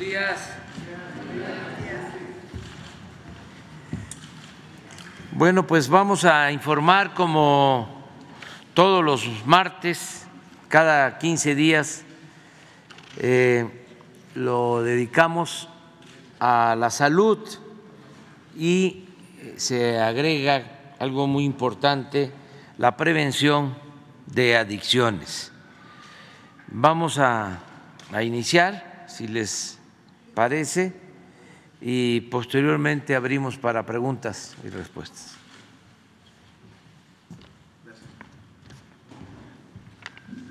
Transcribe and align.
días. 0.00 0.40
Bueno, 5.32 5.66
pues 5.66 5.90
vamos 5.90 6.24
a 6.24 6.50
informar 6.52 7.12
como 7.12 7.86
todos 8.72 9.04
los 9.04 9.28
martes, 9.44 10.26
cada 10.68 11.18
15 11.18 11.54
días, 11.54 12.02
eh, 13.18 13.68
lo 14.34 14.82
dedicamos 14.82 15.68
a 16.38 16.74
la 16.78 16.88
salud 16.88 17.38
y 18.56 19.04
se 19.56 20.00
agrega 20.00 20.94
algo 20.98 21.26
muy 21.26 21.44
importante, 21.44 22.32
la 22.78 22.96
prevención 22.96 23.76
de 24.24 24.56
adicciones. 24.56 25.52
Vamos 26.68 27.18
a, 27.18 27.58
a 28.12 28.22
iniciar, 28.22 29.04
si 29.06 29.28
les 29.28 29.79
parece, 30.40 30.94
y 31.82 32.22
posteriormente 32.22 33.14
abrimos 33.14 33.58
para 33.58 33.84
preguntas 33.84 34.56
y 34.64 34.70
respuestas. 34.70 35.34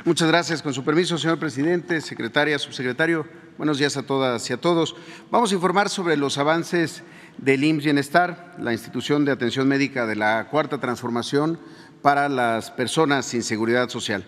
Muchas 0.06 0.28
gracias. 0.28 0.62
Con 0.62 0.76
su 0.76 0.84
permiso, 0.84 1.18
señor 1.18 1.40
presidente, 1.40 2.02
secretaria, 2.02 2.60
subsecretario, 2.60 3.26
buenos 3.58 3.80
días 3.80 3.98
a 3.98 4.04
todas 4.04 4.48
y 4.52 4.54
a 4.54 4.58
todos. 4.58 4.96
Vamos 5.32 5.52
a 5.52 5.56
informar 5.56 5.90
sobre 5.90 6.18
los 6.18 6.38
avances 6.38 7.02
del 7.40 7.64
IMSS 7.64 7.86
Bienestar, 7.86 8.58
la 8.60 8.74
institución 8.74 9.26
de 9.26 9.32
atención 9.32 9.68
médica 9.68 10.06
de 10.06 10.18
la 10.18 10.50
cuarta 10.52 10.78
transformación 10.78 11.60
para 12.04 12.30
las 12.30 12.70
personas 12.70 13.26
sin 13.26 13.42
seguridad 13.42 13.90
social. 13.90 14.24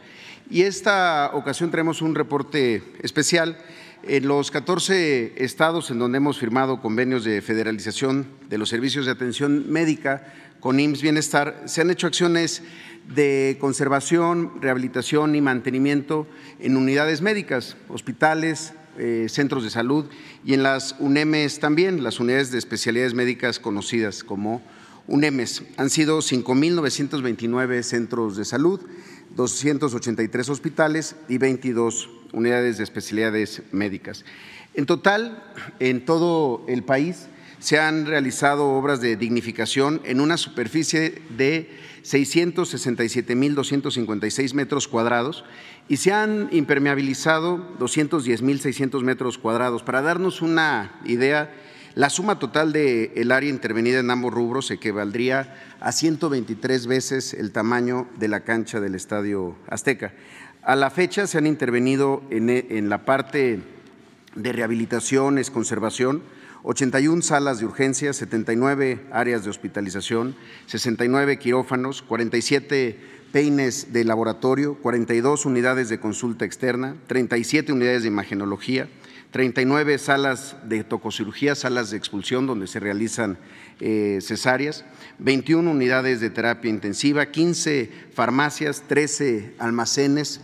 Y 0.49 0.63
esta 0.63 1.29
ocasión 1.33 1.69
traemos 1.69 2.01
un 2.01 2.15
reporte 2.15 2.83
especial. 3.03 3.59
En 4.03 4.27
los 4.27 4.49
14 4.49 5.43
estados 5.43 5.91
en 5.91 5.99
donde 5.99 6.17
hemos 6.17 6.39
firmado 6.39 6.81
convenios 6.81 7.23
de 7.23 7.39
federalización 7.43 8.25
de 8.49 8.57
los 8.57 8.69
servicios 8.69 9.05
de 9.05 9.11
atención 9.11 9.71
médica 9.71 10.33
con 10.59 10.79
IMSS 10.79 11.03
Bienestar, 11.03 11.63
se 11.65 11.81
han 11.81 11.91
hecho 11.91 12.07
acciones 12.07 12.63
de 13.13 13.57
conservación, 13.61 14.59
rehabilitación 14.59 15.35
y 15.35 15.41
mantenimiento 15.41 16.25
en 16.59 16.77
unidades 16.77 17.21
médicas, 17.21 17.77
hospitales, 17.89 18.73
eh, 18.97 19.27
centros 19.29 19.63
de 19.63 19.69
salud 19.69 20.05
y 20.43 20.55
en 20.55 20.63
las 20.63 20.95
UNEMES 20.97 21.59
también, 21.59 22.03
las 22.03 22.19
unidades 22.19 22.51
de 22.51 22.57
especialidades 22.57 23.13
médicas 23.13 23.59
conocidas 23.59 24.23
como 24.23 24.63
UNEMES. 25.07 25.61
Han 25.77 25.91
sido 25.91 26.19
5.929 26.19 27.83
centros 27.83 28.35
de 28.35 28.45
salud 28.45 28.81
283 29.35 30.49
hospitales 30.49 31.15
y 31.29 31.37
22 31.37 32.09
unidades 32.33 32.77
de 32.77 32.83
especialidades 32.83 33.63
médicas. 33.71 34.25
En 34.73 34.85
total, 34.85 35.41
en 35.79 36.05
todo 36.05 36.65
el 36.67 36.83
país 36.83 37.27
se 37.59 37.79
han 37.79 38.05
realizado 38.07 38.71
obras 38.71 38.99
de 39.01 39.15
dignificación 39.15 40.01
en 40.03 40.19
una 40.19 40.37
superficie 40.37 41.21
de 41.37 41.69
667.256 42.03 44.53
metros 44.55 44.87
cuadrados 44.87 45.45
y 45.87 45.97
se 45.97 46.11
han 46.11 46.49
impermeabilizado 46.51 47.77
210.600 47.77 49.03
metros 49.03 49.37
cuadrados. 49.37 49.83
Para 49.83 50.01
darnos 50.01 50.41
una 50.41 50.99
idea, 51.05 51.53
la 51.93 52.09
suma 52.09 52.39
total 52.39 52.73
del 52.73 53.11
el 53.15 53.31
área 53.31 53.49
intervenida 53.49 53.99
en 53.99 54.09
ambos 54.09 54.33
rubros 54.33 54.71
equivaldría 54.71 55.53
a 55.79 55.91
123 55.91 56.87
veces 56.87 57.35
el 57.35 57.51
tamaño 57.51 58.07
de 58.17 58.29
la 58.29 58.45
cancha 58.45 58.79
del 58.79 58.95
Estadio 58.95 59.55
Azteca. 59.67 60.13
A 60.63 60.75
la 60.75 60.91
fecha 60.91 61.25
se 61.25 61.39
han 61.39 61.47
intervenido 61.47 62.21
en, 62.29 62.49
en 62.49 62.89
la 62.89 63.03
parte 63.03 63.61
de 64.35 64.53
rehabilitaciones, 64.53 65.49
conservación, 65.49 66.21
81 66.63 67.23
salas 67.23 67.59
de 67.59 67.65
urgencia, 67.65 68.13
79 68.13 68.99
áreas 69.11 69.43
de 69.43 69.49
hospitalización, 69.49 70.35
69 70.67 71.39
quirófanos, 71.39 72.03
47 72.03 72.99
peines 73.31 73.91
de 73.91 74.03
laboratorio, 74.03 74.75
42 74.75 75.47
unidades 75.47 75.89
de 75.89 75.99
consulta 75.99 76.45
externa, 76.45 76.95
37 77.07 77.71
unidades 77.71 78.03
de 78.03 78.09
imagenología, 78.09 78.87
39 79.31 79.97
salas 79.97 80.57
de 80.65 80.83
tococirugía, 80.83 81.55
salas 81.55 81.89
de 81.89 81.97
expulsión 81.97 82.45
donde 82.45 82.67
se 82.67 82.79
realizan 82.79 83.39
eh, 83.79 84.19
cesáreas, 84.21 84.85
21 85.17 85.71
unidades 85.71 86.19
de 86.19 86.29
terapia 86.29 86.69
intensiva, 86.69 87.25
15 87.25 87.89
farmacias, 88.13 88.83
13 88.87 89.55
almacenes, 89.57 90.41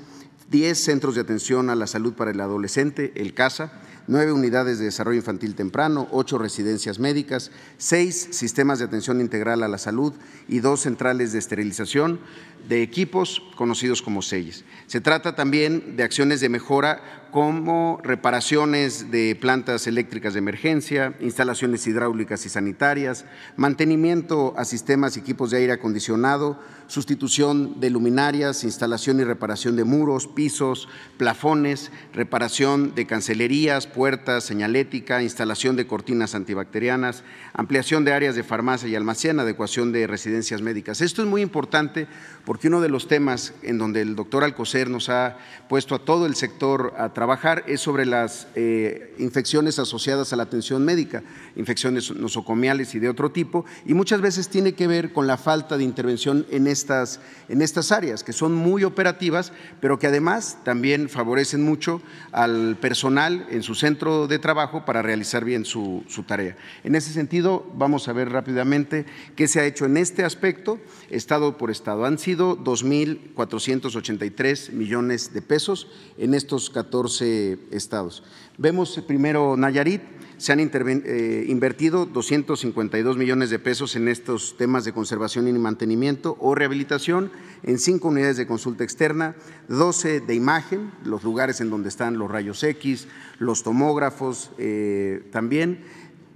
10 0.50 0.78
centros 0.78 1.16
de 1.16 1.22
atención 1.22 1.70
a 1.70 1.76
la 1.76 1.88
salud 1.88 2.14
para 2.14 2.32
el 2.32 2.40
adolescente, 2.40 3.12
el 3.16 3.34
CASA, 3.34 3.72
nueve 4.08 4.32
unidades 4.32 4.80
de 4.80 4.86
desarrollo 4.86 5.18
infantil 5.18 5.56
temprano, 5.56 6.08
ocho 6.12 6.38
residencias 6.38 7.00
médicas, 7.00 7.52
seis 7.78 8.30
sistemas 8.32 8.80
de 8.80 8.86
atención 8.86 9.20
integral 9.20 9.62
a 9.64 9.68
la 9.68 9.78
salud 9.78 10.14
y 10.48 10.60
dos 10.60 10.82
centrales 10.82 11.34
de 11.34 11.40
esterilización 11.40 12.20
de 12.68 12.82
equipos 12.82 13.42
conocidos 13.56 14.02
como 14.02 14.22
SEIS. 14.22 14.66
Se 14.88 15.02
trata 15.02 15.36
también 15.36 15.96
de 15.98 16.04
acciones 16.04 16.42
de 16.42 16.50
mejora 16.50 17.02
como 17.32 18.00
reparaciones 18.04 19.12
de 19.12 19.38
plantas 19.40 19.86
eléctricas 19.86 20.34
de 20.34 20.40
emergencia, 20.40 21.14
instalaciones 21.20 21.86
hidráulicas 21.86 22.46
y 22.46 22.50
sanitarias, 22.50 23.26
mantenimiento 23.58 24.56
a 24.58 24.66
sistemas 24.66 25.16
y 25.16 25.20
equipos 25.20 25.52
de 25.52 25.58
aire 25.58 25.74
acondicionado, 25.74 26.60
sustitución 26.88 27.80
de 27.80 27.90
luminarias, 27.90 28.64
instalación 28.64 29.20
y 29.20 29.24
reparación 29.24 29.76
de 29.76 29.84
muros, 29.84 30.26
pisos, 30.26 30.88
plafones, 31.18 31.92
reparación 32.14 32.96
de 32.96 33.06
cancelerías, 33.06 33.88
puertas, 33.88 34.46
señalética, 34.46 35.22
instalación 35.22 35.76
de 35.76 35.86
cortinas 35.86 36.34
antibacterianas, 36.34 37.24
ampliación 37.54 38.06
de 38.06 38.14
áreas 38.14 38.36
de 38.36 38.44
farmacia 38.44 38.88
y 38.88 38.96
almacén, 38.96 39.40
adecuación 39.40 39.92
de 39.92 40.08
residencias 40.08 40.62
médicas. 40.62 41.02
Esto 41.02 41.22
es 41.22 41.28
muy 41.28 41.42
importante 41.42 42.08
porque 42.46 42.57
uno 42.66 42.82
de 42.82 42.90
los 42.90 43.08
temas 43.08 43.54
en 43.62 43.78
donde 43.78 44.02
el 44.02 44.16
doctor 44.16 44.44
Alcocer 44.44 44.90
nos 44.90 45.10
ha 45.10 45.38
puesto 45.70 45.94
a 45.96 46.00
todo 46.00 46.26
el 46.26 46.36
sector 46.36 46.94
a 46.98 47.14
trabajar 47.14 47.64
es 47.68 47.82
sobre 47.82 48.06
las 48.06 48.48
eh, 48.56 49.14
infecciones 49.20 49.80
asociadas 49.80 50.34
a 50.34 50.36
la 50.36 50.44
atención 50.44 50.84
médica, 50.84 51.24
infecciones 51.56 52.10
nosocomiales 52.16 52.96
y 52.96 53.00
de 53.00 53.10
otro 53.10 53.32
tipo, 53.32 53.66
y 53.86 53.94
muchas 53.94 54.22
veces 54.22 54.50
tiene 54.50 54.74
que 54.74 54.88
ver 54.88 55.14
con 55.14 55.28
la 55.28 55.38
falta 55.38 55.78
de 55.78 55.84
intervención 55.84 56.46
en 56.50 56.68
estas, 56.68 57.20
en 57.50 57.62
estas 57.62 57.92
áreas, 57.92 58.24
que 58.24 58.34
son 58.34 58.56
muy 58.56 58.84
operativas, 58.84 59.52
pero 59.80 60.00
que 60.00 60.08
además 60.08 60.58
también 60.64 61.10
favorecen 61.10 61.64
mucho 61.64 62.02
al 62.32 62.78
personal 62.80 63.46
en 63.52 63.62
su 63.62 63.76
centro 63.76 64.28
de 64.28 64.40
trabajo 64.40 64.86
para 64.86 65.02
realizar 65.02 65.44
bien 65.44 65.66
su, 65.66 66.04
su 66.08 66.24
tarea. 66.24 66.56
En 66.84 66.96
ese 66.96 67.12
sentido, 67.12 67.70
vamos 67.76 68.08
a 68.08 68.14
ver 68.14 68.30
rápidamente 68.32 69.06
qué 69.36 69.48
se 69.48 69.60
ha 69.60 69.66
hecho 69.66 69.86
en 69.86 69.98
este 69.98 70.24
aspecto, 70.24 70.80
estado 71.10 71.58
por 71.58 71.72
estado. 71.72 72.06
Han 72.06 72.18
sido 72.18 72.47
2.483 72.56 74.72
millones 74.72 75.34
de 75.34 75.42
pesos 75.42 75.90
en 76.18 76.34
estos 76.34 76.70
14 76.70 77.60
estados. 77.72 78.24
Vemos 78.58 79.04
primero 79.06 79.58
Nayarit, 79.58 80.02
se 80.38 80.54
han 80.54 80.60
eh, 80.60 81.46
invertido 81.48 82.06
252 82.06 83.18
millones 83.18 83.50
de 83.50 83.58
pesos 83.58 83.96
en 83.96 84.08
estos 84.08 84.56
temas 84.56 84.86
de 84.86 84.94
conservación 84.94 85.48
y 85.48 85.54
mantenimiento 85.54 86.38
o 86.40 86.54
rehabilitación 86.54 87.32
en 87.64 87.80
cinco 87.80 88.10
unidades 88.10 88.38
de 88.38 88.46
consulta 88.46 88.84
externa, 88.84 89.36
12 89.68 90.22
de 90.22 90.36
imagen, 90.36 90.92
los 91.04 91.24
lugares 91.24 91.60
en 91.60 91.72
donde 91.72 91.90
están 91.90 92.20
los 92.20 92.30
rayos 92.30 92.64
X, 92.64 93.08
los 93.40 93.64
tomógrafos 93.64 94.52
eh, 94.60 95.28
también, 95.32 95.84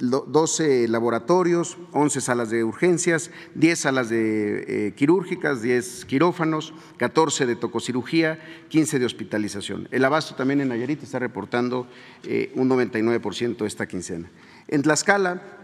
12 0.01 0.88
laboratorios, 0.88 1.78
11 1.94 2.22
salas 2.22 2.50
de 2.50 2.63
urgencias, 2.63 3.29
10 3.56 3.79
salas 3.79 4.09
de 4.09 4.88
eh, 4.88 4.94
quirúrgicas, 4.94 5.62
10 5.62 6.06
quirófanos, 6.06 6.73
14 6.97 7.45
de 7.45 7.56
tococirugía, 7.56 8.40
15 8.69 9.00
de 9.00 9.06
hospitalización. 9.06 9.88
El 9.91 10.03
abasto 10.03 10.35
también 10.35 10.61
en 10.61 10.69
Nayarit 10.69 11.03
está 11.03 11.20
reportando 11.20 11.87
eh, 12.23 12.52
un 12.55 12.70
99% 12.70 13.66
esta 13.66 13.87
quincena. 13.87 14.29
En 14.67 14.81
Tlaxcala, 14.81 15.60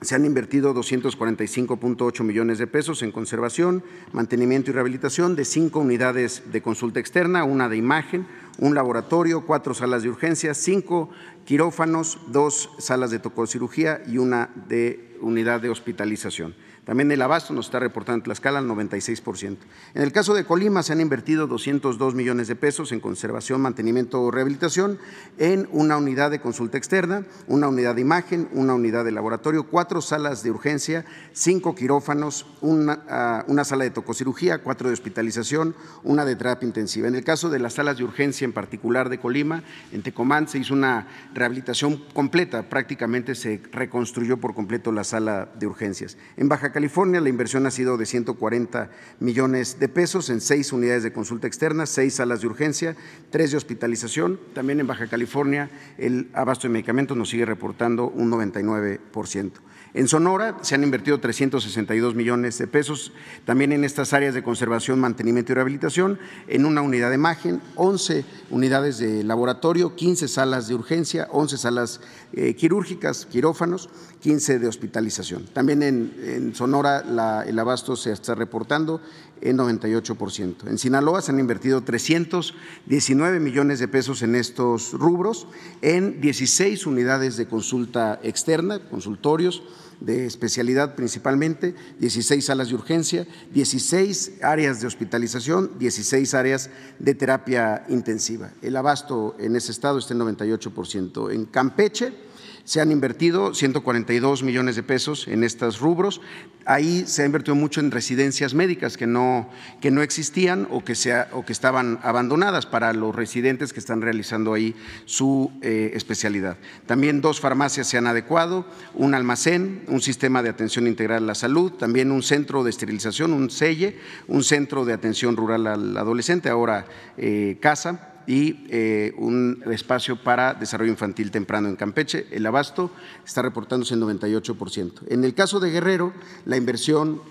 se 0.00 0.14
han 0.14 0.24
invertido 0.24 0.74
245.8 0.74 2.22
millones 2.22 2.58
de 2.58 2.66
pesos 2.66 3.02
en 3.02 3.12
conservación, 3.12 3.82
mantenimiento 4.12 4.70
y 4.70 4.74
rehabilitación 4.74 5.34
de 5.34 5.44
cinco 5.44 5.80
unidades 5.80 6.44
de 6.52 6.62
consulta 6.62 7.00
externa, 7.00 7.44
una 7.44 7.68
de 7.68 7.76
imagen, 7.76 8.26
un 8.58 8.74
laboratorio, 8.74 9.44
cuatro 9.46 9.74
salas 9.74 10.02
de 10.02 10.10
urgencia, 10.10 10.54
cinco 10.54 11.10
quirófanos, 11.44 12.18
dos 12.28 12.70
salas 12.78 13.10
de 13.10 13.18
tococirugía 13.18 14.02
y 14.06 14.18
una 14.18 14.50
de 14.68 15.16
unidad 15.20 15.60
de 15.60 15.70
hospitalización. 15.70 16.54
También 16.88 17.12
el 17.12 17.20
abasto 17.20 17.52
nos 17.52 17.66
está 17.66 17.80
reportando 17.80 18.22
Tlaxcala 18.22 18.60
al 18.60 18.66
96%. 18.66 19.58
En 19.92 20.02
el 20.02 20.10
caso 20.10 20.32
de 20.32 20.46
Colima 20.46 20.82
se 20.82 20.94
han 20.94 21.02
invertido 21.02 21.46
202 21.46 22.14
millones 22.14 22.48
de 22.48 22.56
pesos 22.56 22.92
en 22.92 23.00
conservación, 23.00 23.60
mantenimiento 23.60 24.22
o 24.22 24.30
rehabilitación 24.30 24.98
en 25.36 25.68
una 25.70 25.98
unidad 25.98 26.30
de 26.30 26.40
consulta 26.40 26.78
externa, 26.78 27.26
una 27.46 27.68
unidad 27.68 27.94
de 27.94 28.00
imagen, 28.00 28.48
una 28.52 28.72
unidad 28.72 29.04
de 29.04 29.12
laboratorio, 29.12 29.64
cuatro 29.64 30.00
salas 30.00 30.42
de 30.42 30.50
urgencia, 30.50 31.04
cinco 31.34 31.74
quirófanos, 31.74 32.46
una, 32.62 33.04
ah, 33.10 33.44
una 33.48 33.64
sala 33.64 33.84
de 33.84 33.90
tococirugía, 33.90 34.62
cuatro 34.62 34.88
de 34.88 34.94
hospitalización, 34.94 35.74
una 36.04 36.24
de 36.24 36.36
terapia 36.36 36.66
intensiva. 36.66 37.06
En 37.06 37.16
el 37.16 37.22
caso 37.22 37.50
de 37.50 37.58
las 37.58 37.74
salas 37.74 37.98
de 37.98 38.04
urgencia 38.04 38.46
en 38.46 38.54
particular 38.54 39.10
de 39.10 39.20
Colima, 39.20 39.62
en 39.92 40.02
Tecomán 40.02 40.48
se 40.48 40.56
hizo 40.56 40.72
una 40.72 41.06
rehabilitación 41.34 42.02
completa, 42.14 42.70
prácticamente 42.70 43.34
se 43.34 43.60
reconstruyó 43.72 44.38
por 44.38 44.54
completo 44.54 44.90
la 44.90 45.04
sala 45.04 45.50
de 45.58 45.66
urgencias. 45.66 46.16
En 46.38 46.48
Baja 46.48 46.72
California 46.78 47.20
la 47.20 47.28
inversión 47.28 47.66
ha 47.66 47.72
sido 47.72 47.96
de 47.96 48.06
140 48.06 48.88
millones 49.18 49.80
de 49.80 49.88
pesos 49.88 50.30
en 50.30 50.40
seis 50.40 50.72
unidades 50.72 51.02
de 51.02 51.12
consulta 51.12 51.48
externa, 51.48 51.86
seis 51.86 52.14
salas 52.14 52.40
de 52.40 52.46
urgencia, 52.46 52.94
tres 53.30 53.50
de 53.50 53.56
hospitalización. 53.56 54.38
También 54.54 54.78
en 54.78 54.86
Baja 54.86 55.08
California 55.08 55.70
el 55.98 56.28
abasto 56.34 56.68
de 56.68 56.74
medicamentos 56.74 57.16
nos 57.16 57.30
sigue 57.30 57.44
reportando 57.46 58.08
un 58.08 58.30
99%. 58.30 59.50
En 59.94 60.06
Sonora 60.06 60.58
se 60.60 60.74
han 60.74 60.84
invertido 60.84 61.18
362 61.18 62.14
millones 62.14 62.58
de 62.58 62.66
pesos 62.66 63.12
también 63.44 63.72
en 63.72 63.84
estas 63.84 64.12
áreas 64.12 64.34
de 64.34 64.42
conservación, 64.42 65.00
mantenimiento 65.00 65.50
y 65.50 65.54
rehabilitación, 65.54 66.18
en 66.46 66.66
una 66.66 66.82
unidad 66.82 67.08
de 67.08 67.14
imagen, 67.16 67.60
11 67.74 68.24
unidades 68.50 68.98
de 68.98 69.24
laboratorio, 69.24 69.96
15 69.96 70.28
salas 70.28 70.68
de 70.68 70.74
urgencia, 70.74 71.26
11 71.32 71.56
salas 71.56 72.00
eh, 72.34 72.54
quirúrgicas, 72.54 73.26
quirófanos, 73.26 73.88
15 74.20 74.58
de 74.58 74.68
hospitalización. 74.68 75.44
También 75.52 75.82
en, 75.82 76.54
Sonora 76.54 77.04
el 77.46 77.58
abasto 77.58 77.96
se 77.96 78.12
está 78.12 78.34
reportando 78.34 79.00
en 79.40 79.56
98%. 79.56 80.68
En 80.68 80.78
Sinaloa 80.78 81.22
se 81.22 81.30
han 81.30 81.38
invertido 81.38 81.82
319 81.82 83.40
millones 83.40 83.78
de 83.78 83.88
pesos 83.88 84.22
en 84.22 84.34
estos 84.34 84.92
rubros, 84.92 85.46
en 85.82 86.20
16 86.20 86.86
unidades 86.86 87.36
de 87.36 87.46
consulta 87.46 88.18
externa, 88.22 88.80
consultorios 88.88 89.62
de 90.00 90.26
especialidad 90.26 90.94
principalmente, 90.94 91.74
16 91.98 92.44
salas 92.44 92.68
de 92.68 92.74
urgencia, 92.74 93.26
16 93.52 94.42
áreas 94.42 94.80
de 94.80 94.86
hospitalización, 94.86 95.72
16 95.78 96.34
áreas 96.34 96.70
de 96.98 97.14
terapia 97.14 97.84
intensiva. 97.88 98.52
El 98.62 98.76
abasto 98.76 99.34
en 99.38 99.56
ese 99.56 99.72
estado 99.72 99.98
está 99.98 100.14
en 100.14 100.20
98%. 100.20 101.32
En 101.32 101.46
Campeche, 101.46 102.27
se 102.68 102.82
han 102.82 102.92
invertido 102.92 103.54
142 103.54 104.42
millones 104.42 104.76
de 104.76 104.82
pesos 104.82 105.26
en 105.26 105.42
estos 105.42 105.80
rubros. 105.80 106.20
Ahí 106.66 107.04
se 107.06 107.22
ha 107.22 107.24
invertido 107.24 107.54
mucho 107.54 107.80
en 107.80 107.90
residencias 107.90 108.52
médicas 108.52 108.98
que 108.98 109.06
no, 109.06 109.48
que 109.80 109.90
no 109.90 110.02
existían 110.02 110.68
o 110.70 110.84
que, 110.84 110.92
o 111.32 111.46
que 111.46 111.52
estaban 111.54 111.98
abandonadas 112.02 112.66
para 112.66 112.92
los 112.92 113.16
residentes 113.16 113.72
que 113.72 113.80
están 113.80 114.02
realizando 114.02 114.52
ahí 114.52 114.76
su 115.06 115.50
eh, 115.62 115.92
especialidad. 115.94 116.58
También 116.84 117.22
dos 117.22 117.40
farmacias 117.40 117.86
se 117.86 117.96
han 117.96 118.06
adecuado, 118.06 118.66
un 118.92 119.14
almacén, 119.14 119.84
un 119.88 120.02
sistema 120.02 120.42
de 120.42 120.50
atención 120.50 120.86
integral 120.86 121.22
a 121.22 121.28
la 121.28 121.34
salud, 121.34 121.72
también 121.72 122.12
un 122.12 122.22
centro 122.22 122.64
de 122.64 122.68
esterilización, 122.68 123.32
un 123.32 123.48
selle, 123.48 123.96
un 124.26 124.44
centro 124.44 124.84
de 124.84 124.92
atención 124.92 125.38
rural 125.38 125.66
al 125.66 125.96
adolescente, 125.96 126.50
ahora 126.50 126.84
eh, 127.16 127.56
casa 127.62 128.17
y 128.28 128.66
eh, 128.68 129.14
un 129.16 129.64
espacio 129.72 130.22
para 130.22 130.52
desarrollo 130.52 130.90
infantil 130.90 131.30
temprano 131.30 131.66
en 131.68 131.76
Campeche. 131.76 132.26
El 132.30 132.44
abasto 132.44 132.90
está 133.24 133.40
reportándose 133.40 133.94
en 133.94 134.02
98%. 134.02 134.92
En 135.08 135.24
el 135.24 135.32
caso 135.32 135.58
de 135.60 135.70
Guerrero, 135.70 136.12
la 136.44 136.58
inversión 136.58 137.22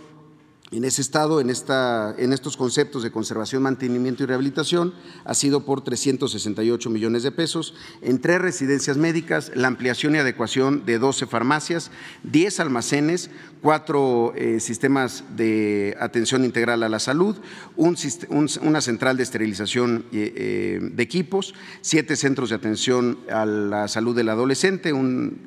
en 0.72 0.84
ese 0.84 1.02
estado, 1.02 1.40
en, 1.40 1.50
esta, 1.50 2.14
en 2.18 2.34
estos 2.34 2.58
conceptos 2.58 3.04
de 3.04 3.12
conservación, 3.12 3.64
mantenimiento 3.64 4.24
y 4.24 4.26
rehabilitación, 4.26 4.94
ha 5.24 5.34
sido 5.34 5.64
por 5.64 5.82
368 5.82 6.90
millones 6.90 7.24
de 7.24 7.32
pesos, 7.32 7.74
en 8.02 8.20
tres 8.20 8.42
residencias 8.42 8.98
médicas, 8.98 9.52
la 9.56 9.70
ampliación 9.70 10.16
y 10.16 10.18
adecuación 10.18 10.86
de 10.86 11.00
12 11.00 11.26
farmacias, 11.28 11.92
10 12.24 12.60
almacenes, 12.60 13.30
cuatro 13.62 14.33
eh, 14.36 14.59
sistemas 14.59 15.24
de 15.36 15.95
atención 16.00 16.45
integral 16.45 16.83
a 16.83 16.89
la 16.89 17.00
salud, 17.00 17.38
una 17.75 18.81
central 18.81 19.18
de 19.18 19.24
esterilización 19.24 20.06
eh, 20.12 20.33
eh, 20.36 20.80
de 20.81 21.04
equipos, 21.04 21.54
siete 21.81 22.15
centros 22.15 22.50
de 22.50 22.56
atención 22.56 23.19
a 23.31 23.45
la 23.45 23.88
salud 23.88 24.15
del 24.15 24.30
adolescente, 24.30 24.94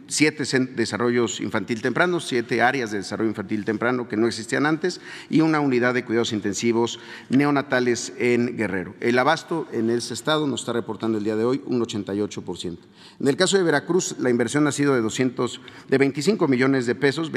siete 0.08 0.44
desarrollos 0.74 1.40
infantil 1.40 1.82
temprano, 1.82 2.20
siete 2.20 2.62
áreas 2.62 2.90
de 2.90 2.98
desarrollo 2.98 3.30
infantil 3.30 3.64
temprano 3.64 4.08
que 4.08 4.16
no 4.16 4.26
existían 4.26 4.66
antes 4.66 5.00
y 5.28 5.40
una 5.40 5.60
unidad 5.60 5.94
de 5.94 6.04
cuidados 6.04 6.32
intensivos 6.32 6.98
neonatales 7.28 8.12
en 8.18 8.56
Guerrero. 8.56 8.94
El 9.00 9.18
abasto 9.18 9.66
en 9.72 9.90
ese 9.90 10.14
estado 10.14 10.46
nos 10.46 10.60
está 10.60 10.72
reportando 10.72 11.18
el 11.18 11.24
día 11.24 11.36
de 11.36 11.44
hoy 11.44 11.62
un 11.66 11.80
88%. 11.80 12.78
En 13.20 13.28
el 13.28 13.36
caso 13.36 13.56
de 13.56 13.62
Veracruz, 13.62 14.16
la 14.18 14.30
inversión 14.30 14.66
ha 14.66 14.72
sido 14.72 14.94
de 14.94 15.00
200, 15.00 15.60
de 15.88 15.98
25 15.98 16.48
millones 16.48 16.86
de 16.86 16.94
pesos, 16.94 17.30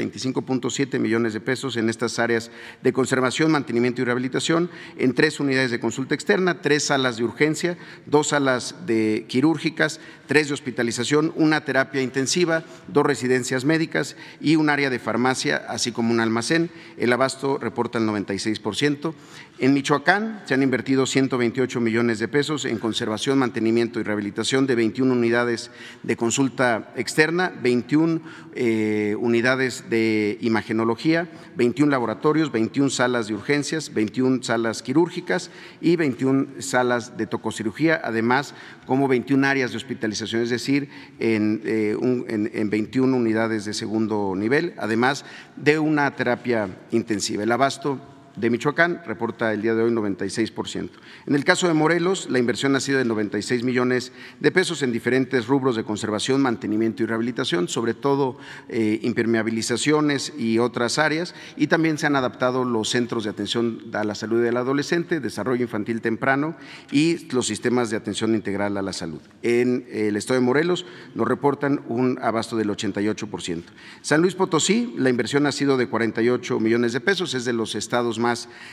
25.7 0.64 0.98
millones 0.98 1.32
de 1.32 1.40
pesos 1.40 1.76
en 1.76 1.88
estas 1.88 2.18
áreas 2.18 2.50
de 2.82 2.92
conservación, 2.92 3.50
mantenimiento 3.50 4.00
y 4.02 4.04
rehabilitación, 4.04 4.70
en 4.96 5.14
tres 5.14 5.40
unidades 5.40 5.70
de 5.70 5.80
consulta 5.80 6.14
externa, 6.14 6.60
tres 6.60 6.84
salas 6.84 7.16
de 7.16 7.24
urgencia, 7.24 7.78
dos 8.06 8.28
salas 8.28 8.74
de 8.86 9.26
quirúrgicas, 9.28 10.00
tres 10.26 10.48
de 10.48 10.54
hospitalización, 10.54 11.32
una 11.36 11.64
terapia 11.64 12.02
intensiva, 12.02 12.64
dos 12.88 13.04
residencias 13.04 13.64
médicas 13.64 14.16
y 14.40 14.56
un 14.56 14.70
área 14.70 14.90
de 14.90 14.98
farmacia, 14.98 15.64
así 15.68 15.92
como 15.92 16.12
un 16.12 16.20
almacén. 16.20 16.70
El 16.96 17.12
abasto 17.12 17.58
reporta 17.58 17.98
el 17.98 18.06
96%. 18.06 19.14
En 19.60 19.72
Michoacán 19.72 20.42
se 20.46 20.54
han 20.54 20.64
invertido 20.64 21.06
128 21.06 21.80
millones 21.80 22.18
de 22.18 22.26
pesos 22.26 22.64
en 22.64 22.78
conservación, 22.78 23.38
mantenimiento 23.38 24.00
y 24.00 24.02
rehabilitación 24.02 24.66
de 24.66 24.74
21 24.74 25.12
unidades 25.12 25.70
de 26.02 26.16
consulta 26.16 26.92
externa, 26.96 27.52
21 27.62 28.20
eh, 28.56 29.14
unidades 29.16 29.84
de 29.88 30.38
imagenología, 30.40 31.28
21 31.54 31.88
laboratorios, 31.88 32.50
21 32.50 32.90
salas 32.90 33.28
de 33.28 33.34
urgencias, 33.34 33.94
21 33.94 34.42
salas 34.42 34.82
quirúrgicas 34.82 35.52
y 35.80 35.94
21 35.94 36.60
salas 36.60 37.16
de 37.16 37.28
tococirugía, 37.28 38.00
además 38.02 38.56
como 38.86 39.06
21 39.06 39.46
áreas 39.46 39.70
de 39.70 39.76
hospitalización, 39.76 40.42
es 40.42 40.50
decir, 40.50 40.88
en, 41.20 41.62
eh, 41.64 41.96
en 42.26 42.70
21 42.70 43.16
unidades 43.16 43.66
de 43.66 43.72
segundo 43.72 44.34
nivel, 44.36 44.74
además 44.78 45.24
de 45.54 45.78
una 45.78 46.10
terapia 46.16 46.68
intensiva. 46.90 47.44
El 47.44 47.52
abasto 47.52 48.13
de 48.36 48.50
Michoacán 48.50 49.02
reporta 49.06 49.52
el 49.52 49.62
día 49.62 49.74
de 49.74 49.82
hoy 49.82 49.92
96%. 49.92 50.90
En 51.26 51.34
el 51.34 51.44
caso 51.44 51.68
de 51.68 51.74
Morelos, 51.74 52.28
la 52.30 52.38
inversión 52.38 52.74
ha 52.76 52.80
sido 52.80 52.98
de 52.98 53.04
96 53.04 53.62
millones 53.62 54.12
de 54.40 54.50
pesos 54.50 54.82
en 54.82 54.92
diferentes 54.92 55.46
rubros 55.46 55.76
de 55.76 55.84
conservación, 55.84 56.42
mantenimiento 56.42 57.02
y 57.02 57.06
rehabilitación, 57.06 57.68
sobre 57.68 57.94
todo 57.94 58.36
eh, 58.68 58.98
impermeabilizaciones 59.02 60.32
y 60.36 60.58
otras 60.58 60.98
áreas, 60.98 61.34
y 61.56 61.68
también 61.68 61.98
se 61.98 62.06
han 62.06 62.16
adaptado 62.16 62.64
los 62.64 62.90
centros 62.90 63.24
de 63.24 63.30
atención 63.30 63.82
a 63.92 64.04
la 64.04 64.14
salud 64.14 64.42
del 64.42 64.56
adolescente, 64.56 65.20
desarrollo 65.20 65.62
infantil 65.62 66.00
temprano 66.00 66.56
y 66.90 67.28
los 67.32 67.46
sistemas 67.46 67.90
de 67.90 67.96
atención 67.96 68.34
integral 68.34 68.76
a 68.76 68.82
la 68.82 68.92
salud. 68.92 69.20
En 69.42 69.86
el 69.90 70.16
estado 70.16 70.40
de 70.40 70.46
Morelos 70.46 70.86
nos 71.14 71.28
reportan 71.28 71.82
un 71.88 72.18
abasto 72.20 72.56
del 72.56 72.70
88%. 72.70 73.62
San 74.02 74.22
Luis 74.22 74.34
Potosí, 74.34 74.94
la 74.96 75.10
inversión 75.10 75.46
ha 75.46 75.52
sido 75.52 75.76
de 75.76 75.88
48 75.88 76.58
millones 76.58 76.92
de 76.92 77.00
pesos, 77.00 77.34
es 77.34 77.44
de 77.44 77.52
los 77.52 77.74
estados 77.74 78.18
más 78.18 78.23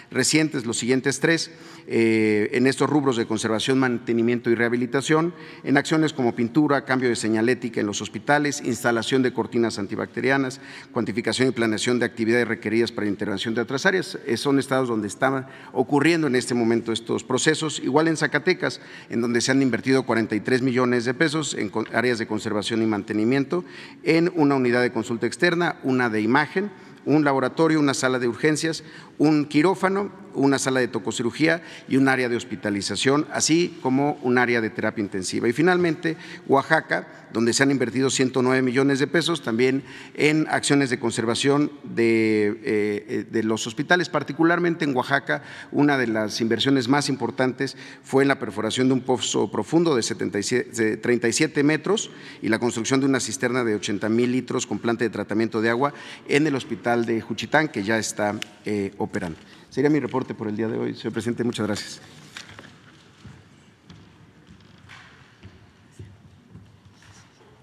recientes, 0.10 0.66
los 0.66 0.78
siguientes 0.78 1.20
tres, 1.20 1.52
eh, 1.88 2.50
en 2.54 2.68
estos 2.68 2.90
rubros 2.90 3.18
de 3.18 3.26
conservación, 3.26 3.80
mantenimiento 3.80 4.50
y 4.50 4.56
rehabilitación, 4.56 5.34
en 5.64 5.78
acciones 5.78 6.14
como 6.14 6.36
pintura, 6.36 6.86
cambio 6.86 7.10
de 7.10 7.16
señalética 7.16 7.82
en 7.82 7.88
los 7.88 8.02
hospitales, 8.02 8.62
instalación 8.64 9.24
de 9.24 9.34
cortinas 9.34 9.80
antibacterianas, 9.80 10.62
cuantificación 10.92 11.50
y 11.50 11.52
planeación 11.52 12.00
de 12.00 12.06
actividades 12.06 12.48
requeridas 12.48 12.92
para 12.92 13.08
intervención 13.08 13.56
de 13.56 13.62
otras 13.62 13.86
áreas. 13.86 14.18
Eh, 14.26 14.38
son 14.38 14.60
estados 14.60 14.88
donde 14.88 15.08
están 15.08 15.48
ocurriendo 15.74 16.28
en 16.28 16.36
este 16.36 16.54
momento 16.54 16.92
estos 16.92 17.24
procesos. 17.24 17.80
Igual 17.80 18.08
en 18.08 18.18
Zacatecas, 18.18 18.80
en 19.10 19.22
donde 19.22 19.42
se 19.42 19.52
han 19.52 19.62
invertido 19.62 20.04
43 20.04 20.62
millones 20.62 21.06
de 21.06 21.14
pesos 21.14 21.54
en 21.56 21.72
áreas 21.94 22.20
de 22.20 22.28
conservación 22.28 22.82
y 22.82 22.86
mantenimiento, 22.86 23.66
en 24.04 24.32
una 24.36 24.56
unidad 24.56 24.82
de 24.82 24.92
consulta 24.92 25.28
externa, 25.28 25.78
una 25.84 26.10
de 26.10 26.22
imagen, 26.22 26.72
un 27.06 27.24
laboratorio, 27.24 27.80
una 27.80 27.94
sala 27.94 28.20
de 28.20 28.28
urgencias, 28.28 28.84
un 29.18 29.46
quirófano 29.46 30.12
una 30.34 30.60
sala 30.60 30.80
de 30.80 30.88
tococirugía 30.88 31.62
y 31.88 31.98
un 31.98 32.08
área 32.08 32.30
de 32.30 32.36
hospitalización, 32.36 33.28
así 33.32 33.78
como 33.82 34.20
un 34.22 34.38
área 34.38 34.62
de 34.62 34.70
terapia 34.70 35.02
intensiva. 35.02 35.48
Y 35.48 35.54
finalmente, 35.54 36.18
Oaxaca, 36.48 37.08
donde 37.34 37.54
se 37.54 37.64
han 37.64 37.72
invertido 37.72 38.10
109 38.10 38.62
millones 38.62 39.00
de 39.00 39.08
pesos 39.08 39.42
también 39.42 39.84
en 40.16 40.48
acciones 40.50 40.90
de 40.90 41.00
conservación 41.00 41.72
de, 41.84 42.60
eh, 42.64 43.26
de, 43.30 43.44
los 43.44 43.68
hospitales, 43.68 44.10
particularmente 44.10 44.86
en 44.86 44.96
Oaxaca. 44.96 45.44
Una 45.72 45.98
de 45.98 46.08
las 46.08 46.42
inversiones 46.42 46.88
más 46.88 47.10
importantes 47.10 47.78
fue 48.04 48.24
en 48.24 48.28
la 48.28 48.40
perforación 48.40 48.88
de 48.88 48.94
un 48.94 49.02
pozo 49.02 49.50
profundo 49.52 49.96
de, 49.96 50.04
77, 50.04 50.84
de 50.84 50.98
37 50.98 51.64
metros 51.64 52.12
y 52.42 52.50
la 52.50 52.60
construcción 52.60 53.00
de 53.00 53.06
una 53.06 53.20
cisterna 53.20 53.64
de 53.64 53.76
80 53.76 54.10
mil 54.10 54.32
litros 54.32 54.68
con 54.68 54.80
planta 54.80 55.04
de 55.04 55.10
tratamiento 55.10 55.62
de 55.62 55.70
agua 55.70 55.94
en 56.28 56.48
el 56.48 56.56
hospital 56.56 57.06
de 57.06 57.22
Juchitán, 57.22 57.70
que 57.70 57.84
ya 57.84 57.98
está 57.98 58.40
eh, 58.66 58.94
operando. 58.98 59.38
Sería 59.72 59.90
mi 59.90 60.02
reporte 60.02 60.36
por 60.36 60.50
el 60.50 60.58
día 60.58 60.68
de 60.68 60.78
hoy. 60.78 60.94
Señor 60.94 61.14
presidente, 61.14 61.46
muchas 61.46 61.66
gracias. 61.66 62.02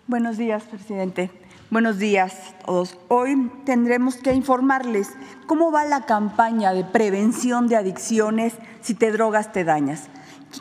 Buenos 0.07 0.39
días, 0.39 0.63
presidente. 0.63 1.31
Buenos 1.71 1.99
días 1.99 2.55
a 2.63 2.65
todos. 2.65 2.97
Hoy 3.09 3.53
tendremos 3.67 4.17
que 4.17 4.33
informarles 4.33 5.11
cómo 5.47 5.71
va 5.71 5.85
la 5.85 6.07
campaña 6.07 6.73
de 6.73 6.83
prevención 6.83 7.69
de 7.69 7.77
adicciones 7.77 8.55
si 8.81 8.95
te 8.95 9.13
drogas 9.13 9.53
te 9.53 9.65
dañas. 9.65 10.09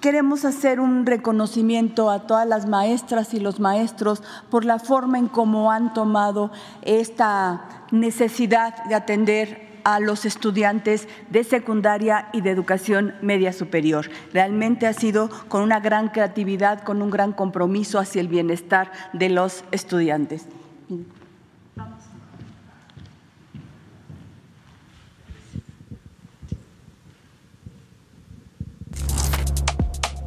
Queremos 0.01 0.44
hacer 0.44 0.82
un 0.82 1.06
reconocimiento 1.06 2.10
a 2.10 2.27
todas 2.27 2.46
las 2.46 2.68
maestras 2.68 3.34
y 3.34 3.39
los 3.39 3.62
maestros 3.62 4.22
por 4.50 4.66
la 4.66 4.80
forma 4.80 5.18
en 5.18 5.30
cómo 5.30 5.72
han 5.72 5.94
tomado 5.94 6.51
esta 6.82 7.86
necesidad 7.92 8.84
de 8.84 8.96
atender 8.96 9.77
a 9.88 10.01
los 10.01 10.25
estudiantes 10.25 11.08
de 11.29 11.46
secundaria 11.46 12.27
y 12.34 12.41
de 12.41 12.50
educación 12.50 13.13
media 13.22 13.53
superior. 13.53 14.10
Realmente 14.34 14.86
ha 14.86 14.91
sido 14.91 15.29
con 15.48 15.62
una 15.62 15.79
gran 15.79 16.10
creatividad, 16.10 16.84
con 16.84 17.01
un 17.01 17.10
gran 17.10 17.32
compromiso 17.32 17.98
hacia 17.98 18.20
el 18.20 18.27
bienestar 18.27 18.91
de 19.13 19.29
los 19.29 19.63
estudiantes. 19.72 20.46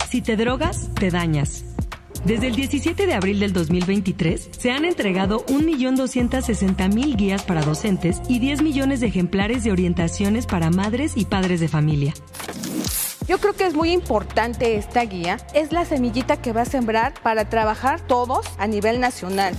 Si 0.08 0.22
te 0.22 0.36
drogas, 0.36 0.88
te 0.94 1.10
dañas. 1.10 1.69
Desde 2.24 2.48
el 2.48 2.54
17 2.54 3.06
de 3.06 3.14
abril 3.14 3.40
del 3.40 3.52
2023 3.52 4.50
se 4.58 4.70
han 4.70 4.84
entregado 4.84 5.44
1.260.000 5.46 7.16
guías 7.16 7.42
para 7.42 7.62
docentes 7.62 8.20
y 8.28 8.38
10 8.38 8.62
millones 8.62 9.00
de 9.00 9.06
ejemplares 9.06 9.64
de 9.64 9.72
orientaciones 9.72 10.46
para 10.46 10.70
madres 10.70 11.12
y 11.16 11.24
padres 11.24 11.60
de 11.60 11.68
familia. 11.68 12.12
Yo 13.26 13.38
creo 13.38 13.54
que 13.54 13.64
es 13.64 13.74
muy 13.74 13.92
importante 13.92 14.76
esta 14.76 15.02
guía. 15.04 15.38
Es 15.54 15.72
la 15.72 15.84
semillita 15.84 16.36
que 16.42 16.52
va 16.52 16.62
a 16.62 16.64
sembrar 16.66 17.14
para 17.22 17.48
trabajar 17.48 18.00
todos 18.00 18.44
a 18.58 18.66
nivel 18.66 19.00
nacional. 19.00 19.54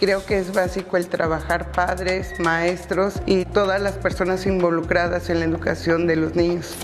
Creo 0.00 0.24
que 0.26 0.38
es 0.38 0.52
básico 0.52 0.96
el 0.96 1.06
trabajar 1.06 1.70
padres, 1.72 2.40
maestros 2.40 3.20
y 3.26 3.44
todas 3.44 3.80
las 3.80 3.98
personas 3.98 4.46
involucradas 4.46 5.30
en 5.30 5.38
la 5.38 5.44
educación 5.44 6.06
de 6.06 6.16
los 6.16 6.34
niños 6.34 6.74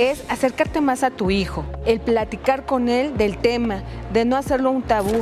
es 0.00 0.24
acercarte 0.30 0.80
más 0.80 1.02
a 1.02 1.10
tu 1.10 1.30
hijo, 1.30 1.64
el 1.84 2.00
platicar 2.00 2.64
con 2.64 2.88
él 2.88 3.18
del 3.18 3.36
tema, 3.36 3.82
de 4.12 4.24
no 4.24 4.36
hacerlo 4.36 4.70
un 4.70 4.82
tabú. 4.82 5.20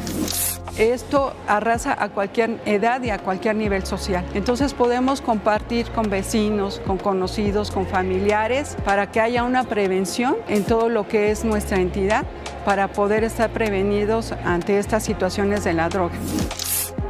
Esto 0.78 1.32
arrasa 1.48 1.96
a 2.00 2.10
cualquier 2.10 2.60
edad 2.64 3.02
y 3.02 3.10
a 3.10 3.18
cualquier 3.18 3.56
nivel 3.56 3.84
social. 3.84 4.24
Entonces 4.34 4.74
podemos 4.74 5.20
compartir 5.20 5.90
con 5.90 6.08
vecinos, 6.08 6.80
con 6.86 6.98
conocidos, 6.98 7.72
con 7.72 7.86
familiares, 7.86 8.76
para 8.84 9.10
que 9.10 9.20
haya 9.20 9.42
una 9.42 9.64
prevención 9.64 10.36
en 10.46 10.62
todo 10.62 10.88
lo 10.88 11.08
que 11.08 11.32
es 11.32 11.44
nuestra 11.44 11.80
entidad, 11.80 12.24
para 12.64 12.86
poder 12.86 13.24
estar 13.24 13.50
prevenidos 13.50 14.30
ante 14.44 14.78
estas 14.78 15.02
situaciones 15.02 15.64
de 15.64 15.72
la 15.72 15.88
droga. 15.88 16.14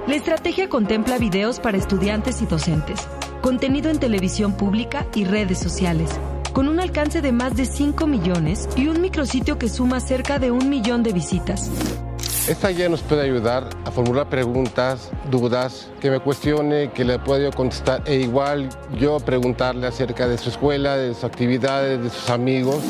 La 0.07 0.17
estrategia 0.17 0.71
contempla 0.71 1.19
videos 1.19 1.61
para 1.61 1.77
estudiantes 1.77 2.41
y 2.41 2.47
docentes, 2.47 3.07
contenido 3.43 3.91
en 3.91 3.99
televisión 3.99 4.55
pública 4.55 5.05
y 5.15 5.25
redes 5.25 5.59
sociales 5.59 6.19
con 6.53 6.69
un 6.69 6.81
alcance 6.81 7.21
de 7.21 7.33
más 7.33 7.57
de 7.57 7.67
5 7.67 8.07
millones 8.07 8.69
y 8.77 8.89
un 8.89 9.01
micrositio 9.01 9.59
que 9.59 9.69
suma 9.69 10.01
cerca 10.01 10.39
de 10.39 10.51
un 10.51 10.69
millón 10.69 11.03
de 11.03 11.13
visitas. 11.13 11.71
Esta 12.49 12.69
guía 12.69 12.89
nos 12.89 13.03
puede 13.03 13.21
ayudar 13.21 13.69
a 13.85 13.91
formular 13.91 14.27
preguntas, 14.31 15.11
dudas, 15.31 15.91
que 16.01 16.11
me 16.11 16.19
cuestione, 16.19 16.91
que 16.93 17.05
le 17.05 17.19
pueda 17.19 17.45
yo 17.45 17.53
contestar 17.53 18.01
e 18.07 18.15
igual 18.15 18.71
yo 18.99 19.21
preguntarle 19.21 19.87
acerca 19.87 20.27
de 20.27 20.39
su 20.39 20.49
escuela, 20.49 20.97
de 20.97 21.13
sus 21.13 21.25
actividades, 21.25 22.03
de 22.03 22.09
sus 22.09 22.31
amigos. 22.31 22.83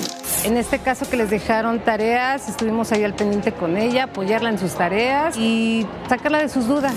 En 0.44 0.56
este 0.56 0.78
caso 0.78 1.10
que 1.10 1.16
les 1.16 1.30
dejaron 1.30 1.80
tareas, 1.80 2.48
estuvimos 2.48 2.92
ahí 2.92 3.02
al 3.02 3.14
pendiente 3.14 3.50
con 3.50 3.76
ella, 3.76 4.04
apoyarla 4.04 4.50
en 4.50 4.60
sus 4.60 4.74
tareas 4.74 5.36
y 5.36 5.84
sacarla 6.08 6.38
de 6.38 6.48
sus 6.48 6.68
dudas 6.68 6.94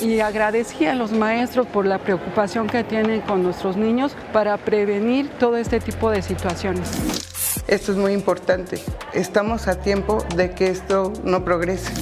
y 0.00 0.20
agradecí 0.20 0.86
a 0.86 0.94
los 0.94 1.10
maestros 1.10 1.66
por 1.66 1.86
la 1.86 1.98
preocupación 1.98 2.68
que 2.68 2.84
tienen 2.84 3.20
con 3.22 3.42
nuestros 3.42 3.76
niños 3.76 4.12
para 4.32 4.56
prevenir 4.58 5.28
todo 5.40 5.56
este 5.56 5.80
tipo 5.80 6.12
de 6.12 6.22
situaciones. 6.22 7.35
Esto 7.66 7.92
es 7.92 7.98
muy 7.98 8.12
importante. 8.12 8.80
Estamos 9.12 9.68
a 9.68 9.80
tiempo 9.80 10.18
de 10.36 10.50
que 10.52 10.68
esto 10.68 11.12
no 11.24 11.44
progrese 11.44 11.92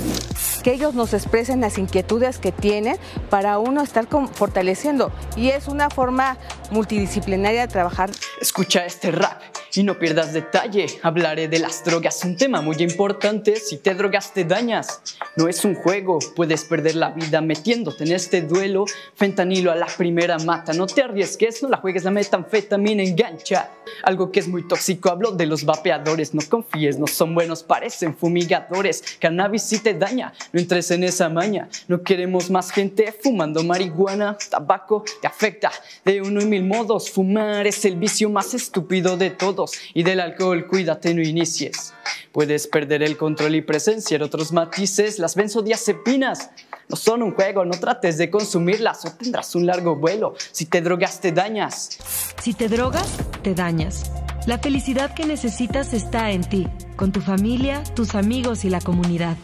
que 0.64 0.72
ellos 0.72 0.94
nos 0.94 1.12
expresen 1.12 1.60
las 1.60 1.76
inquietudes 1.76 2.38
que 2.38 2.50
tienen 2.50 2.96
para 3.28 3.58
uno 3.58 3.82
estar 3.82 4.06
fortaleciendo. 4.32 5.12
Y 5.36 5.50
es 5.50 5.68
una 5.68 5.90
forma 5.90 6.38
multidisciplinaria 6.70 7.62
de 7.62 7.68
trabajar. 7.68 8.10
Escucha 8.40 8.84
este 8.84 9.10
rap 9.10 9.40
y 9.74 9.82
no 9.82 9.98
pierdas 9.98 10.32
detalle. 10.32 10.86
Hablaré 11.02 11.48
de 11.48 11.58
las 11.58 11.84
drogas, 11.84 12.24
un 12.24 12.36
tema 12.36 12.60
muy 12.60 12.76
importante. 12.78 13.56
Si 13.56 13.78
te 13.78 13.94
drogas 13.94 14.32
te 14.32 14.44
dañas. 14.44 15.00
No 15.36 15.48
es 15.48 15.64
un 15.64 15.74
juego, 15.74 16.18
puedes 16.36 16.64
perder 16.64 16.94
la 16.96 17.10
vida 17.10 17.40
metiéndote 17.40 18.04
en 18.04 18.12
este 18.12 18.42
duelo. 18.42 18.84
Fentanilo 19.14 19.72
a 19.72 19.74
la 19.74 19.86
primera 19.86 20.38
mata. 20.38 20.72
No 20.72 20.86
te 20.86 21.02
arriesgues, 21.02 21.62
no 21.62 21.68
la 21.68 21.78
juegues, 21.78 22.04
la 22.04 22.10
metanfetamina 22.10 23.02
engancha. 23.02 23.70
Algo 24.02 24.30
que 24.30 24.40
es 24.40 24.48
muy 24.48 24.66
tóxico, 24.66 25.10
hablo 25.10 25.32
de 25.32 25.46
los 25.46 25.64
vapeadores. 25.64 26.34
No 26.34 26.42
confíes, 26.48 26.98
no 26.98 27.06
son 27.06 27.34
buenos, 27.34 27.62
parecen 27.62 28.16
fumigadores. 28.16 29.02
Cannabis 29.20 29.62
sí 29.62 29.80
te 29.80 29.94
daña, 29.94 30.32
no 30.52 30.60
entres 30.60 30.90
en 30.90 31.04
esa 31.04 31.28
maña. 31.28 31.68
No 31.88 32.02
queremos 32.02 32.50
más 32.50 32.70
gente 32.70 33.12
fumando 33.12 33.64
marihuana. 33.64 34.36
Tabaco 34.50 35.04
te 35.20 35.26
afecta 35.26 35.72
de 36.04 36.22
uno 36.22 36.40
y 36.40 36.46
mil 36.54 36.64
modos. 36.64 37.10
Fumar 37.10 37.66
es 37.66 37.84
el 37.84 37.96
vicio 37.96 38.30
más 38.30 38.54
estúpido 38.54 39.16
de 39.16 39.30
todos. 39.30 39.72
Y 39.92 40.04
del 40.04 40.20
alcohol, 40.20 40.66
cuídate, 40.68 41.12
no 41.12 41.20
inicies. 41.20 41.92
Puedes 42.30 42.68
perder 42.68 43.02
el 43.02 43.16
control 43.16 43.56
y 43.56 43.62
presenciar 43.62 44.22
otros 44.22 44.52
matices. 44.52 45.18
Las 45.18 45.34
benzodiazepinas 45.34 46.50
no 46.88 46.96
son 46.96 47.22
un 47.22 47.32
juego, 47.32 47.64
no 47.64 47.72
trates 47.72 48.18
de 48.18 48.30
consumirlas 48.30 49.04
o 49.04 49.12
tendrás 49.12 49.54
un 49.56 49.66
largo 49.66 49.96
vuelo. 49.96 50.34
Si 50.52 50.66
te 50.66 50.80
drogas, 50.80 51.20
te 51.20 51.32
dañas. 51.32 51.98
Si 52.40 52.54
te 52.54 52.68
drogas, 52.68 53.08
te 53.42 53.54
dañas. 53.54 54.12
La 54.46 54.58
felicidad 54.58 55.12
que 55.14 55.26
necesitas 55.26 55.92
está 55.92 56.30
en 56.30 56.44
ti, 56.44 56.68
con 56.96 57.10
tu 57.10 57.20
familia, 57.20 57.82
tus 57.94 58.14
amigos 58.14 58.64
y 58.64 58.70
la 58.70 58.80
comunidad. 58.80 59.36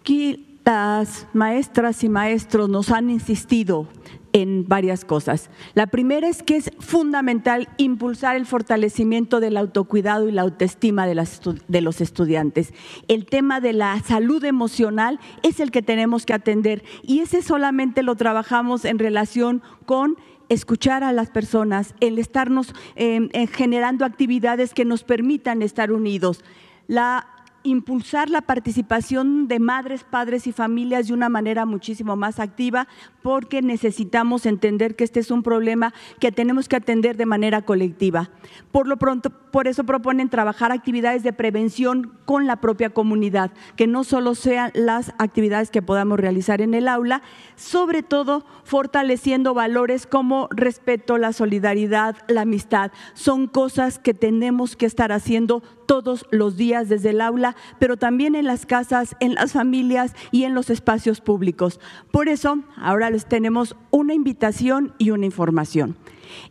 Aquí 0.00 0.48
las 0.68 1.26
maestras 1.32 2.04
y 2.04 2.10
maestros 2.10 2.68
nos 2.68 2.90
han 2.90 3.08
insistido 3.08 3.88
en 4.32 4.66
varias 4.68 5.04
cosas. 5.04 5.50
La 5.74 5.86
primera 5.86 6.28
es 6.28 6.42
que 6.42 6.56
es 6.56 6.70
fundamental 6.78 7.68
impulsar 7.76 8.36
el 8.36 8.46
fortalecimiento 8.46 9.40
del 9.40 9.56
autocuidado 9.56 10.28
y 10.28 10.32
la 10.32 10.42
autoestima 10.42 11.06
de, 11.06 11.26
de, 11.68 11.80
los 11.80 12.00
estudiantes. 12.00 12.72
El 13.08 13.26
tema 13.26 13.60
de 13.60 13.72
la 13.72 14.00
salud 14.00 14.44
emocional 14.44 15.20
es 15.42 15.60
el 15.60 15.70
que 15.70 15.82
tenemos 15.82 16.26
que 16.26 16.34
atender 16.34 16.84
y 17.02 17.20
ese 17.20 17.42
solamente 17.42 18.02
lo 18.02 18.16
trabajamos 18.16 18.84
en 18.84 18.98
relación 18.98 19.62
con 19.86 20.16
escuchar 20.48 21.04
a 21.04 21.12
las 21.12 21.30
personas, 21.30 21.94
el 22.00 22.18
estarnos 22.18 22.74
eh, 22.96 23.46
generando 23.52 24.04
actividades 24.04 24.74
que 24.74 24.84
nos 24.84 25.04
permitan 25.04 25.62
estar 25.62 25.92
unidos. 25.92 26.42
La 26.86 27.26
impulsar 27.68 28.30
la 28.30 28.42
participación 28.42 29.48
de 29.48 29.58
madres, 29.58 30.04
padres 30.04 30.46
y 30.46 30.52
familias 30.52 31.08
de 31.08 31.14
una 31.14 31.28
manera 31.28 31.66
muchísimo 31.66 32.16
más 32.16 32.40
activa 32.40 32.88
porque 33.22 33.62
necesitamos 33.62 34.46
entender 34.46 34.96
que 34.96 35.04
este 35.04 35.20
es 35.20 35.30
un 35.30 35.42
problema 35.42 35.92
que 36.18 36.32
tenemos 36.32 36.68
que 36.68 36.76
atender 36.76 37.16
de 37.16 37.26
manera 37.26 37.62
colectiva. 37.62 38.30
Por 38.72 38.86
lo 38.86 38.96
pronto, 38.96 39.30
por 39.30 39.68
eso 39.68 39.84
proponen 39.84 40.28
trabajar 40.28 40.72
actividades 40.72 41.22
de 41.22 41.32
prevención 41.32 42.12
con 42.24 42.46
la 42.46 42.56
propia 42.56 42.90
comunidad, 42.90 43.50
que 43.76 43.86
no 43.86 44.04
solo 44.04 44.34
sean 44.34 44.70
las 44.74 45.12
actividades 45.18 45.70
que 45.70 45.82
podamos 45.82 46.18
realizar 46.18 46.60
en 46.60 46.74
el 46.74 46.88
aula, 46.88 47.22
sobre 47.56 48.02
todo 48.02 48.44
fortaleciendo 48.64 49.54
valores 49.54 50.06
como 50.06 50.48
respeto, 50.50 51.18
la 51.18 51.32
solidaridad, 51.32 52.16
la 52.28 52.42
amistad. 52.42 52.92
Son 53.14 53.46
cosas 53.46 53.98
que 53.98 54.14
tenemos 54.14 54.76
que 54.76 54.86
estar 54.86 55.12
haciendo 55.12 55.62
todos 55.88 56.26
los 56.30 56.58
días 56.58 56.90
desde 56.90 57.10
el 57.10 57.22
aula, 57.22 57.56
pero 57.78 57.96
también 57.96 58.34
en 58.34 58.44
las 58.44 58.66
casas, 58.66 59.16
en 59.20 59.34
las 59.34 59.52
familias 59.52 60.14
y 60.30 60.44
en 60.44 60.54
los 60.54 60.68
espacios 60.68 61.22
públicos. 61.22 61.80
Por 62.12 62.28
eso, 62.28 62.58
ahora 62.76 63.08
les 63.08 63.24
tenemos 63.24 63.74
una 63.90 64.12
invitación 64.12 64.94
y 64.98 65.10
una 65.10 65.24
información. 65.24 65.96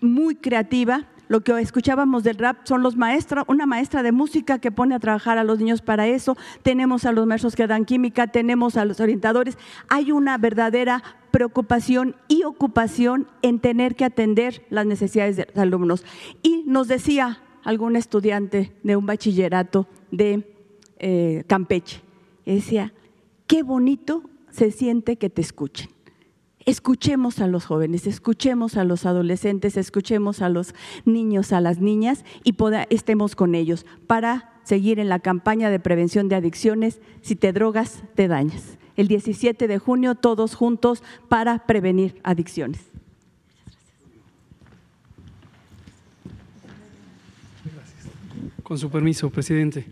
muy 0.03 0.35
creativa 0.35 1.07
lo 1.33 1.41
que 1.41 1.59
escuchábamos 1.59 2.25
del 2.25 2.37
rap 2.37 2.59
son 2.65 2.83
los 2.83 2.95
maestros, 2.95 3.47
una 3.49 3.65
maestra 3.65 4.03
de 4.03 4.13
música 4.13 4.59
que 4.59 4.71
pone 4.71 4.95
a 4.95 4.99
trabajar 4.99 5.39
a 5.39 5.45
los 5.45 5.59
niños 5.59 5.81
para 5.81 6.07
eso, 6.07 6.37
tenemos 6.63 7.07
a 7.07 7.13
los 7.13 7.27
maestros 7.27 7.57
que 7.57 7.67
dan 7.67 7.87
química, 7.87 8.27
tenemos 8.27 8.77
a 8.77 8.85
los 8.85 9.01
orientadores. 9.01 9.57
Hay 9.89 10.13
una 10.13 10.37
verdadera 10.37 11.03
preocupación 11.31 12.17
y 12.29 12.45
ocupación 12.45 13.29
en 13.41 13.61
tener 13.61 13.97
que 13.97 14.05
atender 14.05 14.67
las 14.69 14.85
necesidades 14.85 15.37
de 15.37 15.47
los 15.47 15.57
alumnos. 15.57 16.05
Y 16.43 16.65
nos 16.67 16.87
decía 16.87 17.41
algún 17.65 17.97
estudiante 17.97 18.75
de 18.83 18.97
un 18.97 19.07
bachillerato 19.07 19.89
de 20.11 20.55
eh, 20.99 21.45
Campeche, 21.47 22.03
decía, 22.45 22.93
qué 23.47 23.63
bonito 23.63 24.23
se 24.51 24.71
siente 24.71 25.17
que 25.17 25.31
te 25.31 25.41
escuchen 25.41 25.89
escuchemos 26.67 27.41
a 27.41 27.47
los 27.47 27.65
jóvenes, 27.65 28.07
escuchemos 28.07 28.77
a 28.77 28.85
los 28.85 29.07
adolescentes, 29.07 29.77
escuchemos 29.77 30.43
a 30.43 30.49
los 30.49 30.75
niños, 31.05 31.53
a 31.53 31.61
las 31.61 31.79
niñas 31.81 32.25
y 32.45 32.55
estemos 32.91 33.37
con 33.37 33.55
ellos 33.55 33.87
para 34.07 34.53
seguir 34.65 34.99
en 34.99 35.09
la 35.09 35.19
campaña 35.19 35.71
de 35.71 35.81
prevención 35.81 36.29
de 36.29 36.37
adicciones. 36.37 37.01
Si 37.21 37.37
te 37.37 37.53
drogas, 37.53 38.03
te 38.15 38.29
dañas. 38.29 38.79
El 38.97 39.09
17 39.09 39.69
de 39.69 39.79
junio, 39.79 40.15
todos 40.15 40.55
juntos 40.55 41.03
para 41.29 41.67
prevenir 41.67 42.21
adicciones. 42.23 42.81
Con 48.63 48.79
su 48.79 48.91
permiso, 48.91 49.31
presidente. 49.31 49.87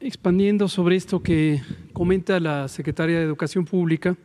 Expandiendo 0.00 0.68
sobre 0.68 0.96
esto 0.96 1.22
que 1.22 1.62
comenta 1.92 2.40
la 2.40 2.66
secretaria 2.66 3.18
de 3.18 3.24
Educación 3.24 3.64
Pública, 3.64 4.16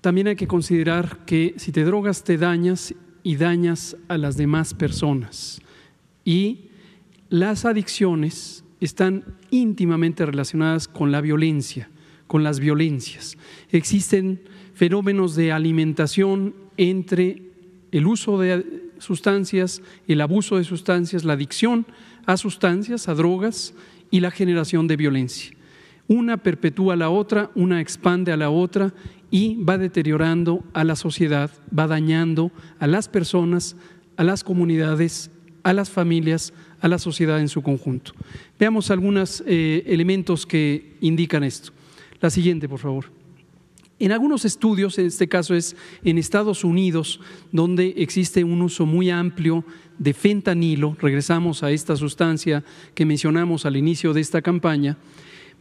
también 0.00 0.28
hay 0.28 0.36
que 0.36 0.46
considerar 0.46 1.24
que 1.26 1.54
si 1.56 1.72
te 1.72 1.84
drogas 1.84 2.24
te 2.24 2.38
dañas 2.38 2.94
y 3.22 3.36
dañas 3.36 3.96
a 4.08 4.16
las 4.16 4.36
demás 4.36 4.74
personas. 4.74 5.60
Y 6.24 6.70
las 7.28 7.64
adicciones 7.64 8.64
están 8.80 9.24
íntimamente 9.50 10.24
relacionadas 10.24 10.88
con 10.88 11.12
la 11.12 11.20
violencia, 11.20 11.90
con 12.26 12.42
las 12.42 12.60
violencias. 12.60 13.36
Existen 13.70 14.40
fenómenos 14.74 15.34
de 15.36 15.52
alimentación 15.52 16.54
entre 16.76 17.42
el 17.92 18.06
uso 18.06 18.38
de 18.38 18.90
sustancias, 18.98 19.82
el 20.08 20.20
abuso 20.20 20.56
de 20.56 20.64
sustancias, 20.64 21.24
la 21.24 21.34
adicción 21.34 21.86
a 22.26 22.36
sustancias, 22.36 23.08
a 23.08 23.14
drogas 23.14 23.74
y 24.10 24.20
la 24.20 24.30
generación 24.30 24.86
de 24.86 24.96
violencia. 24.96 25.54
Una 26.08 26.38
perpetúa 26.38 26.94
a 26.94 26.96
la 26.96 27.10
otra, 27.10 27.50
una 27.54 27.80
expande 27.80 28.32
a 28.32 28.36
la 28.36 28.50
otra 28.50 28.92
y 29.30 29.62
va 29.62 29.78
deteriorando 29.78 30.64
a 30.72 30.84
la 30.84 30.96
sociedad, 30.96 31.50
va 31.76 31.86
dañando 31.86 32.50
a 32.78 32.86
las 32.86 33.08
personas, 33.08 33.76
a 34.16 34.24
las 34.24 34.44
comunidades, 34.44 35.30
a 35.62 35.72
las 35.72 35.90
familias, 35.90 36.52
a 36.80 36.88
la 36.88 36.98
sociedad 36.98 37.40
en 37.40 37.48
su 37.48 37.62
conjunto. 37.62 38.12
Veamos 38.58 38.90
algunos 38.90 39.42
eh, 39.46 39.84
elementos 39.86 40.46
que 40.46 40.96
indican 41.00 41.44
esto. 41.44 41.72
La 42.20 42.30
siguiente, 42.30 42.68
por 42.68 42.78
favor. 42.78 43.06
En 43.98 44.12
algunos 44.12 44.46
estudios, 44.46 44.98
en 44.98 45.06
este 45.06 45.28
caso 45.28 45.54
es 45.54 45.76
en 46.02 46.16
Estados 46.16 46.64
Unidos, 46.64 47.20
donde 47.52 47.94
existe 47.98 48.42
un 48.44 48.62
uso 48.62 48.86
muy 48.86 49.10
amplio 49.10 49.62
de 49.98 50.14
fentanilo, 50.14 50.96
regresamos 50.98 51.62
a 51.62 51.70
esta 51.70 51.96
sustancia 51.96 52.64
que 52.94 53.04
mencionamos 53.04 53.66
al 53.66 53.76
inicio 53.76 54.14
de 54.14 54.22
esta 54.22 54.40
campaña, 54.40 54.96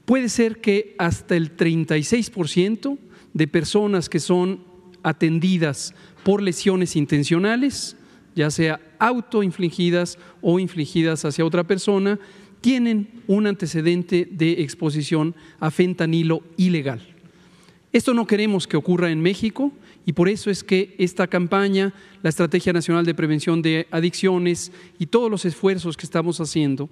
puede 0.06 0.30
ser 0.30 0.62
que 0.62 0.96
hasta 0.98 1.36
el 1.36 1.58
36% 1.58 2.98
de 3.34 3.48
personas 3.48 4.10
que 4.10 4.20
son 4.20 4.64
atendidas 5.04 5.94
por 6.24 6.42
lesiones 6.42 6.96
intencionales, 6.96 7.96
ya 8.36 8.52
sea 8.52 8.80
autoinfligidas 9.00 10.18
o 10.42 10.60
infligidas 10.60 11.26
hacia 11.26 11.46
otra 11.46 11.66
persona, 11.66 12.20
tienen 12.62 13.10
un 13.28 13.48
antecedente 13.48 14.28
de 14.30 14.62
exposición 14.62 15.36
a 15.60 15.72
fentanilo 15.72 16.42
ilegal. 16.58 17.02
Esto 17.92 18.14
no 18.14 18.28
queremos 18.28 18.68
que 18.68 18.78
ocurra 18.78 19.10
en 19.10 19.22
México 19.22 19.72
y 20.06 20.14
por 20.14 20.30
eso 20.30 20.52
es 20.52 20.64
que 20.64 20.96
esta 21.00 21.28
campaña, 21.28 21.94
la 22.22 22.30
Estrategia 22.30 22.74
Nacional 22.74 23.06
de 23.06 23.16
Prevención 23.16 23.62
de 23.62 23.88
Adicciones 23.92 24.72
y 25.00 25.08
todos 25.08 25.32
los 25.32 25.46
esfuerzos 25.46 25.98
que 25.98 26.06
estamos 26.06 26.40
haciendo 26.40 26.90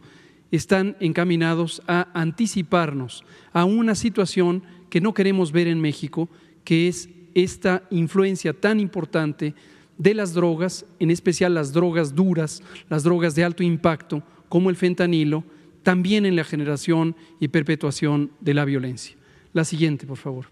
están 0.52 0.96
encaminados 1.00 1.82
a 1.88 2.08
anticiparnos 2.14 3.24
a 3.54 3.66
una 3.66 3.96
situación 3.96 4.64
que 4.98 5.02
no 5.02 5.14
queremos 5.14 5.52
ver 5.52 5.68
en 5.68 5.80
México, 5.80 6.28
que 6.64 6.88
es 6.88 7.08
esta 7.36 7.84
influencia 7.92 8.52
tan 8.52 8.80
importante 8.80 9.54
de 9.96 10.16
las 10.16 10.34
drogas, 10.34 10.88
en 10.98 11.12
especial 11.12 11.54
las 11.54 11.72
drogas 11.72 12.16
duras, 12.16 12.64
las 12.90 13.04
drogas 13.04 13.36
de 13.36 13.44
alto 13.44 13.62
impacto, 13.62 14.24
como 14.50 14.72
el 14.72 14.76
fentanilo, 14.76 15.44
también 15.84 16.26
en 16.26 16.36
la 16.36 16.44
generación 16.44 17.16
y 17.40 17.50
perpetuación 17.50 18.32
de 18.40 18.56
la 18.56 18.66
violencia. 18.66 19.16
La 19.54 19.66
siguiente, 19.66 20.08
por 20.08 20.18
favor. 20.18 20.48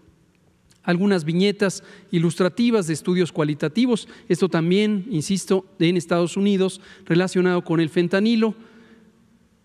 Algunas 0.84 1.24
viñetas 1.24 1.82
ilustrativas 2.12 2.86
de 2.86 2.92
estudios 2.92 3.32
cualitativos, 3.32 4.06
esto 4.28 4.48
también, 4.48 5.06
insisto, 5.10 5.66
en 5.80 5.96
Estados 5.96 6.36
Unidos, 6.36 6.80
relacionado 7.04 7.64
con 7.64 7.80
el 7.80 7.88
fentanilo. 7.88 8.54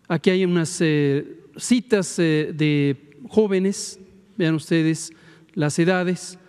Aquí 0.08 0.32
hay 0.32 0.44
unas 0.44 0.82
eh, 0.82 1.38
citas 1.56 2.18
eh, 2.18 2.52
de 2.52 3.12
jóvenes 3.30 4.00
vean 4.42 4.56
ustedes 4.56 5.14
las 5.54 5.78
edades. 5.78 6.40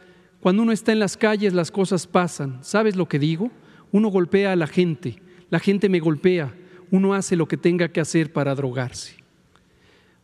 Cuando 0.40 0.62
uno 0.62 0.72
está 0.72 0.92
en 0.92 0.98
las 0.98 1.18
calles 1.18 1.52
las 1.52 1.70
cosas 1.70 2.06
pasan. 2.06 2.64
¿Sabes 2.64 2.96
lo 2.96 3.06
que 3.06 3.18
digo? 3.18 3.50
Uno 3.90 4.08
golpea 4.08 4.52
a 4.52 4.56
la 4.56 4.66
gente, 4.66 5.20
la 5.50 5.58
gente 5.58 5.90
me 5.90 6.00
golpea, 6.00 6.54
uno 6.90 7.12
hace 7.12 7.36
lo 7.36 7.46
que 7.46 7.58
tenga 7.58 7.88
que 7.88 8.00
hacer 8.00 8.32
para 8.32 8.54
drogarse. 8.54 9.16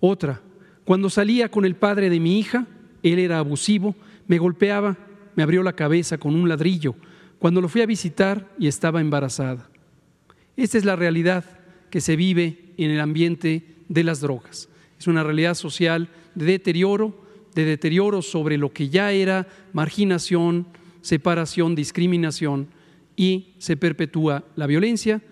Otra, 0.00 0.40
cuando 0.87 1.11
salía 1.11 1.50
con 1.50 1.66
el 1.66 1.76
padre 1.76 2.09
de 2.09 2.18
mi 2.18 2.38
hija, 2.38 2.66
él 3.02 3.18
era 3.18 3.38
abusivo, 3.38 3.94
me 4.26 4.38
golpeaba, 4.38 4.96
me 5.37 5.42
abrió 5.42 5.62
la 5.62 5.74
cabeza 5.74 6.16
con 6.16 6.35
un 6.35 6.48
ladrillo, 6.48 6.94
cuando 7.38 7.61
lo 7.61 7.68
fui 7.68 7.83
a 7.83 7.87
visitar 7.87 8.48
y 8.59 8.66
estaba 8.66 9.02
embarazada. 9.02 9.68
Esta 10.57 10.78
es 10.78 10.87
la 10.87 10.96
realidad 10.96 11.44
que 11.90 12.00
se 12.00 12.16
vive 12.16 12.72
en 12.78 12.90
el 12.90 13.00
ambiente 13.00 13.76
de 13.88 14.04
las 14.04 14.20
drogas. 14.22 14.70
Es 14.98 15.07
una 15.07 15.22
realidad 15.22 15.54
social 15.54 16.09
de 16.35 16.46
deterioro, 16.46 17.28
de 17.55 17.65
deterioro 17.65 18.23
sobre 18.23 18.57
lo 18.59 18.73
que 18.73 18.89
ya 18.89 19.13
era 19.13 19.47
marginación, 19.73 20.67
separación, 21.01 21.75
discriminación 21.75 22.69
y 23.17 23.55
se 23.59 23.77
perpetúa 23.77 24.45
la 24.57 24.67
violencia 24.67 25.23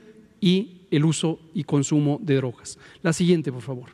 y 0.41 0.83
el 0.91 1.05
uso 1.05 1.41
y 1.55 1.65
consumo 1.65 2.19
de 2.23 2.37
drogas. 2.37 2.79
La 3.03 3.13
siguiente, 3.13 3.53
por 3.53 3.63
favor. 3.63 3.91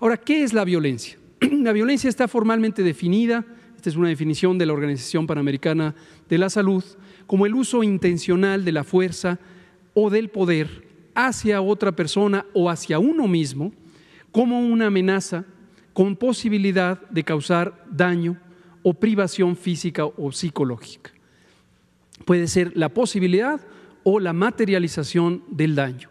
Ahora, 0.00 0.16
¿qué 0.16 0.42
es 0.42 0.52
la 0.52 0.64
violencia? 0.64 1.18
La 1.40 1.72
violencia 1.72 2.08
está 2.08 2.28
formalmente 2.28 2.82
definida, 2.82 3.44
esta 3.76 3.90
es 3.90 3.96
una 3.96 4.08
definición 4.08 4.56
de 4.56 4.66
la 4.66 4.72
Organización 4.72 5.26
Panamericana 5.26 5.94
de 6.28 6.38
la 6.38 6.48
Salud, 6.48 6.84
como 7.26 7.46
el 7.46 7.54
uso 7.54 7.82
intencional 7.82 8.64
de 8.64 8.72
la 8.72 8.84
fuerza 8.84 9.38
o 9.94 10.10
del 10.10 10.28
poder 10.28 10.86
hacia 11.14 11.60
otra 11.60 11.92
persona 11.92 12.46
o 12.54 12.70
hacia 12.70 12.98
uno 12.98 13.28
mismo 13.28 13.72
como 14.32 14.60
una 14.60 14.86
amenaza 14.86 15.44
con 15.94 16.16
posibilidad 16.16 17.00
de 17.08 17.24
causar 17.24 17.86
daño 17.90 18.36
o 18.82 18.92
privación 18.92 19.56
física 19.56 20.04
o 20.04 20.30
psicológica. 20.32 21.12
Puede 22.26 22.48
ser 22.48 22.76
la 22.76 22.90
posibilidad 22.90 23.60
o 24.02 24.20
la 24.20 24.34
materialización 24.34 25.42
del 25.48 25.74
daño. 25.74 26.10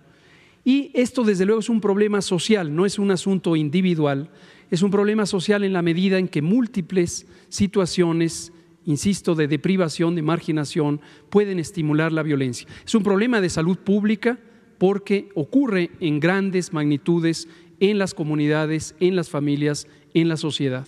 Y 0.65 0.91
esto 0.93 1.23
desde 1.23 1.45
luego 1.45 1.59
es 1.59 1.69
un 1.69 1.81
problema 1.81 2.21
social, 2.21 2.73
no 2.73 2.85
es 2.85 2.97
un 2.97 3.11
asunto 3.11 3.55
individual, 3.55 4.29
es 4.71 4.81
un 4.81 4.89
problema 4.89 5.25
social 5.25 5.63
en 5.63 5.73
la 5.73 5.81
medida 5.81 6.17
en 6.17 6.29
que 6.29 6.41
múltiples 6.41 7.27
situaciones, 7.49 8.53
insisto, 8.85 9.35
de 9.35 9.49
deprivación, 9.49 10.15
de 10.15 10.21
marginación, 10.21 11.01
pueden 11.29 11.59
estimular 11.59 12.13
la 12.13 12.23
violencia. 12.23 12.67
Es 12.85 12.95
un 12.95 13.03
problema 13.03 13.41
de 13.41 13.49
salud 13.49 13.77
pública 13.77 14.39
porque 14.77 15.29
ocurre 15.35 15.91
en 15.99 16.19
grandes 16.19 16.73
magnitudes 16.73 17.47
en 17.83 17.97
las 17.97 18.13
comunidades, 18.13 18.95
en 19.01 19.17
las 19.17 19.29
familias, 19.29 19.87
en 20.13 20.29
la 20.29 20.37
sociedad. 20.37 20.87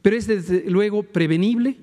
Pero 0.00 0.16
es 0.16 0.26
desde 0.26 0.64
luego 0.70 1.02
prevenible, 1.02 1.76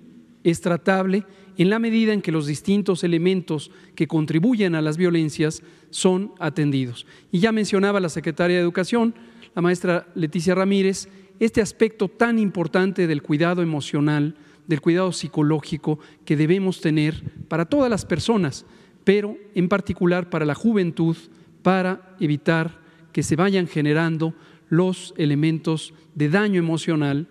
es 0.43 0.59
tratable 0.61 1.23
en 1.59 1.69
la 1.69 1.77
medida 1.77 2.13
en 2.13 2.23
que 2.23 2.31
los 2.31 2.47
distintos 2.47 3.03
elementos 3.03 3.69
que 3.93 4.07
contribuyen 4.07 4.73
a 4.73 4.81
las 4.81 4.97
violencias 4.97 5.61
son 5.91 6.31
atendidos. 6.39 7.05
Y 7.31 7.39
ya 7.39 7.51
mencionaba 7.51 7.99
la 7.99 8.09
secretaria 8.09 8.55
de 8.55 8.63
Educación, 8.63 9.13
la 9.53 9.61
maestra 9.61 10.07
Leticia 10.15 10.55
Ramírez, 10.55 11.09
este 11.39 11.61
aspecto 11.61 12.07
tan 12.07 12.39
importante 12.39 13.05
del 13.05 13.21
cuidado 13.21 13.61
emocional, 13.61 14.35
del 14.65 14.81
cuidado 14.81 15.11
psicológico 15.11 15.99
que 16.25 16.35
debemos 16.35 16.81
tener 16.81 17.23
para 17.47 17.65
todas 17.65 17.89
las 17.91 18.03
personas, 18.03 18.65
pero 19.03 19.37
en 19.53 19.69
particular 19.69 20.31
para 20.31 20.45
la 20.45 20.55
juventud, 20.55 21.15
para 21.61 22.15
evitar 22.19 22.88
que 23.11 23.23
se 23.23 23.35
vayan 23.35 23.67
generando 23.67 24.33
los 24.69 25.13
elementos 25.17 25.93
de 26.15 26.29
daño 26.29 26.59
emocional 26.59 27.27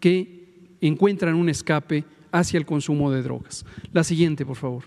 que 0.00 0.46
encuentran 0.80 1.34
un 1.34 1.48
escape 1.48 2.04
hacia 2.32 2.58
el 2.58 2.66
consumo 2.66 3.10
de 3.10 3.22
drogas. 3.22 3.64
La 3.92 4.04
siguiente, 4.04 4.44
por 4.46 4.56
favor. 4.56 4.84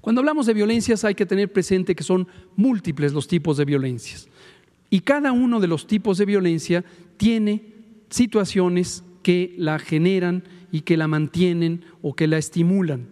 Cuando 0.00 0.20
hablamos 0.20 0.46
de 0.46 0.54
violencias 0.54 1.04
hay 1.04 1.14
que 1.14 1.26
tener 1.26 1.52
presente 1.52 1.94
que 1.94 2.02
son 2.02 2.26
múltiples 2.56 3.12
los 3.12 3.28
tipos 3.28 3.56
de 3.56 3.64
violencias. 3.64 4.28
Y 4.88 5.00
cada 5.00 5.32
uno 5.32 5.60
de 5.60 5.68
los 5.68 5.86
tipos 5.86 6.18
de 6.18 6.24
violencia 6.24 6.84
tiene 7.16 7.62
situaciones 8.08 9.04
que 9.22 9.54
la 9.56 9.78
generan 9.78 10.42
y 10.72 10.80
que 10.82 10.96
la 10.96 11.08
mantienen 11.08 11.84
o 12.02 12.14
que 12.14 12.26
la 12.26 12.38
estimulan. 12.38 13.06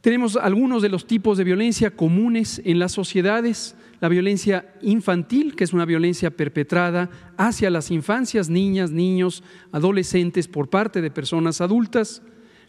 Tenemos 0.00 0.36
algunos 0.36 0.82
de 0.82 0.88
los 0.88 1.06
tipos 1.06 1.36
de 1.36 1.44
violencia 1.44 1.90
comunes 1.90 2.62
en 2.64 2.78
las 2.78 2.92
sociedades, 2.92 3.76
la 4.00 4.08
violencia 4.08 4.74
infantil, 4.80 5.54
que 5.54 5.64
es 5.64 5.72
una 5.72 5.84
violencia 5.84 6.30
perpetrada 6.30 7.10
hacia 7.36 7.70
las 7.70 7.90
infancias, 7.90 8.48
niñas, 8.48 8.90
niños, 8.90 9.42
adolescentes 9.72 10.48
por 10.48 10.70
parte 10.70 11.02
de 11.02 11.10
personas 11.10 11.60
adultas, 11.60 12.22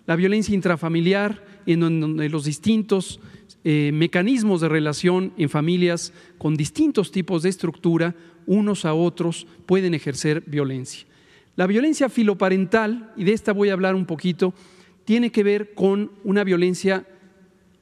la 0.05 0.15
violencia 0.15 0.53
intrafamiliar, 0.53 1.45
en 1.65 1.79
donde 1.79 2.27
los 2.27 2.43
distintos 2.43 3.19
eh, 3.63 3.91
mecanismos 3.93 4.59
de 4.59 4.69
relación 4.69 5.31
en 5.37 5.49
familias 5.49 6.11
con 6.37 6.55
distintos 6.55 7.11
tipos 7.11 7.43
de 7.43 7.49
estructura, 7.49 8.15
unos 8.45 8.83
a 8.83 8.93
otros, 8.93 9.47
pueden 9.65 9.93
ejercer 9.93 10.43
violencia. 10.47 11.07
La 11.55 11.67
violencia 11.67 12.09
filoparental, 12.09 13.13
y 13.15 13.23
de 13.23 13.33
esta 13.33 13.53
voy 13.53 13.69
a 13.69 13.73
hablar 13.73 13.95
un 13.95 14.05
poquito, 14.05 14.53
tiene 15.05 15.31
que 15.31 15.43
ver 15.43 15.73
con 15.75 16.11
una 16.23 16.43
violencia 16.43 17.05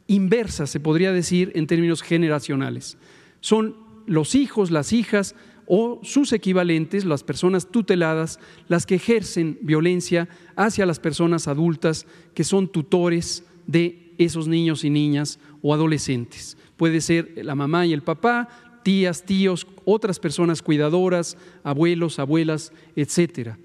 inversa, 0.08 0.68
se 0.68 0.80
podría 0.80 1.12
decir, 1.14 1.52
en 1.56 1.66
términos 1.66 2.02
generacionales 2.04 2.98
son 3.42 3.76
los 4.06 4.36
hijos, 4.36 4.72
las 4.72 4.94
hijas 4.94 5.36
o 5.68 6.00
sus 6.02 6.34
equivalentes, 6.34 7.06
las 7.06 7.24
personas 7.24 7.70
tuteladas, 7.70 8.40
las 8.68 8.86
que 8.86 8.96
ejercen 8.96 9.60
violencia 9.62 10.28
hacia 10.56 10.86
las 10.86 11.00
personas 11.00 11.48
adultas 11.48 12.08
que 12.34 12.44
son 12.44 12.68
tutores 12.68 13.44
de 13.68 14.14
esos 14.18 14.48
niños 14.48 14.84
y 14.84 14.90
niñas 14.90 15.40
o 15.62 15.74
adolescentes. 15.74 16.58
Puede 16.76 17.02
ser 17.02 17.34
la 17.44 17.54
mamá 17.54 17.86
y 17.86 17.94
el 17.94 18.02
papá, 18.02 18.50
tías, 18.84 19.24
tíos, 19.24 19.68
otras 19.86 20.20
personas 20.20 20.64
cuidadoras, 20.64 21.38
abuelos, 21.64 22.18
abuelas, 22.18 22.74
etcétera. 22.96 23.60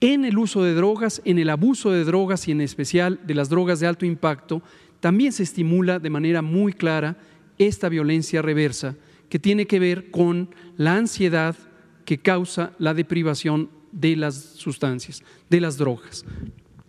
En 0.00 0.24
el 0.24 0.36
uso 0.36 0.64
de 0.64 0.74
drogas, 0.74 1.22
en 1.24 1.38
el 1.38 1.50
abuso 1.50 1.92
de 1.92 2.02
drogas 2.02 2.48
y 2.48 2.50
en 2.50 2.60
especial 2.60 3.20
de 3.24 3.36
las 3.36 3.48
drogas 3.48 3.78
de 3.78 3.86
alto 3.86 4.04
impacto, 4.04 4.60
también 4.98 5.30
se 5.30 5.44
estimula 5.44 6.00
de 6.00 6.10
manera 6.10 6.42
muy 6.42 6.72
clara 6.72 7.16
esta 7.58 7.88
violencia 7.88 8.42
reversa 8.42 8.96
que 9.28 9.38
tiene 9.38 9.66
que 9.66 9.78
ver 9.78 10.10
con 10.10 10.50
la 10.76 10.96
ansiedad 10.96 11.56
que 12.04 12.18
causa 12.18 12.72
la 12.78 12.94
deprivación 12.94 13.70
de 13.92 14.16
las 14.16 14.34
sustancias, 14.34 15.22
de 15.48 15.60
las 15.60 15.78
drogas. 15.78 16.24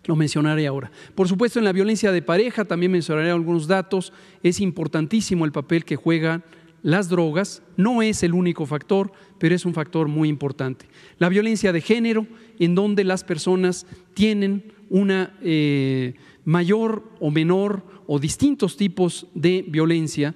Lo 0.06 0.16
mencionaré 0.16 0.66
ahora. 0.66 0.90
Por 1.14 1.28
supuesto, 1.28 1.58
en 1.58 1.64
la 1.64 1.72
violencia 1.72 2.12
de 2.12 2.20
pareja 2.20 2.64
también 2.64 2.92
mencionaré 2.92 3.30
algunos 3.30 3.66
datos. 3.66 4.12
Es 4.42 4.60
importantísimo 4.60 5.44
el 5.44 5.52
papel 5.52 5.84
que 5.84 5.96
juegan 5.96 6.44
las 6.82 7.08
drogas. 7.08 7.62
No 7.76 8.02
es 8.02 8.22
el 8.22 8.34
único 8.34 8.66
factor, 8.66 9.12
pero 9.38 9.54
es 9.54 9.64
un 9.64 9.72
factor 9.72 10.08
muy 10.08 10.28
importante. 10.28 10.86
La 11.18 11.30
violencia 11.30 11.72
de 11.72 11.80
género, 11.80 12.26
en 12.58 12.74
donde 12.74 13.04
las 13.04 13.24
personas 13.24 13.86
tienen 14.12 14.72
una 14.90 15.34
eh, 15.42 16.14
mayor 16.44 17.10
o 17.20 17.30
menor 17.30 17.82
o 18.06 18.18
distintos 18.18 18.76
tipos 18.76 19.26
de 19.34 19.64
violencia 19.66 20.34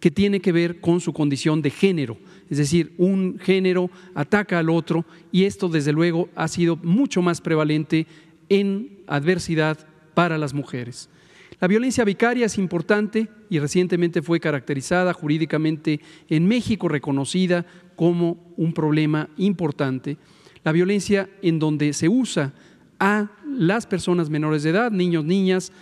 que 0.00 0.10
tiene 0.10 0.40
que 0.40 0.52
ver 0.52 0.80
con 0.80 1.00
su 1.00 1.12
condición 1.12 1.62
de 1.62 1.70
género. 1.70 2.18
Es 2.50 2.58
decir, 2.58 2.92
un 2.98 3.38
género 3.38 3.90
ataca 4.14 4.58
al 4.58 4.70
otro 4.70 5.04
y 5.32 5.44
esto 5.44 5.68
desde 5.68 5.92
luego 5.92 6.28
ha 6.34 6.48
sido 6.48 6.76
mucho 6.76 7.22
más 7.22 7.40
prevalente 7.40 8.06
en 8.48 9.00
adversidad 9.06 9.86
para 10.14 10.38
las 10.38 10.54
mujeres. 10.54 11.08
La 11.58 11.68
violencia 11.68 12.04
vicaria 12.04 12.46
es 12.46 12.58
importante 12.58 13.28
y 13.48 13.58
recientemente 13.58 14.20
fue 14.20 14.40
caracterizada 14.40 15.14
jurídicamente 15.14 16.00
en 16.28 16.46
México, 16.46 16.88
reconocida 16.88 17.64
como 17.96 18.52
un 18.58 18.74
problema 18.74 19.30
importante. 19.38 20.18
La 20.64 20.72
violencia 20.72 21.30
en 21.40 21.58
donde 21.58 21.94
se 21.94 22.08
usa 22.08 22.52
a 22.98 23.30
las 23.46 23.86
personas 23.86 24.28
menores 24.28 24.62
de 24.62 24.70
edad, 24.70 24.90
niños, 24.90 25.24
niñas, 25.24 25.72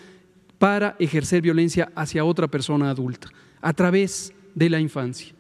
para 0.59 0.95
ejercer 1.01 1.43
violencia 1.43 1.91
hacia 1.97 2.25
otra 2.25 2.47
persona 2.47 2.91
adulta 2.91 3.29
a 3.65 3.73
través 3.73 4.33
de 4.55 4.69
la 4.69 4.79
infancia. 4.79 5.35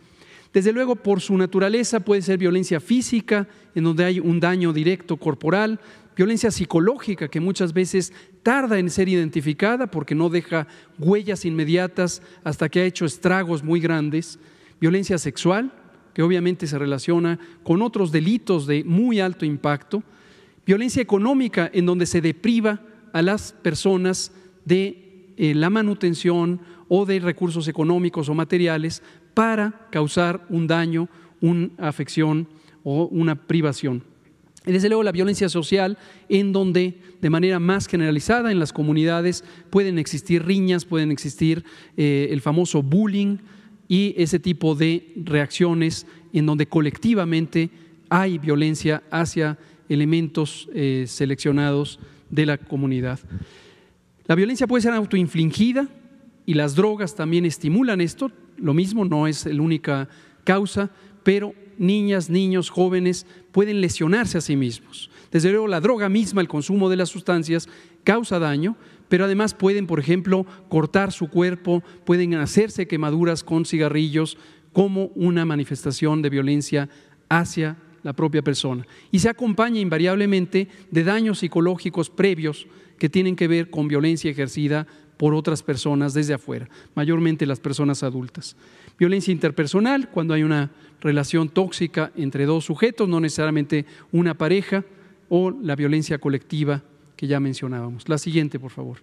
Desde 0.52 0.72
luego, 0.72 0.96
por 0.96 1.20
su 1.20 1.36
naturaleza 1.36 2.00
puede 2.00 2.22
ser 2.22 2.38
violencia 2.38 2.80
física, 2.80 3.46
en 3.74 3.84
donde 3.84 4.04
hay 4.04 4.18
un 4.18 4.40
daño 4.40 4.72
directo 4.72 5.18
corporal, 5.18 5.78
violencia 6.16 6.50
psicológica, 6.50 7.28
que 7.28 7.40
muchas 7.40 7.74
veces 7.74 8.12
tarda 8.42 8.78
en 8.78 8.88
ser 8.88 9.08
identificada 9.08 9.88
porque 9.88 10.14
no 10.14 10.30
deja 10.30 10.66
huellas 10.98 11.44
inmediatas 11.44 12.22
hasta 12.44 12.68
que 12.68 12.80
ha 12.80 12.84
hecho 12.84 13.04
estragos 13.04 13.62
muy 13.62 13.78
grandes, 13.78 14.38
violencia 14.80 15.18
sexual, 15.18 15.70
que 16.14 16.22
obviamente 16.22 16.66
se 16.66 16.78
relaciona 16.78 17.38
con 17.62 17.82
otros 17.82 18.10
delitos 18.10 18.66
de 18.66 18.84
muy 18.84 19.20
alto 19.20 19.44
impacto, 19.44 20.02
violencia 20.64 21.02
económica, 21.02 21.70
en 21.74 21.84
donde 21.84 22.06
se 22.06 22.22
depriva 22.22 22.80
a 23.12 23.20
las 23.20 23.52
personas 23.52 24.32
de 24.64 25.32
eh, 25.36 25.54
la 25.54 25.68
manutención 25.68 26.60
o 26.96 27.04
de 27.04 27.18
recursos 27.18 27.66
económicos 27.66 28.28
o 28.28 28.34
materiales 28.34 29.02
para 29.34 29.88
causar 29.90 30.46
un 30.48 30.68
daño, 30.68 31.08
una 31.40 31.70
afección 31.78 32.46
o 32.84 33.06
una 33.06 33.34
privación. 33.34 34.04
Y 34.64 34.70
desde 34.70 34.88
luego 34.88 35.02
la 35.02 35.10
violencia 35.10 35.48
social, 35.48 35.98
en 36.28 36.52
donde 36.52 36.94
de 37.20 37.30
manera 37.30 37.58
más 37.58 37.88
generalizada 37.88 38.52
en 38.52 38.60
las 38.60 38.72
comunidades 38.72 39.42
pueden 39.70 39.98
existir 39.98 40.44
riñas, 40.44 40.84
pueden 40.84 41.10
existir 41.10 41.64
eh, 41.96 42.28
el 42.30 42.40
famoso 42.40 42.80
bullying 42.80 43.38
y 43.88 44.14
ese 44.16 44.38
tipo 44.38 44.76
de 44.76 45.12
reacciones 45.16 46.06
en 46.32 46.46
donde 46.46 46.66
colectivamente 46.68 47.70
hay 48.08 48.38
violencia 48.38 49.02
hacia 49.10 49.58
elementos 49.88 50.68
eh, 50.72 51.06
seleccionados 51.08 51.98
de 52.30 52.46
la 52.46 52.56
comunidad. 52.56 53.18
La 54.26 54.36
violencia 54.36 54.68
puede 54.68 54.82
ser 54.82 54.92
autoinfligida, 54.92 55.88
y 56.46 56.54
las 56.54 56.74
drogas 56.74 57.14
también 57.14 57.44
estimulan 57.44 58.00
esto. 58.00 58.30
lo 58.56 58.74
mismo, 58.74 59.04
no 59.04 59.26
es 59.26 59.46
la 59.46 59.62
única 59.62 60.08
causa, 60.44 60.90
pero 61.22 61.54
niñas, 61.78 62.30
niños, 62.30 62.70
jóvenes 62.70 63.26
pueden 63.50 63.80
lesionarse 63.80 64.38
a 64.38 64.40
sí 64.40 64.56
mismos. 64.56 65.10
Desde 65.32 65.50
luego, 65.50 65.66
la 65.66 65.80
droga 65.80 66.08
misma, 66.08 66.40
el 66.40 66.48
consumo 66.48 66.88
de 66.88 66.96
las 66.96 67.08
sustancias, 67.08 67.68
causa 68.04 68.38
daño, 68.38 68.76
pero 69.08 69.24
además 69.24 69.54
pueden, 69.54 69.86
por 69.86 69.98
ejemplo, 69.98 70.46
cortar 70.68 71.12
su 71.12 71.28
cuerpo, 71.28 71.82
pueden 72.04 72.34
hacerse 72.34 72.86
quemaduras 72.86 73.42
con 73.42 73.64
cigarrillos 73.64 74.38
como 74.72 75.06
una 75.14 75.44
manifestación 75.44 76.22
de 76.22 76.30
violencia 76.30 76.88
hacia 77.28 77.78
la 78.02 78.12
propia 78.12 78.42
persona. 78.42 78.86
Y 79.10 79.18
se 79.18 79.28
acompaña 79.28 79.80
invariablemente 79.80 80.68
de 80.90 81.04
daños 81.04 81.38
psicológicos 81.38 82.10
previos 82.10 82.66
que 82.98 83.08
tienen 83.08 83.34
que 83.34 83.48
ver 83.48 83.70
con 83.70 83.88
violencia 83.88 84.30
ejercida 84.30 84.86
por 85.16 85.34
otras 85.34 85.62
personas 85.62 86.14
desde 86.14 86.34
afuera, 86.34 86.68
mayormente 86.94 87.46
las 87.46 87.60
personas 87.60 88.02
adultas. 88.02 88.56
Violencia 88.98 89.32
interpersonal, 89.32 90.10
cuando 90.10 90.34
hay 90.34 90.42
una 90.42 90.70
relación 91.00 91.48
tóxica 91.48 92.12
entre 92.16 92.46
dos 92.46 92.64
sujetos, 92.64 93.08
no 93.08 93.20
necesariamente 93.20 93.86
una 94.12 94.34
pareja, 94.34 94.84
o 95.28 95.50
la 95.50 95.74
violencia 95.74 96.18
colectiva 96.18 96.82
que 97.16 97.26
ya 97.26 97.40
mencionábamos. 97.40 98.08
La 98.08 98.18
siguiente, 98.18 98.58
por 98.58 98.70
favor. 98.70 98.98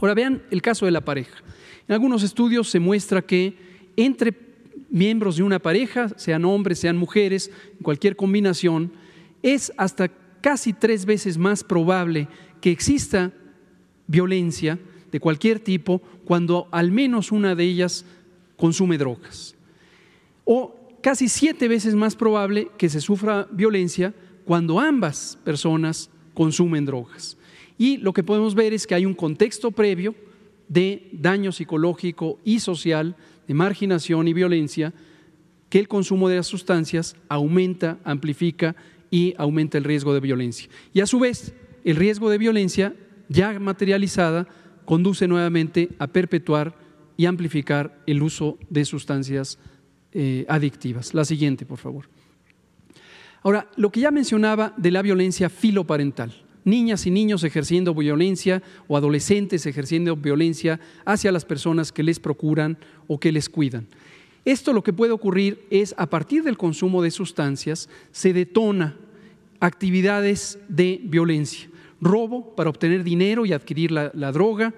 Ahora 0.00 0.14
vean 0.14 0.42
el 0.50 0.62
caso 0.62 0.86
de 0.86 0.92
la 0.92 1.02
pareja. 1.02 1.42
En 1.88 1.92
algunos 1.92 2.22
estudios 2.22 2.70
se 2.70 2.80
muestra 2.80 3.22
que 3.22 3.56
entre 3.96 4.34
miembros 4.88 5.36
de 5.36 5.42
una 5.42 5.58
pareja, 5.58 6.08
sean 6.16 6.44
hombres, 6.44 6.78
sean 6.78 6.96
mujeres, 6.96 7.50
cualquier 7.82 8.16
combinación, 8.16 8.92
es 9.42 9.72
hasta 9.76 10.08
casi 10.40 10.72
tres 10.72 11.04
veces 11.04 11.38
más 11.38 11.64
probable 11.64 12.28
que 12.60 12.70
exista 12.70 13.32
violencia 14.06 14.78
de 15.12 15.20
cualquier 15.20 15.60
tipo 15.60 16.00
cuando 16.24 16.66
al 16.72 16.90
menos 16.90 17.30
una 17.30 17.54
de 17.54 17.64
ellas 17.64 18.04
consume 18.56 18.98
drogas. 18.98 19.54
O 20.44 20.74
casi 21.02 21.28
siete 21.28 21.68
veces 21.68 21.94
más 21.94 22.16
probable 22.16 22.68
que 22.78 22.88
se 22.88 23.00
sufra 23.00 23.46
violencia 23.52 24.14
cuando 24.44 24.80
ambas 24.80 25.38
personas 25.44 26.10
consumen 26.34 26.86
drogas. 26.86 27.36
Y 27.78 27.98
lo 27.98 28.12
que 28.12 28.22
podemos 28.22 28.54
ver 28.54 28.72
es 28.72 28.86
que 28.86 28.94
hay 28.94 29.06
un 29.06 29.14
contexto 29.14 29.70
previo 29.70 30.14
de 30.68 31.10
daño 31.12 31.52
psicológico 31.52 32.38
y 32.44 32.60
social, 32.60 33.16
de 33.46 33.54
marginación 33.54 34.28
y 34.28 34.32
violencia, 34.32 34.94
que 35.68 35.78
el 35.78 35.88
consumo 35.88 36.28
de 36.28 36.36
las 36.36 36.46
sustancias 36.46 37.16
aumenta, 37.28 37.98
amplifica 38.04 38.76
y 39.10 39.34
aumenta 39.36 39.78
el 39.78 39.84
riesgo 39.84 40.14
de 40.14 40.20
violencia. 40.20 40.68
Y 40.94 41.00
a 41.00 41.06
su 41.06 41.18
vez, 41.18 41.54
el 41.84 41.96
riesgo 41.96 42.30
de 42.30 42.38
violencia 42.38 42.94
ya 43.28 43.58
materializada 43.58 44.46
conduce 44.84 45.28
nuevamente 45.28 45.90
a 45.98 46.06
perpetuar 46.06 46.76
y 47.16 47.26
amplificar 47.26 48.02
el 48.06 48.22
uso 48.22 48.58
de 48.70 48.84
sustancias 48.84 49.58
eh, 50.12 50.44
adictivas. 50.48 51.14
La 51.14 51.24
siguiente, 51.24 51.64
por 51.64 51.78
favor. 51.78 52.08
Ahora, 53.42 53.68
lo 53.76 53.90
que 53.90 54.00
ya 54.00 54.10
mencionaba 54.10 54.72
de 54.76 54.90
la 54.90 55.02
violencia 55.02 55.48
filoparental, 55.48 56.32
niñas 56.64 57.06
y 57.06 57.10
niños 57.10 57.42
ejerciendo 57.44 57.94
violencia 57.94 58.62
o 58.88 58.96
adolescentes 58.96 59.66
ejerciendo 59.66 60.16
violencia 60.16 60.80
hacia 61.04 61.32
las 61.32 61.44
personas 61.44 61.92
que 61.92 62.02
les 62.02 62.20
procuran 62.20 62.78
o 63.08 63.18
que 63.18 63.32
les 63.32 63.48
cuidan. 63.48 63.88
Esto 64.44 64.72
lo 64.72 64.82
que 64.82 64.92
puede 64.92 65.12
ocurrir 65.12 65.66
es 65.70 65.94
a 65.98 66.06
partir 66.08 66.42
del 66.42 66.56
consumo 66.56 67.02
de 67.02 67.10
sustancias 67.10 67.88
se 68.10 68.32
detona 68.32 68.96
actividades 69.60 70.58
de 70.68 71.00
violencia, 71.04 71.68
robo 72.02 72.54
para 72.54 72.68
obtener 72.68 73.04
dinero 73.04 73.46
y 73.46 73.52
adquirir 73.52 73.92
la, 73.92 74.32
droga, 74.32 74.74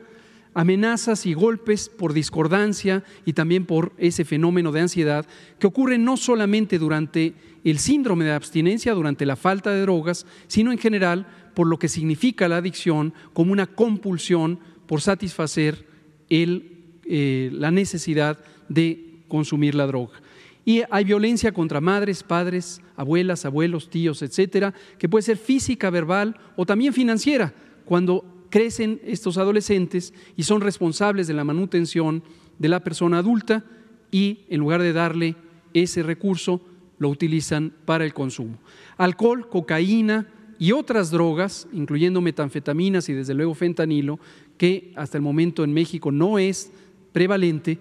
amenazas 0.53 1.27
y 1.27 1.35
golpes 1.35 1.89
por 1.89 2.13
discordancia 2.13 3.03
y 3.25 3.33
también 3.33 3.65
por 3.65 3.93
ese 3.99 4.25
fenómeno 4.25 4.71
de 4.71 4.83
ansiedad 4.83 5.27
que 5.59 5.67
ocurre 5.67 5.99
no 5.99 6.17
solamente 6.17 6.79
durante 6.79 7.35
el 7.65 7.79
síndrome 7.79 8.27
de 8.27 8.33
abstinencia, 8.33 8.93
durante 8.93 9.27
la 9.27 9.37
falta 9.37 9.71
de 9.71 9.81
drogas, 9.81 10.27
sino 10.47 10.71
en 10.71 10.79
general 10.79 11.27
por 11.55 11.67
lo 11.67 11.79
que 11.79 11.89
significa 11.89 12.47
la 12.47 12.59
adicción 12.59 13.15
como 13.33 13.53
una 13.53 13.67
compulsión 13.67 14.61
por 14.87 15.01
satisfacer 15.01 15.87
eh, 16.29 17.51
la 17.53 17.71
necesidad 17.71 18.39
de 18.69 19.23
consumir 19.29 19.75
la 19.75 19.87
droga. 19.87 20.21
Y 20.64 20.83
hay 20.90 21.05
violencia 21.05 21.53
contra 21.53 21.81
madres, 21.81 22.22
padres, 22.22 22.81
abuelas, 22.96 23.44
abuelos, 23.44 23.90
tíos, 23.90 24.22
etcétera, 24.22 24.72
que 24.98 25.09
puede 25.09 25.22
ser 25.22 25.37
física, 25.37 25.90
verbal 25.90 26.37
o 26.57 26.64
también 26.64 26.92
financiera, 26.92 27.53
cuando 27.85 28.24
crecen 28.48 29.00
estos 29.05 29.37
adolescentes 29.37 30.14
y 30.37 30.44
son 30.44 30.61
responsables 30.61 31.27
de 31.27 31.35
la 31.35 31.44
manutención 31.44 32.22
de 32.59 32.68
la 32.68 32.81
persona 32.81 33.18
adulta 33.18 33.64
y 34.11 34.40
en 34.48 34.61
lugar 34.61 34.81
de 34.81 34.92
darle 34.92 35.37
ese 35.74 36.03
recurso, 36.03 36.61
lo 36.98 37.09
utilizan 37.09 37.72
para 37.85 38.05
el 38.05 38.14
consumo. 38.14 38.57
Alcohol, 38.96 39.48
cocaína 39.48 40.29
y 40.59 40.72
otras 40.72 41.11
drogas, 41.11 41.66
incluyendo 41.72 42.20
metanfetaminas 42.20 43.09
y 43.09 43.12
desde 43.12 43.35
luego 43.35 43.55
fentanilo, 43.55 44.20
que 44.57 44.92
hasta 44.94 45.18
el 45.18 45.22
momento 45.22 45.64
en 45.64 45.72
México 45.72 46.12
no 46.12 46.38
es 46.38 46.72
prevalente, 47.12 47.79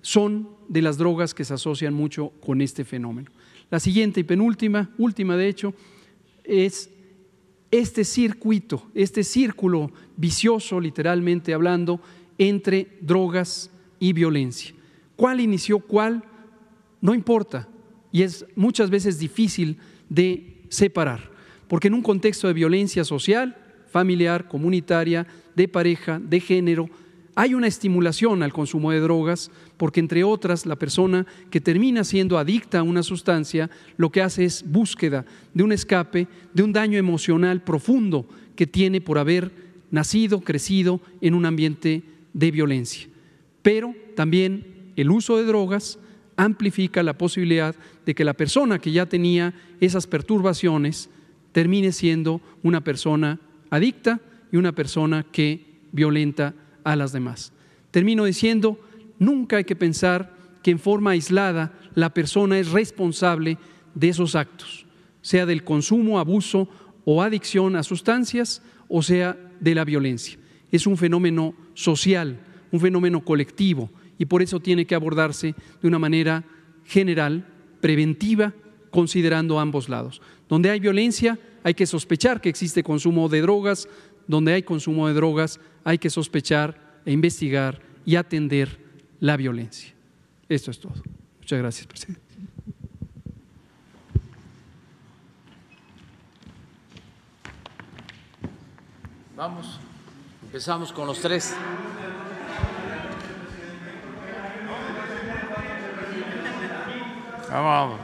son 0.00 0.48
de 0.68 0.82
las 0.82 0.98
drogas 0.98 1.34
que 1.34 1.44
se 1.44 1.54
asocian 1.54 1.94
mucho 1.94 2.30
con 2.40 2.60
este 2.60 2.84
fenómeno. 2.84 3.30
La 3.70 3.80
siguiente 3.80 4.20
y 4.20 4.24
penúltima, 4.24 4.90
última 4.98 5.36
de 5.36 5.48
hecho, 5.48 5.74
es 6.44 6.90
este 7.70 8.04
circuito, 8.04 8.86
este 8.94 9.24
círculo 9.24 9.90
vicioso, 10.16 10.78
literalmente 10.80 11.54
hablando, 11.54 12.00
entre 12.38 12.98
drogas 13.00 13.70
y 13.98 14.12
violencia. 14.12 14.74
¿Cuál 15.16 15.40
inició 15.40 15.80
cuál? 15.80 16.22
No 17.00 17.14
importa. 17.14 17.68
Y 18.12 18.22
es 18.22 18.46
muchas 18.54 18.90
veces 18.90 19.18
difícil 19.18 19.78
de 20.08 20.62
separar, 20.68 21.30
porque 21.68 21.88
en 21.88 21.94
un 21.94 22.02
contexto 22.02 22.46
de 22.46 22.54
violencia 22.54 23.04
social, 23.04 23.56
familiar, 23.90 24.48
comunitaria, 24.48 25.26
de 25.54 25.68
pareja, 25.68 26.20
de 26.20 26.40
género, 26.40 26.88
hay 27.34 27.54
una 27.54 27.66
estimulación 27.66 28.42
al 28.42 28.52
consumo 28.52 28.92
de 28.92 29.00
drogas 29.00 29.50
porque, 29.76 30.00
entre 30.00 30.24
otras, 30.24 30.66
la 30.66 30.76
persona 30.76 31.26
que 31.50 31.60
termina 31.60 32.04
siendo 32.04 32.38
adicta 32.38 32.78
a 32.78 32.82
una 32.82 33.02
sustancia 33.02 33.70
lo 33.96 34.10
que 34.10 34.22
hace 34.22 34.44
es 34.44 34.64
búsqueda 34.66 35.24
de 35.52 35.62
un 35.62 35.72
escape, 35.72 36.28
de 36.52 36.62
un 36.62 36.72
daño 36.72 36.98
emocional 36.98 37.62
profundo 37.62 38.26
que 38.56 38.66
tiene 38.66 39.00
por 39.00 39.18
haber 39.18 39.50
nacido, 39.90 40.40
crecido 40.40 41.00
en 41.20 41.34
un 41.34 41.46
ambiente 41.46 42.02
de 42.32 42.50
violencia. 42.50 43.08
Pero 43.62 43.94
también 44.14 44.92
el 44.96 45.10
uso 45.10 45.36
de 45.36 45.44
drogas 45.44 45.98
amplifica 46.36 47.02
la 47.02 47.16
posibilidad 47.16 47.74
de 48.04 48.14
que 48.14 48.24
la 48.24 48.34
persona 48.34 48.78
que 48.78 48.92
ya 48.92 49.06
tenía 49.06 49.54
esas 49.80 50.06
perturbaciones 50.06 51.10
termine 51.52 51.92
siendo 51.92 52.40
una 52.62 52.82
persona 52.82 53.40
adicta 53.70 54.20
y 54.52 54.56
una 54.56 54.72
persona 54.72 55.24
que 55.30 55.64
violenta 55.92 56.54
a 56.82 56.96
las 56.96 57.12
demás. 57.12 57.52
Termino 57.90 58.24
diciendo, 58.24 58.78
nunca 59.24 59.56
hay 59.56 59.64
que 59.64 59.76
pensar 59.76 60.34
que 60.62 60.70
en 60.70 60.78
forma 60.78 61.10
aislada 61.10 61.72
la 61.94 62.12
persona 62.12 62.58
es 62.58 62.70
responsable 62.70 63.58
de 63.94 64.08
esos 64.08 64.34
actos, 64.34 64.86
sea 65.20 65.46
del 65.46 65.64
consumo, 65.64 66.18
abuso 66.18 66.68
o 67.04 67.22
adicción 67.22 67.76
a 67.76 67.82
sustancias, 67.82 68.62
o 68.88 69.02
sea 69.02 69.36
de 69.60 69.74
la 69.74 69.84
violencia. 69.84 70.38
Es 70.70 70.86
un 70.86 70.96
fenómeno 70.96 71.54
social, 71.74 72.40
un 72.72 72.80
fenómeno 72.80 73.24
colectivo, 73.24 73.90
y 74.18 74.26
por 74.26 74.42
eso 74.42 74.60
tiene 74.60 74.86
que 74.86 74.94
abordarse 74.94 75.54
de 75.80 75.88
una 75.88 75.98
manera 75.98 76.44
general, 76.84 77.46
preventiva, 77.80 78.54
considerando 78.90 79.58
ambos 79.58 79.88
lados. 79.88 80.22
Donde 80.48 80.70
hay 80.70 80.80
violencia, 80.80 81.38
hay 81.62 81.74
que 81.74 81.86
sospechar 81.86 82.40
que 82.40 82.48
existe 82.48 82.82
consumo 82.82 83.28
de 83.28 83.40
drogas, 83.40 83.88
donde 84.26 84.54
hay 84.54 84.62
consumo 84.62 85.08
de 85.08 85.14
drogas, 85.14 85.60
hay 85.82 85.98
que 85.98 86.10
sospechar 86.10 87.00
e 87.04 87.12
investigar 87.12 87.80
y 88.06 88.16
atender 88.16 88.83
la 89.24 89.38
violencia. 89.38 89.90
Esto 90.50 90.70
es 90.70 90.78
todo. 90.78 91.02
Muchas 91.38 91.58
gracias, 91.58 91.86
presidente. 91.86 92.20
Vamos, 99.34 99.80
empezamos 100.42 100.92
con 100.92 101.06
los 101.06 101.18
tres. 101.22 101.54
Vamos. 107.50 108.00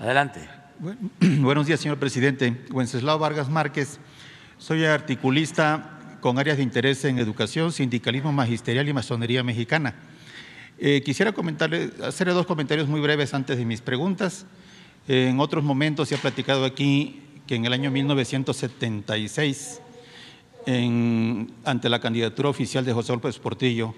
Adelante. 0.00 0.48
Buenos 1.20 1.66
días, 1.66 1.78
señor 1.78 1.98
presidente. 1.98 2.64
Wenceslao 2.70 3.18
Vargas 3.18 3.50
Márquez. 3.50 3.98
Soy 4.56 4.86
articulista 4.86 5.93
con 6.24 6.38
áreas 6.38 6.56
de 6.56 6.62
interés 6.62 7.04
en 7.04 7.18
educación, 7.18 7.70
sindicalismo 7.70 8.32
magisterial 8.32 8.88
y 8.88 8.94
masonería 8.94 9.42
mexicana. 9.42 9.94
Eh, 10.78 11.02
quisiera 11.04 11.32
comentarle, 11.32 11.90
hacerle 12.02 12.32
dos 12.32 12.46
comentarios 12.46 12.88
muy 12.88 13.02
breves 13.02 13.34
antes 13.34 13.58
de 13.58 13.66
mis 13.66 13.82
preguntas. 13.82 14.46
en 15.06 15.38
otros 15.38 15.62
momentos 15.62 16.08
se 16.08 16.14
ha 16.14 16.18
platicado 16.18 16.64
aquí 16.64 17.20
que 17.46 17.56
en 17.56 17.66
el 17.66 17.74
año 17.74 17.90
1976, 17.90 19.82
ante 21.62 21.88
la 21.90 22.00
candidatura 22.00 22.48
oficial 22.48 22.86
de 22.86 22.94
José 22.94 23.12
López 23.12 23.38
Portillo 23.38 23.94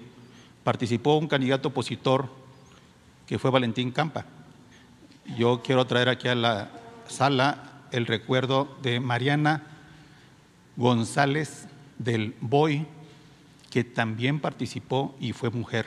participó 0.65 1.15
un 1.15 1.29
candidato 1.29 1.69
opositor 1.69 2.27
que 3.25 3.39
fue 3.39 3.51
Valentín 3.51 3.89
Campa. 3.91 4.25
Yo 5.37 5.61
quiero 5.63 5.87
traer 5.87 6.09
aquí 6.09 6.27
a 6.27 6.35
la 6.35 6.71
sala 7.07 7.83
el 7.93 8.05
recuerdo 8.05 8.77
de 8.81 8.99
Mariana 8.99 9.63
González 10.75 11.66
del 11.97 12.35
BOI, 12.41 12.85
que 13.69 13.83
también 13.83 14.39
participó 14.39 15.15
y 15.19 15.33
fue 15.33 15.49
mujer 15.49 15.85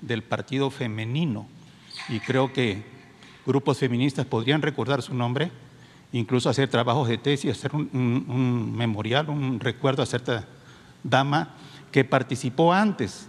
del 0.00 0.22
partido 0.22 0.70
femenino. 0.70 1.46
Y 2.08 2.20
creo 2.20 2.52
que 2.52 2.84
grupos 3.46 3.78
feministas 3.78 4.26
podrían 4.26 4.62
recordar 4.62 5.02
su 5.02 5.14
nombre, 5.14 5.50
incluso 6.12 6.48
hacer 6.48 6.68
trabajos 6.68 7.08
de 7.08 7.18
tesis, 7.18 7.50
hacer 7.50 7.74
un, 7.74 8.74
memorial, 8.76 9.28
un 9.30 9.60
recuerdo 9.60 10.02
a 10.02 10.06
cierta 10.06 10.46
dama 11.02 11.54
que 11.92 12.04
participó 12.04 12.72
antes 12.72 13.28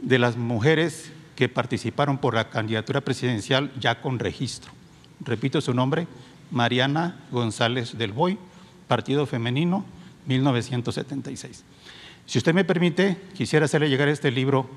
de 0.00 0.18
las 0.18 0.36
mujeres 0.36 1.12
que 1.36 1.48
participaron 1.48 2.18
por 2.18 2.34
la 2.34 2.50
candidatura 2.50 3.00
presidencial 3.00 3.72
ya 3.78 4.00
con 4.00 4.18
registro. 4.18 4.72
Repito 5.20 5.60
su 5.60 5.72
nombre, 5.74 6.06
Mariana 6.50 7.16
González 7.30 7.96
del 7.96 8.12
Boy, 8.12 8.38
Partido 8.86 9.26
Femenino, 9.26 9.84
1976. 10.28 11.64
Si 12.26 12.38
usted 12.38 12.54
me 12.54 12.64
permite, 12.64 13.16
quisiera 13.34 13.64
hacerle 13.64 13.88
llegar 13.88 14.08
este 14.08 14.30
libro 14.30 14.68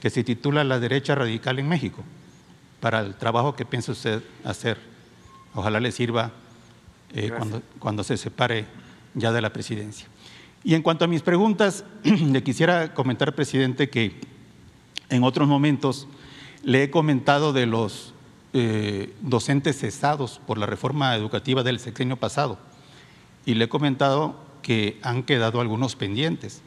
que 0.00 0.10
se 0.10 0.22
titula 0.22 0.62
La 0.62 0.78
derecha 0.78 1.14
radical 1.14 1.58
en 1.58 1.68
México, 1.68 2.04
para 2.80 3.00
el 3.00 3.14
trabajo 3.14 3.56
que 3.56 3.64
piensa 3.64 3.92
usted 3.92 4.22
hacer. 4.44 4.78
Ojalá 5.54 5.80
le 5.80 5.90
sirva 5.90 6.30
eh, 7.12 7.32
cuando, 7.36 7.62
cuando 7.78 8.04
se 8.04 8.16
separe 8.16 8.66
ya 9.14 9.32
de 9.32 9.40
la 9.40 9.52
presidencia. 9.52 10.06
Y 10.62 10.74
en 10.74 10.82
cuanto 10.82 11.04
a 11.04 11.08
mis 11.08 11.22
preguntas, 11.22 11.84
le 12.04 12.42
quisiera 12.42 12.94
comentar, 12.94 13.34
presidente, 13.34 13.88
que 13.88 14.20
en 15.08 15.24
otros 15.24 15.48
momentos 15.48 16.06
le 16.62 16.84
he 16.84 16.90
comentado 16.90 17.52
de 17.52 17.66
los 17.66 18.12
eh, 18.52 19.14
docentes 19.22 19.78
cesados 19.78 20.40
por 20.46 20.58
la 20.58 20.66
reforma 20.66 21.14
educativa 21.14 21.62
del 21.62 21.80
sexenio 21.80 22.16
pasado 22.16 22.58
y 23.44 23.54
le 23.54 23.66
he 23.66 23.68
comentado 23.68 24.36
que 24.62 24.98
han 25.02 25.22
quedado 25.22 25.60
algunos 25.60 25.96
pendientes. 25.96 26.62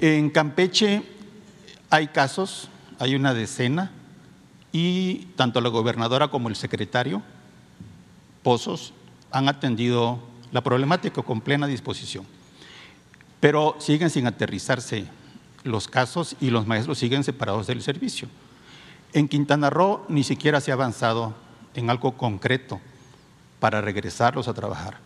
En 0.00 0.30
Campeche 0.30 1.02
hay 1.90 2.08
casos, 2.08 2.68
hay 2.98 3.14
una 3.14 3.34
decena, 3.34 3.92
y 4.72 5.26
tanto 5.36 5.60
la 5.60 5.68
gobernadora 5.68 6.28
como 6.28 6.48
el 6.48 6.56
secretario 6.56 7.22
Pozos 8.42 8.92
han 9.30 9.48
atendido 9.48 10.18
la 10.52 10.62
problemática 10.62 11.22
con 11.22 11.40
plena 11.40 11.66
disposición. 11.66 12.24
Pero 13.38 13.76
siguen 13.78 14.10
sin 14.10 14.26
aterrizarse 14.26 15.06
los 15.62 15.88
casos 15.88 16.36
y 16.40 16.50
los 16.50 16.66
maestros 16.66 16.98
siguen 16.98 17.22
separados 17.22 17.66
del 17.66 17.82
servicio. 17.82 18.28
En 19.12 19.28
Quintana 19.28 19.70
Roo 19.70 20.04
ni 20.08 20.24
siquiera 20.24 20.60
se 20.60 20.70
ha 20.70 20.74
avanzado 20.74 21.34
en 21.74 21.90
algo 21.90 22.16
concreto 22.16 22.80
para 23.58 23.80
regresarlos 23.80 24.48
a 24.48 24.54
trabajar. 24.54 24.98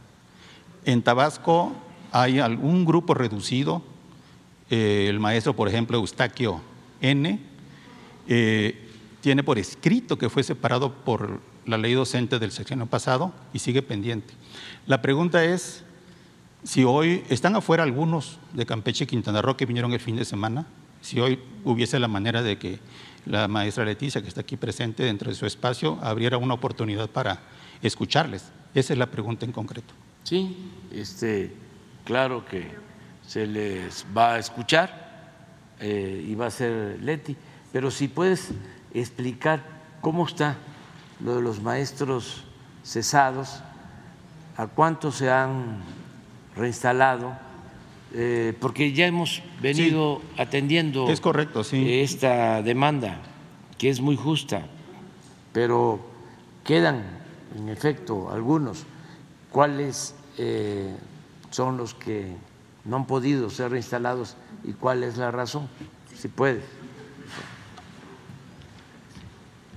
En 0.84 1.02
Tabasco 1.02 1.72
hay 2.12 2.38
algún 2.38 2.84
grupo 2.84 3.14
reducido, 3.14 3.82
eh, 4.70 5.06
el 5.08 5.20
maestro, 5.20 5.54
por 5.54 5.68
ejemplo, 5.68 5.98
Eustaquio 5.98 6.60
N., 7.00 7.40
eh, 8.28 8.88
tiene 9.20 9.42
por 9.42 9.58
escrito 9.58 10.18
que 10.18 10.28
fue 10.28 10.42
separado 10.42 10.92
por 10.92 11.40
la 11.66 11.78
ley 11.78 11.94
docente 11.94 12.38
del 12.38 12.52
sexenio 12.52 12.86
pasado 12.86 13.32
y 13.52 13.58
sigue 13.58 13.82
pendiente. 13.82 14.34
La 14.86 15.00
pregunta 15.00 15.44
es 15.44 15.82
si 16.62 16.84
hoy 16.84 17.24
están 17.30 17.56
afuera 17.56 17.82
algunos 17.82 18.38
de 18.52 18.66
Campeche 18.66 19.04
y 19.04 19.06
Quintana 19.06 19.42
Roo 19.42 19.56
que 19.56 19.66
vinieron 19.66 19.92
el 19.92 20.00
fin 20.00 20.16
de 20.16 20.24
semana, 20.24 20.66
si 21.00 21.20
hoy 21.20 21.38
hubiese 21.64 21.98
la 21.98 22.08
manera 22.08 22.42
de 22.42 22.58
que 22.58 22.78
la 23.26 23.48
maestra 23.48 23.84
Leticia, 23.84 24.20
que 24.22 24.28
está 24.28 24.42
aquí 24.42 24.56
presente 24.56 25.02
dentro 25.02 25.30
de 25.30 25.34
su 25.34 25.46
espacio, 25.46 25.98
abriera 26.02 26.36
una 26.36 26.54
oportunidad 26.54 27.08
para 27.08 27.40
escucharles. 27.82 28.44
Esa 28.74 28.92
es 28.92 28.98
la 28.98 29.06
pregunta 29.06 29.46
en 29.46 29.52
concreto. 29.52 29.94
Sí, 30.24 30.56
este, 30.90 31.52
claro 32.04 32.46
que 32.46 32.70
se 33.26 33.46
les 33.46 34.06
va 34.16 34.34
a 34.34 34.38
escuchar 34.38 35.04
eh, 35.80 36.24
y 36.26 36.34
va 36.34 36.46
a 36.46 36.50
ser 36.50 36.98
Leti, 37.02 37.36
pero 37.72 37.90
si 37.90 38.08
puedes 38.08 38.50
explicar 38.94 39.62
cómo 40.00 40.26
está 40.26 40.56
lo 41.22 41.36
de 41.36 41.42
los 41.42 41.60
maestros 41.60 42.44
cesados, 42.82 43.62
a 44.56 44.66
cuántos 44.66 45.16
se 45.16 45.30
han 45.30 45.82
reinstalado, 46.56 47.36
eh, 48.14 48.54
porque 48.60 48.92
ya 48.92 49.06
hemos 49.06 49.42
venido 49.60 50.22
atendiendo 50.38 51.10
es 51.10 51.20
correcto, 51.20 51.64
sí. 51.64 52.00
esta 52.00 52.62
demanda, 52.62 53.18
que 53.76 53.90
es 53.90 54.00
muy 54.00 54.16
justa, 54.16 54.62
pero 55.52 56.00
quedan, 56.64 57.04
en 57.58 57.68
efecto, 57.68 58.30
algunos. 58.30 58.86
¿Cuáles 59.54 60.16
eh, 60.36 60.96
son 61.50 61.76
los 61.76 61.94
que 61.94 62.34
no 62.84 62.96
han 62.96 63.06
podido 63.06 63.50
ser 63.50 63.70
reinstalados 63.70 64.36
y 64.64 64.72
cuál 64.72 65.04
es 65.04 65.16
la 65.16 65.30
razón? 65.30 65.68
Si 66.12 66.26
puede. 66.26 66.60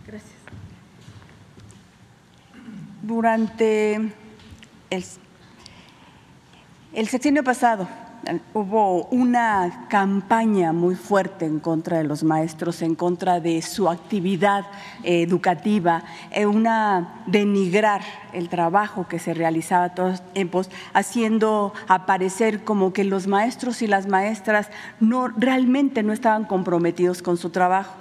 Gracias. 0.08 0.34
Durante 3.04 3.94
el, 4.90 5.06
el 6.94 7.08
sexenio 7.08 7.44
pasado 7.44 7.88
hubo 8.54 9.06
una 9.06 9.88
campaña 9.90 10.74
muy 10.74 10.96
fuerte 10.96 11.46
en 11.46 11.60
contra 11.60 11.98
de 11.98 12.04
los 12.04 12.24
maestros, 12.24 12.82
en 12.82 12.96
contra 12.96 13.40
de 13.40 13.62
su 13.62 13.90
actividad 13.90 14.66
educativa, 15.04 16.04
eh, 16.32 16.46
una 16.46 17.24
denigrar 17.26 18.02
el 18.34 18.50
trabajo 18.50 19.08
que 19.08 19.20
se 19.20 19.34
realizaba 19.34 19.96
todos 19.96 20.12
los 20.12 20.34
tiempos, 20.34 20.70
haciendo 20.94 21.74
aparecer 21.88 22.64
como 22.64 22.94
que 22.94 23.04
los 23.04 23.28
maestros 23.28 23.82
y 23.82 23.88
las 23.88 24.08
maestras 24.08 24.70
no 25.00 25.28
realmente 25.30 26.04
no 26.04 26.14
estaban 26.14 26.46
comprometidos 26.46 27.22
con 27.22 27.38
su 27.38 27.50
trabajo. 27.50 27.94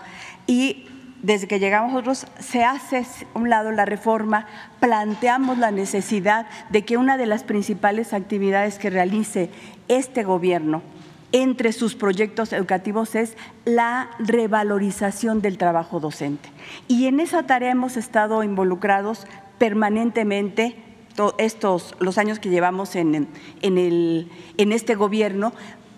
Y 0.47 0.87
desde 1.23 1.49
que 1.49 1.59
llegamos 1.59 1.93
nosotros, 1.93 2.27
se 2.39 2.63
hace 2.65 2.99
a 2.99 3.05
un 3.35 3.51
lado 3.51 3.73
la 3.73 3.85
reforma, 3.85 4.47
planteamos 4.81 5.59
la 5.59 5.71
necesidad 5.71 6.47
de 6.71 6.85
que 6.85 6.97
una 6.97 7.17
de 7.17 7.27
las 7.27 7.43
principales 7.43 8.13
actividades 8.13 8.79
que 8.79 8.91
realice 8.91 9.51
este 9.89 10.25
gobierno 10.25 10.83
entre 11.33 11.73
sus 11.73 11.95
proyectos 11.95 12.53
educativos 12.53 13.15
es 13.15 13.37
la 13.65 14.11
revalorización 14.19 15.43
del 15.43 15.59
trabajo 15.59 16.01
docente. 16.01 16.49
Y 16.89 17.07
en 17.07 17.21
esa 17.21 17.45
tarea 17.45 17.73
hemos 17.73 17.97
estado 17.97 18.43
involucrados 18.43 19.27
permanentemente 19.59 20.77
estos 21.39 21.95
los 21.99 22.19
años 22.19 22.39
que 22.39 22.51
llevamos 22.51 22.95
en, 22.95 23.29
en, 23.63 23.79
el, 23.79 24.31
en 24.59 24.73
este 24.73 24.95
gobierno 24.95 25.53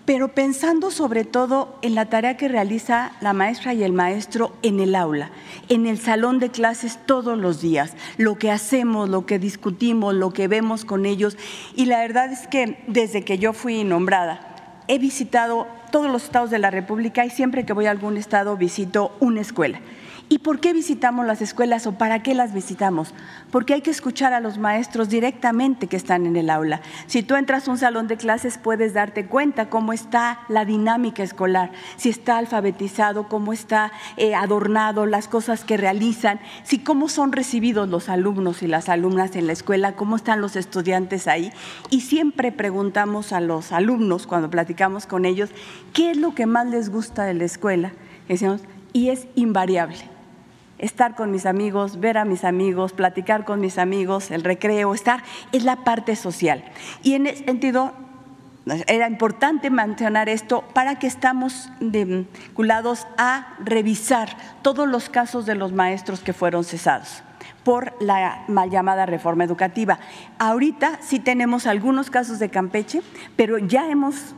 pero 0.09 0.29
pensando 0.29 0.91
sobre 0.91 1.27
todo 1.27 1.77
en 1.83 1.95
la 1.95 2.07
tarea 2.07 2.39
que 2.39 2.49
realiza 2.49 3.13
la 3.21 3.35
maestra 3.35 3.75
y 3.75 3.83
el 3.83 3.93
maestro 3.93 4.55
en 4.63 4.81
el 4.81 4.95
aula, 4.95 5.31
en 5.69 5.87
el 5.87 5.99
salón 5.99 6.39
de 6.39 6.49
clases 6.49 6.99
todos 7.05 7.37
los 7.37 7.61
días, 7.61 7.93
lo 8.17 8.39
que 8.39 8.51
hacemos, 8.51 9.11
lo 9.11 9.27
que 9.27 9.39
discutimos, 9.39 10.15
lo 10.15 10.31
que 10.33 10.49
vemos 10.49 10.87
con 10.87 11.05
ellos. 11.05 11.37
Y 11.77 11.85
la 11.85 11.99
verdad 11.99 12.33
es 12.33 12.47
que 12.47 12.83
desde 12.87 13.23
que 13.23 13.37
yo 13.37 13.53
fui 13.53 13.85
nombrada, 13.85 14.81
he 14.89 14.99
visitado 14.99 15.67
todos 15.93 16.11
los 16.11 16.25
estados 16.25 16.49
de 16.49 16.59
la 16.59 16.71
República 16.71 17.27
y 17.27 17.31
siempre 17.31 17.67
que 17.67 17.75
voy 17.75 17.85
a 17.85 17.91
algún 17.91 18.17
estado 18.17 18.57
visito 18.57 19.15
una 19.21 19.43
escuela. 19.43 19.79
¿Y 20.31 20.41
por 20.41 20.61
qué 20.61 20.75
visitamos 20.75 21.25
las 21.25 21.41
escuelas 21.41 21.87
o 21.87 21.93
para 21.93 22.23
qué 22.23 22.35
las 22.35 22.53
visitamos? 22.53 23.15
Porque 23.51 23.73
hay 23.73 23.81
que 23.81 23.91
escuchar 23.91 24.35
a 24.35 24.41
los 24.41 24.59
maestros 24.59 25.09
directamente 25.09 25.87
que 25.87 25.97
están 25.97 26.27
en 26.27 26.37
el 26.37 26.51
aula. 26.51 26.83
Si 27.07 27.23
tú 27.23 27.35
entras 27.35 27.67
a 27.67 27.71
un 27.71 27.79
salón 27.79 28.09
de 28.09 28.19
clases 28.19 28.59
puedes 28.59 28.93
darte 28.93 29.25
cuenta 29.25 29.71
cómo 29.71 29.95
está 29.95 30.41
la 30.51 30.67
dinámica 30.67 31.23
escolar, 31.23 31.73
si 31.97 32.11
está 32.11 32.37
alfabetizado, 32.37 33.27
cómo 33.27 33.55
está 33.55 33.91
eh, 34.19 34.35
adornado, 34.35 35.07
las 35.07 35.29
cosas 35.29 35.65
que 35.65 35.79
realizan, 35.79 36.41
si 36.63 36.79
cómo 36.79 37.09
son 37.09 37.33
recibidos 37.33 37.89
los 37.89 38.11
alumnos 38.11 38.63
y 38.63 38.67
las 38.67 38.91
alumnas 38.91 39.35
en 39.35 39.47
la 39.47 39.55
escuela, 39.55 39.97
cómo 39.97 40.17
están 40.17 40.43
los 40.43 40.57
estudiantes 40.57 41.27
ahí. 41.27 41.51
Y 41.89 42.03
siempre 42.03 42.53
preguntamos 42.53 43.33
a 43.33 43.41
los 43.41 43.73
alumnos 43.73 44.27
cuando 44.27 44.51
platicamos 44.51 45.07
con 45.07 45.25
ellos 45.25 45.49
qué 45.95 46.11
es 46.11 46.19
lo 46.19 46.35
que 46.35 46.45
más 46.45 46.67
les 46.67 46.91
gusta 46.91 47.25
de 47.25 47.33
la 47.33 47.45
escuela. 47.45 47.93
y 48.93 49.09
es 49.09 49.27
invariable 49.35 50.18
estar 50.79 51.15
con 51.15 51.31
mis 51.31 51.47
amigos, 51.47 52.01
ver 52.01 52.19
a 52.19 52.25
mis 52.25 52.45
amigos, 52.45 52.93
platicar 52.93 53.45
con 53.45 53.61
mis 53.61 53.79
amigos, 53.79 54.31
el 54.31 54.45
recreo, 54.45 54.95
estar, 54.95 55.23
es 55.53 55.65
la 55.65 55.85
parte 55.85 56.17
social. 56.17 56.65
Y 57.03 57.15
en 57.15 57.27
ese 57.27 57.45
sentido, 57.45 57.93
era 58.87 59.09
importante 59.09 59.71
mencionar 59.71 60.29
esto 60.29 60.63
para 60.75 60.99
que 60.99 61.07
estamos 61.07 61.71
vinculados 61.81 63.07
a 63.17 63.55
revisar 63.65 64.37
todos 64.63 64.89
los 64.89 65.09
casos 65.09 65.47
de 65.47 65.55
los 65.55 65.73
maestros 65.73 66.21
que 66.21 66.33
fueron 66.33 66.65
cesados 66.65 67.23
por 67.65 67.95
la 68.01 68.45
mal 68.49 68.71
llamada 68.71 69.05
reforma 69.05 69.45
educativa. 69.45 69.99
Ahorita 70.39 71.01
sí 71.03 71.19
tenemos 71.19 71.67
algunos 71.67 72.11
casos 72.11 72.39
de 72.39 72.49
Campeche, 72.49 73.03
pero 73.37 73.59
ya 73.59 73.91
hemos 73.91 74.35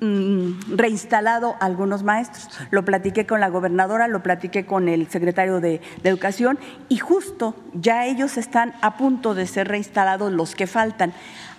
reinstalado 0.00 1.56
a 1.60 1.64
algunos 1.64 2.02
maestros. 2.02 2.48
Lo 2.70 2.84
platiqué 2.84 3.26
con 3.26 3.40
la 3.40 3.48
gobernadora, 3.48 4.08
lo 4.08 4.22
platiqué 4.22 4.66
con 4.66 4.88
el 4.88 5.08
secretario 5.08 5.60
de, 5.60 5.80
de, 6.02 6.08
Educación 6.08 6.58
y 6.88 6.98
justo 6.98 7.54
ya 7.74 8.06
ellos 8.06 8.36
están 8.36 8.74
a 8.82 8.96
punto 8.96 9.34
de 9.34 9.46
ser 9.46 9.68
reinstalados 9.68 10.32
los 10.32 10.54
que 10.54 10.66
faltan. 10.66 11.12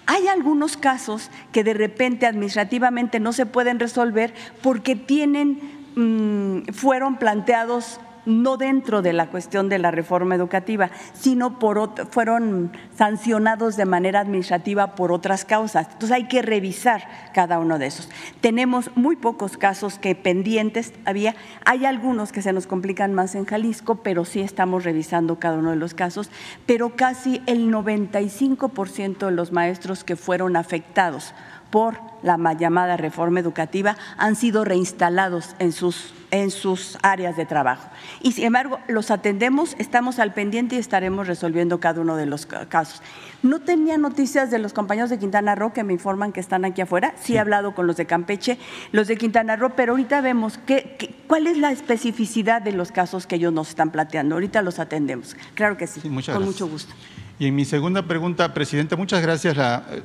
Hay 0.06 0.28
algunos 0.28 0.78
casos 0.78 1.32
que 1.52 1.64
de 1.64 1.74
repente 1.74 2.26
administrativamente 2.26 3.20
no 3.20 3.34
se 3.34 3.46
pueden 3.46 3.80
resolver 3.80 4.34
porque 4.62 4.96
tienen, 4.96 5.60
mm, 5.96 6.72
fueron 6.74 7.18
planteados 7.18 8.00
no 8.28 8.58
dentro 8.58 9.02
de 9.02 9.14
la 9.14 9.28
cuestión 9.28 9.70
de 9.70 9.80
la 9.80 9.90
reforma 9.90 10.36
educativa, 10.36 10.92
sino 11.14 11.58
por 11.58 11.78
fueron 12.12 12.72
sancionados 12.96 13.78
de 13.78 13.86
manera 13.86 14.20
administrativa 14.20 14.96
por 14.96 15.12
otras 15.12 15.46
causas. 15.46 15.88
Entonces 15.88 16.12
hay 16.12 16.28
que 16.28 16.42
revisar 16.42 17.08
cada 17.34 17.60
uno 17.60 17.80
de 17.80 17.88
esos. 17.88 18.10
Tenemos 18.42 18.92
muy 18.96 19.16
pocos 19.16 19.58
casos 19.58 19.98
que 19.98 20.14
pendientes 20.14 20.94
había. 21.06 21.36
Hay 21.66 21.86
algunos 21.86 22.32
que 22.32 22.42
se 22.42 22.54
nos 22.54 22.68
complican 22.68 23.14
más 23.14 23.36
en 23.36 23.46
Jalisco, 23.46 23.96
pero 23.96 24.26
sí 24.26 24.42
estamos 24.42 24.84
revisando 24.84 25.40
cada 25.40 25.58
uno 25.58 25.72
de 25.72 25.78
los 25.78 25.94
casos. 25.94 26.30
Pero 26.66 26.96
casi 26.96 27.42
el 27.46 27.72
95% 27.72 29.26
de 29.26 29.32
los 29.32 29.52
maestros 29.52 30.04
que 30.04 30.16
fueron 30.16 30.56
afectados 30.56 31.34
por 31.70 32.00
la 32.24 32.38
llamada 32.54 32.98
reforma 32.98 33.40
educativa 33.40 33.98
han 34.18 34.36
sido 34.36 34.64
reinstalados 34.64 35.56
en 35.60 35.72
sus, 35.72 36.14
en 36.32 36.52
sus 36.52 36.98
áreas 37.02 37.38
de 37.38 37.46
trabajo. 37.46 37.90
Y 38.22 38.34
sin 38.34 38.46
embargo, 38.46 38.80
los 38.88 39.12
atendemos, 39.12 39.76
estamos 39.80 40.20
al 40.20 40.34
pendiente 40.34 40.76
y 40.76 40.80
estaremos 40.80 41.28
resolviendo 41.28 41.80
cada 41.80 42.02
uno 42.02 42.16
de 42.16 42.26
los 42.26 42.46
casos. 42.46 43.02
No 43.44 43.60
tenía 43.60 43.98
noticias 43.98 44.52
de 44.52 44.60
los 44.60 44.74
compañeros 44.74 45.10
de 45.10 45.20
Quintana 45.20 45.56
Roo 45.56 45.74
que 45.74 45.84
me 45.84 45.94
informan 45.94 46.34
que 46.34 46.40
están 46.40 46.66
aquí 46.66 46.82
afuera. 46.82 47.14
Sí, 47.22 47.36
he 47.36 47.40
hablado 47.40 47.76
con 47.76 47.88
los 47.88 47.96
de 47.98 48.06
Campeche, 48.06 48.58
los 48.92 49.08
de 49.08 49.18
Quintana 49.18 49.56
Roo, 49.56 49.74
pero 49.76 49.94
ahorita 49.94 50.22
vemos 50.22 50.60
qué, 50.66 51.16
cuál 51.28 51.48
es 51.48 51.58
la 51.58 51.72
especificidad 51.72 52.62
de 52.62 52.72
los 52.74 52.92
casos 52.92 53.28
que 53.28 53.36
ellos 53.36 53.54
nos 53.54 53.70
están 53.70 53.92
planteando. 53.92 54.36
Ahorita 54.36 54.62
los 54.62 54.80
atendemos. 54.80 55.36
Claro 55.54 55.78
que 55.78 55.88
sí, 55.88 56.02
con 56.02 56.44
mucho 56.44 56.68
gusto. 56.68 56.94
Y 57.40 57.46
en 57.46 57.56
mi 57.56 57.66
segunda 57.66 58.02
pregunta, 58.02 58.52
Presidente, 58.52 58.96
muchas 58.96 59.22
gracias. 59.22 59.56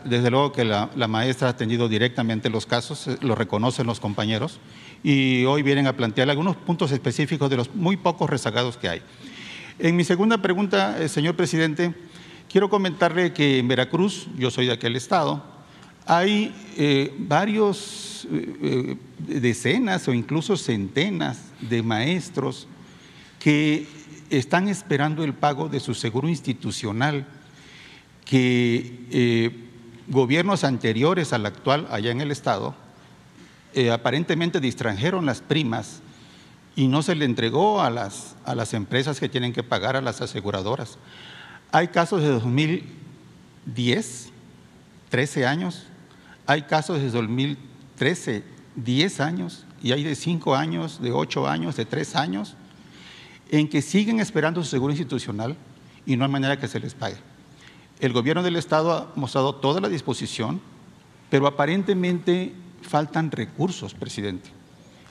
desde 0.05 0.31
luego 0.31 0.53
que 0.53 0.67
la, 0.67 0.91
maestra 1.09 1.49
ha 1.49 1.53
atendido 1.53 1.89
directamente 1.89 2.51
los 2.51 2.67
casos, 2.67 3.09
eh, 3.09 3.17
lo 3.23 3.35
reconocen 3.35 3.87
los 3.87 4.01
compañeros, 4.01 4.61
y 5.03 5.47
hoy 5.47 5.63
vienen 5.63 5.87
a 5.87 5.97
plantear 5.97 6.29
algunos 6.29 6.57
puntos 6.57 6.93
específicos 6.93 7.49
de 7.49 7.57
los 7.57 7.75
muy 7.75 7.97
pocos 7.97 8.29
rezagados 8.29 8.77
que 8.77 8.91
hay. 8.91 9.03
En 9.79 9.97
mi 9.97 10.05
segunda 10.05 10.43
pregunta, 10.43 11.03
eh, 11.03 11.09
señor 11.09 11.35
Presidente, 11.35 11.95
quiero 12.51 12.69
comentarle 12.69 13.33
que 13.33 13.61
en 13.61 13.67
Veracruz, 13.67 14.29
yo 14.37 14.51
soy 14.51 14.67
de 14.67 14.73
aquel 14.73 14.95
estado, 14.95 15.43
hay 16.05 16.55
eh, 16.77 17.15
varios, 17.17 18.29
decenas 19.19 20.07
o 20.07 20.13
incluso 20.13 20.57
centenas 20.57 21.39
de 21.63 21.83
maestros 21.83 22.69
que 23.39 23.87
están 24.39 24.69
esperando 24.69 25.25
el 25.25 25.35
pago 25.35 25.69
de 25.69 25.79
su 25.79 25.95
seguro 25.95 26.29
institucional 26.29 27.27
que 28.25 29.07
eh, 29.11 29.69
gobiernos 30.09 30.65
anteriores 30.65 31.33
al 31.33 31.45
actual 31.45 31.87
allá 31.91 32.11
en 32.11 32.23
el 32.23 32.31
Estado 32.31 32.75
eh, 33.75 33.91
aparentemente 33.91 34.61
distrajeron 34.61 35.27
las 35.27 35.41
primas 35.41 36.01
y 36.75 36.89
no 36.89 37.03
se 37.03 37.15
le 37.15 37.27
entregó 37.27 37.83
a 37.83 37.91
las, 37.91 38.37
a 38.47 38.55
las 38.55 38.73
empresas 38.73 39.21
que 39.21 39.29
tienen 39.29 39.53
que 39.53 39.63
pagar 39.63 39.97
a 39.97 40.01
las 40.01 40.23
aseguradoras. 40.23 40.97
Hay 41.71 41.89
casos 41.89 42.23
de 42.23 42.29
2010, 42.29 44.31
13 45.11 45.47
años, 45.47 45.85
hay 46.47 46.63
casos 46.63 47.01
de 47.01 47.11
2013, 47.11 48.45
10 48.77 49.21
años, 49.21 49.67
y 49.83 49.93
hay 49.93 50.05
de 50.05 50.15
5 50.15 50.55
años, 50.55 51.03
de 51.03 51.13
8 51.13 51.49
años, 51.49 51.77
de 51.77 51.85
3 51.85 52.17
años 52.17 52.57
en 53.53 53.69
que 53.69 53.83
siguen 53.83 54.19
esperando 54.19 54.65
su 54.65 54.71
seguro 54.71 54.93
institucional 54.93 55.57
y 56.07 56.17
no 56.17 56.25
hay 56.25 56.31
manera 56.31 56.59
que 56.59 56.67
se 56.67 56.81
les 56.81 56.95
pague. 56.95 57.19
El 58.01 58.13
gobierno 58.13 58.43
del 58.43 58.57
Estado 58.57 58.93
ha 58.93 59.13
mostrado 59.15 59.55
toda 59.55 59.81
la 59.81 59.91
disposición, 59.91 60.61
pero 61.31 61.47
aparentemente 61.47 62.55
faltan 62.81 63.31
recursos, 63.31 63.95
presidente. 63.95 64.51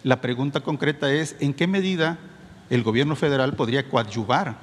La 0.04 0.22
pregunta 0.22 0.62
concreta 0.62 1.14
es, 1.14 1.36
¿en 1.40 1.54
qué 1.54 1.68
medida 1.68 2.18
el 2.72 2.82
gobierno 2.82 3.16
federal 3.16 3.54
podría 3.54 3.88
coadyuvar 3.88 4.58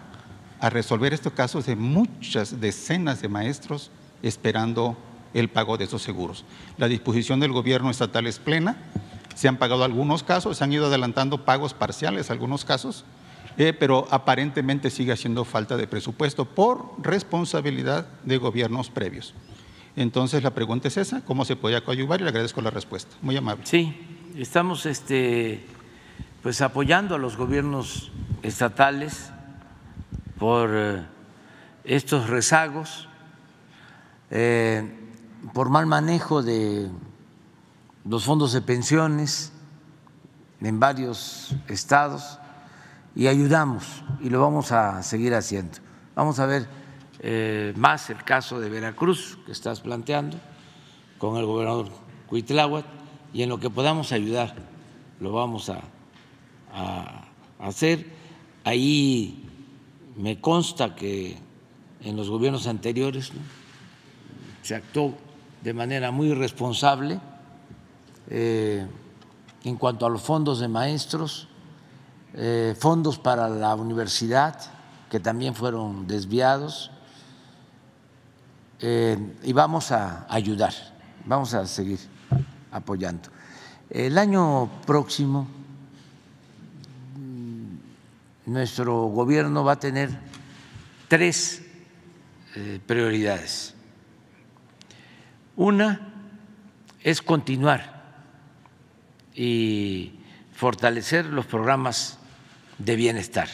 a 0.61 0.71
resolver 0.71 1.15
estos 1.15 1.33
casos 1.33 1.65
de 1.67 1.77
muchas 1.77 2.61
decenas 2.61 3.23
de 3.23 3.29
maestros 3.29 3.93
esperando 4.23 4.99
el 5.35 5.49
pago 5.49 5.79
de 5.79 5.85
esos 5.85 6.03
seguros? 6.03 6.45
La 6.79 6.89
disposición 6.89 7.39
del 7.39 7.53
gobierno 7.53 7.91
estatal 7.91 8.27
es 8.27 8.41
plena, 8.41 8.77
se 9.37 9.47
han 9.47 9.57
pagado 9.57 9.85
algunos 9.85 10.25
casos, 10.25 10.59
se 10.59 10.65
han 10.65 10.73
ido 10.73 10.87
adelantando 10.87 11.45
pagos 11.45 11.75
parciales 11.75 12.33
algunos 12.33 12.65
casos, 12.65 13.05
eh, 13.59 13.73
pero 13.73 14.07
aparentemente 14.11 14.89
sigue 14.89 15.13
haciendo 15.13 15.45
falta 15.45 15.77
de 15.77 15.89
presupuesto 15.89 16.45
por 16.45 16.95
responsabilidad 17.03 18.07
de 18.23 18.39
gobiernos 18.39 18.89
previos. 18.89 19.35
Entonces 19.97 20.45
la 20.45 20.55
pregunta 20.55 20.87
es 20.87 20.97
esa, 20.97 21.25
¿cómo 21.25 21.45
se 21.45 21.57
podía 21.57 21.85
coadyuvar? 21.85 22.21
Y 22.21 22.23
le 22.23 22.31
agradezco 22.31 22.63
la 22.63 22.71
respuesta. 22.71 23.17
Muy 23.21 23.37
amable. 23.37 23.67
Sí, 23.67 23.97
estamos 24.37 24.87
este, 24.87 25.67
pues 26.41 26.61
apoyando 26.61 27.17
a 27.17 27.19
los 27.19 27.37
gobiernos 27.37 28.13
estatales 28.43 29.33
por 30.39 30.71
eh, 30.73 31.05
estos 31.83 32.31
rezagos, 32.31 33.09
eh, 34.31 34.89
por 35.53 35.69
mal 35.69 35.87
manejo 35.87 36.45
de 36.45 36.89
los 38.05 38.25
fondos 38.25 38.53
de 38.53 38.63
pensiones 38.63 39.53
en 40.61 40.79
varios 40.79 41.57
estados 41.67 42.39
y 43.15 43.27
ayudamos 43.27 44.03
y 44.21 44.31
lo 44.31 44.41
vamos 44.41 44.73
a 44.73 45.03
seguir 45.03 45.35
haciendo. 45.35 45.79
Vamos 46.15 46.39
a 46.39 46.47
ver 46.47 46.67
eh, 47.21 47.73
más 47.77 48.11
el 48.11 48.23
caso 48.23 48.61
de 48.61 48.69
Veracruz 48.69 49.39
que 49.45 49.53
estás 49.53 49.81
planteando 49.81 50.37
con 51.19 51.37
el 51.37 51.47
gobernador 51.47 51.89
Cuitláhuac 52.29 52.85
y 53.33 53.43
en 53.43 53.49
lo 53.49 53.59
que 53.59 53.71
podamos 53.71 54.13
ayudar 54.13 54.55
lo 55.21 55.33
vamos 55.33 55.71
a, 55.71 55.81
hacer. 57.59 58.07
Ahí 58.63 59.45
me 60.17 60.41
consta 60.41 60.95
que 60.95 61.37
en 62.03 62.17
los 62.17 62.31
gobiernos 62.31 62.67
anteriores 62.69 63.33
se 64.63 64.77
actuó 64.77 65.15
de 65.63 65.73
manera 65.73 66.13
muy 66.13 66.35
responsable 66.35 67.19
eh, 68.31 68.87
en 69.65 69.77
cuanto 69.77 70.07
a 70.07 70.11
los 70.11 70.23
fondos 70.23 70.61
de 70.61 70.69
maestros 70.69 71.49
eh, 72.41 72.77
fondos 72.79 73.19
para 73.19 73.49
la 73.49 73.75
universidad 73.75 74.57
que 75.11 75.19
también 75.19 75.57
fueron 75.57 76.07
desviados 76.07 76.93
eh, 78.79 79.19
y 79.43 79.53
vamos 79.53 79.91
a 79.91 80.25
ayudar, 80.33 80.73
vamos 81.25 81.53
a 81.55 81.67
seguir 81.67 81.99
apoyando. 82.71 83.29
El 83.91 84.17
año 84.19 84.71
próximo 84.87 85.49
mm, 87.17 88.53
nuestro 88.53 89.07
gobierno 89.07 89.65
va 89.65 89.73
a 89.73 89.81
tener 89.81 90.17
tres 91.09 91.61
eh, 92.55 92.79
prioridades. 92.87 93.75
Una 95.57 96.13
es 97.03 97.21
continuar 97.21 98.01
y 99.35 100.21
fortalecer 100.55 101.27
los 101.27 101.45
programas 101.45 102.18
de 102.79 102.97
bienestar. 102.97 103.49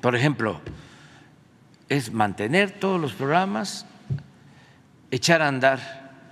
Por 0.00 0.16
ejemplo, 0.16 0.60
es 1.88 2.12
mantener 2.12 2.72
todos 2.72 3.00
los 3.00 3.12
programas, 3.12 3.86
echar 5.10 5.42
a 5.42 5.48
andar 5.48 6.30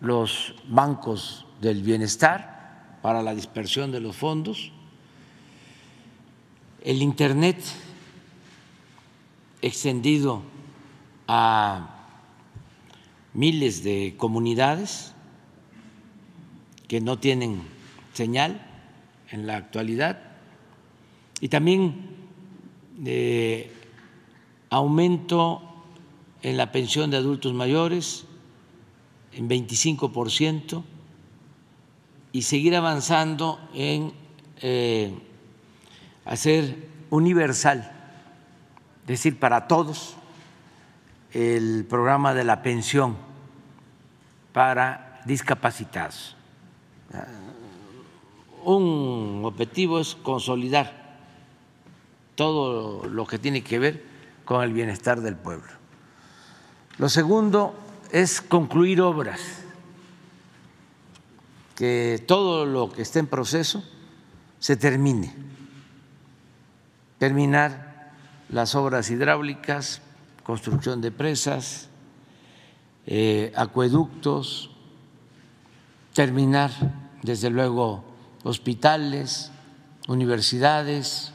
los 0.00 0.54
bancos 0.66 1.46
del 1.60 1.82
bienestar 1.82 2.98
para 3.02 3.22
la 3.22 3.34
dispersión 3.34 3.92
de 3.92 4.00
los 4.00 4.16
fondos, 4.16 4.72
el 6.82 7.02
Internet 7.02 7.58
extendido 9.60 10.42
a 11.26 11.88
miles 13.32 13.82
de 13.82 14.14
comunidades 14.16 15.14
que 16.86 17.00
no 17.00 17.18
tienen 17.18 17.62
señal 18.12 18.73
en 19.34 19.48
la 19.48 19.56
actualidad 19.56 20.20
y 21.40 21.48
también 21.48 22.08
de 22.96 23.68
aumento 24.70 25.60
en 26.40 26.56
la 26.56 26.70
pensión 26.70 27.10
de 27.10 27.16
adultos 27.16 27.52
mayores 27.52 28.26
en 29.32 29.48
25 29.48 30.12
por 30.12 30.30
ciento 30.30 30.84
y 32.30 32.42
seguir 32.42 32.76
avanzando 32.76 33.58
en 33.74 34.12
eh, 34.62 35.18
hacer 36.24 36.88
universal, 37.10 37.90
es 39.02 39.06
decir, 39.08 39.40
para 39.40 39.66
todos, 39.66 40.14
el 41.32 41.84
programa 41.90 42.34
de 42.34 42.44
la 42.44 42.62
pensión 42.62 43.16
para 44.52 45.20
discapacitados. 45.26 46.36
Un 48.64 49.42
objetivo 49.44 50.00
es 50.00 50.14
consolidar 50.14 51.04
todo 52.34 53.06
lo 53.06 53.26
que 53.26 53.38
tiene 53.38 53.62
que 53.62 53.78
ver 53.78 54.04
con 54.44 54.62
el 54.62 54.72
bienestar 54.72 55.20
del 55.20 55.36
pueblo. 55.36 55.70
Lo 56.98 57.08
segundo 57.08 57.74
es 58.10 58.40
concluir 58.40 59.00
obras, 59.00 59.40
que 61.74 62.22
todo 62.26 62.66
lo 62.66 62.92
que 62.92 63.02
esté 63.02 63.18
en 63.18 63.26
proceso 63.26 63.84
se 64.60 64.76
termine, 64.76 65.34
terminar 67.18 68.12
las 68.48 68.74
obras 68.74 69.10
hidráulicas, 69.10 70.00
construcción 70.44 71.00
de 71.00 71.10
presas, 71.10 71.88
eh, 73.06 73.52
acueductos, 73.56 74.70
terminar, 76.12 76.70
desde 77.22 77.50
luego, 77.50 78.13
hospitales, 78.44 79.50
universidades, 80.06 81.32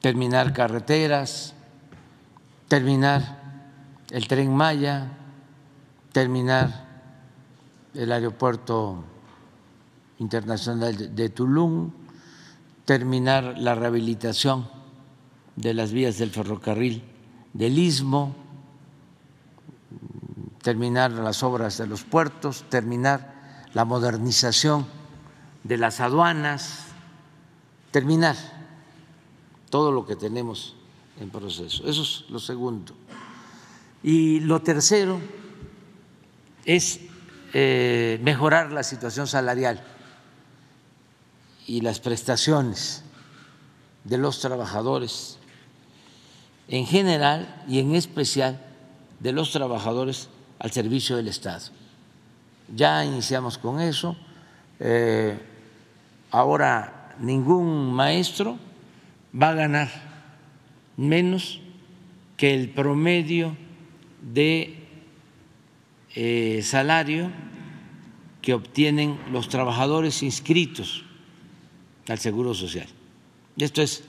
terminar 0.00 0.52
carreteras, 0.52 1.54
terminar 2.68 3.42
el 4.10 4.26
tren 4.26 4.54
Maya, 4.54 5.12
terminar 6.12 6.84
el 7.94 8.10
aeropuerto 8.10 9.04
internacional 10.18 11.14
de 11.14 11.28
Tulum, 11.28 11.90
terminar 12.84 13.58
la 13.58 13.74
rehabilitación 13.74 14.68
de 15.56 15.74
las 15.74 15.92
vías 15.92 16.18
del 16.18 16.30
ferrocarril 16.30 17.04
del 17.52 17.78
Istmo, 17.78 18.34
terminar 20.62 21.12
las 21.12 21.42
obras 21.42 21.78
de 21.78 21.86
los 21.86 22.04
puertos, 22.04 22.64
terminar 22.68 23.34
la 23.74 23.84
modernización 23.84 24.86
de 25.64 25.78
las 25.78 26.00
aduanas, 26.00 26.84
terminar 27.90 28.36
todo 29.70 29.90
lo 29.90 30.06
que 30.06 30.14
tenemos 30.14 30.76
en 31.20 31.30
proceso. 31.30 31.86
Eso 31.86 32.02
es 32.02 32.24
lo 32.28 32.38
segundo. 32.38 32.94
Y 34.02 34.40
lo 34.40 34.62
tercero 34.62 35.20
es 36.64 37.00
eh, 37.54 38.20
mejorar 38.22 38.72
la 38.72 38.82
situación 38.82 39.26
salarial 39.26 39.82
y 41.66 41.80
las 41.80 42.00
prestaciones 42.00 43.02
de 44.04 44.18
los 44.18 44.40
trabajadores 44.40 45.38
en 46.68 46.86
general 46.86 47.64
y 47.68 47.78
en 47.78 47.94
especial 47.94 48.60
de 49.20 49.32
los 49.32 49.52
trabajadores 49.52 50.28
al 50.58 50.72
servicio 50.72 51.16
del 51.16 51.28
Estado. 51.28 51.70
Ya 52.74 53.04
iniciamos 53.04 53.56
con 53.58 53.80
eso. 53.80 54.16
Eh, 54.80 55.38
ahora 56.34 57.14
ningún 57.20 57.94
maestro 57.94 58.58
va 59.40 59.50
a 59.50 59.54
ganar 59.54 59.88
menos 60.96 61.60
que 62.36 62.54
el 62.54 62.70
promedio 62.70 63.56
de 64.20 64.74
eh, 66.16 66.60
salario 66.64 67.30
que 68.42 68.52
obtienen 68.52 69.16
los 69.30 69.48
trabajadores 69.48 70.24
inscritos 70.24 71.04
al 72.08 72.18
Seguro 72.18 72.52
Social. 72.52 72.88
Esto 73.56 73.80
es, 73.80 74.02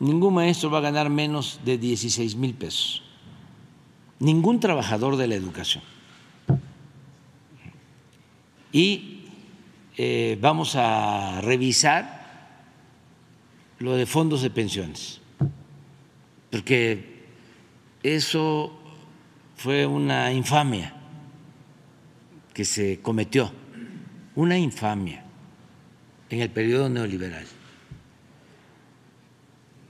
ningún 0.00 0.34
maestro 0.34 0.70
va 0.70 0.78
a 0.78 0.82
ganar 0.82 1.08
menos 1.08 1.60
de 1.64 1.78
16 1.78 2.36
mil 2.36 2.52
pesos, 2.52 3.02
ningún 4.18 4.60
trabajador 4.60 5.16
de 5.16 5.28
la 5.28 5.34
educación. 5.34 5.82
Y 8.70 9.19
eh, 9.96 10.38
vamos 10.40 10.76
a 10.76 11.40
revisar 11.42 12.20
lo 13.78 13.96
de 13.96 14.06
fondos 14.06 14.42
de 14.42 14.50
pensiones, 14.50 15.20
porque 16.50 17.24
eso 18.02 18.78
fue 19.56 19.86
una 19.86 20.32
infamia 20.32 20.94
que 22.54 22.64
se 22.64 23.00
cometió, 23.00 23.52
una 24.34 24.58
infamia 24.58 25.24
en 26.30 26.40
el 26.40 26.50
periodo 26.50 26.88
neoliberal. 26.88 27.46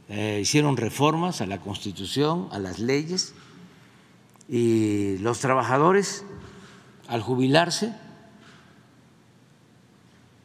Eh, 0.09 0.41
hicieron 0.43 0.77
reformas 0.77 1.41
a 1.41 1.47
la 1.47 1.61
Constitución, 1.61 2.49
a 2.51 2.59
las 2.59 2.81
leyes, 2.81 3.35
y 4.49 5.19
los 5.19 5.39
trabajadores, 5.39 6.25
al 7.07 7.23
jubilarse, 7.23 7.95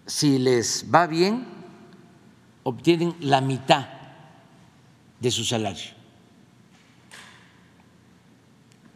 si 0.05 0.37
les 0.39 0.85
va 0.93 1.07
bien, 1.07 1.45
obtienen 2.63 3.15
la 3.19 3.41
mitad 3.41 3.87
de 5.19 5.31
su 5.31 5.43
salario. 5.43 5.93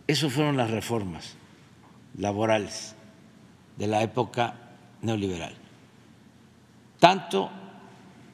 Esas 0.07 0.33
fueron 0.33 0.57
las 0.57 0.71
reformas 0.71 1.35
laborales 2.17 2.95
de 3.77 3.87
la 3.87 4.01
época 4.01 4.55
neoliberal, 5.01 5.55
tanto 6.99 7.49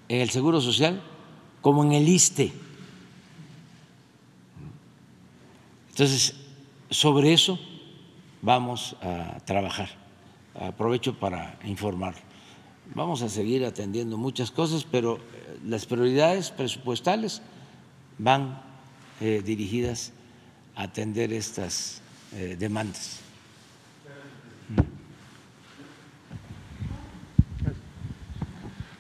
en 0.08 0.22
el 0.22 0.30
Seguro 0.30 0.62
Social 0.62 1.02
como 1.62 1.84
en 1.84 1.94
el 1.94 2.08
ISTE. 2.08 2.54
Entonces, 5.90 6.36
sobre 6.90 7.34
eso 7.34 7.60
vamos 8.42 8.96
a 9.02 9.40
trabajar. 9.46 9.90
Aprovecho 10.54 11.18
para 11.20 11.60
informar. 11.64 12.25
Vamos 12.96 13.22
a 13.22 13.28
seguir 13.28 13.66
atendiendo 13.66 14.18
muchas 14.18 14.52
cosas, 14.52 14.88
pero 14.90 15.18
eh, 15.18 15.20
las 15.68 15.86
prioridades 15.86 16.50
presupuestales 16.50 17.42
van 18.18 18.62
eh, 19.20 19.44
dirigidas 19.46 20.14
a 20.78 20.84
atender 20.84 21.34
estas 21.34 22.02
eh, 22.34 22.56
demandas. 22.58 23.20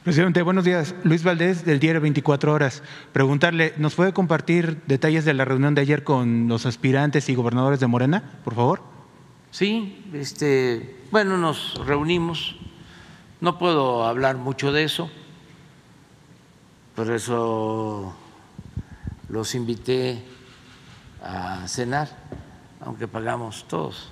Presidente, 0.03 0.41
buenos 0.41 0.65
días. 0.65 0.93
Luis 1.05 1.23
Valdés, 1.23 1.63
del 1.65 1.79
diario 1.79 2.01
24 2.01 2.51
Horas. 2.51 2.83
Preguntarle, 3.13 3.73
¿nos 3.77 3.95
puede 3.95 4.11
compartir 4.11 4.81
detalles 4.87 5.23
de 5.23 5.33
la 5.33 5.45
reunión 5.45 5.73
de 5.73 5.81
ayer 5.81 6.03
con 6.03 6.49
los 6.49 6.65
aspirantes 6.65 7.29
y 7.29 7.33
gobernadores 7.33 7.79
de 7.79 7.87
Morena, 7.87 8.39
por 8.43 8.55
favor? 8.55 8.81
Sí, 9.51 10.05
este, 10.13 10.97
bueno, 11.11 11.37
nos 11.37 11.79
reunimos. 11.87 12.57
No 13.45 13.59
puedo 13.59 14.03
hablar 14.07 14.37
mucho 14.37 14.71
de 14.71 14.85
eso, 14.85 15.07
por 16.95 17.11
eso 17.11 18.15
los 19.29 19.53
invité 19.53 20.19
a 21.21 21.67
cenar, 21.67 22.09
aunque 22.79 23.07
pagamos 23.07 23.67
todos. 23.67 24.11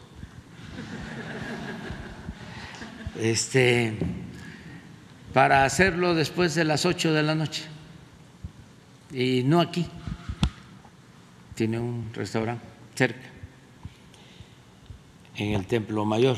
Este 3.19 3.97
para 5.33 5.65
hacerlo 5.65 6.13
después 6.13 6.53
de 6.53 6.65
las 6.65 6.85
ocho 6.85 7.11
de 7.11 7.23
la 7.23 7.33
noche 7.33 7.63
y 9.11 9.41
no 9.41 9.61
aquí. 9.61 9.89
Tiene 11.55 11.79
un 11.79 12.11
restaurante 12.13 12.63
cerca, 12.93 13.31
en 15.37 15.55
el 15.55 15.65
Templo 15.65 16.05
Mayor, 16.05 16.37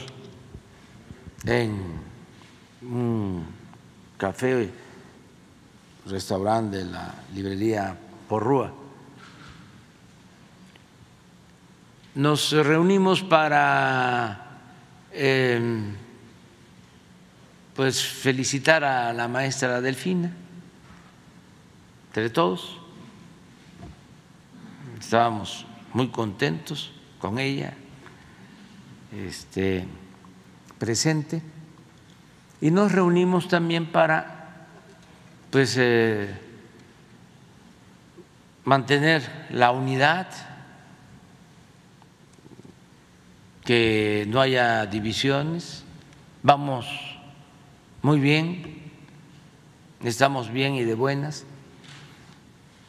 en 1.44 2.15
un 2.90 3.46
café, 4.18 4.70
restaurante 6.06 6.78
de 6.78 6.86
la 6.86 7.14
librería 7.34 7.98
Porrúa. 8.30 8.72
Nos 12.16 12.52
reunimos 12.52 13.22
para 13.24 14.60
eh, 15.12 15.94
pues 17.76 18.02
felicitar 18.02 18.84
a 18.84 19.12
la 19.12 19.28
maestra 19.28 19.82
Delfina, 19.82 20.32
entre 22.08 22.30
todos. 22.30 22.80
Estábamos 25.00 25.66
muy 25.94 26.08
contentos 26.08 26.92
con 27.20 27.38
ella, 27.38 27.74
este, 29.12 29.86
presente, 30.80 31.42
y 32.66 32.72
nos 32.72 32.92
reunimos 32.92 33.48
también 33.48 33.86
para, 33.86 34.66
pues, 35.52 35.76
eh, 35.78 36.36
mantener 38.64 39.22
la 39.52 39.70
unidad, 39.70 40.28
que 43.64 44.26
no 44.30 44.42
haya 44.42 44.88
divisiones. 44.88 45.84
Vamos 46.42 46.88
muy 48.02 48.20
bien, 48.20 48.82
estamos 50.04 50.50
bien 50.50 50.74
y 50.74 50.84
de 50.84 50.96
buenas, 50.96 51.46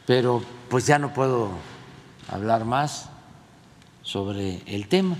pero 0.07 0.41
pues 0.71 0.87
ya 0.87 0.97
no 0.97 1.13
puedo 1.13 1.51
hablar 2.29 2.65
más 2.65 3.11
sobre 4.01 4.63
el 4.65 4.87
tema. 4.87 5.17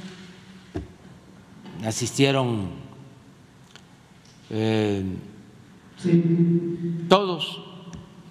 asistieron 1.86 2.87
eh, 4.50 5.04
todos, 7.10 7.62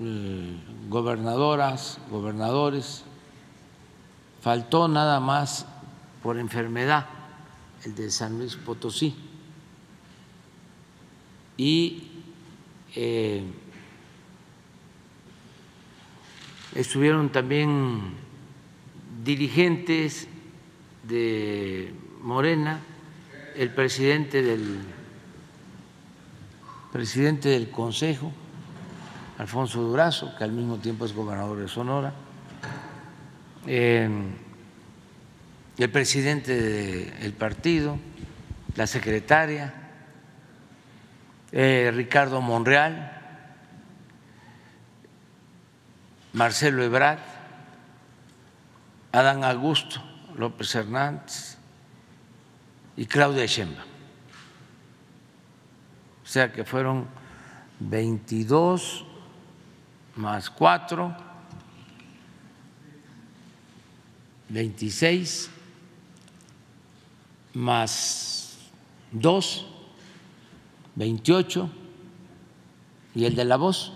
eh, 0.01 0.57
gobernadoras, 0.89 1.99
gobernadores, 2.11 3.05
faltó 4.41 4.89
nada 4.89 5.21
más 5.21 5.67
por 6.23 6.39
enfermedad 6.39 7.07
el 7.85 7.95
de 7.95 8.11
San 8.11 8.39
Luis 8.39 8.57
Potosí. 8.57 9.15
Y 11.57 12.03
eh, 12.95 13.43
estuvieron 16.75 17.31
también 17.31 18.15
dirigentes 19.25 20.29
de 21.05 21.95
Morena, 22.23 22.81
el 23.55 23.71
presidente 23.71 24.43
del 24.43 24.96
presidente 26.97 27.51
del 27.51 27.71
Consejo, 27.71 28.33
Alfonso 29.37 29.83
Durazo, 29.83 30.35
que 30.35 30.45
al 30.45 30.53
mismo 30.53 30.79
tiempo 30.79 31.05
es 31.05 31.13
gobernador 31.13 31.59
de 31.59 31.69
Sonora, 31.69 32.15
eh, 33.67 34.09
el 35.77 35.91
presidente 35.91 36.59
del 36.59 37.35
partido, 37.35 37.99
la 38.77 38.87
secretaria, 38.87 39.75
eh, 41.53 41.93
Ricardo 41.95 42.41
Monreal, 42.41 43.13
Marcelo 46.33 46.83
Ebrard, 46.83 47.21
Adán 49.13 49.45
Augusto 49.45 50.03
López 50.35 50.75
Hernández 50.75 51.59
y 52.97 53.05
Claudia 53.05 53.45
Sheinbaum. 53.45 53.96
O 56.27 56.29
sea 56.29 56.53
que 56.53 56.65
fueron 56.65 57.07
22 57.79 59.05
más 60.17 60.51
4, 60.51 61.17
26 64.49 65.51
más 67.55 68.59
2, 69.13 69.67
28 70.97 71.71
y 73.15 73.25
el 73.25 73.37
de 73.37 73.45
la 73.45 73.57
voz, 73.57 73.93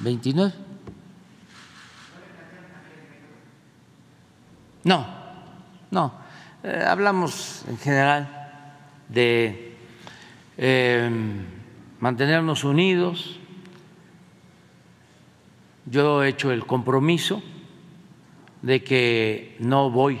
29. 0.00 0.52
No, 4.84 5.06
no, 5.90 6.12
eh, 6.62 6.84
hablamos 6.86 7.64
en 7.66 7.78
general 7.78 8.28
de 9.08 9.69
eh, 10.62 11.10
mantenernos 12.00 12.64
unidos. 12.64 13.40
Yo 15.86 16.22
he 16.22 16.28
hecho 16.28 16.52
el 16.52 16.66
compromiso 16.66 17.42
de 18.60 18.84
que 18.84 19.56
no 19.58 19.90
voy 19.90 20.20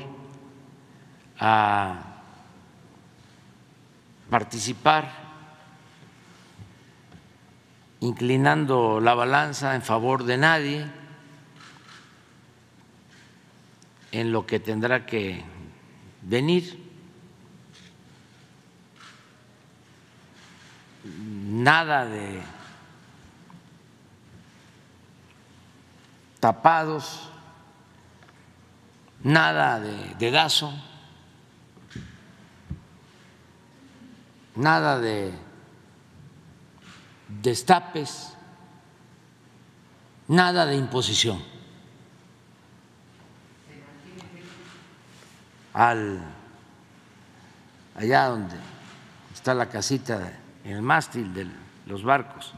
a 1.38 2.22
participar 4.30 5.12
inclinando 8.00 8.98
la 8.98 9.12
balanza 9.12 9.74
en 9.74 9.82
favor 9.82 10.24
de 10.24 10.38
nadie 10.38 10.86
en 14.10 14.32
lo 14.32 14.46
que 14.46 14.58
tendrá 14.58 15.04
que 15.04 15.44
venir. 16.22 16.89
Nada 21.18 22.04
de 22.06 22.42
tapados, 26.40 27.30
nada 29.22 29.80
de 29.80 30.14
dedazo. 30.14 30.72
nada 34.60 35.00
de 35.00 35.32
destapes, 37.28 38.34
nada 40.28 40.66
de 40.66 40.76
imposición. 40.76 41.42
Al 45.72 46.20
allá 47.94 48.26
donde 48.26 48.56
está 49.32 49.54
la 49.54 49.68
casita 49.68 50.32
el 50.70 50.82
mástil 50.82 51.32
de 51.34 51.46
los 51.86 52.02
barcos, 52.02 52.54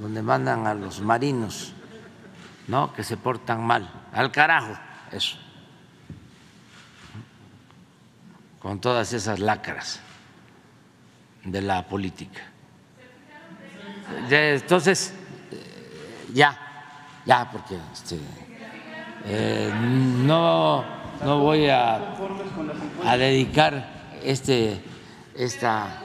donde 0.00 0.22
mandan 0.22 0.66
a 0.66 0.74
los 0.74 1.00
marinos, 1.00 1.72
¿no? 2.68 2.92
Que 2.92 3.02
se 3.02 3.16
portan 3.16 3.64
mal, 3.64 3.90
al 4.12 4.30
carajo, 4.30 4.78
eso, 5.10 5.38
con 8.60 8.80
todas 8.80 9.12
esas 9.12 9.38
lacras 9.40 10.00
de 11.44 11.62
la 11.62 11.86
política. 11.86 12.42
Entonces, 14.30 15.14
ya, 16.32 16.56
ya, 17.24 17.50
porque 17.50 17.78
este, 17.92 18.18
eh, 19.24 19.72
no, 19.74 20.84
no 21.24 21.40
voy 21.40 21.68
a, 21.68 22.14
a 23.04 23.16
dedicar 23.16 24.18
este, 24.22 24.82
esta 25.34 26.02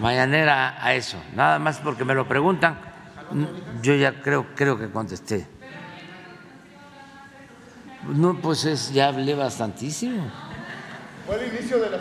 mañanera 0.00 0.84
a 0.84 0.94
eso, 0.94 1.16
nada 1.34 1.58
más 1.58 1.78
porque 1.78 2.04
me 2.04 2.14
lo 2.14 2.26
preguntan, 2.26 2.76
yo 3.82 3.94
ya 3.94 4.20
creo, 4.20 4.46
creo 4.54 4.78
que 4.78 4.90
contesté. 4.90 5.46
No, 8.08 8.36
pues 8.36 8.64
es, 8.64 8.92
ya 8.92 9.08
hablé 9.08 9.34
bastantísimo. 9.34 10.28
Fue 11.24 11.36
el 11.36 11.54
inicio 11.54 11.78
de 11.78 11.90
la 11.90 11.98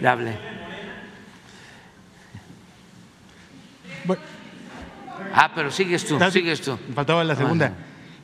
Le 0.00 0.08
hable. 0.08 0.38
ah, 5.34 5.50
pero 5.54 5.70
sigues 5.70 6.04
tú, 6.04 6.18
sigues 6.30 6.60
tú. 6.60 6.78
Faltaba 6.94 7.24
la 7.24 7.34
segunda. 7.34 7.72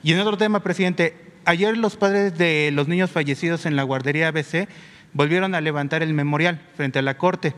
Y 0.03 0.13
en 0.13 0.21
otro 0.21 0.37
tema, 0.37 0.61
presidente, 0.61 1.33
ayer 1.47 1.77
los 1.77 1.97
padres 1.97 2.37
de 2.37 2.71
los 2.73 2.87
niños 2.87 3.11
fallecidos 3.11 3.67
en 3.67 3.77
la 3.77 3.83
guardería 3.83 4.29
ABC 4.29 4.69
volvieron 5.15 5.55
a 5.55 5.61
levantar 5.61 6.03
el 6.03 6.13
memorial 6.13 6.61
frente 6.77 6.99
a 6.99 7.03
la 7.03 7.17
Corte 7.17 7.55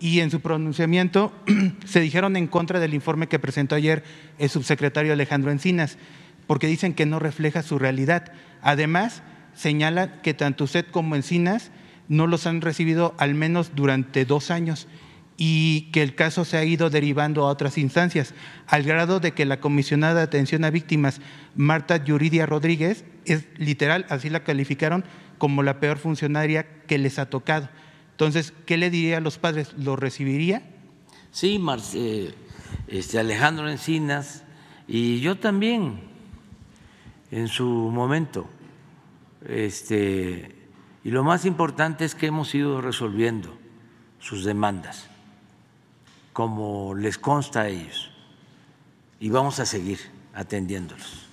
y 0.00 0.20
en 0.20 0.30
su 0.30 0.40
pronunciamiento 0.40 1.32
se 1.84 2.00
dijeron 2.00 2.36
en 2.36 2.46
contra 2.46 2.80
del 2.80 2.94
informe 2.94 3.28
que 3.28 3.38
presentó 3.38 3.74
ayer 3.74 4.04
el 4.38 4.48
subsecretario 4.48 5.12
Alejandro 5.12 5.50
Encinas, 5.50 5.98
porque 6.46 6.66
dicen 6.66 6.94
que 6.94 7.06
no 7.06 7.18
refleja 7.18 7.62
su 7.62 7.78
realidad. 7.78 8.32
Además, 8.62 9.22
señala 9.54 10.20
que 10.22 10.34
tanto 10.34 10.64
usted 10.64 10.86
como 10.86 11.16
Encinas 11.16 11.70
no 12.08 12.26
los 12.26 12.46
han 12.46 12.60
recibido 12.60 13.14
al 13.18 13.34
menos 13.34 13.72
durante 13.74 14.24
dos 14.24 14.50
años 14.50 14.86
y 15.38 15.90
que 15.92 16.02
el 16.02 16.14
caso 16.14 16.44
se 16.44 16.56
ha 16.56 16.64
ido 16.64 16.88
derivando 16.88 17.44
a 17.44 17.50
otras 17.50 17.76
instancias, 17.76 18.32
al 18.66 18.84
grado 18.84 19.20
de 19.20 19.32
que 19.32 19.44
la 19.44 19.60
comisionada 19.60 20.14
de 20.14 20.22
atención 20.22 20.64
a 20.64 20.70
víctimas, 20.70 21.20
Marta 21.54 22.02
Yuridia 22.02 22.46
Rodríguez, 22.46 23.04
es 23.26 23.46
literal, 23.58 24.06
así 24.08 24.30
la 24.30 24.44
calificaron 24.44 25.04
como 25.38 25.62
la 25.62 25.80
peor 25.80 25.98
funcionaria 25.98 26.82
que 26.86 26.98
les 26.98 27.18
ha 27.18 27.30
tocado. 27.30 27.68
Entonces, 28.12 28.52
¿qué 28.64 28.76
le 28.76 28.90
diría 28.90 29.18
a 29.18 29.20
los 29.20 29.38
padres? 29.38 29.74
¿Lo 29.76 29.96
recibiría? 29.96 30.62
Sí, 31.30 31.60
eh, 31.94 32.34
este 32.88 33.18
Alejandro 33.18 33.68
Encinas 33.68 34.44
y 34.88 35.20
yo 35.20 35.38
también 35.38 36.00
en 37.30 37.48
su 37.48 37.66
momento. 37.66 38.48
Este, 39.46 40.54
y 41.04 41.10
lo 41.10 41.22
más 41.24 41.44
importante 41.44 42.04
es 42.04 42.14
que 42.14 42.26
hemos 42.26 42.54
ido 42.54 42.80
resolviendo 42.80 43.56
sus 44.18 44.44
demandas, 44.44 45.08
como 46.32 46.94
les 46.94 47.18
consta 47.18 47.62
a 47.62 47.68
ellos, 47.68 48.10
y 49.20 49.30
vamos 49.30 49.60
a 49.60 49.66
seguir 49.66 49.98
atendiéndolos. 50.34 51.25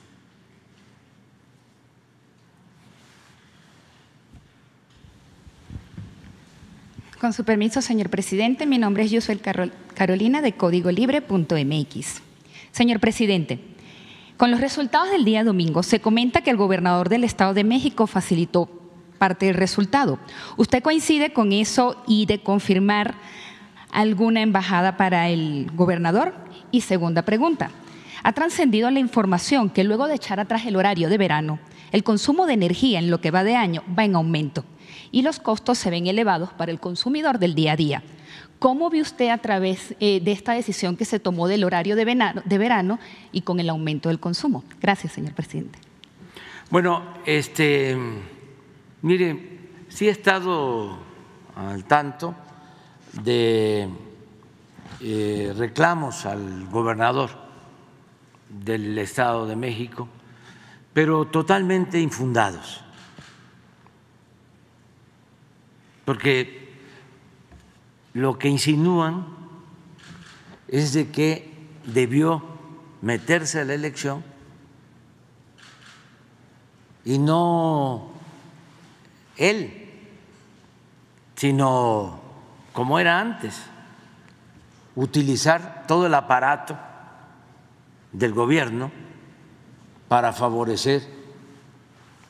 Con 7.23 7.31
su 7.31 7.45
permiso, 7.45 7.81
señor 7.81 8.09
presidente, 8.09 8.65
mi 8.65 8.77
nombre 8.77 9.03
es 9.03 9.11
Yusel 9.11 9.39
Carolina 9.95 10.41
de 10.41 10.57
Código 10.57 10.91
Libre.mx. 10.91 12.21
Señor 12.73 12.99
presidente, 12.99 13.61
con 14.35 14.51
los 14.51 14.59
resultados 14.59 15.09
del 15.09 15.23
día 15.23 15.45
domingo 15.45 15.83
se 15.83 16.01
comenta 16.01 16.41
que 16.41 16.49
el 16.49 16.57
gobernador 16.57 17.07
del 17.07 17.23
Estado 17.23 17.53
de 17.53 17.63
México 17.63 18.07
facilitó 18.07 18.67
parte 19.19 19.45
del 19.45 19.55
resultado. 19.55 20.19
¿Usted 20.57 20.83
coincide 20.83 21.31
con 21.31 21.53
eso 21.53 22.03
y 22.07 22.25
de 22.25 22.39
confirmar 22.39 23.15
alguna 23.89 24.41
embajada 24.41 24.97
para 24.97 25.29
el 25.29 25.71
gobernador? 25.73 26.35
Y 26.71 26.81
segunda 26.81 27.21
pregunta, 27.21 27.71
ha 28.21 28.33
trascendido 28.33 28.91
la 28.91 28.99
información 28.99 29.69
que 29.69 29.85
luego 29.85 30.07
de 30.07 30.15
echar 30.15 30.41
atrás 30.41 30.65
el 30.65 30.75
horario 30.75 31.07
de 31.07 31.17
verano, 31.17 31.59
el 31.93 32.03
consumo 32.03 32.47
de 32.47 32.55
energía 32.55 32.99
en 32.99 33.09
lo 33.09 33.21
que 33.21 33.31
va 33.31 33.45
de 33.45 33.55
año 33.55 33.81
va 33.97 34.03
en 34.03 34.15
aumento 34.15 34.65
y 35.13 35.21
los 35.21 35.39
costos 35.39 35.77
se 35.77 35.89
ven 35.89 36.07
elevados 36.07 36.49
para 36.49 36.71
el 36.71 36.81
consumidor 36.81 37.39
del 37.39 37.55
día 37.55 37.73
a 37.73 37.75
día. 37.77 38.03
¿Cómo 38.59 38.89
ve 38.89 38.99
usted 38.99 39.29
a 39.29 39.37
través 39.37 39.95
eh, 39.99 40.19
de 40.21 40.31
esta 40.31 40.53
decisión 40.53 40.97
que 40.97 41.05
se 41.05 41.19
tomó 41.19 41.47
del 41.47 41.63
horario 41.63 41.95
de 41.95 42.03
verano, 42.57 42.99
y 43.31 43.41
con 43.41 43.59
el 43.59 43.69
aumento 43.69 44.09
del 44.09 44.19
consumo? 44.19 44.63
Gracias, 44.81 45.13
señor 45.13 45.33
presidente. 45.33 45.79
Bueno, 46.69 47.03
este, 47.25 47.95
mire, 49.01 49.59
sí 49.87 50.07
he 50.07 50.11
estado 50.11 50.97
al 51.55 51.85
tanto 51.85 52.33
de 53.21 53.87
eh, 54.99 55.53
reclamos 55.55 56.25
al 56.25 56.65
gobernador 56.69 57.29
del 58.49 58.97
Estado 58.97 59.45
de 59.45 59.55
México, 59.55 60.07
pero 60.93 61.25
totalmente 61.25 61.99
infundados, 61.99 62.82
porque 66.05 66.73
lo 68.13 68.37
que 68.37 68.49
insinúan 68.49 69.25
es 70.67 70.93
de 70.93 71.09
que 71.09 71.51
debió 71.85 72.43
meterse 73.01 73.61
a 73.61 73.65
la 73.65 73.73
elección 73.73 74.23
y 77.05 77.17
no 77.17 78.11
él, 79.37 79.89
sino 81.35 82.21
como 82.71 82.99
era 82.99 83.19
antes, 83.19 83.61
utilizar 84.95 85.85
todo 85.87 86.07
el 86.07 86.13
aparato 86.13 86.77
del 88.11 88.33
gobierno 88.33 88.91
para 90.07 90.33
favorecer 90.33 91.01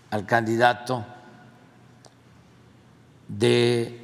al 0.10 0.26
candidato 0.26 1.06
de 3.38 4.00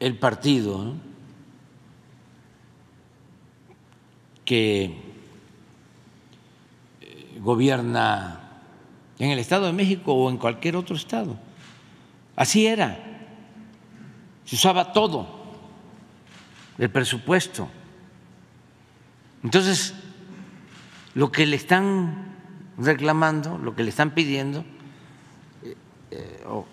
el 0.00 0.18
partido 0.18 0.94
que 4.44 4.84
eh, 7.00 7.38
gobierna 7.40 8.40
en 9.18 9.30
el 9.30 9.38
Estado 9.38 9.66
de 9.66 9.72
México 9.72 10.12
o 10.12 10.28
en 10.28 10.38
cualquier 10.38 10.76
otro 10.76 10.96
estado. 10.96 11.38
Así 12.34 12.66
era. 12.66 12.98
Se 14.44 14.56
usaba 14.56 14.92
todo 14.92 15.42
el 16.78 16.90
presupuesto. 16.90 17.68
Entonces, 19.44 19.94
lo 21.14 21.30
que 21.30 21.46
le 21.46 21.54
están 21.54 22.34
reclamando, 22.76 23.58
lo 23.58 23.76
que 23.76 23.84
le 23.84 23.90
están 23.90 24.10
pidiendo, 24.12 24.64
eh, 26.12 26.44
o, 26.46 26.66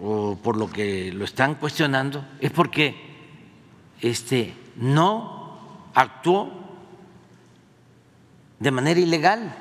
o, 0.00 0.36
por 0.36 0.56
lo 0.56 0.70
que 0.70 1.12
lo 1.12 1.24
están 1.24 1.56
cuestionando, 1.56 2.24
es 2.40 2.50
porque 2.50 2.94
este, 4.00 4.54
no 4.76 5.90
actuó 5.94 6.52
de 8.58 8.70
manera 8.70 9.00
ilegal. 9.00 9.54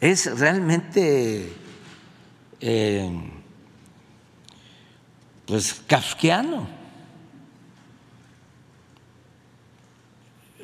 Es 0.00 0.38
realmente 0.38 1.52
eh, 2.60 3.10
pues 5.46 5.82
kafkiano. 5.86 6.68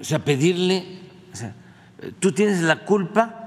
O 0.01 0.05
sea, 0.05 0.19
pedirle, 0.25 1.01
o 1.33 1.37
sea, 1.37 1.55
tú 2.21 2.33
tienes 2.33 2.61
la 2.61 2.85
culpa. 2.85 3.46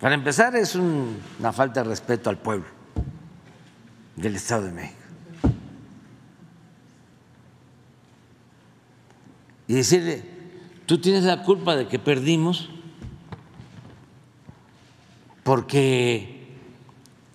Para 0.00 0.14
empezar, 0.14 0.54
es 0.56 0.74
un, 0.74 1.18
una 1.38 1.52
falta 1.52 1.82
de 1.82 1.88
respeto 1.88 2.30
al 2.30 2.38
pueblo 2.38 2.66
del 4.16 4.36
Estado 4.36 4.66
de 4.66 4.72
México. 4.72 5.00
Y 9.68 9.74
decirle, 9.74 10.24
tú 10.86 10.98
tienes 10.98 11.24
la 11.24 11.42
culpa 11.42 11.74
de 11.76 11.88
que 11.88 11.98
perdimos 11.98 12.70
porque 15.42 16.56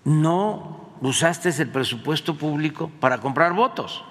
no 0.03 0.91
usaste 1.01 1.49
el 1.49 1.69
presupuesto 1.69 2.37
público 2.37 2.89
para 2.99 3.19
comprar 3.19 3.53
votos, 3.53 4.03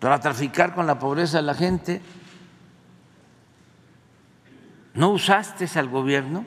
para 0.00 0.20
traficar 0.20 0.74
con 0.74 0.86
la 0.86 0.98
pobreza 0.98 1.38
de 1.38 1.42
la 1.42 1.54
gente. 1.54 2.00
No 4.94 5.10
usaste 5.10 5.68
al 5.78 5.88
gobierno 5.88 6.44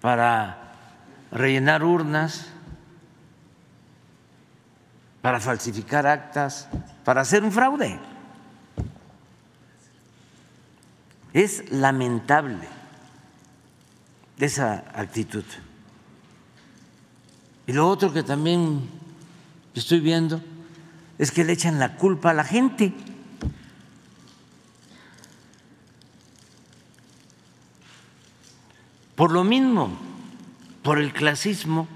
para 0.00 0.72
rellenar 1.30 1.84
urnas, 1.84 2.46
para 5.20 5.40
falsificar 5.40 6.06
actas, 6.06 6.68
para 7.04 7.20
hacer 7.20 7.44
un 7.44 7.52
fraude. 7.52 7.98
Es 11.32 11.70
lamentable 11.70 12.68
esa 14.38 14.84
actitud. 14.94 15.44
Y 17.66 17.72
lo 17.72 17.88
otro 17.88 18.12
que 18.12 18.22
también 18.22 18.88
estoy 19.74 20.00
viendo 20.00 20.40
es 21.18 21.30
que 21.30 21.44
le 21.44 21.52
echan 21.52 21.78
la 21.78 21.96
culpa 21.96 22.30
a 22.30 22.34
la 22.34 22.44
gente. 22.44 22.92
Por 29.14 29.30
lo 29.30 29.44
mismo, 29.44 29.90
por 30.82 30.98
el 30.98 31.12
clasismo 31.12 31.86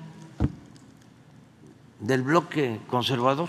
del 2.01 2.23
bloque 2.23 2.81
conservador. 2.87 3.49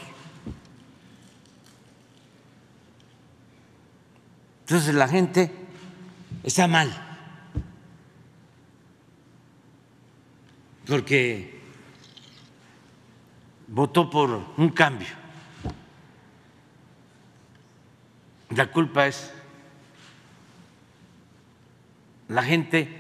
Entonces 4.62 4.94
la 4.96 5.08
gente 5.08 5.52
está 6.44 6.68
mal, 6.68 6.92
porque 10.88 11.62
votó 13.68 14.10
por 14.10 14.46
un 14.58 14.70
cambio. 14.70 15.08
La 18.52 18.72
culpa 18.72 19.08
es 19.08 19.32
la 22.28 22.44
gente 22.44 22.99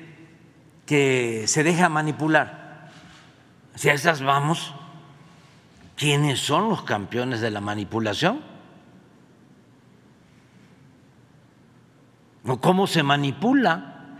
que 0.89 1.43
se 1.45 1.61
deja 1.61 1.87
manipular. 1.87 2.89
Si 3.75 3.89
a 3.89 3.93
esas 3.93 4.23
vamos, 4.23 4.73
¿quiénes 5.95 6.39
son 6.39 6.67
los 6.67 6.81
campeones 6.81 7.41
de 7.41 7.51
la 7.51 7.61
manipulación? 7.61 8.41
o 12.47 12.57
cómo 12.59 12.87
se 12.87 13.03
manipula 13.03 14.17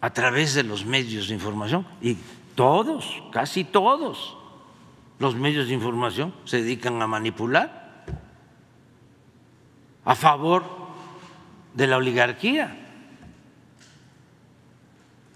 a 0.00 0.10
través 0.10 0.54
de 0.54 0.64
los 0.64 0.84
medios 0.84 1.28
de 1.28 1.34
información. 1.34 1.86
Y 2.00 2.16
todos, 2.56 3.22
casi 3.30 3.62
todos 3.62 4.36
los 5.20 5.36
medios 5.36 5.68
de 5.68 5.74
información 5.74 6.34
se 6.44 6.62
dedican 6.62 7.00
a 7.00 7.06
manipular 7.06 8.04
a 10.04 10.14
favor 10.16 10.64
de 11.74 11.86
la 11.86 11.98
oligarquía, 11.98 12.87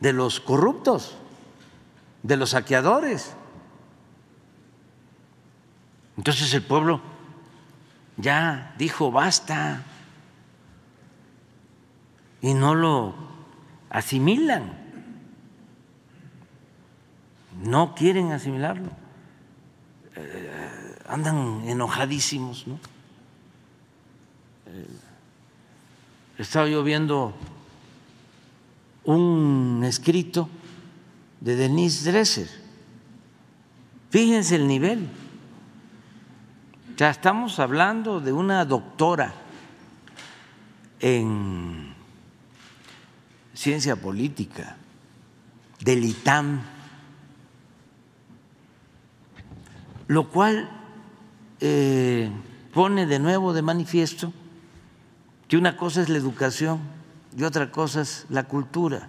de 0.03 0.12
los 0.12 0.40
corruptos, 0.40 1.14
de 2.24 2.36
los 2.36 2.50
saqueadores. 2.50 3.36
Entonces 6.16 6.53
el 6.55 6.62
pueblo 6.62 7.00
ya 8.16 8.74
dijo, 8.78 9.12
basta 9.12 9.84
y 12.40 12.53
no 12.53 12.74
lo 12.74 13.14
asimilan, 13.90 14.72
no 17.62 17.94
quieren 17.94 18.32
asimilarlo, 18.32 18.90
eh, 20.16 20.98
andan 21.07 21.62
enojadísimos. 21.68 22.66
¿no? 22.66 22.74
Eh, 24.66 24.88
estaba 26.38 26.66
yo 26.66 26.82
viendo 26.82 27.34
un 29.05 29.82
escrito 29.84 30.48
de 31.40 31.57
Denise 31.57 32.11
Dresser. 32.11 32.48
Fíjense 34.11 34.57
el 34.57 34.66
nivel. 34.66 35.09
Ya 36.96 37.11
estamos 37.11 37.59
hablando 37.59 38.20
de 38.20 38.32
una 38.32 38.64
doctora 38.64 39.34
en 41.00 41.94
ciencia 43.55 43.96
política, 43.96 44.76
del 45.80 46.05
ITAM, 46.05 46.61
lo 50.07 50.28
cual 50.28 50.70
eh, 51.61 52.30
pone 52.72 53.07
de 53.07 53.18
nuevo 53.18 53.53
de 53.53 53.62
manifiesto 53.62 54.32
que 55.48 55.57
una 55.57 55.76
cosa 55.76 56.03
es 56.03 56.09
la 56.09 56.18
educación 56.18 56.80
y 57.37 57.45
otra 57.45 57.70
cosa 57.70 58.03
es 58.03 58.26
la 58.28 58.45
cultura. 58.45 59.09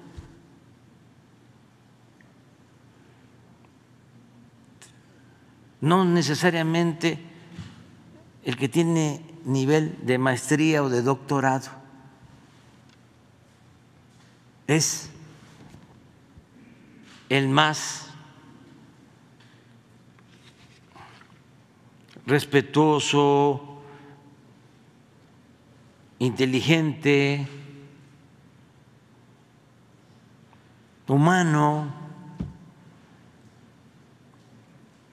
No 5.82 6.05
necesariamente 6.05 7.19
el 8.43 8.55
que 8.55 8.69
tiene 8.69 9.21
nivel 9.43 10.05
de 10.05 10.17
maestría 10.17 10.84
o 10.84 10.89
de 10.89 11.01
doctorado 11.01 11.69
es 14.67 15.09
el 17.28 17.49
más 17.49 18.07
respetuoso, 22.26 23.82
inteligente, 26.19 27.45
humano. 31.08 31.91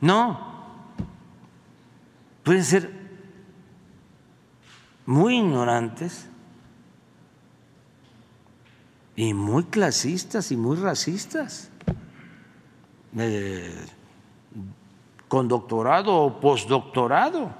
No, 0.01 0.41
pueden 2.43 2.65
ser 2.65 2.91
muy 5.05 5.39
ignorantes 5.39 6.29
y 9.17 9.35
muy 9.35 9.65
clasistas 9.65 10.51
y 10.51 10.57
muy 10.57 10.77
racistas, 10.77 11.71
eh, 13.19 13.75
con 15.29 15.49
doctorado 15.49 16.17
o 16.17 16.41
postdoctorado. 16.41 17.51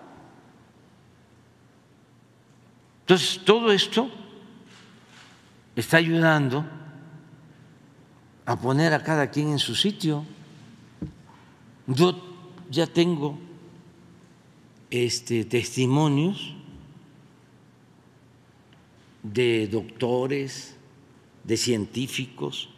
Entonces, 3.01 3.45
todo 3.45 3.73
esto 3.73 4.09
está 5.77 5.99
ayudando 5.99 6.65
a 8.51 8.57
poner 8.57 8.93
a 8.93 9.05
cada 9.05 9.31
quien 9.31 9.51
en 9.51 9.61
su 9.61 9.77
sitio. 9.77 10.25
Yo 11.87 12.21
ya 12.69 12.89
tengo 12.89 13.39
este, 14.91 15.45
testimonios 15.45 16.57
de 19.23 19.69
doctores, 19.69 20.75
de 21.45 21.57
científicos, 21.57 22.71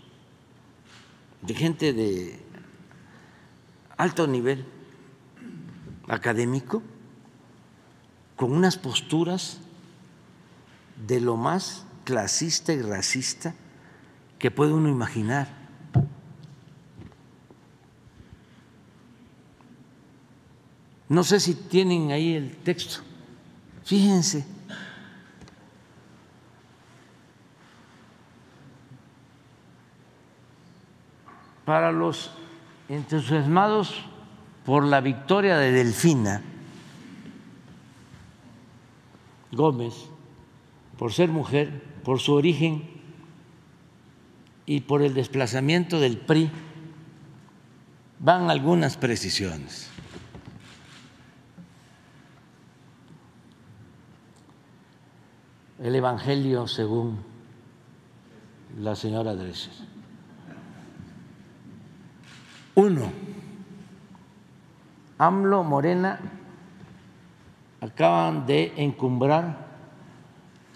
de 1.40 1.54
gente 1.54 1.94
de 1.94 2.38
alto 3.96 4.26
nivel 4.26 4.66
académico, 6.06 6.82
con 8.36 8.52
unas 8.52 8.76
posturas 8.76 9.58
de 11.06 11.18
lo 11.22 11.38
más 11.38 11.86
clasista 12.04 12.74
y 12.74 12.82
racista 12.82 13.54
que 14.38 14.50
puede 14.50 14.74
uno 14.74 14.90
imaginar. 14.90 15.61
No 21.08 21.24
sé 21.24 21.40
si 21.40 21.54
tienen 21.54 22.10
ahí 22.10 22.34
el 22.34 22.56
texto. 22.56 23.02
Fíjense. 23.84 24.46
Para 31.64 31.92
los 31.92 32.30
entusiasmados 32.88 34.04
por 34.64 34.84
la 34.84 35.00
victoria 35.00 35.56
de 35.58 35.72
Delfina 35.72 36.42
Gómez, 39.52 39.94
por 40.98 41.12
ser 41.12 41.28
mujer, 41.28 41.82
por 42.04 42.20
su 42.20 42.32
origen 42.32 42.88
y 44.66 44.80
por 44.80 45.02
el 45.02 45.14
desplazamiento 45.14 46.00
del 46.00 46.16
PRI, 46.16 46.50
van 48.18 48.50
algunas 48.50 48.96
precisiones. 48.96 49.91
El 55.82 55.96
Evangelio 55.96 56.68
según 56.68 57.18
la 58.78 58.94
señora 58.94 59.34
Dresser. 59.34 59.72
Uno, 62.76 63.10
AMLO 65.18 65.64
Morena 65.64 66.20
acaban 67.80 68.46
de 68.46 68.72
encumbrar 68.76 69.66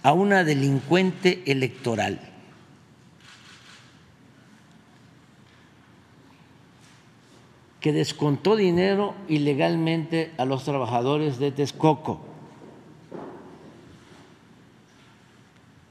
a 0.03 0.13
una 0.13 0.43
delincuente 0.43 1.43
electoral. 1.47 2.33
que 7.81 7.93
descontó 7.93 8.57
dinero 8.57 9.15
ilegalmente 9.29 10.33
a 10.39 10.45
los 10.45 10.65
trabajadores 10.65 11.39
de 11.39 11.53
Texcoco. 11.53 12.36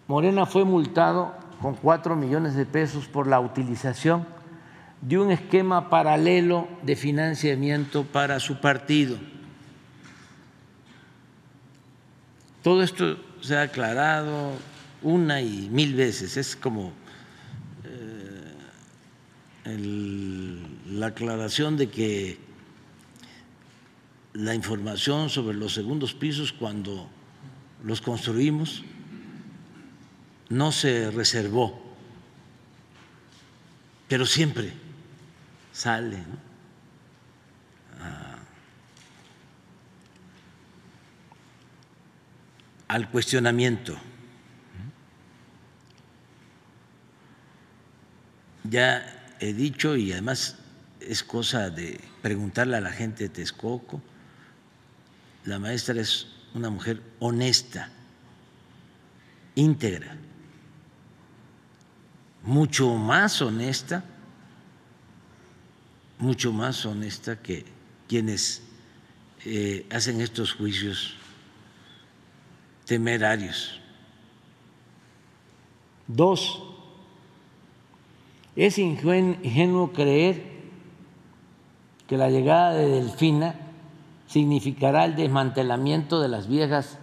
Morena 0.07 0.45
fue 0.45 0.65
multado 0.65 1.33
con 1.61 1.75
cuatro 1.75 2.15
millones 2.15 2.55
de 2.55 2.65
pesos 2.65 3.07
por 3.07 3.27
la 3.27 3.39
utilización 3.39 4.27
de 5.01 5.17
un 5.17 5.31
esquema 5.31 5.89
paralelo 5.89 6.67
de 6.83 6.95
financiamiento 6.95 8.03
para 8.03 8.39
su 8.39 8.59
partido. 8.59 9.17
Todo 12.61 12.83
esto 12.83 13.17
se 13.41 13.57
ha 13.57 13.63
aclarado 13.63 14.51
una 15.01 15.41
y 15.41 15.69
mil 15.71 15.93
veces, 15.93 16.37
es 16.37 16.55
como 16.55 16.91
eh, 19.65 19.77
la 20.89 21.07
aclaración 21.07 21.77
de 21.77 21.89
que 21.89 22.39
la 24.33 24.53
información 24.53 25.29
sobre 25.29 25.55
los 25.55 25.73
segundos 25.73 26.13
pisos 26.13 26.51
cuando 26.51 27.07
los 27.83 28.01
construimos 28.01 28.83
no 30.49 30.71
se 30.71 31.11
reservó, 31.11 31.81
pero 34.07 34.25
siempre 34.25 34.73
sale 35.73 36.23
ah, 37.99 38.37
al 42.87 43.09
cuestionamiento. 43.09 43.97
Ya 48.63 49.35
he 49.39 49.53
dicho 49.53 49.95
y 49.95 50.11
además 50.11 50.57
es 50.99 51.23
cosa 51.23 51.69
de 51.69 51.99
preguntarle 52.21 52.77
a 52.77 52.81
la 52.81 52.91
gente 52.91 53.25
de 53.25 53.29
Texcoco, 53.29 54.01
la 55.45 55.59
maestra 55.59 56.01
es 56.01 56.27
una 56.55 56.69
mujer 56.71 57.01
honesta, 57.19 57.89
íntegra, 59.53 60.17
mucho 62.45 62.95
más 62.95 63.41
honesta 63.41 64.03
mucho 66.19 66.53
más 66.53 66.85
honesta 66.85 67.41
que 67.41 67.65
quienes 68.07 68.61
eh, 69.45 69.85
hacen 69.91 70.21
estos 70.21 70.53
juicios 70.53 71.15
temerarios. 72.85 73.79
Dos, 76.07 76.63
es 78.55 78.77
ingenuo 78.77 79.91
creer 79.91 80.55
que 82.07 82.17
la 82.17 82.29
llegada 82.29 82.73
de 82.75 82.87
Delfina 82.87 83.55
significará 84.27 85.05
el 85.05 85.15
desmantelamiento 85.15 86.21
de 86.21 86.27
las 86.27 86.47
viejas 86.47 86.99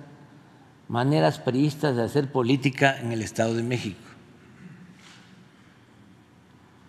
maneras 0.88 1.38
priistas 1.38 1.96
de 1.96 2.04
hacer 2.04 2.30
política 2.30 2.98
en 3.00 3.12
el 3.12 3.22
Estado 3.22 3.54
de 3.54 3.62
México. 3.62 4.11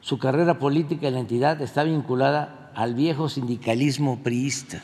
Su 0.03 0.19
carrera 0.19 0.59
política 0.59 1.07
en 1.07 1.13
la 1.13 1.21
entidad 1.21 1.61
está 1.61 1.85
vinculada 1.85 2.69
al 2.75 2.93
viejo 2.93 3.29
sindicalismo 3.29 4.21
priista. 4.21 4.81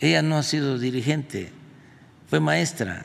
Ella 0.00 0.22
no 0.22 0.38
ha 0.38 0.42
sido 0.42 0.78
dirigente, 0.78 1.52
fue 2.28 2.40
maestra 2.40 3.04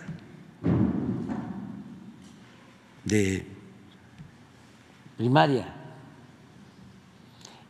de 3.03 3.45
primaria. 5.17 5.67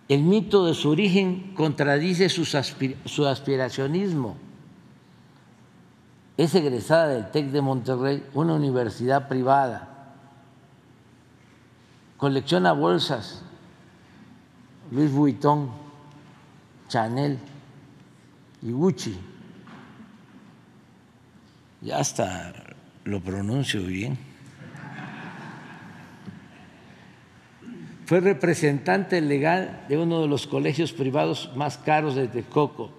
El 0.07 0.21
mito 0.21 0.67
de 0.67 0.75
su 0.75 0.91
origen 0.91 1.55
contradice 1.55 2.29
su 2.29 3.25
aspiracionismo. 3.25 4.37
Es 6.37 6.53
egresada 6.53 7.07
del 7.07 7.31
TEC 7.31 7.47
de 7.47 7.61
Monterrey, 7.61 8.23
una 8.35 8.53
universidad 8.53 9.27
privada 9.27 9.94
colecciona 12.17 12.73
bolsas, 12.73 13.41
Louis 14.91 15.11
Vuitton, 15.11 15.69
Chanel, 16.87 17.39
Iguchi. 18.61 19.17
Ya 21.81 21.99
hasta 21.99 22.53
lo 23.03 23.19
pronuncio 23.19 23.83
bien. 23.83 24.17
Fue 28.05 28.19
representante 28.19 29.19
legal 29.19 29.83
de 29.89 29.97
uno 29.97 30.21
de 30.21 30.27
los 30.27 30.45
colegios 30.45 30.93
privados 30.93 31.51
más 31.55 31.77
caros 31.77 32.13
de 32.15 32.27
Texcoco. 32.27 32.91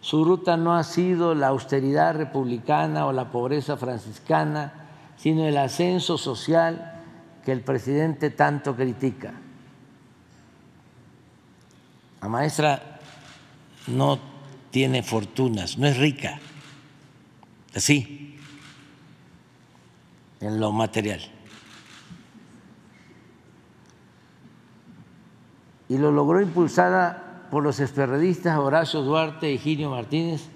Su 0.00 0.24
ruta 0.24 0.56
no 0.56 0.74
ha 0.74 0.82
sido 0.82 1.34
la 1.34 1.48
austeridad 1.48 2.16
republicana 2.16 3.04
o 3.06 3.12
la 3.12 3.30
pobreza 3.30 3.76
franciscana, 3.76 4.72
sino 5.18 5.46
el 5.46 5.58
ascenso 5.58 6.16
social 6.16 6.89
que 7.50 7.54
el 7.54 7.62
presidente 7.62 8.30
tanto 8.30 8.76
critica. 8.76 9.32
La 12.22 12.28
maestra 12.28 13.00
no 13.88 14.20
tiene 14.70 15.02
fortunas, 15.02 15.76
no 15.76 15.88
es 15.88 15.96
rica, 15.96 16.38
así, 17.74 18.38
en 20.38 20.60
lo 20.60 20.70
material. 20.70 21.22
Y 25.88 25.98
lo 25.98 26.12
logró 26.12 26.40
impulsada 26.40 27.48
por 27.50 27.64
los 27.64 27.80
esperredistas 27.80 28.56
Horacio 28.58 29.02
Duarte 29.02 29.50
y 29.50 29.58
Ginio 29.58 29.90
Martínez, 29.90 30.50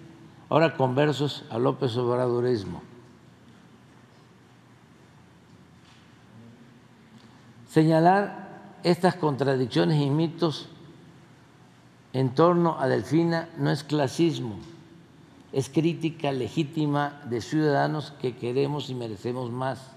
ahora 0.49 0.77
conversos 0.77 1.45
a 1.51 1.59
López 1.59 1.97
Obradorismo. 1.97 2.94
Señalar 7.75 8.79
estas 8.85 9.17
contradicciones 9.17 10.01
y 10.01 10.09
mitos 10.09 10.69
en 12.13 12.33
torno 12.33 12.79
a 12.79 12.87
Delfina 12.87 13.49
no 13.59 13.69
es 13.73 13.83
clasismo, 13.83 14.61
es 15.53 15.69
crítica 15.71 16.31
legítima 16.31 17.21
de 17.29 17.41
ciudadanos 17.41 18.13
que 18.21 18.37
queremos 18.37 18.91
y 18.91 18.95
merecemos 18.95 19.51
más. 19.51 19.91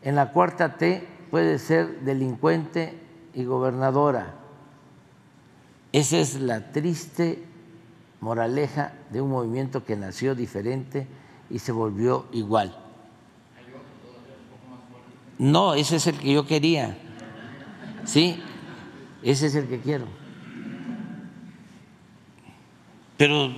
En 0.00 0.14
la 0.14 0.32
cuarta 0.32 0.78
T 0.78 1.06
puede 1.30 1.58
ser 1.58 2.00
delincuente 2.00 2.98
y 3.34 3.44
gobernadora. 3.44 4.36
Esa 5.92 6.16
es 6.16 6.40
la 6.40 6.72
triste 6.72 7.44
moraleja 8.22 8.94
de 9.10 9.20
un 9.20 9.28
movimiento 9.28 9.84
que 9.84 9.96
nació 9.96 10.34
diferente 10.34 11.06
y 11.50 11.58
se 11.58 11.72
volvió 11.72 12.24
igual. 12.32 12.83
No, 15.38 15.74
ese 15.74 15.96
es 15.96 16.06
el 16.06 16.18
que 16.18 16.32
yo 16.32 16.46
quería. 16.46 16.96
Sí, 18.04 18.40
ese 19.22 19.46
es 19.46 19.54
el 19.54 19.68
que 19.68 19.80
quiero. 19.80 20.06
Pero 23.16 23.52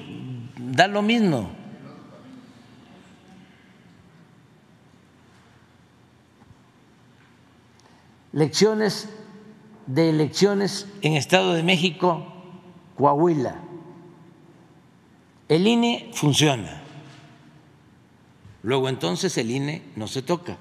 da 0.58 0.86
lo 0.86 1.02
mismo. 1.02 1.50
Lecciones 8.32 9.08
de 9.86 10.10
elecciones 10.10 10.86
en 11.00 11.14
Estado 11.14 11.54
de 11.54 11.62
México, 11.62 12.26
Coahuila. 12.96 13.62
El 15.48 15.66
INE 15.66 16.10
funciona. 16.12 16.82
Luego 18.62 18.88
entonces 18.88 19.38
el 19.38 19.50
INE 19.50 19.82
no 19.94 20.06
se 20.08 20.22
toca 20.22 20.58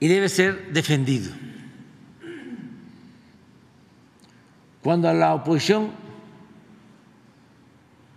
y 0.00 0.08
debe 0.08 0.28
ser 0.28 0.72
defendido. 0.72 1.32
Cuando 4.82 5.12
la 5.12 5.34
oposición 5.34 5.90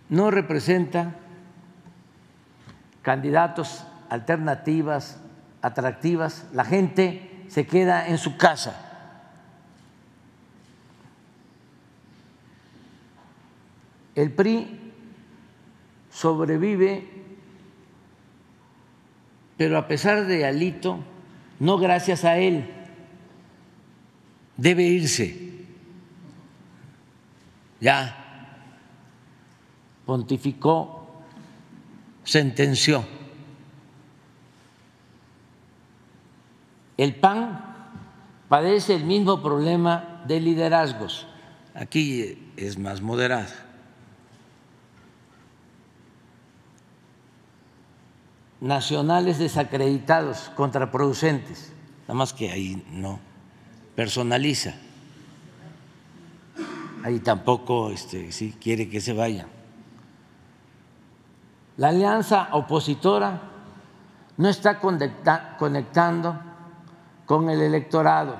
no 0.08 0.30
representa 0.30 1.16
candidatos, 3.02 3.84
alternativas, 4.08 5.18
atractivas, 5.60 6.46
la 6.52 6.64
gente 6.64 7.44
se 7.48 7.66
queda 7.66 8.08
en 8.08 8.18
su 8.18 8.36
casa. 8.36 8.88
El 14.14 14.30
PRI 14.30 14.92
sobrevive, 16.10 17.08
pero 19.56 19.78
a 19.78 19.88
pesar 19.88 20.26
de 20.26 20.44
Alito, 20.46 21.00
no 21.62 21.78
gracias 21.78 22.24
a 22.24 22.38
él, 22.38 22.68
debe 24.56 24.82
irse 24.82 25.52
ya 27.82 28.16
pontificó, 30.06 31.06
sentenció. 32.22 33.04
El 36.96 37.16
PAN 37.16 37.60
padece 38.48 38.94
el 38.94 39.04
mismo 39.04 39.42
problema 39.42 40.22
de 40.28 40.40
liderazgos. 40.40 41.26
Aquí 41.74 42.52
es 42.56 42.78
más 42.78 43.00
moderado. 43.00 43.50
Nacionales 48.62 49.38
desacreditados, 49.38 50.50
contraproducentes, 50.56 51.72
nada 52.02 52.14
más 52.14 52.32
que 52.32 52.50
ahí 52.50 52.82
no 52.90 53.18
personaliza 53.94 54.74
ahí 57.02 57.18
tampoco 57.18 57.90
este, 57.90 58.30
quiere 58.60 58.88
que 58.88 59.00
se 59.00 59.12
vaya. 59.12 59.46
La 61.76 61.88
alianza 61.88 62.48
opositora 62.52 63.40
no 64.36 64.48
está 64.48 64.78
conectando 64.78 66.40
con 67.26 67.50
el 67.50 67.60
electorado. 67.60 68.36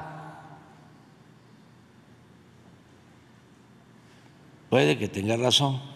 Puede 4.70 4.98
que 4.98 5.08
tenga 5.08 5.36
razón. 5.36 5.91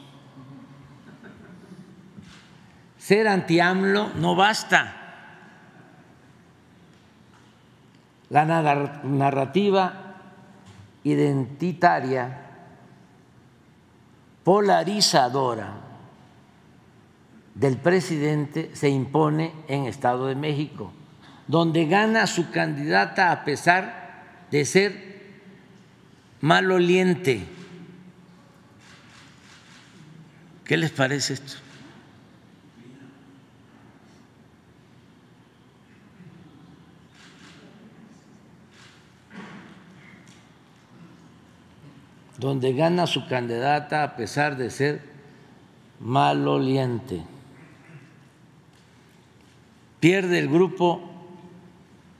Ser 3.06 3.28
anti-AMLO 3.28 4.14
no 4.16 4.34
basta. 4.34 4.92
La 8.30 8.44
narrativa 8.44 10.16
identitaria 11.04 12.40
polarizadora 14.42 15.72
del 17.54 17.76
presidente 17.76 18.72
se 18.74 18.88
impone 18.88 19.52
en 19.68 19.84
Estado 19.84 20.26
de 20.26 20.34
México, 20.34 20.92
donde 21.46 21.86
gana 21.86 22.26
su 22.26 22.50
candidata 22.50 23.30
a 23.30 23.44
pesar 23.44 24.48
de 24.50 24.64
ser 24.64 25.42
maloliente. 26.40 27.46
¿Qué 30.64 30.76
les 30.76 30.90
parece 30.90 31.34
esto? 31.34 31.65
Donde 42.46 42.72
gana 42.74 43.08
su 43.08 43.26
candidata 43.26 44.04
a 44.04 44.14
pesar 44.14 44.56
de 44.56 44.70
ser 44.70 45.02
maloliente. 45.98 47.24
Pierde 49.98 50.38
el 50.38 50.48
grupo 50.48 51.00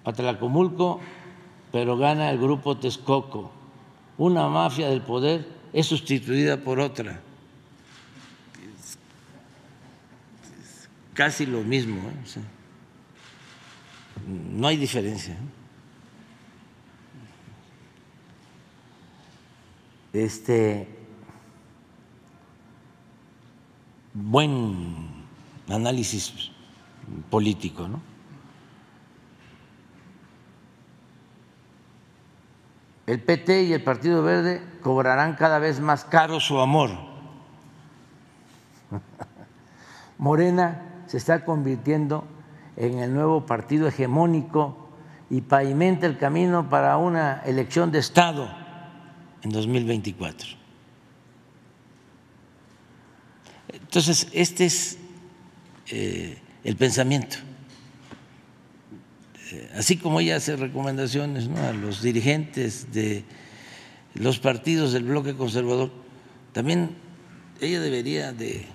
Atlacomulco, 0.05 0.99
pero 1.71 1.97
gana 1.97 2.31
el 2.31 2.39
grupo 2.39 2.77
Texcoco. 2.77 3.53
Una 4.19 4.49
mafia 4.49 4.89
del 4.89 5.03
poder 5.03 5.47
es 5.73 5.87
sustituida 5.87 6.57
por 6.57 6.81
otra. 6.81 7.21
casi 11.15 11.47
lo 11.47 11.63
mismo. 11.63 12.01
¿eh? 12.01 12.41
no 14.27 14.67
hay 14.67 14.77
diferencia. 14.77 15.37
Este 20.25 20.89
buen 24.15 25.27
análisis 25.69 26.51
político, 27.31 27.89
¿no? 27.89 28.01
El 33.07 33.21
PT 33.21 33.65
y 33.65 33.73
el 33.73 33.85
Partido 33.85 34.23
Verde 34.23 34.63
cobrarán 34.83 35.35
cada 35.35 35.61
vez 35.61 35.79
más 35.81 36.05
caro 36.05 36.41
su 36.41 36.59
amor. 36.59 36.91
Morena 40.19 40.83
se 41.07 41.19
está 41.19 41.45
convirtiendo 41.45 42.25
en 42.77 42.99
el 42.99 43.15
nuevo 43.15 43.47
partido 43.47 43.87
hegemónico 43.87 44.89
y 45.31 45.43
pavimenta 45.43 46.07
el 46.07 46.19
camino 46.19 46.69
para 46.69 46.97
una 46.97 47.43
elección 47.45 47.93
de 47.93 48.01
Estado 48.01 48.66
en 49.47 49.53
2024. 49.53 50.49
Entonces, 53.69 54.27
este 54.33 54.67
es 54.67 54.99
eh, 55.89 56.39
el 56.65 56.77
pensamiento. 56.77 57.37
Eh, 59.53 59.71
así 59.77 59.97
como 59.97 60.19
ella 60.19 60.37
hace 60.37 60.57
recomendaciones 60.57 61.49
a 61.49 61.73
los 61.73 62.03
dirigentes 62.03 62.93
de 62.93 63.25
los 64.15 64.41
partidos 64.41 64.93
del 64.93 65.05
bloque 65.05 65.35
conservador, 65.35 65.93
también 66.53 66.97
ella 67.61 67.81
debería 67.81 68.33
de 68.33 68.67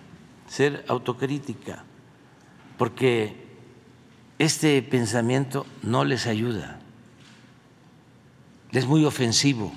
ser 0.48 0.86
autocrítica, 0.88 1.84
porque 2.78 3.36
este 4.40 4.82
pensamiento 4.82 5.66
no 5.84 6.06
les 6.06 6.28
ayuda, 6.28 6.80
es 8.72 8.86
muy 8.86 9.04
ofensivo, 9.04 9.74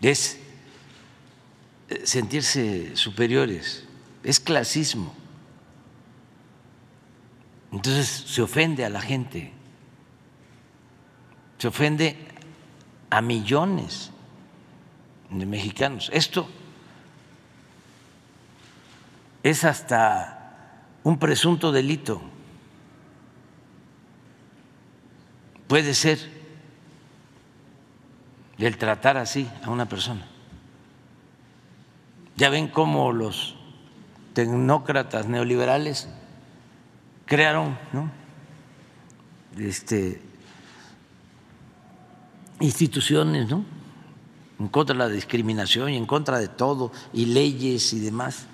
es 0.00 0.38
sentirse 2.04 2.96
superiores, 2.96 3.84
es 4.22 4.40
clasismo. 4.40 5.14
Entonces 7.72 8.08
se 8.08 8.42
ofende 8.42 8.84
a 8.84 8.88
la 8.88 9.00
gente, 9.00 9.52
se 11.58 11.68
ofende 11.68 12.16
a 13.10 13.20
millones 13.20 14.10
de 15.30 15.46
mexicanos. 15.46 16.10
Esto 16.12 16.48
es 19.42 19.64
hasta 19.64 20.36
un 21.02 21.18
presunto 21.18 21.72
delito. 21.72 22.20
Puede 25.68 25.94
ser 25.94 26.39
el 28.66 28.76
tratar 28.78 29.16
así 29.16 29.48
a 29.64 29.70
una 29.70 29.88
persona. 29.88 30.26
Ya 32.36 32.50
ven 32.50 32.68
cómo 32.68 33.12
los 33.12 33.56
tecnócratas 34.32 35.26
neoliberales 35.26 36.08
crearon 37.26 37.78
este, 39.58 40.20
instituciones 42.60 43.48
¿no? 43.48 43.64
en 44.58 44.68
contra 44.68 44.94
de 44.94 44.98
la 44.98 45.08
discriminación 45.08 45.90
y 45.90 45.96
en 45.96 46.06
contra 46.06 46.38
de 46.38 46.48
todo, 46.48 46.92
y 47.12 47.26
leyes 47.26 47.92
y 47.92 48.00
demás. 48.00 48.46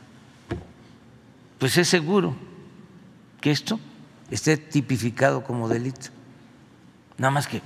Pues 1.58 1.76
es 1.78 1.88
seguro 1.88 2.36
que 3.40 3.50
esto 3.50 3.80
esté 4.30 4.56
tipificado 4.56 5.42
como 5.42 5.68
delito. 5.68 6.08
Nada 7.18 7.30
más 7.30 7.46
que 7.46 7.62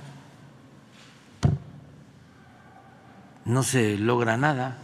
no 3.45 3.63
se 3.63 3.97
logra 3.97 4.37
nada 4.37 4.77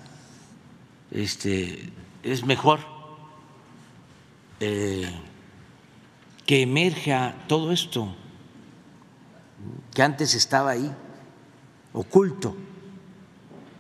este, 1.12 1.92
es 2.24 2.46
mejor 2.46 2.80
eh, 4.60 5.10
que 6.46 6.62
emerja 6.62 7.36
todo 7.48 7.72
esto 7.72 8.16
que 9.94 10.04
antes 10.04 10.36
estaba 10.36 10.72
ahí, 10.72 10.94
oculto, 11.94 12.56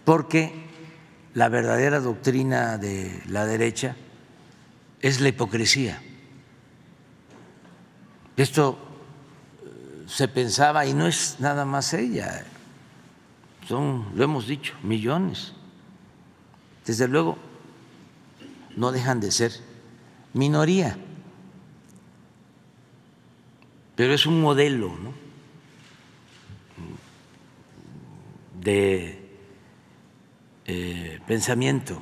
porque 0.05 0.53
la 1.33 1.49
verdadera 1.49 1.99
doctrina 1.99 2.77
de 2.77 3.21
la 3.27 3.45
derecha 3.45 3.95
es 5.01 5.21
la 5.21 5.29
hipocresía. 5.29 6.01
Esto 8.35 8.77
eh, 9.63 10.05
se 10.07 10.27
pensaba, 10.27 10.85
y 10.85 10.93
no 10.93 11.07
es 11.07 11.35
nada 11.39 11.65
más 11.65 11.93
ella, 11.93 12.45
son, 13.67 14.05
lo 14.15 14.23
hemos 14.23 14.47
dicho, 14.47 14.73
millones 14.83 15.53
desde 16.87 17.07
luego 17.09 17.37
no 18.77 18.93
dejan 18.93 19.19
de 19.19 19.31
ser 19.31 19.51
minoría, 20.33 20.97
pero 23.95 24.13
es 24.13 24.25
un 24.25 24.39
modelo 24.39 24.95
de 28.61 29.19
eh, 30.65 31.19
pensamiento. 31.27 32.01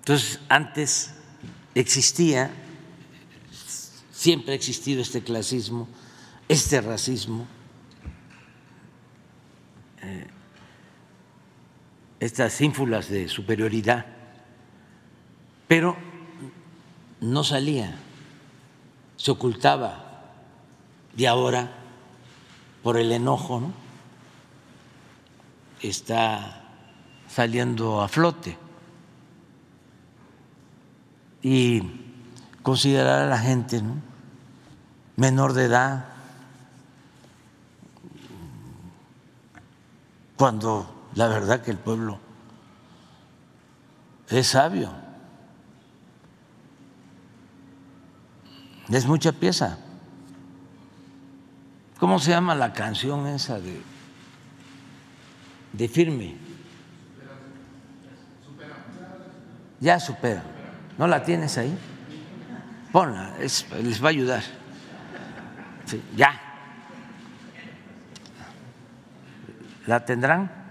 Entonces, 0.00 0.40
antes 0.48 1.14
existía, 1.74 2.50
siempre 4.10 4.52
ha 4.52 4.56
existido 4.56 5.02
este 5.02 5.22
clasismo, 5.22 5.88
este 6.48 6.80
racismo. 6.80 7.46
Estas 12.24 12.58
ínfulas 12.62 13.10
de 13.10 13.28
superioridad, 13.28 14.06
pero 15.68 15.94
no 17.20 17.44
salía, 17.44 17.96
se 19.16 19.30
ocultaba 19.30 20.22
y 21.14 21.26
ahora 21.26 21.70
por 22.82 22.96
el 22.96 23.12
enojo 23.12 23.60
¿no? 23.60 23.72
está 25.82 26.62
saliendo 27.28 28.00
a 28.00 28.08
flote. 28.08 28.56
Y 31.42 31.82
considerar 32.62 33.24
a 33.24 33.26
la 33.26 33.38
gente 33.38 33.82
menor 35.16 35.52
de 35.52 35.64
edad 35.66 36.06
cuando 40.36 40.93
la 41.14 41.28
verdad 41.28 41.62
que 41.62 41.70
el 41.70 41.78
pueblo 41.78 42.18
es 44.28 44.48
sabio. 44.48 44.92
Es 48.90 49.06
mucha 49.06 49.32
pieza. 49.32 49.78
¿Cómo 51.98 52.18
se 52.18 52.30
llama 52.30 52.54
la 52.54 52.72
canción 52.72 53.26
esa 53.26 53.58
de, 53.58 53.80
de 55.72 55.88
firme? 55.88 56.36
Ya 59.80 60.00
supera. 60.00 60.42
¿No 60.98 61.06
la 61.06 61.22
tienes 61.22 61.56
ahí? 61.58 61.76
Ponla, 62.92 63.34
les 63.38 64.02
va 64.02 64.06
a 64.06 64.10
ayudar. 64.10 64.42
ya. 66.16 66.40
¿La 69.86 70.04
tendrán? 70.04 70.63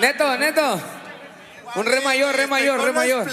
Neto, 0.00 0.38
neto. 0.38 0.80
Un 1.76 1.86
re 1.86 2.00
mayor, 2.00 2.34
re 2.34 2.46
mayor, 2.46 2.82
re 2.82 2.92
mayor. 2.92 3.28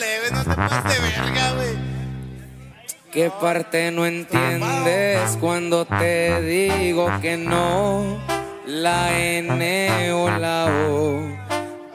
¿Qué 3.11 3.31
parte 3.41 3.91
no 3.91 4.05
entiendes 4.05 5.37
cuando 5.39 5.85
te 5.85 6.41
digo 6.41 7.09
que 7.21 7.37
no? 7.37 8.21
La 8.65 9.17
N 9.17 10.11
o 10.11 10.29
la 10.29 10.65
O. 10.89 11.21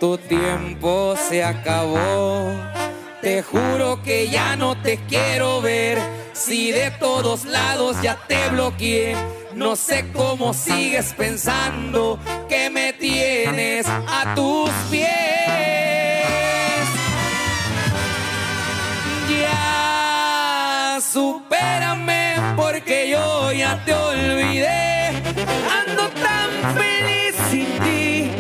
Tu 0.01 0.19
tiempo 0.19 1.15
se 1.17 1.45
acabó. 1.45 2.53
Te 3.21 3.43
juro 3.43 4.03
que 4.03 4.29
ya 4.29 4.57
no 4.57 4.77
te 4.83 4.99
quiero 5.07 5.61
ver. 5.61 5.99
Si 6.33 6.73
de 6.73 6.91
todos 6.93 7.45
lados 7.45 8.01
ya 8.03 8.17
te 8.27 8.49
bloqueé 8.49 9.15
no 9.55 9.77
sé 9.77 10.07
cómo 10.13 10.55
sigues 10.55 11.13
pensando 11.15 12.19
que 12.49 12.71
me 12.71 12.92
tienes 13.43 13.87
a 13.89 14.35
tus 14.35 14.71
pies. 14.91 15.09
Ya 19.29 20.99
supérame 21.01 22.37
porque 22.57 23.09
yo 23.11 23.53
ya 23.53 23.83
te 23.85 23.95
olvidé. 23.95 25.09
Ando 25.81 26.09
tan 26.11 26.51
feliz 26.77 27.35
sin 27.51 27.67
ti. 27.85 28.31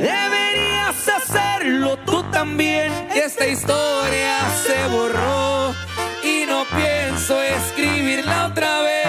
Deberías 0.00 1.08
hacerlo 1.08 1.96
tú 2.06 2.22
también. 2.30 2.92
Esta 3.14 3.46
historia 3.46 4.38
se 4.64 4.86
borró 4.88 5.74
y 6.22 6.44
no 6.46 6.64
pienso 6.66 7.42
escribirla 7.42 8.46
otra 8.46 8.80
vez. 8.82 9.01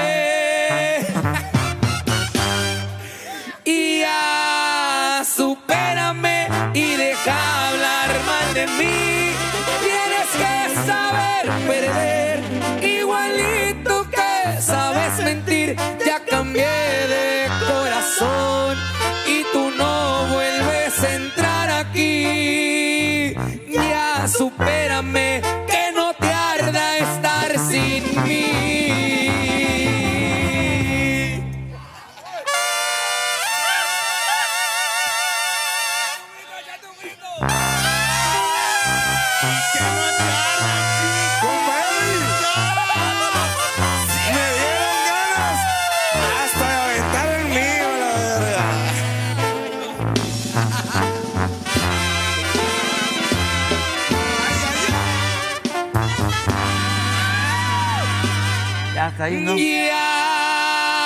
Ahí, 59.23 59.41
¿no? 59.41 59.57
Ya, 59.57 61.05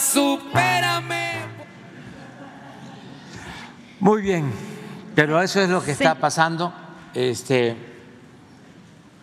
supérame. 0.00 1.32
Muy 4.00 4.22
bien, 4.22 4.50
pero 5.14 5.42
eso 5.42 5.60
es 5.60 5.68
lo 5.68 5.84
que 5.84 5.92
está 5.92 6.14
pasando. 6.16 6.72
Este 7.14 7.76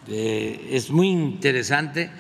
eh, 0.08 0.70
es 0.72 0.90
muy 0.90 1.10
interesante. 1.10 2.12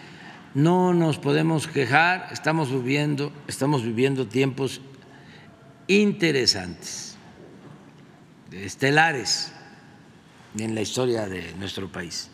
No 0.53 0.93
nos 0.93 1.17
podemos 1.17 1.67
quejar. 1.67 2.27
Estamos 2.31 2.71
viviendo, 2.71 3.31
estamos 3.47 3.83
viviendo 3.83 4.27
tiempos 4.27 4.81
interesantes, 5.87 7.17
estelares 8.51 9.51
en 10.57 10.75
la 10.75 10.81
historia 10.81 11.25
de 11.27 11.53
nuestro 11.55 11.91
país. 11.91 12.29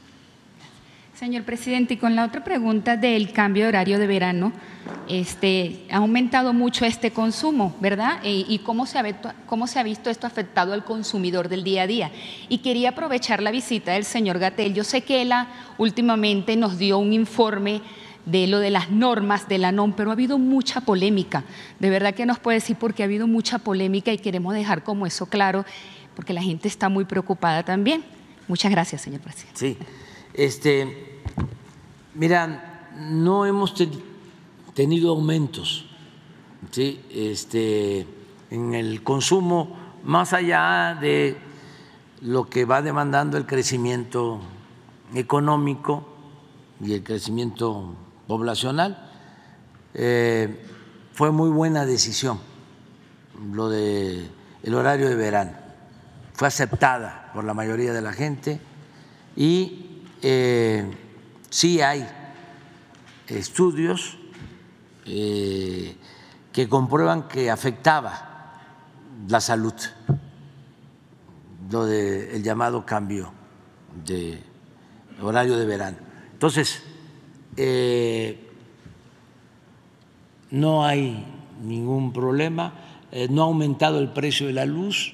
Señor 1.20 1.44
presidente, 1.44 1.96
y 1.96 1.98
con 1.98 2.16
la 2.16 2.24
otra 2.24 2.46
pregunta 2.46 2.96
del 2.96 3.34
cambio 3.34 3.64
de 3.64 3.68
horario 3.68 4.00
de 4.00 4.08
verano, 4.08 4.54
este, 5.10 5.86
ha 5.92 5.98
aumentado 5.98 6.54
mucho 6.54 6.86
este 6.86 7.12
consumo, 7.12 7.76
¿verdad? 7.82 8.22
E- 8.24 8.46
¿Y 8.48 8.60
cómo 8.60 8.86
se, 8.86 9.00
ha, 9.00 9.22
cómo 9.46 9.68
se 9.68 9.80
ha 9.80 9.84
visto 9.84 10.10
esto 10.10 10.28
afectado 10.28 10.72
al 10.72 10.86
consumidor 10.86 11.50
del 11.50 11.66
día 11.66 11.82
a 11.82 11.88
día? 11.88 12.12
Y 12.48 12.60
quería 12.60 12.92
aprovechar 12.92 13.44
la 13.44 13.52
visita 13.52 13.92
del 13.92 14.06
señor 14.06 14.40
Gatel. 14.40 14.74
Yo 14.74 14.86
sé 14.86 15.02
que 15.02 15.22
él 15.22 15.34
últimamente 15.78 16.56
nos 16.56 16.78
dio 16.78 16.98
un 17.00 17.12
informe 17.12 17.82
de 18.26 18.48
lo 18.48 18.60
de 18.60 18.70
las 18.70 18.90
normas 18.90 19.50
de 19.50 19.58
la 19.58 19.74
NOM, 19.74 19.92
pero 19.92 20.12
ha 20.12 20.14
habido 20.14 20.38
mucha 20.38 20.80
polémica. 20.80 21.44
De 21.80 21.90
verdad 21.90 22.14
que 22.14 22.26
nos 22.26 22.40
puede 22.40 22.60
decir 22.60 22.78
porque 22.80 23.04
ha 23.04 23.08
habido 23.08 23.28
mucha 23.28 23.60
polémica 23.60 24.14
y 24.14 24.20
queremos 24.20 24.54
dejar 24.54 24.86
como 24.86 25.06
eso 25.06 25.26
claro, 25.26 25.66
porque 26.16 26.32
la 26.32 26.42
gente 26.42 26.70
está 26.70 26.88
muy 26.88 27.04
preocupada 27.04 27.64
también. 27.64 28.06
Muchas 28.48 28.72
gracias, 28.72 29.02
señor 29.02 29.20
presidente. 29.20 29.60
Sí, 29.60 29.78
este, 30.34 31.09
mira, 32.20 32.90
no 32.98 33.46
hemos 33.46 33.74
ten- 33.74 34.04
tenido 34.74 35.12
aumentos, 35.12 35.86
este, 36.76 38.06
en 38.52 38.74
el 38.74 39.02
consumo 39.04 39.78
más 40.04 40.34
allá 40.34 40.98
de 41.00 41.38
lo 42.22 42.50
que 42.50 42.66
va 42.66 42.82
demandando 42.82 43.38
el 43.38 43.46
crecimiento 43.46 44.42
económico 45.16 46.06
y 46.84 46.94
el 46.94 47.04
crecimiento 47.04 47.96
poblacional. 48.28 49.10
Eh, 49.94 50.66
fue 51.14 51.32
muy 51.32 51.50
buena 51.50 51.86
decisión 51.86 52.40
lo 53.54 53.70
de 53.70 54.28
el 54.64 54.74
horario 54.74 55.08
de 55.08 55.16
verano. 55.16 55.52
Fue 56.34 56.48
aceptada 56.50 57.32
por 57.34 57.46
la 57.46 57.54
mayoría 57.54 57.94
de 57.94 58.02
la 58.02 58.12
gente 58.12 58.60
y 59.38 60.02
eh, 60.22 60.86
sí 61.50 61.82
hay 61.82 62.08
estudios 63.28 64.18
eh, 65.06 65.96
que 66.52 66.68
comprueban 66.68 67.28
que 67.28 67.50
afectaba 67.50 68.54
la 69.28 69.42
salud, 69.42 69.74
lo 71.72 71.86
del 71.86 72.42
llamado 72.44 72.86
cambio 72.86 73.32
de 74.06 74.42
horario 75.22 75.58
de 75.58 75.66
verano. 75.66 75.98
Entonces, 76.34 76.82
eh, 77.58 78.50
no 80.52 80.86
hay 80.86 81.26
ningún 81.62 82.14
problema, 82.14 82.74
eh, 83.12 83.28
no 83.30 83.44
ha 83.44 83.46
aumentado 83.46 84.00
el 84.00 84.10
precio 84.10 84.48
de 84.48 84.54
la 84.54 84.66
luz. 84.66 85.14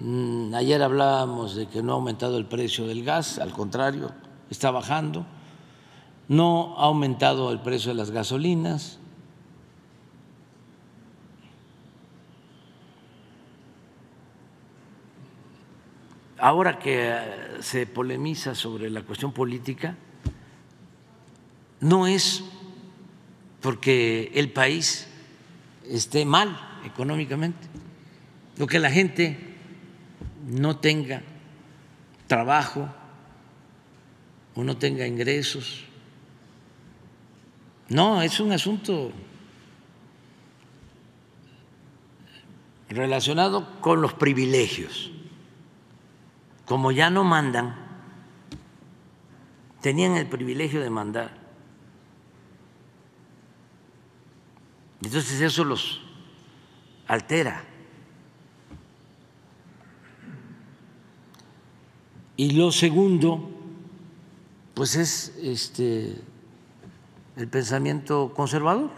Mm, 0.00 0.54
Ayer 0.54 0.82
hablábamos 0.82 1.54
de 1.54 1.66
que 1.66 1.82
no 1.82 1.92
ha 1.92 1.94
aumentado 1.96 2.38
el 2.38 2.46
precio 2.46 2.86
del 2.86 3.04
gas, 3.04 3.38
al 3.38 3.52
contrario, 3.52 4.12
está 4.50 4.70
bajando. 4.70 5.24
No 6.28 6.74
ha 6.78 6.84
aumentado 6.84 7.52
el 7.52 7.60
precio 7.60 7.92
de 7.92 7.96
las 7.96 8.10
gasolinas. 8.10 8.98
Ahora 16.38 16.78
que 16.78 17.10
eh, 17.10 17.22
se 17.60 17.86
polemiza 17.86 18.54
sobre 18.54 18.90
la 18.90 19.02
cuestión 19.02 19.32
política, 19.32 19.96
no 21.80 22.06
es 22.06 22.44
porque 23.60 24.32
el 24.34 24.50
país 24.50 25.06
esté 25.86 26.24
mal 26.24 26.58
económicamente, 26.84 27.68
lo 28.56 28.66
que 28.66 28.78
la 28.78 28.90
gente 28.90 29.38
no 30.46 30.78
tenga 30.78 31.22
trabajo 32.26 32.88
o 34.60 34.64
no 34.64 34.76
tenga 34.76 35.06
ingresos. 35.06 35.84
No, 37.88 38.20
es 38.20 38.38
un 38.40 38.52
asunto 38.52 39.10
relacionado 42.90 43.80
con 43.80 44.02
los 44.02 44.12
privilegios. 44.12 45.10
Como 46.66 46.92
ya 46.92 47.08
no 47.08 47.24
mandan, 47.24 47.74
tenían 49.80 50.12
el 50.16 50.26
privilegio 50.26 50.82
de 50.82 50.90
mandar. 50.90 51.30
Entonces 55.02 55.40
eso 55.40 55.64
los 55.64 56.02
altera. 57.08 57.64
Y 62.36 62.50
lo 62.50 62.70
segundo, 62.70 63.49
pues 64.80 64.96
es 64.96 65.34
este 65.42 66.16
el 67.36 67.48
pensamiento 67.48 68.32
conservador. 68.34 68.88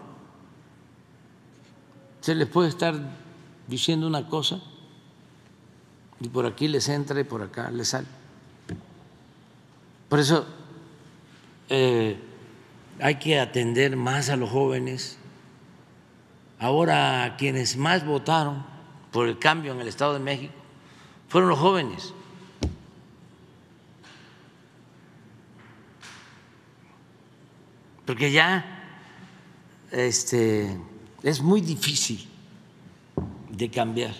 Se 2.20 2.36
les 2.36 2.46
puede 2.46 2.68
estar 2.68 2.94
diciendo 3.66 4.06
una 4.06 4.28
cosa 4.28 4.60
y 6.20 6.28
por 6.28 6.46
aquí 6.46 6.68
les 6.68 6.88
entra 6.88 7.18
y 7.18 7.24
por 7.24 7.42
acá 7.42 7.68
les 7.72 7.88
sale. 7.88 8.06
Por 10.08 10.20
eso 10.20 10.46
eh, 11.68 12.16
hay 13.00 13.16
que 13.16 13.40
atender 13.40 13.96
más 13.96 14.28
a 14.28 14.36
los 14.36 14.50
jóvenes. 14.50 15.18
Ahora 16.60 17.34
quienes 17.36 17.76
más 17.76 18.06
votaron 18.06 18.64
por 19.10 19.26
el 19.26 19.36
cambio 19.40 19.72
en 19.72 19.80
el 19.80 19.88
Estado 19.88 20.12
de 20.12 20.20
México 20.20 20.54
fueron 21.26 21.50
los 21.50 21.58
jóvenes. 21.58 22.14
Porque 28.12 28.30
ya 28.30 28.62
este, 29.90 30.78
es 31.22 31.40
muy 31.40 31.62
difícil 31.62 32.28
de 33.48 33.70
cambiar 33.70 34.12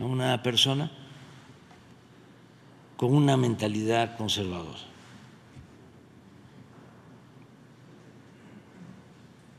a 0.00 0.04
una 0.04 0.40
persona 0.44 0.92
con 2.96 3.12
una 3.12 3.36
mentalidad 3.36 4.16
conservadora. 4.16 4.78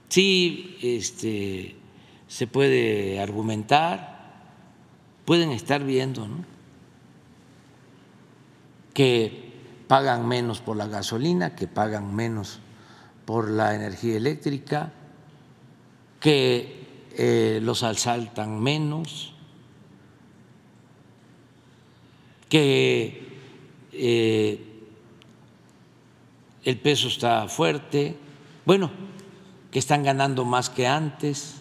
Sí, 0.08 0.78
este, 0.82 1.76
se 2.26 2.48
puede 2.48 3.20
argumentar, 3.20 4.48
pueden 5.26 5.52
estar 5.52 5.84
viendo 5.84 6.26
¿no? 6.26 6.46
que 8.94 9.52
pagan 9.90 10.26
menos 10.26 10.62
por 10.62 10.78
la 10.78 10.88
gasolina, 10.88 11.54
que 11.54 11.68
pagan 11.68 12.16
menos 12.16 12.62
por 13.28 13.52
la 13.52 13.76
energía 13.76 14.16
eléctrica, 14.16 14.94
que 16.22 17.10
eh, 17.12 17.60
los 17.62 17.84
asaltan 17.84 18.64
menos, 18.64 19.34
que 22.48 23.28
eh, 23.92 24.66
el 26.64 26.78
peso 26.80 27.10
está 27.10 27.50
fuerte, 27.50 28.16
bueno, 28.66 28.90
que 29.72 29.80
están 29.80 30.04
ganando 30.04 30.46
más 30.46 30.70
que 30.70 30.88
antes, 30.88 31.56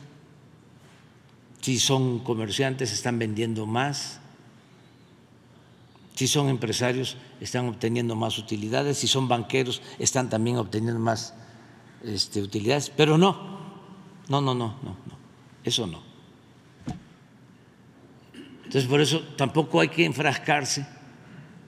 si 1.63 1.81
son 1.81 2.21
comerciantes 2.21 2.93
están 2.93 3.19
vendiendo 3.19 3.67
más, 3.67 4.21
si 6.15 6.29
son 6.29 6.49
empresarios 6.49 7.17
están 7.41 7.67
obteniendo 7.67 8.15
más 8.15 8.39
utilidades, 8.39 8.99
si 8.99 9.09
son 9.09 9.27
banqueros 9.27 9.83
están 9.99 10.31
también 10.31 10.59
obteniendo 10.59 11.01
más 11.01 11.35
este, 12.07 12.41
utilidades, 12.41 12.91
pero 12.91 13.19
no, 13.19 13.33
no, 14.29 14.41
no, 14.41 14.55
no, 14.55 14.77
no, 14.83 14.91
no, 14.91 15.19
eso 15.65 15.87
no. 15.87 16.03
Entonces, 18.65 18.87
por 18.87 19.01
eso 19.01 19.21
tampoco 19.37 19.81
hay 19.81 19.89
que 19.89 20.05
enfrascarse 20.05 20.87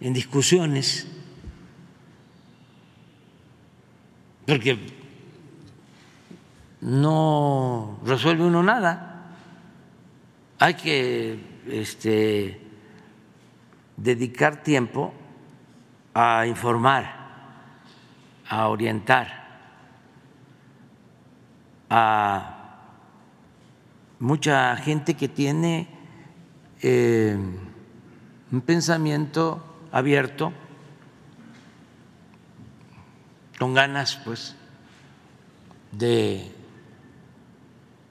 en 0.00 0.12
discusiones, 0.12 1.06
porque 4.46 4.78
no 6.80 7.98
resuelve 8.04 8.44
uno 8.44 8.62
nada. 8.62 9.34
Hay 10.60 10.74
que 10.74 11.38
este, 11.68 12.60
dedicar 13.96 14.62
tiempo 14.62 15.12
a 16.14 16.46
informar, 16.46 17.14
a 18.48 18.68
orientar 18.68 19.37
a 21.90 22.58
mucha 24.18 24.76
gente 24.76 25.14
que 25.14 25.28
tiene 25.28 25.88
eh, 26.82 27.36
un 28.50 28.60
pensamiento 28.60 29.62
abierto, 29.92 30.52
con 33.58 33.74
ganas, 33.74 34.20
pues, 34.24 34.54
de 35.92 36.54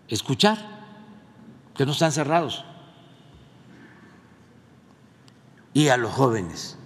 escuchar, 0.07 0.57
que 1.75 1.85
no 1.85 1.91
están 1.91 2.11
cerrados, 2.11 2.65
y 5.73 5.89
a 5.89 5.97
los 5.97 6.11
jóvenes 6.11 6.77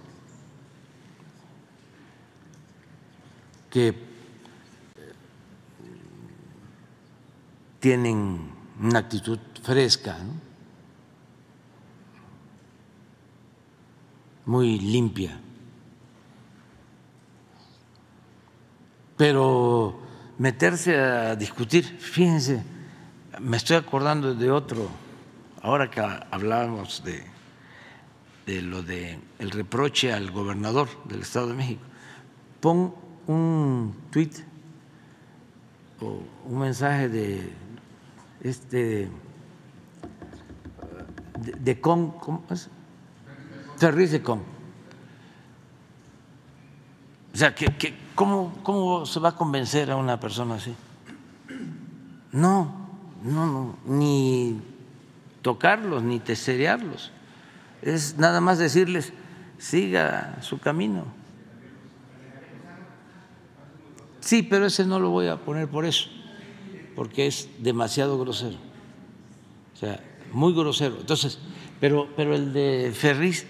que 3.70 4.11
tienen 7.82 8.48
una 8.80 9.00
actitud 9.00 9.40
fresca, 9.60 10.16
muy 14.46 14.78
limpia. 14.78 15.36
Pero 19.16 19.98
meterse 20.38 20.96
a 20.96 21.34
discutir, 21.34 21.84
fíjense, 21.98 22.62
me 23.40 23.56
estoy 23.56 23.78
acordando 23.78 24.32
de 24.32 24.48
otro, 24.52 24.88
ahora 25.60 25.90
que 25.90 26.00
hablábamos 26.00 27.02
de, 27.02 27.24
de 28.46 28.62
lo 28.62 28.84
de 28.84 29.18
el 29.40 29.50
reproche 29.50 30.12
al 30.12 30.30
gobernador 30.30 30.88
del 31.08 31.22
Estado 31.22 31.48
de 31.48 31.54
México. 31.54 31.82
Pon 32.60 32.94
un 33.26 33.92
tuit 34.12 34.38
o 36.00 36.22
un 36.46 36.58
mensaje 36.60 37.08
de 37.08 37.61
este 38.42 39.08
de, 41.60 41.80
con, 41.80 42.10
¿cómo 42.12 42.44
es? 42.50 42.68
de 43.78 44.22
Con. 44.22 44.40
O 47.32 47.36
sea, 47.36 47.54
que, 47.54 47.66
que, 47.66 47.94
¿cómo, 48.14 48.52
¿cómo 48.62 49.06
se 49.06 49.18
va 49.18 49.30
a 49.30 49.36
convencer 49.36 49.90
a 49.90 49.96
una 49.96 50.20
persona 50.20 50.56
así? 50.56 50.74
No, 52.30 52.88
no, 53.24 53.46
no, 53.46 53.76
ni 53.86 54.60
tocarlos, 55.40 56.02
ni 56.02 56.20
teserearlos. 56.20 57.10
Es 57.80 58.18
nada 58.18 58.40
más 58.40 58.58
decirles, 58.58 59.12
siga 59.58 60.38
su 60.42 60.58
camino. 60.58 61.04
Sí, 64.20 64.42
pero 64.42 64.66
ese 64.66 64.84
no 64.84 65.00
lo 65.00 65.10
voy 65.10 65.26
a 65.26 65.36
poner 65.36 65.68
por 65.68 65.84
eso 65.84 66.21
porque 66.94 67.26
es 67.26 67.48
demasiado 67.58 68.18
grosero. 68.18 68.56
O 69.74 69.76
sea, 69.76 70.00
muy 70.32 70.52
grosero. 70.54 70.96
Entonces, 71.00 71.38
pero, 71.80 72.08
pero 72.16 72.34
el 72.34 72.52
de 72.52 72.92
Ferris 72.94 73.46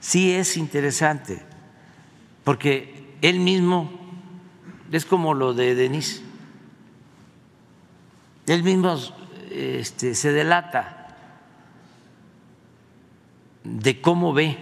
sí 0.00 0.32
es 0.32 0.56
interesante, 0.56 1.42
porque 2.44 3.16
él 3.22 3.40
mismo 3.40 3.90
es 4.90 5.06
como 5.06 5.34
lo 5.34 5.54
de 5.54 5.74
Denis. 5.74 6.22
Él 8.46 8.62
mismo 8.62 8.96
este, 9.50 10.14
se 10.14 10.32
delata 10.32 11.16
de 13.64 14.00
cómo 14.00 14.32
ve 14.32 14.58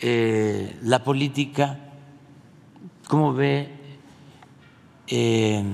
eh, 0.00 0.76
la 0.82 1.02
política, 1.04 1.78
cómo 3.06 3.32
ve 3.32 3.68
eh, 5.06 5.64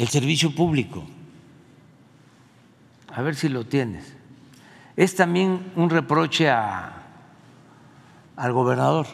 el 0.00 0.08
servicio 0.08 0.54
público. 0.54 1.04
A 3.12 3.20
ver 3.20 3.34
si 3.34 3.50
lo 3.50 3.66
tienes. 3.66 4.16
Es 4.96 5.14
también 5.14 5.72
un 5.76 5.90
reproche 5.90 6.48
a, 6.48 7.02
al 8.34 8.52
gobernador. 8.54 9.06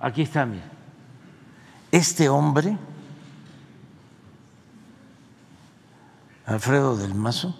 Aquí 0.00 0.22
está, 0.22 0.46
mira 0.46 0.77
este 1.90 2.28
hombre, 2.28 2.76
Alfredo 6.46 6.96
del 6.96 7.14
Mazo, 7.14 7.58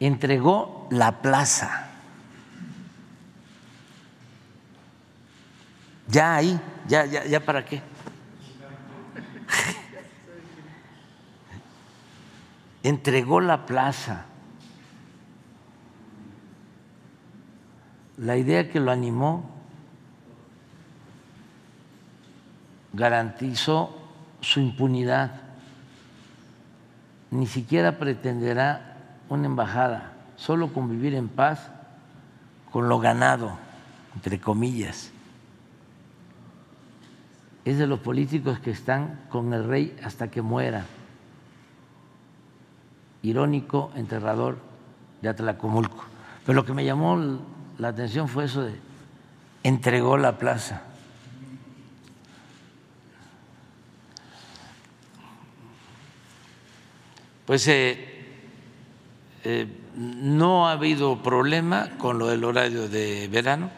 entregó 0.00 0.88
la 0.90 1.20
plaza. 1.20 1.88
Ya 6.06 6.36
ahí, 6.36 6.60
ya, 6.86 7.04
ya, 7.04 7.26
ya 7.26 7.44
para 7.44 7.64
qué. 7.64 7.82
entregó 12.82 13.40
la 13.40 13.66
plaza. 13.66 14.24
La 18.16 18.36
idea 18.36 18.70
que 18.70 18.80
lo 18.80 18.90
animó 18.90 19.57
garantizó 22.98 23.96
su 24.40 24.60
impunidad. 24.60 25.30
Ni 27.30 27.46
siquiera 27.46 27.98
pretenderá 27.98 28.96
una 29.28 29.46
embajada, 29.46 30.12
solo 30.36 30.72
convivir 30.72 31.14
en 31.14 31.28
paz 31.28 31.70
con 32.72 32.88
lo 32.88 32.98
ganado, 32.98 33.56
entre 34.14 34.40
comillas. 34.40 35.12
Es 37.64 37.78
de 37.78 37.86
los 37.86 38.00
políticos 38.00 38.58
que 38.58 38.70
están 38.70 39.20
con 39.28 39.52
el 39.52 39.64
rey 39.64 39.96
hasta 40.02 40.28
que 40.30 40.42
muera. 40.42 40.84
Irónico 43.22 43.90
enterrador 43.94 44.58
de 45.22 45.28
Atlacomulco. 45.28 46.04
Pero 46.46 46.56
lo 46.56 46.64
que 46.64 46.72
me 46.72 46.84
llamó 46.84 47.38
la 47.78 47.88
atención 47.88 48.28
fue 48.28 48.44
eso 48.44 48.62
de 48.62 48.74
entregó 49.62 50.16
la 50.16 50.38
plaza. 50.38 50.82
Pues 57.48 57.66
eh, 57.68 57.96
eh, 59.42 59.66
no 59.96 60.68
ha 60.68 60.72
habido 60.72 61.22
problema 61.22 61.96
con 61.96 62.18
lo 62.18 62.26
del 62.26 62.44
horario 62.44 62.90
de 62.90 63.26
verano 63.28 63.70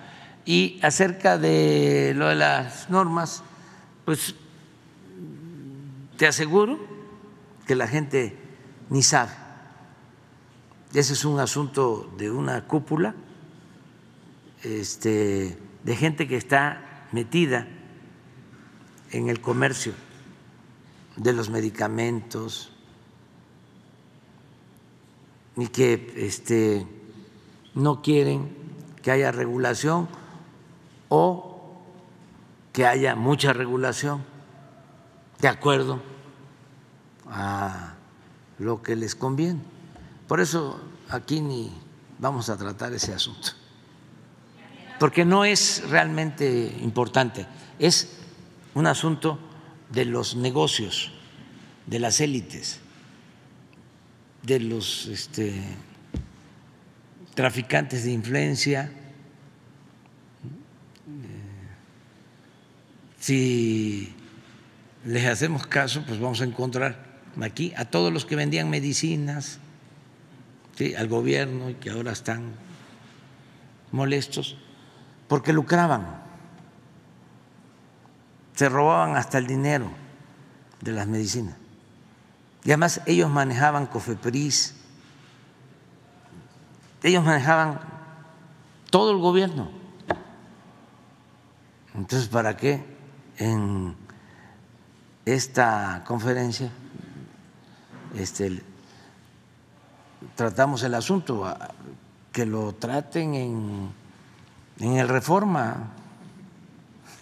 y 0.44 0.80
acerca 0.82 1.38
de 1.38 2.12
lo 2.16 2.26
de 2.26 2.34
las 2.34 2.90
normas, 2.90 3.44
pues 4.05 4.34
te 6.16 6.26
aseguro 6.26 6.80
que 7.64 7.76
la 7.76 7.86
gente 7.86 8.36
ni 8.88 9.05
sabe. 9.05 9.30
Ese 10.92 11.12
es 11.12 11.24
un 11.24 11.38
asunto 11.38 12.12
de 12.18 12.28
una 12.28 12.66
cúpula 12.66 13.14
este, 14.64 15.56
de 15.84 15.94
gente 15.94 16.26
que 16.26 16.36
está 16.36 17.06
metida 17.12 17.68
en 19.12 19.28
el 19.28 19.40
comercio 19.40 19.92
de 21.14 21.32
los 21.32 21.51
medicamentos, 21.51 22.72
ni 25.56 25.68
que 25.68 26.12
este, 26.16 26.86
no 27.74 28.02
quieren 28.02 28.56
que 29.02 29.10
haya 29.10 29.32
regulación 29.32 30.09
o 31.09 31.81
que 32.72 32.86
haya 32.86 33.14
mucha 33.16 33.52
regulación 33.52 34.24
de 35.40 35.48
acuerdo 35.48 36.01
a 37.28 37.94
lo 38.59 38.82
que 38.82 38.97
les 38.97 39.14
conviene. 39.14 39.60
Por 40.28 40.40
eso 40.40 40.81
aquí 41.09 41.40
ni 41.40 41.72
vamos 42.18 42.48
a 42.51 42.56
tratar 42.56 42.93
ese 42.93 43.12
asunto, 43.12 43.51
porque 44.98 45.24
no 45.24 45.44
es 45.44 45.89
realmente 45.89 46.78
importante, 46.82 47.47
es 47.78 48.18
un 48.74 48.86
asunto 48.86 49.39
de 49.89 50.05
los 50.05 50.36
negocios, 50.36 51.12
de 51.86 51.98
las 51.98 52.20
élites 52.20 52.81
de 54.43 54.61
los 54.61 55.07
este, 55.07 55.55
traficantes 57.35 58.05
de 58.05 58.12
influencia, 58.12 58.93
si 63.19 64.15
les 65.05 65.27
hacemos 65.27 65.67
caso, 65.67 66.03
pues 66.07 66.19
vamos 66.19 66.41
a 66.41 66.45
encontrar 66.45 67.21
aquí 67.41 67.73
a 67.77 67.85
todos 67.85 68.12
los 68.12 68.25
que 68.25 68.37
vendían 68.37 68.71
medicinas, 68.71 69.59
al 70.97 71.09
gobierno 71.09 71.69
y 71.69 71.75
que 71.75 71.91
ahora 71.91 72.12
están 72.12 72.55
molestos, 73.93 74.57
porque 75.29 75.53
lucraban, 75.53 76.23
se 78.55 78.69
robaban 78.69 79.17
hasta 79.17 79.39
el 79.39 79.47
dinero 79.47 79.91
de 80.81 80.93
las 80.93 81.07
medicinas. 81.07 81.60
Y 82.65 82.70
además 82.70 83.01
ellos 83.07 83.31
manejaban 83.31 83.87
Cofepris, 83.87 84.74
ellos 87.03 87.24
manejaban 87.24 87.81
todo 88.91 89.12
el 89.12 89.19
gobierno. 89.19 89.70
Entonces, 91.95 92.28
¿para 92.28 92.57
qué 92.57 92.85
en 93.39 93.97
esta 95.24 96.05
conferencia 96.07 96.70
este, 98.15 98.62
tratamos 100.37 100.82
el 100.82 100.95
asunto? 100.95 101.57
Que 102.31 102.47
lo 102.47 102.74
traten 102.74 103.35
en, 103.35 103.91
en 104.78 104.97
el 104.97 105.09
Reforma 105.09 105.91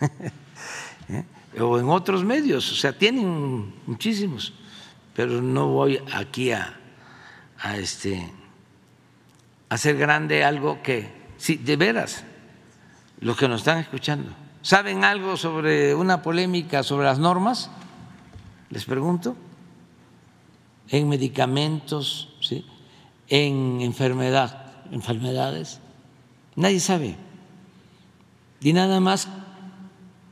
¿eh? 1.09 1.25
o 1.61 1.79
en 1.79 1.89
otros 1.89 2.25
medios, 2.25 2.71
o 2.73 2.75
sea, 2.75 2.97
tienen 2.97 3.75
muchísimos, 3.87 4.53
pero 5.19 5.43
no 5.43 5.67
voy 5.67 6.01
aquí 6.13 6.53
a, 6.53 6.79
a 7.59 7.77
este, 7.77 8.33
hacer 9.69 9.97
grande 9.97 10.45
algo 10.45 10.81
que, 10.81 11.13
sí, 11.39 11.57
de 11.57 11.75
veras, 11.75 12.23
los 13.19 13.37
que 13.37 13.49
nos 13.49 13.63
están 13.63 13.79
escuchando, 13.79 14.31
¿saben 14.63 15.03
algo 15.03 15.37
sobre 15.37 15.93
una 15.93 16.23
polémica 16.23 16.85
sobre 16.85 17.07
las 17.07 17.19
normas? 17.19 17.69
Les 18.71 18.85
pregunto, 18.85 19.35
en 20.89 21.09
medicamentos, 21.09 22.33
¿sí? 22.41 22.65
en 23.27 23.81
enfermedad, 23.81 24.85
enfermedades, 24.93 25.81
nadie 26.55 26.79
sabe. 26.79 27.17
Y 28.61 28.73
nada 28.73 29.01
más 29.01 29.27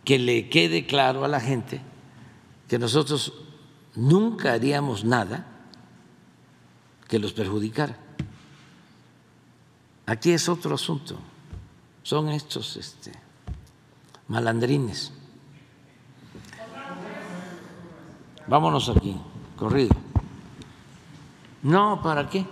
que 0.04 0.20
le 0.20 0.48
quede 0.48 0.86
claro 0.86 1.24
a 1.24 1.28
la 1.28 1.40
gente 1.40 1.80
que 2.68 2.78
nosotros 2.78 3.32
nunca 3.96 4.52
haríamos 4.52 5.04
nada 5.04 5.46
que 7.08 7.18
los 7.18 7.32
perjudicara. 7.32 7.96
Aquí 10.06 10.30
es 10.30 10.48
otro 10.48 10.76
asunto, 10.76 11.18
son 12.02 12.28
estos 12.28 12.76
este, 12.76 13.12
malandrines. 14.28 15.12
Vámonos 18.46 18.88
aquí, 18.88 19.20
corrido. 19.56 19.90
No, 21.64 22.00
¿para 22.00 22.28
qué? 22.28 22.46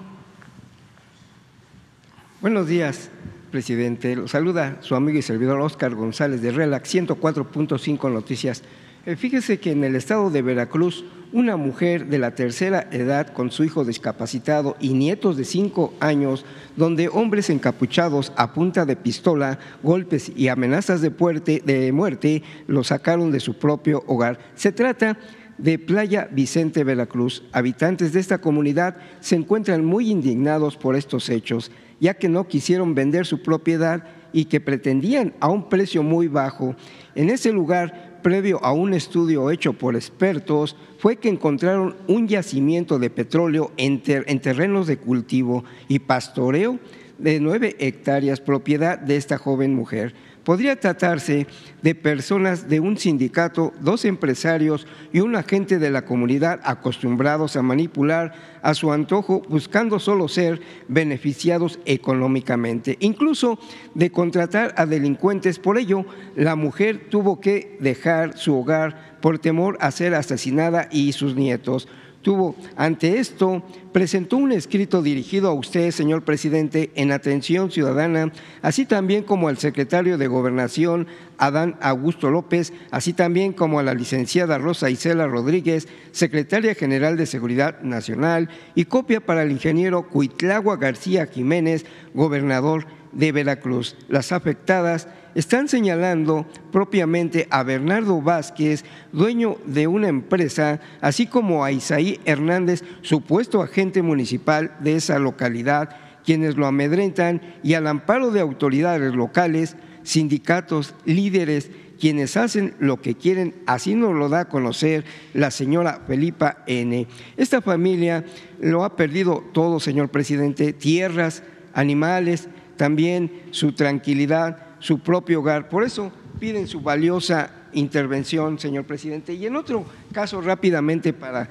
Buenos 2.40 2.66
días, 2.66 3.10
presidente. 3.52 4.16
Lo 4.16 4.26
saluda 4.26 4.78
su 4.82 4.96
amigo 4.96 5.18
y 5.18 5.22
servidor 5.22 5.60
Oscar 5.60 5.94
González 5.94 6.42
de 6.42 6.50
RELAC 6.50 6.84
104.5 6.84 8.12
Noticias. 8.12 8.64
Eh, 9.06 9.14
fíjese 9.14 9.60
que 9.60 9.70
en 9.70 9.84
el 9.84 9.94
estado 9.94 10.30
de 10.30 10.42
Veracruz, 10.42 11.04
una 11.34 11.56
mujer 11.56 12.06
de 12.06 12.18
la 12.18 12.36
tercera 12.36 12.86
edad 12.92 13.26
con 13.26 13.50
su 13.50 13.64
hijo 13.64 13.84
discapacitado 13.84 14.76
y 14.78 14.90
nietos 14.94 15.36
de 15.36 15.44
cinco 15.44 15.92
años, 15.98 16.44
donde 16.76 17.08
hombres 17.08 17.50
encapuchados 17.50 18.32
a 18.36 18.54
punta 18.54 18.86
de 18.86 18.94
pistola, 18.94 19.58
golpes 19.82 20.30
y 20.36 20.46
amenazas 20.46 21.00
de, 21.02 21.10
de 21.10 21.90
muerte 21.90 22.44
lo 22.68 22.84
sacaron 22.84 23.32
de 23.32 23.40
su 23.40 23.58
propio 23.58 24.04
hogar. 24.06 24.38
Se 24.54 24.70
trata 24.70 25.18
de 25.58 25.76
Playa 25.80 26.28
Vicente 26.30 26.84
Veracruz. 26.84 27.42
Habitantes 27.50 28.12
de 28.12 28.20
esta 28.20 28.38
comunidad 28.38 28.96
se 29.18 29.34
encuentran 29.34 29.84
muy 29.84 30.10
indignados 30.10 30.76
por 30.76 30.94
estos 30.94 31.28
hechos 31.30 31.72
ya 32.00 32.14
que 32.14 32.28
no 32.28 32.46
quisieron 32.48 32.94
vender 32.94 33.26
su 33.26 33.42
propiedad 33.42 34.04
y 34.32 34.46
que 34.46 34.60
pretendían 34.60 35.32
a 35.40 35.48
un 35.48 35.68
precio 35.68 36.02
muy 36.02 36.28
bajo. 36.28 36.74
En 37.14 37.30
ese 37.30 37.52
lugar, 37.52 38.13
previo 38.24 38.58
a 38.64 38.72
un 38.72 38.94
estudio 38.94 39.50
hecho 39.50 39.74
por 39.74 39.94
expertos, 39.94 40.74
fue 40.98 41.16
que 41.16 41.28
encontraron 41.28 41.94
un 42.08 42.26
yacimiento 42.26 42.98
de 42.98 43.10
petróleo 43.10 43.70
en, 43.76 44.00
terrenos 44.00 44.88
de 44.88 44.96
cultivo 44.96 45.62
y 45.86 46.00
pastoreo 46.00 46.80
de 47.18 47.38
nueve 47.38 47.76
hectáreas, 47.78 48.40
propiedad 48.40 48.98
de 48.98 49.16
esta 49.16 49.38
joven 49.38 49.74
mujer 49.74 50.14
podría 50.44 50.78
tratarse 50.78 51.46
de 51.82 51.94
personas 51.94 52.68
de 52.68 52.80
un 52.80 52.96
sindicato, 52.96 53.72
dos 53.80 54.04
empresarios 54.04 54.86
y 55.12 55.20
un 55.20 55.36
agente 55.36 55.78
de 55.78 55.90
la 55.90 56.04
comunidad 56.04 56.60
acostumbrados 56.62 57.56
a 57.56 57.62
manipular 57.62 58.34
a 58.62 58.74
su 58.74 58.92
antojo 58.92 59.42
buscando 59.48 59.98
solo 59.98 60.28
ser 60.28 60.60
beneficiados 60.88 61.78
económicamente, 61.84 62.96
incluso 63.00 63.58
de 63.94 64.10
contratar 64.10 64.74
a 64.76 64.86
delincuentes. 64.86 65.58
Por 65.58 65.78
ello, 65.78 66.04
la 66.36 66.56
mujer 66.56 67.08
tuvo 67.10 67.40
que 67.40 67.76
dejar 67.80 68.38
su 68.38 68.56
hogar 68.56 69.18
por 69.20 69.38
temor 69.38 69.76
a 69.80 69.90
ser 69.90 70.14
asesinada 70.14 70.88
y 70.90 71.12
sus 71.12 71.34
nietos 71.34 71.88
tuvo. 72.24 72.56
Ante 72.74 73.20
esto, 73.20 73.62
presentó 73.92 74.38
un 74.38 74.50
escrito 74.50 75.02
dirigido 75.02 75.48
a 75.48 75.52
usted, 75.54 75.92
señor 75.92 76.22
presidente, 76.24 76.90
en 76.96 77.12
atención 77.12 77.70
ciudadana, 77.70 78.32
así 78.62 78.86
también 78.86 79.22
como 79.22 79.46
al 79.46 79.58
secretario 79.58 80.18
de 80.18 80.26
Gobernación, 80.26 81.06
Adán 81.38 81.76
Augusto 81.80 82.30
López, 82.30 82.72
así 82.90 83.12
también 83.12 83.52
como 83.52 83.78
a 83.78 83.84
la 83.84 83.94
licenciada 83.94 84.58
Rosa 84.58 84.90
Isela 84.90 85.28
Rodríguez, 85.28 85.86
secretaria 86.10 86.74
general 86.74 87.16
de 87.16 87.26
Seguridad 87.26 87.80
Nacional, 87.82 88.48
y 88.74 88.86
copia 88.86 89.20
para 89.20 89.44
el 89.44 89.52
ingeniero 89.52 90.08
Cuitlagua 90.08 90.76
García 90.76 91.26
Jiménez, 91.26 91.86
gobernador 92.14 92.86
de 93.14 93.32
Veracruz. 93.32 93.96
Las 94.08 94.32
afectadas 94.32 95.08
están 95.34 95.68
señalando 95.68 96.46
propiamente 96.70 97.46
a 97.50 97.62
Bernardo 97.62 98.20
Vázquez, 98.22 98.84
dueño 99.12 99.56
de 99.66 99.86
una 99.86 100.08
empresa, 100.08 100.80
así 101.00 101.26
como 101.26 101.64
a 101.64 101.72
Isaí 101.72 102.20
Hernández, 102.24 102.84
supuesto 103.02 103.62
agente 103.62 104.02
municipal 104.02 104.76
de 104.80 104.96
esa 104.96 105.18
localidad, 105.18 105.96
quienes 106.24 106.56
lo 106.56 106.66
amedrentan 106.66 107.40
y 107.62 107.74
al 107.74 107.86
amparo 107.86 108.30
de 108.30 108.40
autoridades 108.40 109.14
locales, 109.14 109.76
sindicatos, 110.02 110.94
líderes, 111.04 111.70
quienes 111.98 112.36
hacen 112.36 112.74
lo 112.78 113.00
que 113.00 113.14
quieren, 113.14 113.54
así 113.66 113.94
nos 113.94 114.14
lo 114.14 114.28
da 114.28 114.40
a 114.40 114.48
conocer 114.48 115.04
la 115.32 115.50
señora 115.50 116.02
Felipa 116.06 116.62
N. 116.66 117.06
Esta 117.36 117.62
familia 117.62 118.24
lo 118.60 118.84
ha 118.84 118.96
perdido 118.96 119.44
todo, 119.52 119.80
señor 119.80 120.10
presidente, 120.10 120.72
tierras, 120.72 121.42
animales, 121.72 122.48
también 122.76 123.42
su 123.50 123.72
tranquilidad, 123.72 124.58
su 124.78 125.00
propio 125.00 125.40
hogar. 125.40 125.68
Por 125.68 125.84
eso 125.84 126.12
piden 126.38 126.66
su 126.66 126.80
valiosa 126.80 127.50
intervención, 127.74 128.58
señor 128.58 128.84
presidente. 128.84 129.34
Y 129.34 129.46
en 129.46 129.56
otro 129.56 129.84
caso, 130.12 130.40
rápidamente, 130.40 131.12
para 131.12 131.48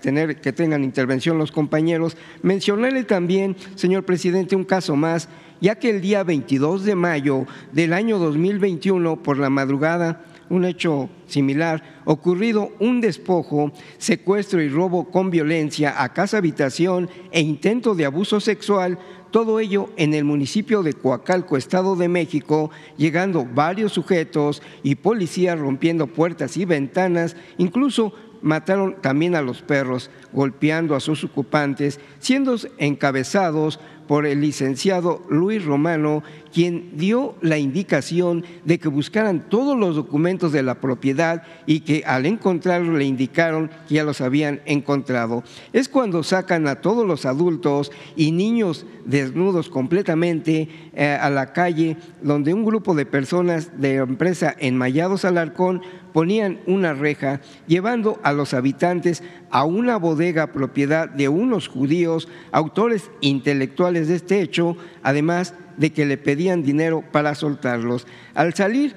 tener 0.00 0.40
que 0.40 0.52
tengan 0.52 0.84
intervención 0.84 1.38
los 1.38 1.52
compañeros, 1.52 2.16
mencionarle 2.42 3.04
también, 3.04 3.56
señor 3.74 4.04
presidente, 4.04 4.56
un 4.56 4.64
caso 4.64 4.96
más, 4.96 5.28
ya 5.60 5.76
que 5.76 5.90
el 5.90 6.00
día 6.00 6.24
22 6.24 6.84
de 6.84 6.94
mayo 6.94 7.46
del 7.72 7.92
año 7.92 8.18
2021, 8.18 9.22
por 9.22 9.38
la 9.38 9.50
madrugada, 9.50 10.24
un 10.48 10.64
hecho 10.64 11.08
similar, 11.26 12.00
ocurrido 12.04 12.72
un 12.80 13.00
despojo, 13.00 13.72
secuestro 13.98 14.60
y 14.60 14.68
robo 14.68 15.10
con 15.10 15.30
violencia 15.30 16.02
a 16.02 16.12
casa 16.12 16.38
habitación 16.38 17.08
e 17.30 17.40
intento 17.40 17.94
de 17.94 18.04
abuso 18.04 18.40
sexual 18.40 18.98
todo 19.30 19.60
ello 19.60 19.90
en 19.96 20.14
el 20.14 20.24
municipio 20.24 20.82
de 20.82 20.94
Coacalco, 20.94 21.56
Estado 21.56 21.96
de 21.96 22.08
México, 22.08 22.70
llegando 22.96 23.46
varios 23.46 23.92
sujetos 23.92 24.62
y 24.82 24.96
policías 24.96 25.58
rompiendo 25.58 26.06
puertas 26.06 26.56
y 26.56 26.64
ventanas, 26.64 27.36
incluso 27.58 28.12
mataron 28.42 28.96
también 29.00 29.34
a 29.34 29.42
los 29.42 29.62
perros, 29.62 30.10
golpeando 30.32 30.94
a 30.94 31.00
sus 31.00 31.24
ocupantes, 31.24 32.00
siendo 32.18 32.56
encabezados 32.78 33.80
por 34.10 34.26
el 34.26 34.40
licenciado 34.40 35.22
Luis 35.28 35.64
Romano, 35.64 36.24
quien 36.52 36.96
dio 36.96 37.36
la 37.42 37.58
indicación 37.58 38.44
de 38.64 38.80
que 38.80 38.88
buscaran 38.88 39.48
todos 39.48 39.78
los 39.78 39.94
documentos 39.94 40.50
de 40.50 40.64
la 40.64 40.80
propiedad 40.80 41.44
y 41.64 41.82
que 41.82 42.02
al 42.04 42.26
encontrarlo 42.26 42.98
le 42.98 43.04
indicaron 43.04 43.70
que 43.86 43.94
ya 43.94 44.02
los 44.02 44.20
habían 44.20 44.62
encontrado. 44.66 45.44
Es 45.72 45.88
cuando 45.88 46.24
sacan 46.24 46.66
a 46.66 46.80
todos 46.80 47.06
los 47.06 47.24
adultos 47.24 47.92
y 48.16 48.32
niños 48.32 48.84
desnudos 49.04 49.68
completamente 49.68 50.68
eh, 50.92 51.18
a 51.20 51.30
la 51.30 51.52
calle, 51.52 51.96
donde 52.20 52.52
un 52.52 52.64
grupo 52.64 52.96
de 52.96 53.06
personas 53.06 53.80
de 53.80 53.94
empresa 53.94 54.56
Enmayados 54.58 55.24
Alarcón 55.24 55.82
ponían 56.12 56.60
una 56.66 56.92
reja, 56.92 57.40
llevando 57.68 58.18
a 58.22 58.32
los 58.32 58.54
habitantes 58.54 59.22
a 59.50 59.64
una 59.64 59.96
bodega 59.96 60.48
propiedad 60.48 61.08
de 61.08 61.28
unos 61.28 61.68
judíos, 61.68 62.28
autores 62.52 63.10
intelectuales 63.20 63.99
de 64.08 64.16
este 64.16 64.40
hecho, 64.40 64.76
además 65.02 65.54
de 65.76 65.90
que 65.90 66.04
le 66.04 66.18
pedían 66.18 66.62
dinero 66.62 67.02
para 67.10 67.34
soltarlos. 67.34 68.06
Al 68.34 68.54
salir 68.54 68.94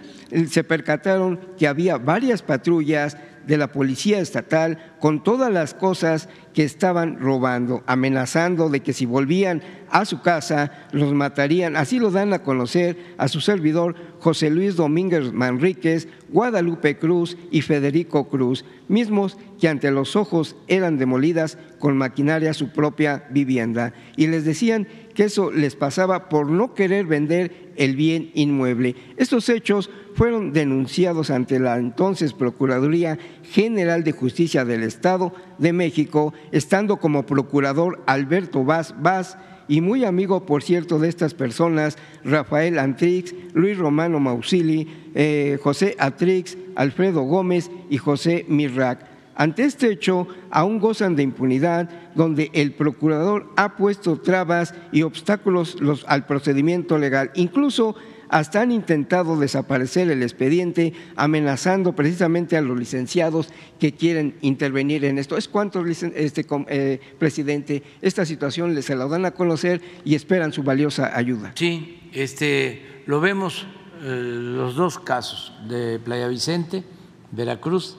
se 0.49 0.63
percataron 0.63 1.39
que 1.57 1.67
había 1.67 1.97
varias 1.97 2.41
patrullas 2.41 3.17
de 3.47 3.57
la 3.57 3.71
Policía 3.71 4.19
Estatal 4.19 4.93
con 4.99 5.23
todas 5.23 5.51
las 5.51 5.73
cosas 5.73 6.29
que 6.53 6.63
estaban 6.63 7.19
robando, 7.19 7.83
amenazando 7.87 8.69
de 8.69 8.81
que 8.81 8.93
si 8.93 9.05
volvían 9.05 9.61
a 9.89 10.05
su 10.05 10.21
casa 10.21 10.87
los 10.91 11.13
matarían. 11.13 11.75
Así 11.75 11.99
lo 11.99 12.11
dan 12.11 12.33
a 12.33 12.43
conocer 12.43 13.15
a 13.17 13.27
su 13.27 13.41
servidor 13.41 13.95
José 14.19 14.49
Luis 14.49 14.75
Domínguez 14.75 15.33
Manríquez, 15.33 16.07
Guadalupe 16.33 16.97
Cruz 16.97 17.37
y 17.51 17.61
Federico 17.61 18.27
Cruz, 18.27 18.65
mismos 18.87 19.37
que 19.61 19.69
ante 19.69 19.91
los 19.91 20.15
ojos 20.15 20.57
eran 20.67 20.97
demolidas 20.97 21.57
con 21.79 21.95
maquinaria 21.95 22.53
su 22.53 22.69
propia 22.69 23.25
vivienda. 23.29 23.93
Y 24.17 24.27
les 24.27 24.43
decían 24.43 24.87
que 25.13 25.25
eso 25.25 25.51
les 25.51 25.75
pasaba 25.75 26.27
por 26.27 26.49
no 26.49 26.73
querer 26.73 27.05
vender 27.05 27.73
el 27.77 27.95
bien 27.95 28.31
inmueble. 28.33 28.95
Estos 29.17 29.47
hechos 29.47 29.89
fueron 30.15 30.53
denunciados 30.53 31.29
ante 31.29 31.59
la 31.59 31.77
entonces 31.77 32.33
Procuraduría 32.33 33.19
General 33.43 34.03
de 34.03 34.11
Justicia 34.11 34.65
del 34.65 34.83
Estado 34.83 35.33
de 35.59 35.71
México, 35.71 36.33
estando 36.51 36.97
como 36.97 37.25
procurador 37.25 38.03
Alberto 38.05 38.63
Vaz 38.63 38.95
Vaz 38.99 39.37
y 39.67 39.81
muy 39.81 40.05
amigo, 40.05 40.45
por 40.45 40.63
cierto, 40.63 40.99
de 40.99 41.09
estas 41.09 41.33
personas, 41.33 41.97
Rafael 42.23 42.79
Antrix, 42.79 43.33
Luis 43.53 43.77
Romano 43.77 44.19
Mausili, 44.19 44.87
eh, 45.15 45.57
José 45.61 45.95
Atrix, 45.99 46.57
Alfredo 46.75 47.21
Gómez 47.21 47.71
y 47.89 47.97
José 47.97 48.45
Mirrac. 48.47 49.13
Ante 49.35 49.63
este 49.63 49.91
hecho, 49.91 50.27
aún 50.51 50.79
gozan 50.79 51.15
de 51.15 51.23
impunidad, 51.23 51.89
donde 52.13 52.51
el 52.53 52.73
procurador 52.73 53.51
ha 53.55 53.75
puesto 53.75 54.19
trabas 54.19 54.75
y 54.91 55.01
obstáculos 55.01 55.77
al 56.07 56.25
procedimiento 56.27 56.99
legal. 56.99 57.31
Incluso 57.33 57.95
hasta 58.33 58.61
han 58.61 58.71
intentado 58.71 59.39
desaparecer 59.39 60.09
el 60.09 60.23
expediente, 60.23 60.93
amenazando 61.15 61.93
precisamente 61.93 62.57
a 62.57 62.61
los 62.61 62.79
licenciados 62.79 63.49
que 63.79 63.93
quieren 63.93 64.37
intervenir 64.41 65.05
en 65.05 65.19
esto. 65.19 65.37
Es 65.37 65.47
cuanto, 65.47 65.85
este, 65.85 66.43
eh, 66.67 66.99
presidente, 67.19 67.83
esta 68.01 68.25
situación 68.25 68.73
les 68.73 68.85
se 68.85 68.95
la 68.95 69.05
dan 69.05 69.25
a 69.25 69.31
conocer 69.31 69.81
y 70.03 70.15
esperan 70.15 70.51
su 70.51 70.63
valiosa 70.63 71.15
ayuda. 71.15 71.51
Sí, 71.53 72.09
este, 72.11 73.03
lo 73.05 73.21
vemos 73.21 73.67
eh, 74.01 74.07
los 74.07 74.75
dos 74.75 74.97
casos 74.97 75.53
de 75.69 75.99
Playa 75.99 76.27
Vicente, 76.27 76.83
Veracruz, 77.31 77.97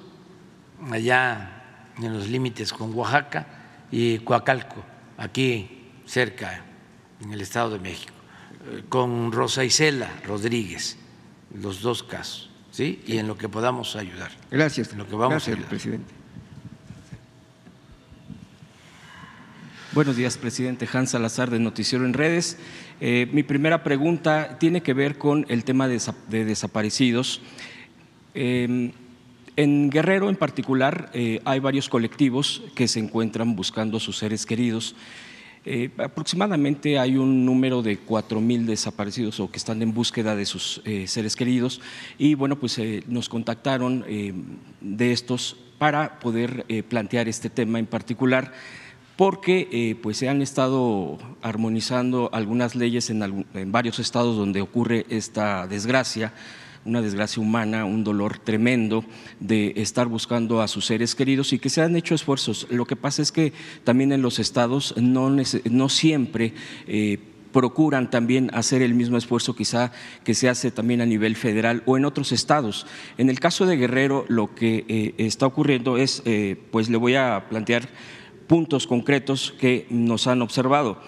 allá 0.90 1.85
en 2.02 2.12
los 2.12 2.28
límites 2.28 2.73
con 2.73 2.93
Oaxaca, 2.93 3.86
y 3.93 4.19
Coacalco, 4.19 4.82
aquí 5.16 5.93
cerca, 6.06 6.65
en 7.23 7.32
el 7.32 7.40
Estado 7.40 7.70
de 7.70 7.78
México 7.78 8.13
con 8.88 9.32
Rosa 9.32 9.64
Isela 9.64 10.10
Rodríguez, 10.26 10.96
los 11.54 11.82
dos 11.82 12.02
casos, 12.02 12.50
¿sí? 12.70 13.02
Y 13.06 13.18
en 13.18 13.28
lo 13.28 13.36
que 13.36 13.48
podamos 13.48 13.96
ayudar. 13.96 14.32
Gracias. 14.50 14.92
En 14.92 14.98
lo 14.98 15.08
que 15.08 15.14
vamos 15.14 15.46
Gracias, 15.46 15.68
presidente. 15.68 16.24
Buenos 19.94 20.16
días, 20.16 20.36
presidente 20.36 20.88
Hans 20.92 21.10
Salazar 21.10 21.50
de 21.50 21.60
Noticiero 21.60 22.04
en 22.04 22.14
Redes. 22.14 22.58
Eh, 23.00 23.28
mi 23.32 23.44
primera 23.44 23.84
pregunta 23.84 24.58
tiene 24.58 24.82
que 24.82 24.92
ver 24.92 25.18
con 25.18 25.46
el 25.48 25.62
tema 25.62 25.86
de, 25.86 26.00
desaparecidos. 26.44 27.40
Em, 28.34 28.90
en 29.54 29.90
Guerrero 29.90 30.28
en 30.28 30.34
particular 30.34 31.10
eh, 31.14 31.40
hay 31.44 31.60
varios 31.60 31.88
colectivos 31.88 32.62
que 32.74 32.88
se 32.88 32.98
encuentran 32.98 33.54
buscando 33.54 33.98
a 33.98 34.00
sus 34.00 34.18
seres 34.18 34.46
queridos. 34.46 34.96
Eh, 35.66 35.90
aproximadamente 35.96 36.98
hay 36.98 37.16
un 37.16 37.46
número 37.46 37.80
de 37.80 37.96
cuatro 37.96 38.38
mil 38.40 38.66
desaparecidos 38.66 39.40
o 39.40 39.50
que 39.50 39.56
están 39.56 39.80
en 39.80 39.94
búsqueda 39.94 40.36
de 40.36 40.44
sus 40.44 40.82
eh, 40.84 41.06
seres 41.06 41.36
queridos. 41.36 41.80
Y 42.18 42.34
bueno, 42.34 42.58
pues 42.58 42.78
eh, 42.78 43.02
nos 43.06 43.30
contactaron 43.30 44.04
de 44.80 45.12
estos 45.12 45.56
para 45.78 46.20
poder 46.20 46.66
plantear 46.88 47.28
este 47.28 47.50
tema 47.50 47.78
en 47.78 47.86
particular 47.86 48.52
porque 49.16 49.96
pues 50.02 50.16
se 50.18 50.28
han 50.28 50.42
estado 50.42 51.18
armonizando 51.42 52.30
algunas 52.32 52.74
leyes 52.74 53.10
en, 53.10 53.46
en 53.54 53.72
varios 53.72 53.98
estados 53.98 54.36
donde 54.36 54.60
ocurre 54.60 55.06
esta 55.08 55.66
desgracia 55.66 56.32
una 56.85 57.02
desgracia 57.02 57.43
humana, 57.43 57.85
un 57.85 58.05
dolor 58.05 58.39
tremendo 58.39 59.05
de 59.40 59.73
estar 59.77 60.06
buscando 60.06 60.61
a 60.61 60.69
sus 60.69 60.86
seres 60.86 61.15
queridos 61.15 61.52
y 61.52 61.59
que 61.59 61.70
se 61.70 61.82
han 61.82 61.97
hecho 61.97 62.15
esfuerzos. 62.15 62.66
Lo 62.70 62.86
que 62.86 62.97
pasa 62.97 63.23
es 63.23 63.32
que 63.32 63.52
también 63.85 64.12
en 64.12 64.23
los 64.23 64.39
estados 64.39 64.94
no, 64.97 65.31
no 65.31 65.89
siempre... 65.89 66.55
Eh, 66.86 67.19
procuran 67.55 68.11
también 68.11 68.51
hacer 68.52 68.82
el 68.82 68.94
mismo 68.94 69.16
esfuerzo 69.16 69.55
quizá 69.55 69.93
que 70.24 70.35
se 70.35 70.48
hace 70.48 70.73
también 70.73 71.01
a 71.01 71.06
nivel 71.06 71.36
federal 71.36 71.85
o 71.86 71.97
en 71.97 72.05
otros 72.05 72.32
estados. 72.32 72.85
En 73.16 73.31
el 73.31 73.39
caso 73.39 73.65
de 73.65 73.77
Guerrero 73.77 74.24
lo 74.27 74.56
que 74.56 74.85
eh, 74.89 75.15
está 75.19 75.47
ocurriendo 75.47 75.97
es, 75.97 76.20
eh, 76.24 76.56
pues 76.73 76.90
le 76.90 76.97
voy 76.97 77.15
a 77.15 77.47
plantear 77.48 77.89
puntos 78.48 78.89
concretos 78.89 79.55
que 79.56 79.86
nos 79.89 80.27
han 80.27 80.43
observado. 80.43 81.01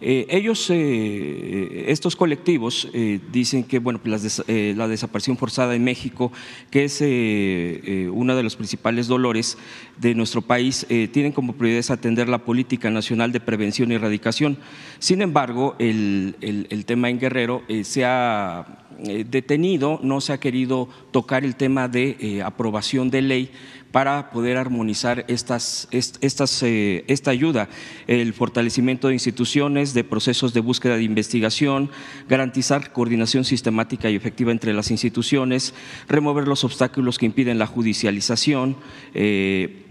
Eh, 0.00 0.26
ellos, 0.30 0.70
eh, 0.70 1.86
estos 1.88 2.14
colectivos, 2.14 2.88
eh, 2.92 3.18
dicen 3.32 3.64
que 3.64 3.80
bueno, 3.80 4.00
pues 4.00 4.42
la 4.48 4.86
desaparición 4.86 5.36
forzada 5.36 5.74
en 5.74 5.82
México, 5.82 6.32
que 6.70 6.84
es 6.84 7.00
uno 7.00 8.36
de 8.36 8.42
los 8.42 8.56
principales 8.56 9.08
dolores 9.08 9.58
de 9.96 10.14
nuestro 10.14 10.42
país, 10.42 10.86
tienen 11.12 11.32
como 11.32 11.54
prioridad 11.54 11.90
atender 11.90 12.28
la 12.28 12.38
política 12.38 12.90
nacional 12.90 13.32
de 13.32 13.40
prevención 13.40 13.90
y 13.90 13.94
erradicación. 13.94 14.58
Sin 14.98 15.22
embargo, 15.22 15.74
el 15.78 16.84
tema 16.86 17.10
en 17.10 17.18
Guerrero 17.18 17.62
se 17.82 18.04
ha 18.04 18.84
detenido, 18.98 20.00
no 20.02 20.20
se 20.20 20.32
ha 20.32 20.40
querido 20.40 20.88
tocar 21.10 21.44
el 21.44 21.56
tema 21.56 21.88
de 21.88 22.42
aprobación 22.44 23.10
de 23.10 23.22
ley 23.22 23.50
para 23.92 24.30
poder 24.30 24.56
armonizar 24.56 25.24
estas, 25.28 25.88
eh, 25.90 27.04
esta 27.06 27.30
ayuda, 27.30 27.68
el 28.06 28.34
fortalecimiento 28.34 29.08
de 29.08 29.14
instituciones, 29.14 29.94
de 29.94 30.04
procesos 30.04 30.52
de 30.52 30.60
búsqueda 30.60 30.96
de 30.96 31.04
investigación, 31.04 31.90
garantizar 32.28 32.92
coordinación 32.92 33.44
sistemática 33.44 34.10
y 34.10 34.16
efectiva 34.16 34.52
entre 34.52 34.74
las 34.74 34.90
instituciones, 34.90 35.74
remover 36.06 36.46
los 36.46 36.64
obstáculos 36.64 37.18
que 37.18 37.26
impiden 37.26 37.58
la 37.58 37.66
judicialización. 37.66 38.76
Eh, 39.14 39.87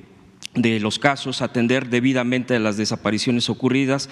de 0.62 0.80
los 0.80 1.00
casos, 1.00 1.42
atender 1.42 1.90
debidamente 1.90 2.58
las 2.60 2.78
desapariciones 2.78 3.50
ocurridas, 3.50 4.10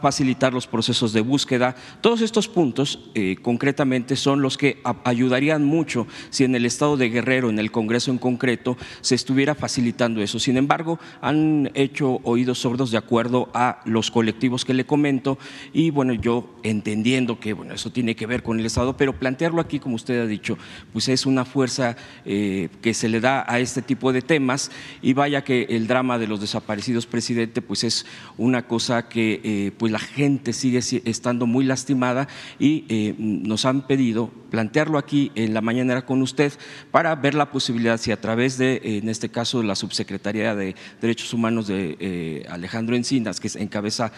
facilitar 0.00 0.52
los 0.52 0.66
procesos 0.66 1.12
de 1.12 1.20
búsqueda. 1.20 1.74
Todos 2.00 2.20
estos 2.20 2.48
puntos 2.48 3.10
eh, 3.14 3.36
concretamente 3.40 4.16
son 4.16 4.42
los 4.42 4.58
que 4.58 4.80
ayudarían 5.04 5.64
mucho 5.64 6.06
si 6.28 6.44
en 6.44 6.54
el 6.54 6.66
estado 6.66 6.96
de 6.96 7.08
Guerrero, 7.08 7.50
en 7.50 7.58
el 7.58 7.70
Congreso 7.70 8.10
en 8.10 8.18
concreto, 8.18 8.76
se 9.00 9.14
estuviera 9.14 9.54
facilitando 9.54 10.20
eso. 10.20 10.38
Sin 10.38 10.56
embargo, 10.56 10.98
han 11.20 11.70
hecho 11.74 12.20
oídos 12.24 12.58
sordos 12.58 12.90
de 12.90 12.98
acuerdo 12.98 13.48
a 13.54 13.80
los 13.84 14.10
colectivos 14.10 14.64
que 14.64 14.74
le 14.74 14.84
comento 14.84 15.38
y 15.72 15.90
bueno, 15.90 16.12
yo 16.12 16.56
entendiendo 16.62 17.40
que 17.40 17.52
bueno, 17.54 17.74
eso 17.74 17.90
tiene 17.90 18.14
que 18.14 18.26
ver 18.26 18.42
con 18.42 18.60
el 18.60 18.66
Estado, 18.66 18.96
pero 18.96 19.18
plantearlo 19.18 19.60
aquí, 19.60 19.78
como 19.78 19.94
usted 19.94 20.20
ha 20.20 20.26
dicho, 20.26 20.58
pues 20.92 21.08
es 21.08 21.24
una 21.26 21.44
fuerza 21.44 21.96
eh, 22.24 22.68
que 22.82 22.92
se 22.92 23.08
le 23.08 23.20
da 23.20 23.44
a 23.48 23.60
este 23.60 23.82
tipo 23.82 24.12
de 24.12 24.22
temas 24.22 24.70
y 25.00 25.14
vaya 25.14 25.42
que 25.42 25.49
el 25.50 25.86
drama 25.86 26.18
de 26.18 26.26
los 26.26 26.40
desaparecidos, 26.40 27.06
presidente, 27.06 27.62
pues 27.62 27.84
es 27.84 28.06
una 28.36 28.66
cosa 28.66 29.08
que 29.08 29.40
eh, 29.42 29.72
pues 29.76 29.92
la 29.92 29.98
gente 29.98 30.52
sigue 30.52 30.80
estando 31.04 31.46
muy 31.46 31.64
lastimada 31.64 32.28
y 32.58 32.84
eh, 32.88 33.14
nos 33.18 33.64
han 33.64 33.86
pedido 33.86 34.30
plantearlo 34.50 34.98
aquí 34.98 35.32
en 35.34 35.54
la 35.54 35.60
mañana 35.60 36.02
con 36.06 36.22
usted 36.22 36.52
para 36.90 37.14
ver 37.16 37.34
la 37.34 37.50
posibilidad 37.50 37.98
si 37.98 38.12
a 38.12 38.20
través 38.20 38.58
de, 38.58 38.80
en 38.82 39.08
este 39.08 39.28
caso, 39.28 39.62
la 39.62 39.74
Subsecretaría 39.74 40.54
de 40.54 40.74
Derechos 41.00 41.32
Humanos 41.34 41.66
de 41.66 41.96
eh, 42.00 42.46
Alejandro 42.48 42.96
Encinas, 42.96 43.40
que 43.40 43.50
encabeza 43.58 44.12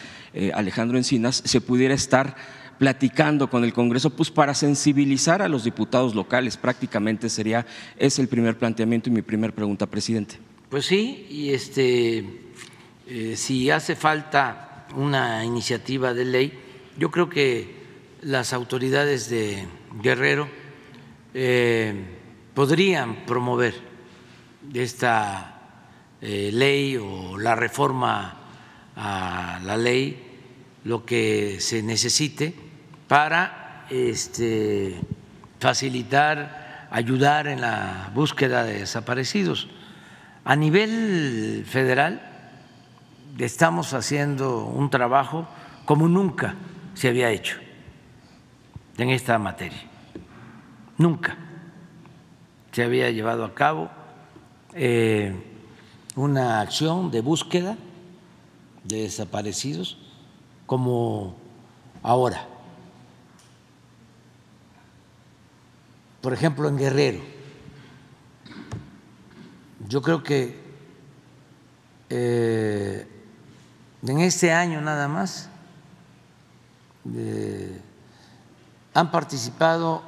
Alejandro 0.55 0.99
Encinas, 0.99 1.43
se 1.45 1.61
pudiera 1.61 1.95
estar 1.95 2.37
platicando 2.79 3.49
con 3.49 3.65
el 3.65 3.73
Congreso, 3.73 4.11
pues 4.11 4.31
para 4.31 4.55
sensibilizar 4.55 5.41
a 5.41 5.49
los 5.49 5.65
diputados 5.65 6.15
locales. 6.15 6.57
Prácticamente 6.57 7.29
sería, 7.29 7.65
es 7.97 8.19
el 8.19 8.29
primer 8.29 8.59
planteamiento 8.59 9.09
y 9.09 9.13
mi 9.13 9.23
primera 9.23 9.55
pregunta, 9.55 9.87
presidente. 9.87 10.52
Pues 10.73 10.87
sí, 10.87 11.27
y 11.29 11.53
este, 11.53 12.25
eh, 13.07 13.35
si 13.37 13.71
hace 13.71 13.95
falta 13.95 14.87
una 14.95 15.45
iniciativa 15.45 16.15
de 16.15 16.25
ley, 16.25 16.59
yo 16.97 17.11
creo 17.11 17.29
que 17.29 17.77
las 18.23 18.55
autoridades 18.55 19.29
de 19.29 19.69
Guerrero 20.01 20.49
eh, 21.35 21.93
podrían 22.55 23.27
promover 23.27 23.75
esta 24.73 25.61
eh, 26.23 26.49
ley 26.51 26.97
o 26.97 27.37
la 27.37 27.55
reforma 27.55 28.39
a 28.97 29.61
la 29.63 29.77
ley, 29.77 30.23
lo 30.85 31.05
que 31.05 31.61
se 31.61 31.83
necesite 31.83 32.55
para 33.09 33.87
este, 33.91 34.99
facilitar, 35.61 36.89
ayudar 36.91 37.47
en 37.47 37.61
la 37.61 38.11
búsqueda 38.15 38.65
de 38.65 38.79
desaparecidos 38.79 39.69
a 40.45 40.57
nivel 40.57 41.65
federal 41.67 42.33
estamos 43.39 43.93
haciendo 43.95 44.65
un 44.67 44.91
trabajo 44.91 45.47
como 45.85 46.09
nunca 46.09 46.55
se 46.95 47.09
había 47.09 47.31
hecho 47.31 47.59
en 48.99 49.11
esta 49.11 49.39
materia. 49.39 49.83
Nunca 50.99 51.37
se 52.71 52.83
había 52.83 53.11
llevado 53.11 53.45
a 53.45 53.55
cabo 53.55 53.91
eh, 54.75 55.35
una 56.15 56.61
acción 56.61 57.11
de 57.11 57.21
búsqueda 57.21 57.77
de 58.85 59.03
desaparecidos 59.03 59.99
como 60.67 61.37
ahora. 62.03 62.47
Por 66.21 66.33
ejemplo, 66.33 66.69
en 66.69 66.79
Guerrero. 66.79 67.32
Yo 69.93 70.01
creo 70.01 70.23
que 70.23 70.59
eh, 72.09 73.07
en 74.07 74.21
este 74.21 74.51
año 74.51 74.81
nada 74.81 75.07
más 75.07 75.51
eh, 77.15 77.79
han 78.95 79.11
participado 79.11 80.03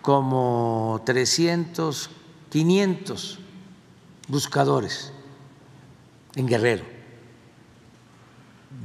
como 0.00 1.02
300, 1.04 2.08
500 2.48 3.38
buscadores 4.28 5.12
en 6.34 6.46
Guerrero 6.46 6.86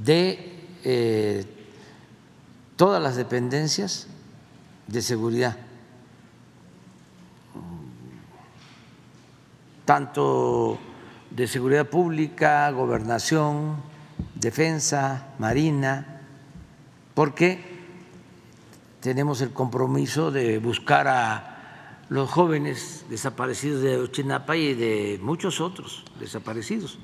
de 0.03 0.65
eh, 0.84 1.45
todas 2.76 3.02
las 3.02 3.15
dependencias 3.15 4.07
de 4.88 5.02
seguridad, 5.02 5.56
tanto 9.85 10.79
de 11.29 11.47
seguridad 11.47 11.87
pública, 11.87 12.69
gobernación, 12.71 13.77
defensa, 14.35 15.33
marina, 15.39 16.21
porque 17.13 17.63
tenemos 18.99 19.41
el 19.41 19.51
compromiso 19.51 20.31
de 20.31 20.59
buscar 20.59 21.07
a 21.07 22.03
los 22.09 22.29
jóvenes 22.29 23.05
desaparecidos 23.09 23.81
de 23.81 23.97
Ochinapa 23.97 24.55
y 24.55 24.73
de 24.73 25.19
muchos 25.21 25.61
otros 25.61 26.03
desaparecidos. 26.19 26.99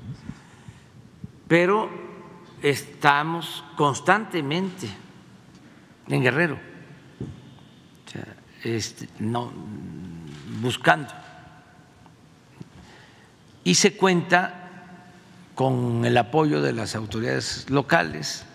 Pero 1.48 1.88
estamos 2.62 3.64
constantemente 3.76 4.88
en 6.08 6.22
Guerrero, 6.22 6.58
este, 8.62 9.08
no, 9.18 9.52
buscando. 10.60 11.12
Y 13.68 13.74
se 13.74 13.92
cuenta 13.92 14.70
con 15.54 16.02
el 16.06 16.16
apoyo 16.16 16.62
de 16.62 16.72
las 16.72 16.94
autoridades 16.94 17.68
locales, 17.68 18.46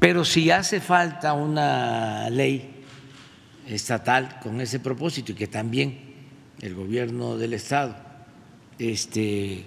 pero 0.00 0.24
si 0.24 0.50
hace 0.50 0.80
falta 0.80 1.34
una 1.34 2.30
ley 2.30 2.82
estatal 3.66 4.40
con 4.42 4.62
ese 4.62 4.80
propósito 4.80 5.32
y 5.32 5.34
que 5.34 5.46
también 5.46 6.14
el 6.62 6.74
gobierno 6.74 7.36
del 7.36 7.52
estado 7.52 7.94
este, 8.78 9.66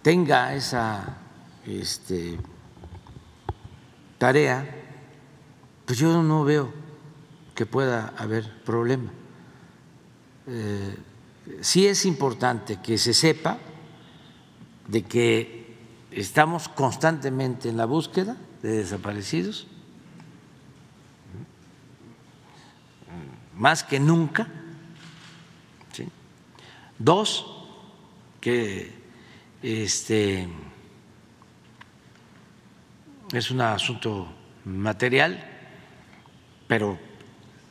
tenga 0.00 0.54
esa 0.54 1.18
este, 1.66 2.38
tarea, 4.16 4.66
pues 5.84 5.98
yo 5.98 6.22
no 6.22 6.42
veo 6.42 6.72
que 7.54 7.66
pueda 7.66 8.14
haber 8.16 8.50
problema. 8.62 9.12
Eh, 10.46 10.96
sí 11.60 11.86
es 11.86 12.04
importante 12.06 12.78
que 12.82 12.98
se 12.98 13.14
sepa 13.14 13.58
de 14.88 15.02
que 15.02 15.76
estamos 16.10 16.68
constantemente 16.68 17.68
en 17.68 17.76
la 17.76 17.86
búsqueda 17.86 18.36
de 18.62 18.78
desaparecidos 18.78 19.66
más 23.56 23.84
que 23.84 24.00
nunca. 24.00 24.48
Dos, 26.98 27.44
que 28.40 28.92
este, 29.62 30.48
es 33.32 33.50
un 33.50 33.60
asunto 33.60 34.32
material, 34.64 35.44
pero 36.68 36.98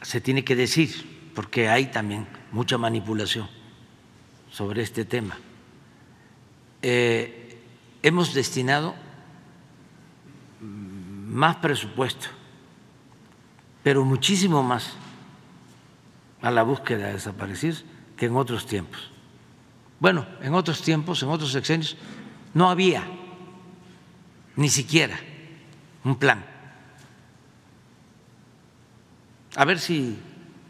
se 0.02 0.20
tiene 0.20 0.44
que 0.44 0.58
decir, 0.58 1.32
porque 1.34 1.70
hay 1.70 1.86
también 1.88 2.28
mucha 2.52 2.78
manipulación 2.78 3.63
sobre 4.54 4.84
este 4.84 5.04
tema. 5.04 5.38
Eh, 6.82 7.58
hemos 8.04 8.34
destinado 8.34 8.94
más 10.62 11.56
presupuesto, 11.56 12.28
pero 13.82 14.06
muchísimo 14.06 14.62
más 14.62 14.94
a 16.42 16.52
la 16.52 16.62
búsqueda 16.62 17.08
de 17.08 17.14
desaparecidos 17.14 17.84
que 18.16 18.28
en 18.28 18.36
otros 18.36 18.68
tiempos. 18.68 19.10
Bueno, 20.00 20.26
en 20.42 20.54
otros 20.54 20.82
tiempos, 20.82 21.24
en 21.24 21.30
otros 21.30 21.52
sexenios, 21.52 21.98
no 22.54 22.70
había 22.70 23.04
ni 24.56 24.70
siquiera 24.70 25.18
un 26.04 26.16
plan. 26.18 26.46
A 29.56 29.66
ver 29.66 29.80
si 29.80 30.20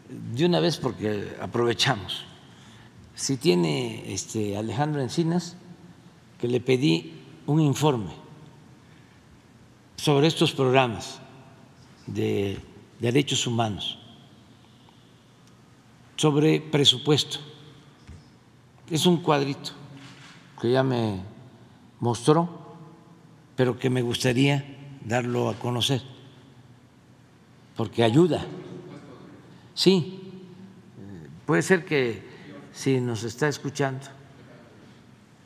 de 0.08 0.46
una 0.46 0.60
vez, 0.60 0.78
porque 0.78 1.36
aprovechamos, 1.40 2.24
si 3.14 3.36
tiene 3.36 4.12
este 4.12 4.56
Alejandro 4.56 5.00
Encinas, 5.00 5.56
que 6.38 6.48
le 6.48 6.60
pedí 6.60 7.12
un 7.46 7.60
informe 7.60 8.12
sobre 9.96 10.26
estos 10.26 10.52
programas 10.52 11.20
de 12.06 12.58
derechos 13.00 13.46
humanos 13.46 13.98
sobre 16.16 16.60
presupuesto. 16.60 17.38
Es 18.90 19.06
un 19.06 19.18
cuadrito 19.18 19.72
que 20.60 20.70
ya 20.70 20.82
me 20.82 21.20
mostró, 22.00 22.48
pero 23.56 23.78
que 23.78 23.90
me 23.90 24.02
gustaría 24.02 24.64
darlo 25.04 25.48
a 25.48 25.54
conocer, 25.54 26.02
porque 27.76 28.02
ayuda. 28.04 28.44
Sí, 29.74 30.20
puede 31.46 31.62
ser 31.62 31.84
que 31.84 32.33
si 32.74 33.00
nos 33.00 33.24
está 33.24 33.48
escuchando. 33.48 34.06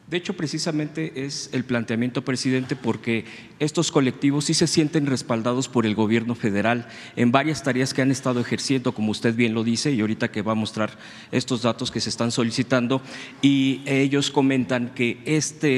De 0.09 0.17
hecho, 0.17 0.35
precisamente 0.35 1.27
es 1.27 1.51
el 1.53 1.65
planteamiento, 1.65 2.25
presidente, 2.25 2.75
porque 2.75 3.27
estos 3.59 3.91
colectivos 3.91 4.45
sí 4.45 4.55
se 4.55 4.67
sienten 4.67 5.07
respaldados 5.07 5.69
por 5.69 5.85
el 5.85 5.95
gobierno 5.95 6.35
federal 6.35 6.89
en 7.17 7.33
varias 7.33 7.63
tareas 7.63 7.93
que 7.93 8.03
han 8.03 8.11
estado 8.11 8.41
ejerciendo, 8.41 8.93
como 8.93 9.11
usted 9.11 9.35
bien 9.35 9.55
lo 9.55 9.65
dice, 9.65 9.93
y 9.93 10.01
ahorita 10.01 10.31
que 10.31 10.43
va 10.43 10.53
a 10.53 10.55
mostrar 10.55 10.97
estos 11.33 11.63
datos 11.63 11.91
que 11.91 12.01
se 12.01 12.11
están 12.11 12.31
solicitando, 12.31 13.03
y 13.43 13.83
ellos 13.87 14.31
comentan 14.31 14.91
que 14.95 15.21
este 15.25 15.69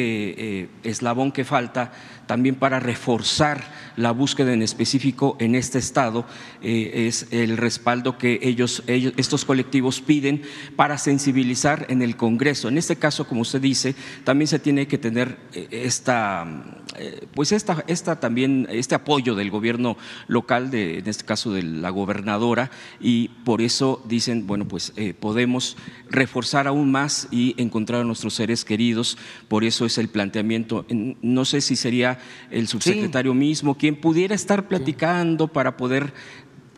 eh, 0.62 0.69
eslabón 0.82 1.32
que 1.32 1.44
falta 1.44 1.93
también 2.27 2.55
para 2.55 2.78
reforzar 2.78 3.65
la 3.97 4.12
búsqueda 4.12 4.52
en 4.52 4.62
específico 4.62 5.36
en 5.40 5.57
este 5.57 5.78
estado 5.78 6.24
eh, 6.62 7.09
es 7.09 7.27
el 7.32 7.57
respaldo 7.57 8.19
que 8.19 8.39
ellos, 8.43 8.85
estos 8.86 9.44
colectivos 9.44 10.01
piden 10.01 10.43
para 10.77 10.97
sensibilizar 10.97 11.86
en 11.89 12.02
el 12.02 12.16
Congreso. 12.16 12.69
En 12.69 12.78
este 12.78 12.94
caso, 12.94 13.27
como 13.27 13.40
usted 13.40 13.61
dice, 13.61 13.97
también 14.23 14.47
se 14.47 14.61
tiene 14.61 14.86
que 14.86 14.97
tener 14.97 15.39
eh, 15.55 15.66
esta, 15.73 16.47
pues 17.35 17.51
esta, 17.51 17.69
esta 17.86 18.20
también 18.20 18.66
este 18.70 18.94
apoyo 18.94 19.34
del 19.34 19.51
gobierno 19.51 19.97
local, 20.28 20.70
de, 20.70 20.98
en 20.98 21.09
este 21.09 21.24
caso 21.24 21.52
de 21.52 21.62
la 21.62 21.90
gobernadora, 21.90 22.70
y 23.01 23.28
por 23.44 23.62
eso 23.62 24.02
dicen, 24.06 24.47
bueno, 24.47 24.66
pues 24.66 24.92
podemos 25.18 25.76
reforzar 26.09 26.66
aún 26.66 26.90
más 26.90 27.28
y 27.30 27.55
encontrar 27.60 28.02
a 28.02 28.05
nuestros 28.05 28.34
seres 28.34 28.64
queridos. 28.64 29.18
Por 29.48 29.64
eso 29.64 29.86
es 29.86 29.98
el 29.98 30.09
planteamiento. 30.09 30.86
No 30.88 31.44
sé 31.44 31.60
si 31.60 31.76
sería 31.76 32.18
el 32.51 32.68
subsecretario 32.68 33.34
mismo, 33.34 33.76
quien 33.76 33.97
pudiera 33.97 34.34
estar 34.34 34.68
platicando 34.68 35.48
para 35.48 35.76
poder 35.76 36.12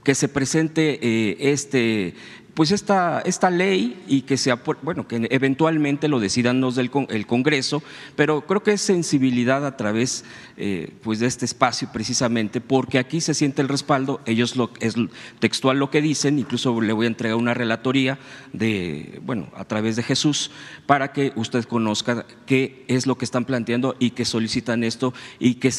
que 0.03 0.15
se 0.15 0.29
presente 0.29 0.99
eh, 1.03 1.53
este 1.53 2.15
pues 2.55 2.71
esta, 2.71 3.23
esta 3.25 3.51
ley 3.51 4.03
y 4.07 4.23
que 4.23 4.37
sea, 4.37 4.61
bueno, 4.83 5.09
que 5.09 5.27
eventualmente 5.31 6.09
lo 6.09 6.21
decidan 6.21 6.61
los 6.61 6.75
del 6.77 6.91
el 7.09 7.27
Congreso, 7.27 7.83
pero 8.15 8.43
creo 8.47 8.63
que 8.63 8.73
es 8.73 8.81
sensibilidad 8.83 9.65
a 9.67 9.77
través 9.77 10.25
eh, 10.59 10.93
pues 11.03 11.19
de 11.19 11.27
este 11.27 11.47
espacio 11.47 11.89
precisamente, 11.93 12.61
porque 12.61 12.99
aquí 12.99 13.21
se 13.21 13.33
siente 13.33 13.63
el 13.63 13.69
respaldo, 13.69 14.21
ellos 14.27 14.57
lo, 14.57 14.71
es 14.81 14.95
textual 15.39 15.79
lo 15.79 15.91
que 15.91 16.03
dicen, 16.03 16.39
incluso 16.39 16.79
le 16.81 16.93
voy 16.93 17.07
a 17.07 17.09
entregar 17.09 17.37
una 17.37 17.55
relatoría 17.55 18.19
de, 18.53 19.21
bueno, 19.25 19.49
a 19.57 19.65
través 19.65 19.97
de 19.97 20.03
Jesús, 20.03 20.51
para 20.87 21.13
que 21.13 21.33
usted 21.37 21.65
conozca 21.65 22.27
qué 22.45 22.85
es 22.89 23.07
lo 23.07 23.17
que 23.17 23.25
están 23.25 23.47
planteando 23.47 23.97
y 23.99 24.11
que 24.11 24.25
solicitan 24.25 24.85
esto 24.85 25.15
y 25.39 25.55
que 25.55 25.71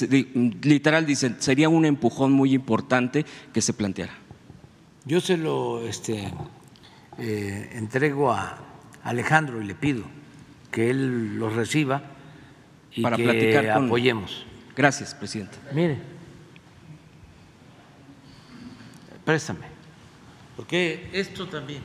literal 0.64 1.06
dicen, 1.06 1.38
sería 1.40 1.70
un 1.70 1.86
empujón 1.86 2.32
muy 2.32 2.54
importante 2.54 3.26
que 3.54 3.62
se 3.62 3.74
planteara. 3.74 4.24
Yo 5.06 5.20
se 5.20 5.36
lo 5.36 5.86
este, 5.86 6.32
eh, 7.18 7.70
entrego 7.74 8.32
a 8.32 8.58
Alejandro 9.04 9.62
y 9.62 9.66
le 9.66 9.76
pido 9.76 10.04
que 10.72 10.90
él 10.90 11.38
los 11.38 11.54
reciba 11.54 12.04
y 12.92 13.02
Para 13.02 13.18
que 13.18 13.24
platicar 13.24 13.70
apoyemos. 13.70 14.46
Gracias, 14.76 15.14
presidente. 15.14 15.58
Mire, 15.74 15.98
préstame, 19.26 19.66
porque 20.56 21.10
esto 21.14 21.48
también. 21.48 21.82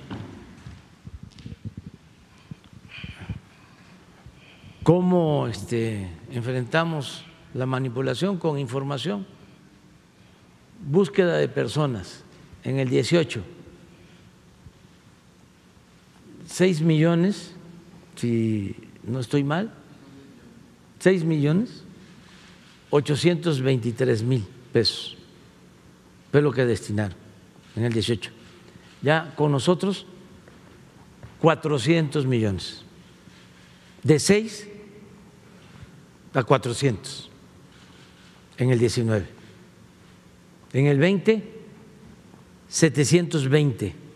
cómo 4.88 5.46
este, 5.48 6.08
enfrentamos 6.30 7.22
la 7.52 7.66
manipulación 7.66 8.38
con 8.38 8.58
información, 8.58 9.26
búsqueda 10.80 11.36
de 11.36 11.46
personas 11.46 12.24
en 12.64 12.78
el 12.78 12.88
18, 12.88 13.42
6 16.48 16.80
millones, 16.80 17.52
si 18.16 18.74
no 19.04 19.20
estoy 19.20 19.44
mal, 19.44 19.72
6 20.98 21.24
millones 21.24 21.84
823 22.90 24.22
mil 24.22 24.44
pesos 24.72 25.16
fue 26.32 26.42
lo 26.42 26.50
que 26.52 26.64
destinaron 26.64 27.16
en 27.76 27.84
el 27.84 27.92
18. 27.92 28.30
Ya 29.02 29.34
con 29.36 29.52
nosotros 29.52 30.06
400 31.40 32.26
millones, 32.26 32.82
de 34.02 34.18
6 34.18 34.68
a 36.34 36.42
400 36.42 37.30
en 38.56 38.70
el 38.70 38.78
19. 38.78 39.26
En 40.72 40.86
el 40.86 40.98
20, 40.98 41.42
720. 42.68 44.07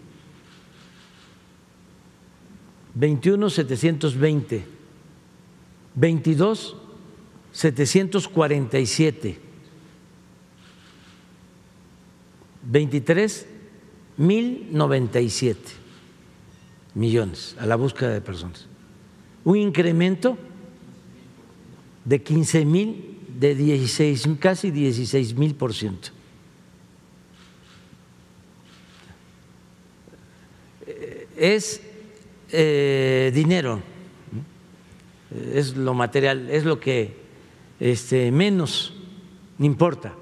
21, 2.95 3.51
720. 3.51 4.65
22, 5.95 6.77
747. 7.53 9.39
23, 12.65 13.47
1097 14.17 15.59
millones 16.95 17.57
a 17.59 17.67
la 17.67 17.77
búsqueda 17.77 18.11
de 18.11 18.21
personas. 18.21 18.67
Un 19.45 19.57
incremento 19.57 20.39
de 22.05 22.23
15 22.23 22.65
mil, 22.65 23.19
de 23.39 23.55
16, 23.55 24.29
casi 24.39 24.71
16 24.71 25.35
mil 25.35 25.55
por 25.55 25.75
ciento. 25.75 26.11
Es 31.37 31.81
eh, 32.55 33.31
dinero, 33.35 33.81
es 35.55 35.75
lo 35.75 35.95
material, 35.95 36.51
es 36.51 36.65
lo 36.65 36.79
que 36.79 37.17
este, 37.81 38.31
menos 38.31 38.93
importa, 39.59 40.13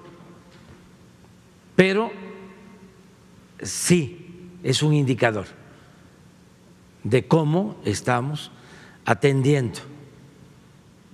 pero 1.74 2.12
sí 3.60 4.48
es 4.62 4.80
un 4.84 4.94
indicador 4.94 5.46
de 7.02 7.26
cómo 7.26 7.80
estamos 7.84 8.52
atendiendo 9.04 9.80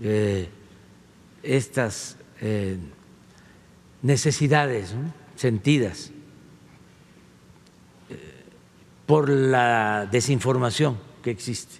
eh, 0.03 0.51
estas 1.43 2.19
eh, 2.43 2.77
necesidades 4.03 4.95
sentidas 5.35 6.13
por 9.07 9.31
la 9.31 10.07
desinformación 10.11 11.06
existe. 11.31 11.77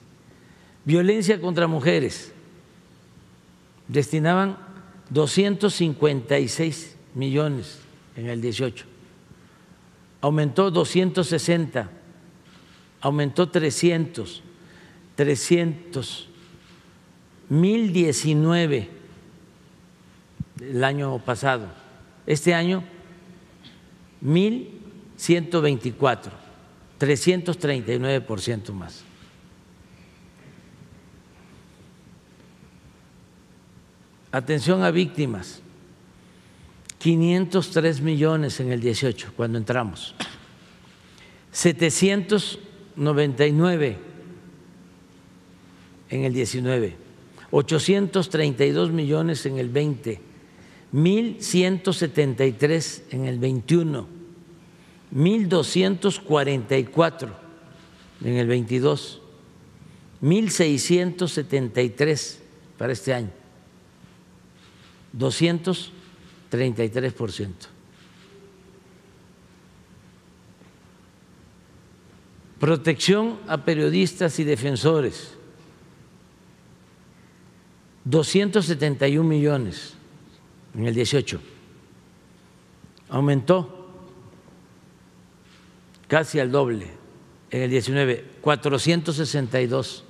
Violencia 0.85 1.41
contra 1.41 1.67
mujeres. 1.67 2.33
Destinaban 3.89 4.59
256 5.11 6.97
millones 7.15 7.79
en 8.17 8.27
el 8.27 8.41
18. 8.41 8.85
Aumentó 10.21 10.71
260, 10.71 11.91
aumentó 13.01 13.49
300, 13.49 14.43
300 15.15 16.29
1019 17.49 18.89
el 20.61 20.85
año 20.85 21.19
pasado. 21.19 21.69
Este 22.27 22.55
año, 22.55 22.85
1124, 24.21 26.33
339% 26.99 28.73
más. 28.73 29.05
Atención 34.37 34.83
a 34.83 34.91
víctimas, 34.91 35.63
503 36.99 38.03
millones 38.03 38.61
en 38.61 38.71
el 38.71 38.83
18 38.83 39.33
cuando 39.35 39.57
entramos, 39.57 40.15
799 41.53 43.97
en 46.11 46.25
el 46.25 46.35
19 46.35 46.97
832 47.51 48.91
millones 48.91 49.47
en 49.47 49.57
el 49.57 49.71
20, 49.71 50.21
1.173 50.93 53.03
en 53.13 53.25
el 53.25 53.39
21, 53.39 54.07
1.244 55.15 57.31
en 58.23 58.35
el 58.35 58.49
22, 58.49 59.23
1.673 60.21 62.37
para 62.77 62.93
este 62.93 63.15
año, 63.15 63.31
233 65.19 67.13
por 67.13 67.33
ciento. 67.33 67.67
Protección 72.61 73.39
a 73.49 73.65
periodistas 73.65 74.39
y 74.39 74.45
defensores 74.45 75.35
271 78.05 79.29
millones 79.29 79.95
en 80.75 80.87
el 80.87 80.95
18. 80.95 81.41
Aumentó 83.09 83.91
casi 86.09 86.41
al 86.41 86.51
doble 86.53 86.89
en 87.51 87.63
el 87.63 87.71
19, 87.71 88.25
462. 88.41 90.05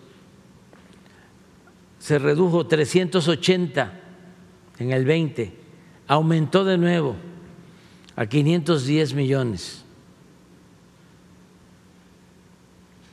Se 1.98 2.18
redujo 2.18 2.66
380 2.66 4.05
en 4.78 4.92
el 4.92 5.04
20, 5.04 5.52
aumentó 6.06 6.64
de 6.64 6.78
nuevo 6.78 7.16
a 8.14 8.26
510 8.26 9.14
millones. 9.14 9.84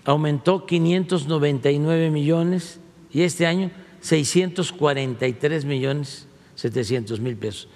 Aumentó 0.05 0.65
599 0.65 2.09
millones 2.09 2.79
y 3.11 3.21
este 3.21 3.45
año 3.45 3.71
643 4.01 5.65
millones 5.65 6.27
700 6.55 7.19
mil 7.19 7.35
pesos, 7.35 7.67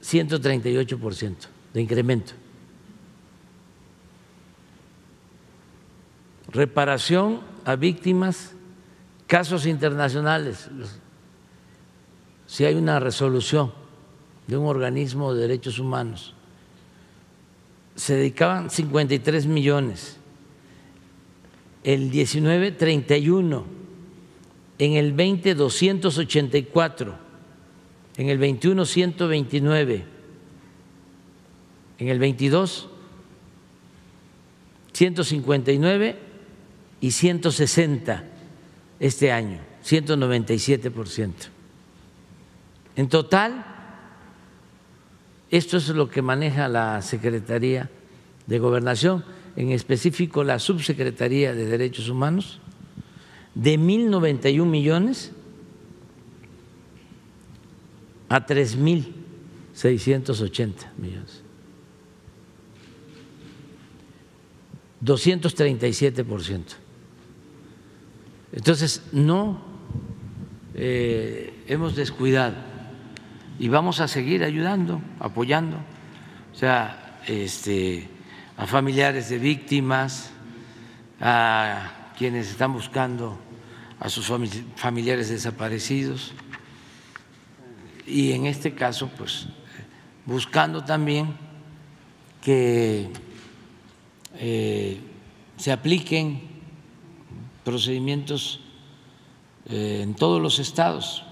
138 0.00 0.98
por 0.98 1.14
ciento 1.14 1.48
de 1.72 1.82
incremento. 1.82 2.32
Reparación 6.48 7.40
a 7.64 7.76
víctimas, 7.76 8.52
casos 9.26 9.66
internacionales. 9.66 10.68
Si 12.46 12.64
hay 12.64 12.74
una 12.74 13.00
resolución 13.00 13.72
de 14.46 14.56
un 14.56 14.66
organismo 14.66 15.34
de 15.34 15.42
derechos 15.42 15.78
humanos, 15.78 16.34
se 17.96 18.14
dedicaban 18.14 18.70
53 18.70 19.46
millones, 19.46 20.18
el 21.82 22.10
19, 22.10 22.72
31 22.72 23.64
en 24.78 24.92
el 24.92 25.12
20 25.12 25.54
284, 25.54 27.14
en 28.16 28.28
el 28.28 28.38
21 28.38 28.84
129, 28.84 30.04
en 31.98 32.08
el 32.08 32.18
22 32.18 32.88
159 34.92 36.16
y 37.02 37.10
160 37.10 38.24
este 38.98 39.30
año, 39.30 39.60
197 39.82 40.90
por 40.90 41.08
ciento. 41.08 41.55
En 42.96 43.08
total, 43.08 43.64
esto 45.50 45.76
es 45.76 45.88
lo 45.90 46.08
que 46.08 46.22
maneja 46.22 46.66
la 46.66 47.02
Secretaría 47.02 47.90
de 48.46 48.58
Gobernación, 48.58 49.22
en 49.54 49.70
específico 49.70 50.42
la 50.42 50.58
Subsecretaría 50.58 51.54
de 51.54 51.66
Derechos 51.66 52.08
Humanos 52.08 52.58
de 53.54 53.78
1.091 53.78 54.64
millones 54.64 55.30
a 58.28 58.44
3.680 58.46 60.72
millones. 60.96 61.42
237 65.00 66.24
por 66.24 66.42
ciento. 66.42 66.74
Entonces, 68.52 69.02
no 69.12 69.62
eh, 70.74 71.52
hemos 71.68 71.94
descuidado 71.94 72.75
y 73.58 73.68
vamos 73.68 74.00
a 74.00 74.08
seguir 74.08 74.44
ayudando, 74.44 75.00
apoyando, 75.18 75.78
o 76.52 76.56
sea, 76.56 77.20
este, 77.26 78.08
a 78.56 78.66
familiares 78.66 79.28
de 79.28 79.38
víctimas, 79.38 80.30
a 81.20 82.12
quienes 82.18 82.50
están 82.50 82.72
buscando 82.72 83.38
a 84.00 84.08
sus 84.08 84.30
familiares 84.76 85.28
desaparecidos. 85.28 86.32
Y 88.06 88.32
en 88.32 88.46
este 88.46 88.74
caso, 88.74 89.10
pues, 89.16 89.46
buscando 90.26 90.84
también 90.84 91.34
que 92.42 93.10
eh, 94.34 95.00
se 95.56 95.72
apliquen 95.72 96.42
procedimientos 97.64 98.60
eh, 99.68 100.00
en 100.02 100.14
todos 100.14 100.40
los 100.40 100.58
estados 100.58 101.24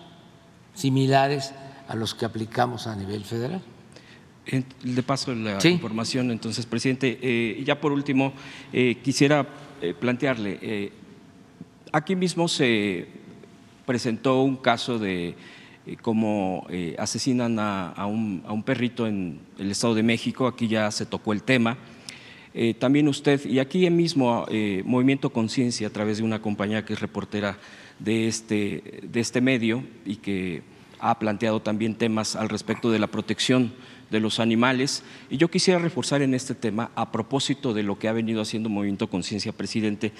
similares 0.75 1.55
a 1.95 1.97
los 1.97 2.15
que 2.15 2.25
aplicamos 2.25 2.87
a 2.87 2.97
nivel 2.97 3.25
federal. 3.25 3.63
De 4.83 5.03
paso 5.03 5.35
la 5.35 5.59
información, 5.65 6.31
entonces, 6.31 6.67
presidente. 6.67 7.19
Eh, 7.23 7.63
ya 7.65 7.81
por 7.81 7.93
último, 7.93 8.35
quisiera 9.03 9.47
plantearle, 9.99 10.93
aquí 11.93 12.15
mismo 12.15 12.49
se 12.49 13.07
presentó 13.87 14.43
un 14.43 14.57
caso 14.57 14.99
de 14.99 15.35
eh, 15.87 15.97
cómo 16.01 16.67
eh, 16.71 16.97
asesinan 16.99 17.59
a, 17.59 18.07
un, 18.07 18.63
perrito 18.65 19.07
en 19.07 19.41
el 19.59 19.71
Estado 19.71 19.95
de 19.95 20.03
México, 20.03 20.47
aquí 20.47 20.67
ya 20.67 20.91
se 20.91 21.05
tocó 21.05 21.33
el 21.33 21.43
tema. 21.43 21.77
Eh, 22.55 22.73
también 22.73 23.09
usted, 23.09 23.45
y 23.45 23.59
aquí 23.59 23.89
mismo 23.91 24.47
Movimiento 24.85 25.31
Conciencia, 25.31 25.89
a 25.89 25.91
través 25.91 26.19
de 26.19 26.25
una 26.25 26.41
compañía 26.41 26.85
que 26.85 26.95
es 26.95 27.01
reportera 27.01 27.59
de 27.99 28.29
este, 28.29 29.03
de 29.03 29.21
este 29.21 29.41
medio 29.41 29.85
y 30.07 30.17
que 30.17 30.63
ha 31.05 31.19
planteado 31.19 31.61
también 31.61 31.95
temas 31.95 32.35
al 32.35 32.49
respecto 32.49 32.91
de 32.91 32.99
la 32.99 33.09
protección 33.09 33.75
de 34.11 34.21
los 34.21 34.41
animales. 34.41 35.03
Y 35.29 35.37
yo 35.37 35.51
quisiera 35.51 35.79
reforzar 35.79 36.23
en 36.23 36.33
este 36.33 36.55
tema, 36.55 36.91
a 36.95 37.13
propósito 37.13 37.75
de 37.75 37.83
lo 37.83 37.99
que 37.99 38.09
ha 38.09 38.13
venido 38.13 38.41
haciendo 38.41 38.71
Movimiento 38.71 39.11
Conciencia, 39.11 39.53
presidente, 39.53 40.13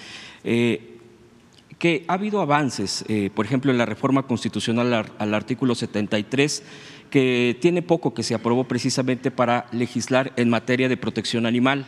que 1.79 2.05
ha 2.07 2.13
habido 2.13 2.41
avances, 2.41 3.03
eh, 3.07 3.29
por 3.33 3.45
ejemplo, 3.45 3.71
en 3.71 3.77
la 3.77 3.85
reforma 3.85 4.23
constitucional 4.23 5.11
al, 5.17 5.33
artículo 5.33 5.75
73, 5.75 6.63
que 7.09 7.57
tiene 7.59 7.81
poco 7.81 8.13
que 8.13 8.23
se 8.23 8.35
aprobó 8.35 8.65
precisamente 8.65 9.31
para 9.31 9.65
legislar 9.71 10.33
en 10.35 10.49
materia 10.49 10.87
de 10.87 10.97
protección 10.97 11.45
animal. 11.45 11.85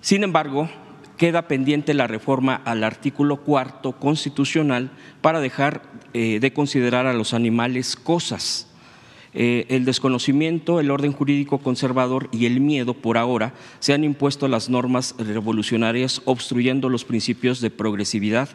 Sin 0.00 0.22
embargo, 0.22 0.68
queda 1.18 1.48
pendiente 1.48 1.92
la 1.92 2.06
reforma 2.06 2.62
al 2.64 2.84
artículo 2.84 3.38
cuarto 3.38 3.92
constitucional 3.92 4.90
para 5.20 5.40
dejar 5.40 5.82
eh, 6.14 6.38
de 6.40 6.52
considerar 6.52 7.06
a 7.06 7.12
los 7.12 7.34
animales 7.34 7.96
cosas 7.96 8.68
eh, 9.34 9.66
el 9.68 9.84
desconocimiento, 9.84 10.80
el 10.80 10.90
orden 10.90 11.12
jurídico 11.12 11.58
conservador 11.58 12.30
y 12.32 12.46
el 12.46 12.60
miedo 12.60 12.94
por 12.94 13.18
ahora 13.18 13.52
se 13.78 13.92
han 13.92 14.02
impuesto 14.02 14.48
las 14.48 14.70
normas 14.70 15.14
revolucionarias 15.18 16.22
obstruyendo 16.24 16.88
los 16.88 17.04
principios 17.04 17.60
de 17.60 17.70
progresividad. 17.70 18.48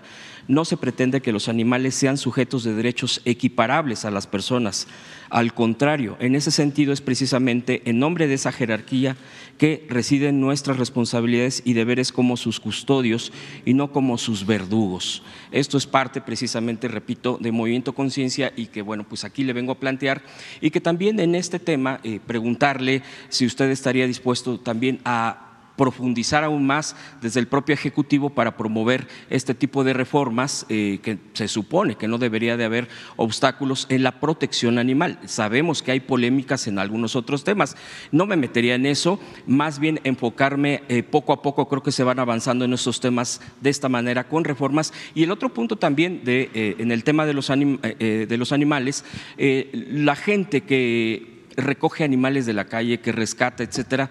No 0.48 0.66
se 0.66 0.78
pretende 0.78 1.22
que 1.22 1.32
los 1.32 1.48
animales 1.48 1.96
sean 1.96 2.18
sujetos 2.18 2.64
de 2.64 2.74
derechos 2.74 3.22
equiparables 3.26 4.06
a 4.06 4.12
las 4.12 4.28
personas. 4.28 4.88
Al 5.30 5.54
contrario, 5.54 6.16
en 6.20 6.36
ese 6.36 6.52
sentido 6.52 6.94
es 6.94 7.02
precisamente 7.02 7.82
en 7.86 7.98
nombre 7.98 8.28
de 8.28 8.36
esa 8.36 8.52
jerarquía 8.52 9.16
que 9.58 9.86
residen 9.90 10.42
nuestras 10.42 10.78
responsabilidades 10.78 11.62
y 11.66 11.74
deberes 11.74 12.12
como 12.12 12.38
sus 12.38 12.60
custodios 12.60 13.32
y 13.66 13.74
no 13.74 13.92
como 13.92 14.18
sus 14.18 14.46
verdugos. 14.46 15.24
Esto 15.52 15.78
es 15.78 15.88
parte 15.88 16.22
precisamente, 16.22 16.88
repito, 16.88 17.38
de 17.40 17.52
Movimiento 17.52 17.94
Conciencia 17.94 18.52
y 18.56 18.68
que, 18.68 18.82
bueno, 18.82 19.06
pues 19.08 19.24
aquí 19.24 19.44
le 19.44 19.54
vengo 19.54 19.72
a 19.72 19.80
plantear 19.80 20.22
y 20.62 20.72
que 20.72 20.82
también 20.82 21.20
en 21.20 21.36
este 21.36 21.60
tema 21.60 22.00
eh, 22.04 22.20
preguntarle 22.26 23.02
si 23.30 23.46
usted 23.46 23.70
estaría 23.70 24.06
dispuesto 24.06 24.60
también 24.60 25.00
a 25.06 25.53
profundizar 25.76 26.44
aún 26.44 26.66
más 26.66 26.96
desde 27.22 27.40
el 27.40 27.48
propio 27.48 27.74
Ejecutivo 27.74 28.30
para 28.30 28.58
promover 28.58 29.08
este 29.30 29.54
tipo 29.54 29.84
de 29.84 29.94
reformas 29.94 30.66
eh, 30.70 31.00
que 31.02 31.18
se 31.34 31.48
supone 31.48 31.96
que 31.96 32.08
no 32.08 32.18
debería 32.18 32.58
de 32.58 32.66
haber 32.66 32.88
obstáculos 33.16 33.88
en 33.90 34.04
la 34.04 34.20
protección 34.20 34.78
animal. 34.78 35.20
Sabemos 35.26 35.82
que 35.82 35.92
hay 35.92 36.00
polémicas 36.00 36.68
en 36.68 36.80
algunos 36.80 37.16
otros 37.16 37.44
temas. 37.44 37.76
No 38.12 38.26
me 38.26 38.36
metería 38.36 38.76
en 38.76 38.86
eso, 38.86 39.20
más 39.48 39.80
bien 39.80 40.00
enfocarme 40.04 40.84
eh, 40.90 41.04
poco 41.04 41.34
a 41.34 41.42
poco, 41.42 41.68
creo 41.68 41.84
que 41.84 41.92
se 41.92 42.04
van 42.04 42.20
avanzando 42.20 42.66
en 42.66 42.74
estos 42.74 43.00
temas 43.00 43.42
de 43.62 43.70
esta 43.70 43.90
manera 43.90 44.26
con 44.26 44.44
reformas. 44.44 44.94
Y 45.16 45.24
el 45.24 45.32
otro 45.32 45.50
punto 45.50 45.76
también 45.76 46.24
de, 46.24 46.52
eh, 46.54 46.76
en 46.80 46.92
el 46.92 47.04
tema 47.04 47.26
de 47.26 47.34
los, 47.34 47.48
de 47.48 48.36
los 48.38 48.52
animales, 48.52 49.06
la 49.38 50.16
gente 50.16 50.62
que 50.62 51.44
recoge 51.56 52.04
animales 52.04 52.46
de 52.46 52.54
la 52.54 52.66
calle, 52.66 53.00
que 53.00 53.12
rescata, 53.12 53.64
etcétera, 53.64 54.10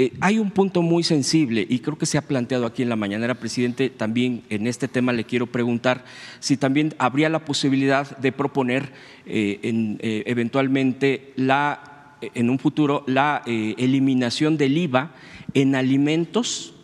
eh, 0.00 0.12
hay 0.20 0.38
un 0.38 0.52
punto 0.52 0.80
muy 0.80 1.02
sensible 1.02 1.66
y 1.68 1.80
creo 1.80 1.98
que 1.98 2.06
se 2.06 2.18
ha 2.18 2.22
planteado 2.22 2.66
aquí 2.66 2.84
en 2.84 2.88
la 2.88 2.94
mañanera, 2.94 3.34
presidente, 3.34 3.90
también 3.90 4.44
en 4.48 4.68
este 4.68 4.86
tema 4.86 5.12
le 5.12 5.24
quiero 5.24 5.48
preguntar 5.48 6.04
si 6.38 6.56
también 6.56 6.94
habría 6.98 7.28
la 7.28 7.44
posibilidad 7.44 8.16
de 8.18 8.30
proponer 8.30 8.92
eh, 9.26 9.58
eh, 9.60 10.22
eventualmente 10.26 11.32
la, 11.34 12.14
en 12.20 12.48
un 12.48 12.60
futuro 12.60 13.02
la 13.08 13.42
eliminación 13.44 14.56
del 14.56 14.78
IVA 14.78 15.10
en 15.54 15.74
alimentos 15.74 16.74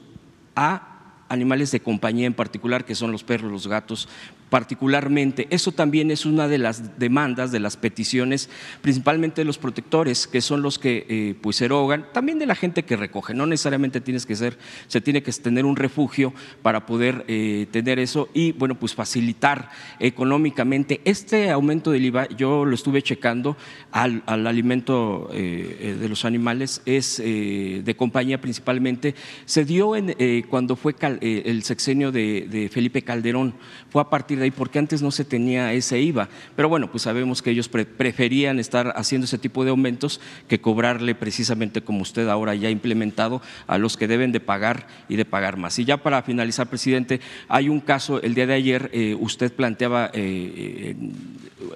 a 0.56 0.94
animales 1.28 1.70
de 1.70 1.78
compañía 1.78 2.26
en 2.26 2.34
particular, 2.34 2.84
que 2.84 2.96
son 2.96 3.12
los 3.12 3.22
perros, 3.22 3.52
los 3.52 3.68
gatos, 3.68 4.08
particularmente. 4.54 5.48
Eso 5.50 5.72
también 5.72 6.12
es 6.12 6.24
una 6.24 6.46
de 6.46 6.58
las 6.58 6.96
demandas, 6.96 7.50
de 7.50 7.58
las 7.58 7.76
peticiones, 7.76 8.48
principalmente 8.82 9.40
de 9.40 9.44
los 9.44 9.58
protectores, 9.58 10.28
que 10.28 10.40
son 10.40 10.62
los 10.62 10.78
que 10.78 11.04
eh, 11.08 11.34
pues 11.40 11.60
erogan, 11.60 12.06
también 12.12 12.38
de 12.38 12.46
la 12.46 12.54
gente 12.54 12.84
que 12.84 12.94
recoge. 12.94 13.34
No 13.34 13.46
necesariamente 13.46 14.00
tienes 14.00 14.26
que 14.26 14.36
ser, 14.36 14.56
se 14.86 15.00
tiene 15.00 15.24
que 15.24 15.32
tener 15.32 15.64
un 15.64 15.74
refugio 15.74 16.32
para 16.62 16.86
poder 16.86 17.24
eh, 17.26 17.66
tener 17.72 17.98
eso 17.98 18.28
y 18.32 18.52
bueno, 18.52 18.76
pues 18.76 18.94
facilitar 18.94 19.70
económicamente. 19.98 21.00
Este 21.04 21.50
aumento 21.50 21.90
del 21.90 22.04
IVA, 22.04 22.28
yo 22.28 22.64
lo 22.64 22.76
estuve 22.76 23.02
checando 23.02 23.56
al, 23.90 24.22
alimento 24.28 25.30
eh, 25.32 25.96
de 25.98 26.08
los 26.08 26.24
animales, 26.24 26.80
es 26.86 27.16
de 27.16 27.94
compañía 27.98 28.40
principalmente. 28.40 29.16
Se 29.46 29.64
dio 29.64 29.96
en, 29.96 30.14
cuando 30.48 30.76
fue 30.76 30.94
el 31.20 31.64
sexenio 31.64 32.12
de, 32.12 32.46
de 32.48 32.68
Felipe 32.68 33.02
Calderón, 33.02 33.54
fue 33.90 34.00
a 34.00 34.08
partir 34.08 34.38
de 34.38 34.43
y 34.46 34.50
porque 34.50 34.78
antes 34.78 35.02
no 35.02 35.10
se 35.10 35.24
tenía 35.24 35.72
ese 35.72 36.00
IVA. 36.00 36.28
Pero 36.56 36.68
bueno, 36.68 36.90
pues 36.90 37.02
sabemos 37.02 37.42
que 37.42 37.50
ellos 37.50 37.68
preferían 37.68 38.58
estar 38.58 38.92
haciendo 38.96 39.24
ese 39.24 39.38
tipo 39.38 39.64
de 39.64 39.70
aumentos 39.70 40.20
que 40.48 40.60
cobrarle 40.60 41.14
precisamente 41.14 41.82
como 41.82 42.02
usted 42.02 42.28
ahora 42.28 42.54
ya 42.54 42.68
ha 42.68 42.70
implementado 42.70 43.42
a 43.66 43.78
los 43.78 43.96
que 43.96 44.08
deben 44.08 44.32
de 44.32 44.40
pagar 44.40 44.86
y 45.08 45.16
de 45.16 45.24
pagar 45.24 45.56
más. 45.56 45.78
Y 45.78 45.84
ya 45.84 45.96
para 45.98 46.22
finalizar, 46.22 46.68
presidente, 46.68 47.20
hay 47.48 47.68
un 47.68 47.80
caso, 47.80 48.20
el 48.22 48.34
día 48.34 48.46
de 48.46 48.54
ayer 48.54 48.90
eh, 48.92 49.16
usted 49.18 49.52
planteaba 49.52 50.10
eh, 50.12 50.96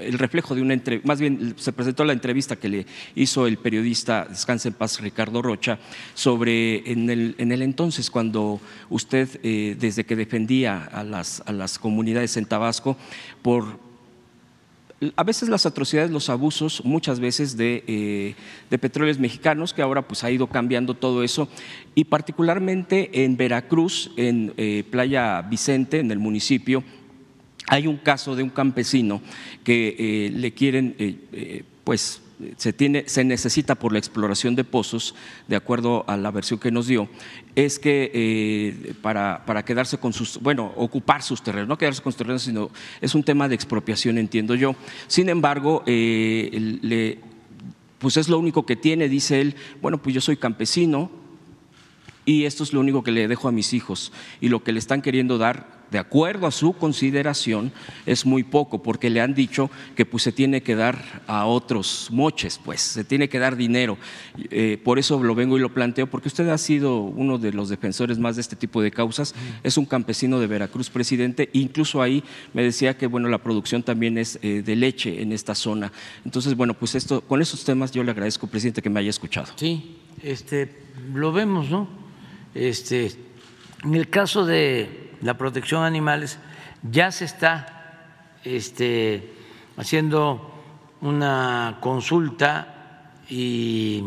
el 0.00 0.18
reflejo 0.18 0.54
de 0.54 0.62
una 0.62 0.74
entrevista, 0.74 1.06
más 1.06 1.20
bien 1.20 1.54
se 1.56 1.72
presentó 1.72 2.04
la 2.04 2.12
entrevista 2.12 2.56
que 2.56 2.68
le 2.68 2.86
hizo 3.14 3.46
el 3.46 3.58
periodista 3.58 4.26
Descanse 4.28 4.68
en 4.68 4.74
Paz 4.74 5.00
Ricardo 5.00 5.42
Rocha 5.42 5.78
sobre 6.14 6.90
en 6.90 7.10
el, 7.10 7.34
en 7.38 7.52
el 7.52 7.62
entonces 7.62 8.10
cuando 8.10 8.60
usted, 8.90 9.28
eh, 9.42 9.76
desde 9.78 10.04
que 10.04 10.16
defendía 10.16 10.84
a 10.84 11.04
las, 11.04 11.42
a 11.46 11.52
las 11.52 11.78
comunidades 11.78 12.36
en 12.36 12.46
Tabasco, 12.58 12.96
por 13.40 13.86
a 15.14 15.22
veces 15.22 15.48
las 15.48 15.64
atrocidades, 15.64 16.10
los 16.10 16.28
abusos, 16.28 16.84
muchas 16.84 17.20
veces 17.20 17.56
de, 17.56 17.84
eh, 17.86 18.34
de, 18.68 18.78
petróleos 18.78 19.20
mexicanos, 19.20 19.72
que 19.72 19.80
ahora 19.80 20.02
pues 20.02 20.24
ha 20.24 20.30
ido 20.32 20.48
cambiando 20.48 20.94
todo 20.94 21.22
eso, 21.22 21.48
y 21.94 22.02
particularmente 22.02 23.24
en 23.24 23.36
Veracruz, 23.36 24.10
en 24.16 24.54
eh, 24.56 24.82
Playa 24.90 25.40
Vicente, 25.42 26.00
en 26.00 26.10
el 26.10 26.18
municipio, 26.18 26.82
hay 27.68 27.86
un 27.86 27.96
caso 27.96 28.34
de 28.34 28.42
un 28.42 28.50
campesino 28.50 29.22
que 29.62 29.94
eh, 29.96 30.30
le 30.30 30.52
quieren, 30.52 30.96
eh, 30.98 31.62
pues 31.84 32.20
se, 32.56 32.72
tiene, 32.72 33.04
se 33.06 33.24
necesita 33.24 33.74
por 33.74 33.92
la 33.92 33.98
exploración 33.98 34.54
de 34.54 34.64
pozos, 34.64 35.14
de 35.46 35.56
acuerdo 35.56 36.04
a 36.06 36.16
la 36.16 36.30
versión 36.30 36.58
que 36.58 36.70
nos 36.70 36.86
dio, 36.86 37.08
es 37.54 37.78
que 37.78 38.94
para, 39.02 39.44
para, 39.44 39.64
quedarse 39.64 39.98
con 39.98 40.12
sus, 40.12 40.38
bueno, 40.40 40.72
ocupar 40.76 41.22
sus 41.22 41.42
terrenos, 41.42 41.68
no 41.68 41.78
quedarse 41.78 42.02
con 42.02 42.12
sus 42.12 42.18
terrenos, 42.18 42.42
sino 42.42 42.70
es 43.00 43.14
un 43.14 43.24
tema 43.24 43.48
de 43.48 43.54
expropiación, 43.54 44.18
entiendo 44.18 44.54
yo. 44.54 44.76
Sin 45.06 45.28
embargo, 45.28 45.82
le, 45.86 47.18
pues 47.98 48.16
es 48.16 48.28
lo 48.28 48.38
único 48.38 48.64
que 48.64 48.76
tiene, 48.76 49.08
dice 49.08 49.40
él, 49.40 49.54
bueno, 49.82 49.98
pues 49.98 50.14
yo 50.14 50.20
soy 50.20 50.36
campesino 50.36 51.10
y 52.28 52.44
esto 52.44 52.62
es 52.62 52.74
lo 52.74 52.80
único 52.80 53.02
que 53.02 53.10
le 53.10 53.26
dejo 53.26 53.48
a 53.48 53.52
mis 53.52 53.72
hijos 53.72 54.12
y 54.42 54.50
lo 54.50 54.62
que 54.62 54.72
le 54.72 54.78
están 54.78 55.00
queriendo 55.00 55.38
dar 55.38 55.78
de 55.90 55.98
acuerdo 55.98 56.46
a 56.46 56.50
su 56.50 56.74
consideración, 56.74 57.72
es 58.04 58.26
muy 58.26 58.42
poco, 58.42 58.82
porque 58.82 59.08
le 59.08 59.22
han 59.22 59.32
dicho 59.32 59.70
que 59.96 60.04
pues, 60.04 60.24
se 60.24 60.32
tiene 60.32 60.62
que 60.62 60.74
dar 60.74 61.22
a 61.26 61.46
otros 61.46 62.08
moches, 62.12 62.60
pues 62.62 62.82
se 62.82 63.04
tiene 63.04 63.30
que 63.30 63.38
dar 63.38 63.56
dinero. 63.56 63.96
Eh, 64.50 64.78
por 64.84 64.98
eso 64.98 65.22
lo 65.22 65.34
vengo 65.34 65.56
y 65.56 65.60
lo 65.62 65.72
planteo, 65.72 66.06
porque 66.06 66.28
usted 66.28 66.46
ha 66.50 66.58
sido 66.58 67.00
uno 67.00 67.38
de 67.38 67.52
los 67.52 67.70
defensores 67.70 68.18
más 68.18 68.36
de 68.36 68.42
este 68.42 68.56
tipo 68.56 68.82
de 68.82 68.90
causas. 68.90 69.34
Es 69.62 69.78
un 69.78 69.86
campesino 69.86 70.38
de 70.38 70.46
Veracruz, 70.46 70.90
presidente, 70.90 71.48
incluso 71.54 72.02
ahí 72.02 72.22
me 72.52 72.62
decía 72.62 72.98
que 72.98 73.06
bueno, 73.06 73.30
la 73.30 73.38
producción 73.38 73.82
también 73.82 74.18
es 74.18 74.38
eh, 74.42 74.62
de 74.62 74.76
leche 74.76 75.22
en 75.22 75.32
esta 75.32 75.54
zona. 75.54 75.90
Entonces, 76.26 76.54
bueno, 76.54 76.74
pues 76.74 76.94
esto, 76.94 77.22
con 77.22 77.40
esos 77.40 77.64
temas 77.64 77.92
yo 77.92 78.04
le 78.04 78.10
agradezco, 78.10 78.46
presidente, 78.46 78.82
que 78.82 78.90
me 78.90 79.00
haya 79.00 79.08
escuchado. 79.08 79.46
Sí, 79.56 79.96
este, 80.22 80.70
lo 81.14 81.32
vemos, 81.32 81.70
¿no? 81.70 82.08
Este, 82.58 83.12
en 83.84 83.94
el 83.94 84.10
caso 84.10 84.44
de 84.44 85.14
la 85.20 85.38
protección 85.38 85.82
de 85.82 85.86
animales, 85.86 86.40
Ya 86.82 87.12
se 87.12 87.24
está 87.24 88.34
este, 88.42 89.32
haciendo 89.76 90.52
una 91.00 91.78
consulta 91.80 93.14
y 93.28 94.02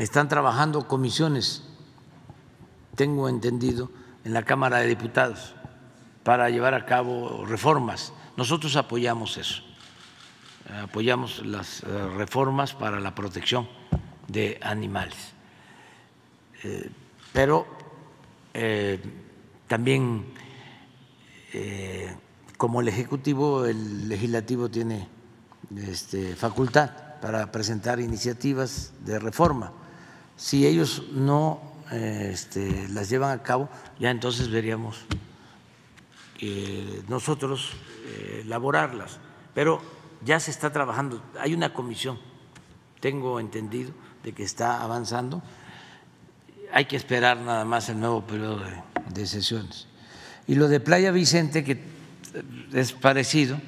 están 0.00 0.28
trabajando 0.28 0.88
comisiones, 0.88 1.62
tengo 2.96 3.28
entendido, 3.28 3.90
en 4.24 4.32
la 4.32 4.42
Cámara 4.42 4.78
de 4.78 4.88
Diputados 4.88 5.54
para 6.24 6.50
llevar 6.50 6.74
a 6.74 6.84
cabo 6.84 7.44
reformas. 7.46 8.12
Nosotros 8.36 8.74
apoyamos 8.74 9.36
eso, 9.36 9.62
apoyamos 10.82 11.46
las 11.46 11.84
eh, 11.84 11.86
reformas 12.16 12.74
para 12.74 12.98
la 12.98 13.14
protección 13.14 13.68
de 14.26 14.58
animales. 14.62 15.32
Eh, 16.64 16.90
pero 17.32 17.66
eh, 18.54 19.00
también, 19.68 20.26
como 22.56 22.80
el 22.80 22.88
Ejecutivo, 22.88 23.64
el 23.64 24.08
Legislativo 24.08 24.68
tiene 24.68 25.08
este, 25.76 26.34
facultad 26.36 26.90
para 27.20 27.50
presentar 27.52 28.00
iniciativas 28.00 28.92
de 29.04 29.18
reforma. 29.18 29.72
Si 30.36 30.66
ellos 30.66 31.04
no 31.12 31.60
este, 31.90 32.88
las 32.88 33.08
llevan 33.10 33.38
a 33.38 33.42
cabo, 33.42 33.68
ya 33.98 34.10
entonces 34.10 34.50
veríamos 34.50 35.04
nosotros 37.08 37.72
eh, 38.06 38.42
elaborarlas. 38.44 39.18
Pero 39.54 39.80
ya 40.24 40.40
se 40.40 40.50
está 40.50 40.72
trabajando, 40.72 41.22
hay 41.38 41.54
una 41.54 41.72
comisión, 41.72 42.18
tengo 43.00 43.40
entendido, 43.40 43.92
de 44.22 44.32
que 44.32 44.42
está 44.42 44.82
avanzando. 44.82 45.42
Hay 46.72 46.84
que 46.86 46.96
esperar 46.96 47.38
nada 47.38 47.64
más 47.64 47.88
el 47.88 48.00
nuevo 48.00 48.26
periodo 48.26 48.62
de, 49.12 49.26
sesiones. 49.26 49.86
Y 50.46 50.54
lo 50.54 50.68
de 50.68 50.80
Playa 50.80 51.10
Vicente, 51.10 51.64
que 51.64 51.80
es 52.72 52.92
parecido, 52.92 53.60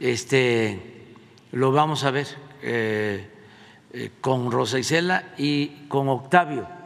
este, 0.00 1.14
lo 1.52 1.72
vamos 1.72 2.04
a 2.04 2.10
ver 2.10 2.26
eh, 2.62 3.28
eh, 3.92 4.10
con 4.20 4.50
Rosa 4.50 4.78
Isela 4.78 5.34
y 5.36 5.86
con 5.88 6.08
Octavio 6.08 6.78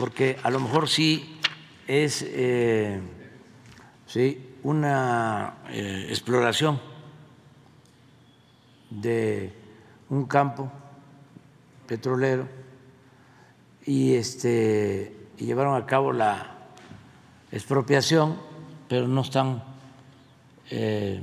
porque 0.00 0.38
a 0.42 0.50
lo 0.50 0.60
mejor 0.60 0.88
sí 0.88 1.38
es 1.86 2.24
eh, 2.26 2.98
una 4.62 5.58
eh, 5.68 6.06
exploración 6.08 6.80
de 8.88 9.52
un 10.08 10.24
campo 10.24 10.72
petrolero 11.86 12.48
y, 13.90 14.14
este, 14.14 15.12
y 15.36 15.46
llevaron 15.46 15.74
a 15.74 15.84
cabo 15.84 16.12
la 16.12 16.46
expropiación, 17.50 18.36
pero 18.88 19.08
no 19.08 19.22
están 19.22 19.64
eh, 20.70 21.20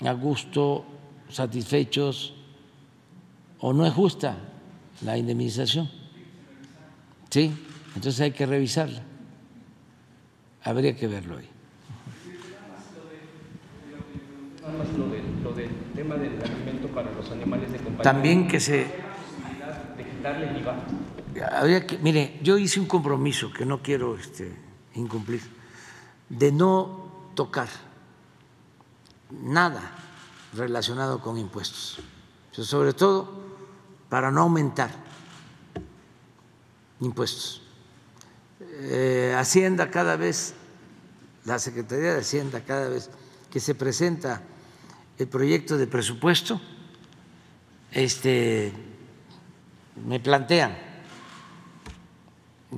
a 0.00 0.12
gusto, 0.14 0.86
satisfechos 1.28 2.34
o 3.60 3.74
no 3.74 3.84
es 3.84 3.92
justa 3.92 4.38
la 5.02 5.18
indemnización. 5.18 5.90
Sí, 7.28 7.52
entonces 7.94 8.18
hay 8.22 8.30
que 8.30 8.46
revisarla. 8.46 9.02
Habría 10.64 10.96
que 10.96 11.06
verlo 11.06 11.36
ahí. 11.36 11.50
Nada 14.62 14.78
más 14.78 14.88
lo, 14.96 15.08
de, 15.10 15.22
lo 15.44 15.52
del 15.52 15.70
tema 15.94 16.14
del 16.14 16.42
alimento 16.42 16.88
para 16.88 17.12
los 17.12 17.30
animales 17.30 17.70
de 17.70 17.76
compañía. 17.76 18.02
También 18.02 18.48
que 18.48 18.58
se. 18.58 19.11
De 20.22 20.28
quitarle 20.28 20.50
el 20.50 20.60
IVA. 20.60 21.98
Mire, 22.00 22.38
yo 22.42 22.56
hice 22.56 22.78
un 22.78 22.86
compromiso 22.86 23.52
que 23.52 23.66
no 23.66 23.82
quiero 23.82 24.16
este, 24.16 24.54
incumplir, 24.94 25.42
de 26.28 26.52
no 26.52 27.10
tocar 27.34 27.68
nada 29.30 29.82
relacionado 30.54 31.20
con 31.20 31.38
impuestos, 31.38 31.98
sobre 32.52 32.92
todo 32.92 33.32
para 34.08 34.30
no 34.30 34.42
aumentar 34.42 34.90
impuestos. 37.00 37.62
Eh, 38.60 39.34
Hacienda 39.36 39.90
cada 39.90 40.16
vez, 40.16 40.54
la 41.44 41.58
Secretaría 41.58 42.12
de 42.12 42.20
Hacienda 42.20 42.60
cada 42.60 42.88
vez 42.88 43.10
que 43.50 43.58
se 43.58 43.74
presenta 43.74 44.42
el 45.18 45.26
proyecto 45.26 45.76
de 45.76 45.88
presupuesto, 45.88 46.60
este, 47.90 48.72
me 50.06 50.20
plantean 50.20 50.76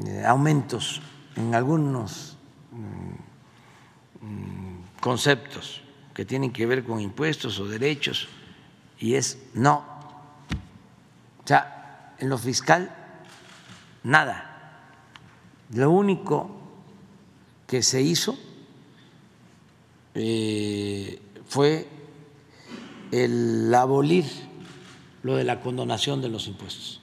eh, 0.06 0.24
aumentos 0.26 1.01
en 1.36 1.55
algunos 1.55 2.36
mm, 2.72 4.26
mm, 4.26 4.84
conceptos 5.01 5.82
que 6.12 6.24
tienen 6.24 6.52
que 6.52 6.66
ver 6.66 6.84
con 6.84 7.01
impuestos 7.01 7.59
o 7.59 7.66
derechos 7.66 8.28
y 8.98 9.14
es 9.14 9.38
no. 9.55 9.84
O 11.42 11.46
sea, 11.46 12.14
en 12.18 12.28
lo 12.28 12.38
fiscal 12.38 12.90
nada. 14.02 14.51
Lo 15.70 15.90
único 15.90 16.51
que 17.66 17.82
se 17.82 18.02
hizo 18.02 18.38
eh, 20.14 21.20
fue 21.46 21.88
el 23.10 23.74
abolir 23.74 24.24
lo 25.22 25.36
de 25.36 25.44
la 25.44 25.60
condonación 25.60 26.20
de 26.20 26.28
los 26.28 26.46
impuestos, 26.46 27.01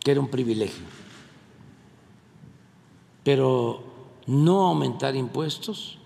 que 0.00 0.10
era 0.10 0.20
un 0.20 0.28
privilegio, 0.28 0.84
pero 3.24 3.84
no 4.26 4.66
aumentar 4.66 5.16
impuestos, 5.16 5.98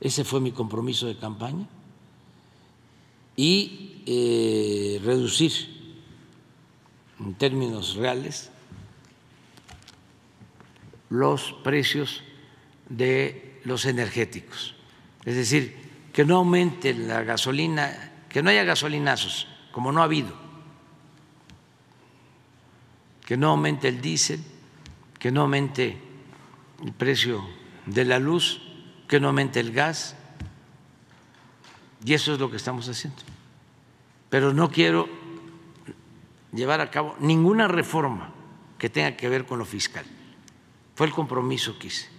ese 0.00 0.24
fue 0.24 0.40
mi 0.40 0.52
compromiso 0.52 1.06
de 1.06 1.16
campaña, 1.16 1.66
y 3.36 4.02
eh, 4.06 5.00
reducir 5.04 5.52
en 7.20 7.34
términos 7.34 7.96
reales 7.96 8.50
los 11.10 11.52
precios 11.62 12.22
de 12.88 13.60
los 13.64 13.84
energéticos. 13.84 14.74
Es 15.24 15.36
decir, 15.36 15.76
que 16.12 16.24
no 16.24 16.36
aumente 16.36 16.94
la 16.94 17.22
gasolina, 17.22 18.24
que 18.28 18.42
no 18.42 18.50
haya 18.50 18.64
gasolinazos, 18.64 19.46
como 19.72 19.92
no 19.92 20.00
ha 20.00 20.04
habido, 20.04 20.45
que 23.26 23.36
no 23.36 23.50
aumente 23.50 23.88
el 23.88 24.00
diésel, 24.00 24.40
que 25.18 25.30
no 25.30 25.42
aumente 25.42 26.00
el 26.82 26.92
precio 26.92 27.44
de 27.84 28.04
la 28.04 28.18
luz, 28.18 28.62
que 29.08 29.20
no 29.20 29.26
aumente 29.26 29.60
el 29.60 29.72
gas. 29.72 30.16
Y 32.04 32.14
eso 32.14 32.32
es 32.32 32.38
lo 32.38 32.50
que 32.50 32.56
estamos 32.56 32.88
haciendo. 32.88 33.20
Pero 34.30 34.54
no 34.54 34.70
quiero 34.70 35.08
llevar 36.52 36.80
a 36.80 36.90
cabo 36.90 37.16
ninguna 37.18 37.66
reforma 37.66 38.30
que 38.78 38.88
tenga 38.88 39.16
que 39.16 39.28
ver 39.28 39.44
con 39.44 39.58
lo 39.58 39.64
fiscal. 39.64 40.06
Fue 40.94 41.08
el 41.08 41.12
compromiso 41.12 41.78
que 41.80 41.88
hice. 41.88 42.15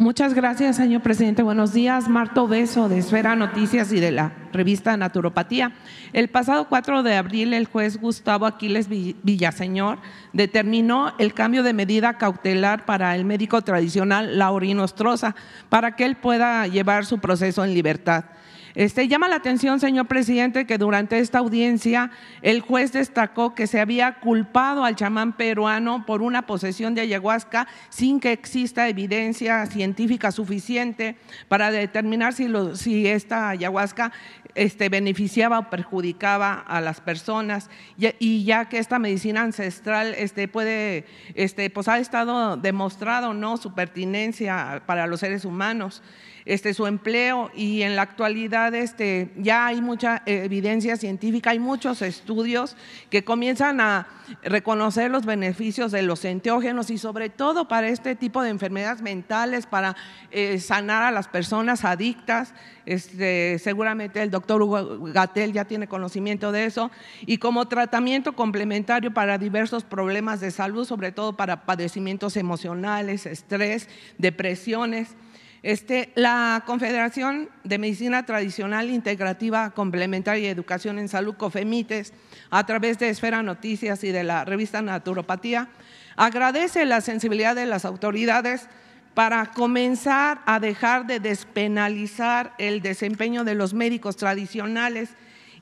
Muchas 0.00 0.32
gracias, 0.32 0.76
señor 0.76 1.02
presidente. 1.02 1.42
Buenos 1.42 1.72
días. 1.72 2.08
Marto 2.08 2.46
Beso, 2.46 2.88
de 2.88 2.98
Esfera 2.98 3.34
Noticias 3.34 3.90
y 3.92 3.98
de 3.98 4.12
la 4.12 4.32
revista 4.52 4.96
Naturopatía. 4.96 5.72
El 6.12 6.28
pasado 6.28 6.68
4 6.68 7.02
de 7.02 7.16
abril, 7.16 7.52
el 7.52 7.66
juez 7.66 8.00
Gustavo 8.00 8.46
Aquiles 8.46 8.88
Villaseñor 8.88 9.98
determinó 10.32 11.14
el 11.18 11.34
cambio 11.34 11.64
de 11.64 11.72
medida 11.72 12.16
cautelar 12.16 12.84
para 12.84 13.16
el 13.16 13.24
médico 13.24 13.62
tradicional 13.62 14.38
Laurino 14.38 14.84
Ostroza 14.84 15.34
para 15.68 15.96
que 15.96 16.04
él 16.04 16.14
pueda 16.14 16.68
llevar 16.68 17.04
su 17.04 17.18
proceso 17.18 17.64
en 17.64 17.74
libertad. 17.74 18.26
Este, 18.74 19.08
llama 19.08 19.28
la 19.28 19.36
atención, 19.36 19.80
señor 19.80 20.06
presidente, 20.06 20.66
que 20.66 20.78
durante 20.78 21.18
esta 21.18 21.38
audiencia 21.38 22.10
el 22.42 22.60
juez 22.60 22.92
destacó 22.92 23.54
que 23.54 23.66
se 23.66 23.80
había 23.80 24.20
culpado 24.20 24.84
al 24.84 24.96
chamán 24.96 25.32
peruano 25.32 26.04
por 26.06 26.22
una 26.22 26.42
posesión 26.42 26.94
de 26.94 27.00
ayahuasca 27.02 27.66
sin 27.88 28.20
que 28.20 28.32
exista 28.32 28.88
evidencia 28.88 29.66
científica 29.66 30.32
suficiente 30.32 31.16
para 31.48 31.70
determinar 31.70 32.34
si, 32.34 33.06
esta 33.06 33.50
ayahuasca 33.50 34.12
este, 34.54 34.88
beneficiaba 34.88 35.58
o 35.58 35.70
perjudicaba 35.70 36.54
a 36.54 36.80
las 36.80 37.00
personas 37.00 37.70
y, 37.96 38.44
ya 38.44 38.68
que 38.68 38.78
esta 38.78 38.98
medicina 38.98 39.42
ancestral 39.42 40.14
este, 40.14 40.48
puede, 40.48 41.06
este, 41.34 41.70
pues 41.70 41.88
ha 41.88 41.98
estado 41.98 42.56
demostrado 42.56 43.34
no 43.34 43.56
su 43.56 43.74
pertinencia 43.74 44.82
para 44.86 45.06
los 45.06 45.20
seres 45.20 45.44
humanos. 45.44 46.02
Este, 46.48 46.72
su 46.72 46.86
empleo 46.86 47.50
y 47.54 47.82
en 47.82 47.94
la 47.94 48.00
actualidad 48.00 48.74
este, 48.74 49.30
ya 49.36 49.66
hay 49.66 49.82
mucha 49.82 50.22
evidencia 50.24 50.96
científica, 50.96 51.50
hay 51.50 51.58
muchos 51.58 52.00
estudios 52.00 52.74
que 53.10 53.22
comienzan 53.22 53.82
a 53.82 54.08
reconocer 54.42 55.10
los 55.10 55.26
beneficios 55.26 55.92
de 55.92 56.00
los 56.00 56.24
enteógenos 56.24 56.88
y 56.88 56.96
sobre 56.96 57.28
todo 57.28 57.68
para 57.68 57.88
este 57.88 58.14
tipo 58.14 58.42
de 58.42 58.48
enfermedades 58.48 59.02
mentales, 59.02 59.66
para 59.66 59.94
eh, 60.30 60.58
sanar 60.58 61.02
a 61.02 61.10
las 61.10 61.28
personas 61.28 61.84
adictas. 61.84 62.54
Este, 62.86 63.58
seguramente 63.58 64.22
el 64.22 64.30
doctor 64.30 64.62
Hugo 64.62 65.12
Gatel 65.12 65.52
ya 65.52 65.66
tiene 65.66 65.86
conocimiento 65.86 66.50
de 66.50 66.64
eso, 66.64 66.90
y 67.26 67.36
como 67.36 67.68
tratamiento 67.68 68.32
complementario 68.34 69.12
para 69.12 69.36
diversos 69.36 69.84
problemas 69.84 70.40
de 70.40 70.50
salud, 70.50 70.86
sobre 70.86 71.12
todo 71.12 71.36
para 71.36 71.66
padecimientos 71.66 72.38
emocionales, 72.38 73.26
estrés, 73.26 73.90
depresiones. 74.16 75.14
Este, 75.62 76.12
la 76.14 76.62
Confederación 76.66 77.48
de 77.64 77.78
Medicina 77.78 78.24
Tradicional 78.24 78.90
Integrativa 78.90 79.70
Complementaria 79.70 80.44
y 80.44 80.46
Educación 80.46 80.98
en 81.00 81.08
Salud, 81.08 81.34
COFEMITES, 81.34 82.12
a 82.50 82.64
través 82.64 82.98
de 82.98 83.08
Esfera 83.08 83.42
Noticias 83.42 84.04
y 84.04 84.12
de 84.12 84.22
la 84.22 84.44
revista 84.44 84.82
Naturopatía, 84.82 85.68
agradece 86.16 86.84
la 86.84 87.00
sensibilidad 87.00 87.56
de 87.56 87.66
las 87.66 87.84
autoridades 87.84 88.68
para 89.14 89.46
comenzar 89.46 90.42
a 90.46 90.60
dejar 90.60 91.08
de 91.08 91.18
despenalizar 91.18 92.54
el 92.58 92.80
desempeño 92.80 93.42
de 93.42 93.56
los 93.56 93.74
médicos 93.74 94.16
tradicionales 94.16 95.10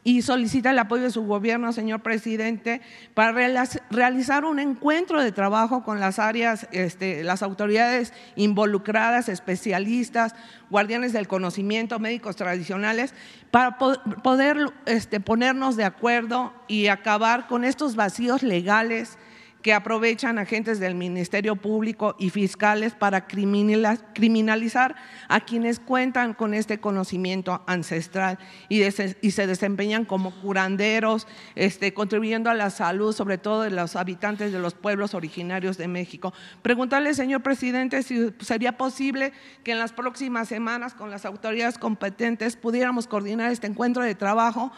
y 0.07 0.23
solicita 0.23 0.71
el 0.71 0.79
apoyo 0.79 1.03
de 1.03 1.11
su 1.11 1.25
gobierno, 1.27 1.73
señor 1.73 2.01
presidente, 2.01 2.81
para 3.13 3.33
realizar 3.91 4.45
un 4.45 4.61
encuentro 4.61 5.21
de 5.21 5.33
trabajo 5.33 5.83
con 5.83 5.99
las 5.99 6.21
áreas, 6.21 6.69
este, 6.71 7.25
las 7.25 7.43
autoridades 7.43 8.13
involucradas, 8.37 9.29
especialistas, 9.29 10.37
guardianes 10.71 11.13
del 11.13 11.27
conocimiento, 11.27 11.99
médicos 11.99 12.37
tradicionales, 12.37 13.15
para 13.51 13.79
poder 13.79 14.73
este, 14.85 15.19
ponernos 15.19 15.75
de 15.75 15.83
acuerdo 15.83 16.53
y 16.69 16.87
acabar 16.87 17.49
con 17.49 17.65
estos 17.65 17.97
vacíos 17.97 18.45
legales 18.45 19.19
que 19.67 19.73
aprovechan 19.73 20.39
agentes 20.39 20.79
del 20.79 20.95
Ministerio 20.95 21.57
Público 21.57 22.15
y 22.21 22.31
fiscales 22.31 22.95
para 22.95 23.27
criminalizar 23.27 24.95
a 25.27 25.41
quienes 25.41 25.81
cuentan 25.81 26.35
con 26.35 26.55
este 26.55 26.79
conocimiento 26.79 27.65
ancestral 27.67 28.39
y, 28.69 28.89
se 28.93 29.47
desempeñan 29.49 30.05
como 30.05 30.31
curanderos, 30.41 31.27
este, 31.57 31.93
contribuyendo 31.93 32.49
a 32.49 32.55
la 32.55 32.71
salud, 32.71 33.13
sobre 33.13 33.39
todo 33.39 33.63
de 33.63 33.73
los 33.73 33.97
habitantes 33.97 34.53
de 34.53 34.61
los 34.61 34.75
pueblos 34.75 35.15
originarios 35.15 35.77
de 35.77 35.89
México. 35.89 36.33
Preguntarle, 36.63 37.13
señor 37.15 37.43
presidente, 37.43 38.05
si 38.05 38.33
sería 38.39 38.77
posible 38.77 39.33
que 39.65 39.73
en 39.73 39.81
las 39.81 39.93
próximas 39.93 40.47
semanas 40.47 40.95
con 40.95 41.11
las 41.11 41.25
autoridades 41.25 41.77
competentes 41.77 42.55
pudiéramos 42.55 43.09
coordinar 43.09 43.51
este 43.51 43.67
encuentro 43.67 44.05
de 44.05 44.15
trabajo 44.15 44.71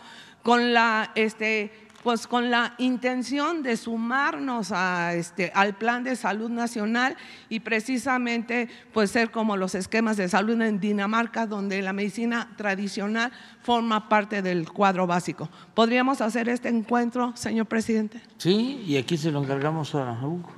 con 0.43 0.73
la 0.73 1.13
este, 1.15 1.73
pues 2.03 2.27
con 2.27 2.51
la 2.51 2.75
intención 2.79 3.63
de 3.63 3.77
sumarnos 3.77 4.71
a 4.73 5.15
este, 5.15 5.51
al 5.55 5.75
plan 5.75 6.05
de 6.05 6.15
salud 6.17 6.49
nacional 6.49 7.17
y 7.49 7.61
precisamente 7.61 8.69
pues 8.93 9.11
ser 9.11 9.31
como 9.31 9.57
los 9.57 9.75
esquemas 9.75 10.17
de 10.17 10.29
salud 10.29 10.61
en 10.61 10.79
Dinamarca, 10.79 11.47
donde 11.47 11.83
la 11.83 11.93
medicina 11.93 12.55
tradicional 12.57 13.33
forma 13.63 14.09
parte 14.09 14.43
del 14.43 14.71
cuadro 14.71 15.07
básico. 15.07 15.49
¿Podríamos 15.75 16.21
hacer 16.21 16.49
este 16.49 16.69
encuentro, 16.69 17.33
señor 17.37 17.67
presidente? 17.67 18.23
Sí, 18.39 18.85
y 18.87 18.97
aquí 18.97 19.17
se 19.17 19.33
lo 19.33 19.43
encargamos 19.43 19.95
a 19.95 20.13
Hugo. 20.25 20.51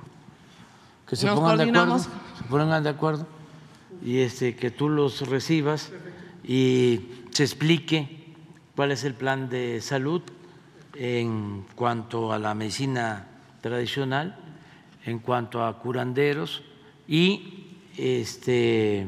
Que 1.07 1.15
se 1.15 1.27
pongan 1.27 1.57
de 1.57 1.63
acuerdo, 1.63 1.99
se 1.99 2.43
pongan 2.49 2.83
de 2.83 2.89
acuerdo 2.89 3.27
y 4.03 4.19
este, 4.19 4.55
que 4.55 4.71
tú 4.71 4.89
los 4.89 5.27
recibas 5.27 5.91
y 6.43 7.01
se 7.31 7.43
explique 7.43 8.33
cuál 8.75 8.91
es 8.91 9.03
el 9.03 9.13
plan 9.13 9.49
de 9.49 9.81
salud 9.81 10.21
en 11.03 11.65
cuanto 11.73 12.31
a 12.31 12.37
la 12.37 12.53
medicina 12.53 13.25
tradicional, 13.59 14.37
en 15.03 15.17
cuanto 15.17 15.65
a 15.65 15.79
curanderos 15.79 16.61
y 17.07 17.79
este, 17.97 19.07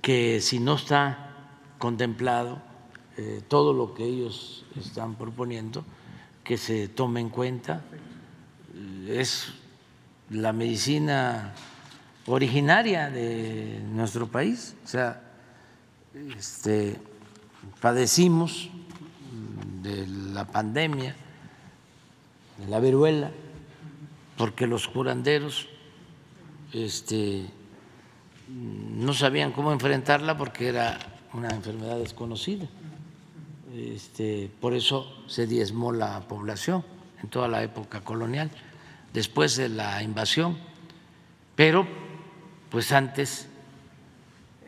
que 0.00 0.40
si 0.40 0.58
no 0.58 0.76
está 0.76 1.34
contemplado 1.76 2.62
eh, 3.18 3.42
todo 3.46 3.74
lo 3.74 3.92
que 3.92 4.04
ellos 4.04 4.64
están 4.80 5.16
proponiendo, 5.16 5.84
que 6.42 6.56
se 6.56 6.88
tome 6.88 7.20
en 7.20 7.28
cuenta. 7.28 7.84
Es 9.06 9.52
la 10.30 10.54
medicina 10.54 11.52
originaria 12.24 13.10
de 13.10 13.82
nuestro 13.92 14.28
país, 14.28 14.76
o 14.82 14.88
sea, 14.88 15.22
este, 16.38 16.96
padecimos 17.82 18.70
de 19.86 20.06
la 20.06 20.44
pandemia, 20.46 21.14
de 22.58 22.66
la 22.68 22.80
viruela, 22.80 23.30
porque 24.36 24.66
los 24.66 24.88
curanderos 24.88 25.68
este, 26.72 27.46
no 28.48 29.14
sabían 29.14 29.52
cómo 29.52 29.72
enfrentarla 29.72 30.36
porque 30.36 30.68
era 30.68 30.98
una 31.32 31.48
enfermedad 31.50 31.98
desconocida. 31.98 32.66
Este, 33.74 34.50
por 34.60 34.74
eso 34.74 35.22
se 35.26 35.46
diezmó 35.46 35.92
la 35.92 36.20
población 36.26 36.84
en 37.22 37.28
toda 37.28 37.48
la 37.48 37.62
época 37.62 38.00
colonial, 38.02 38.50
después 39.12 39.56
de 39.56 39.68
la 39.68 40.02
invasión. 40.02 40.58
Pero, 41.54 41.86
pues 42.70 42.92
antes, 42.92 43.48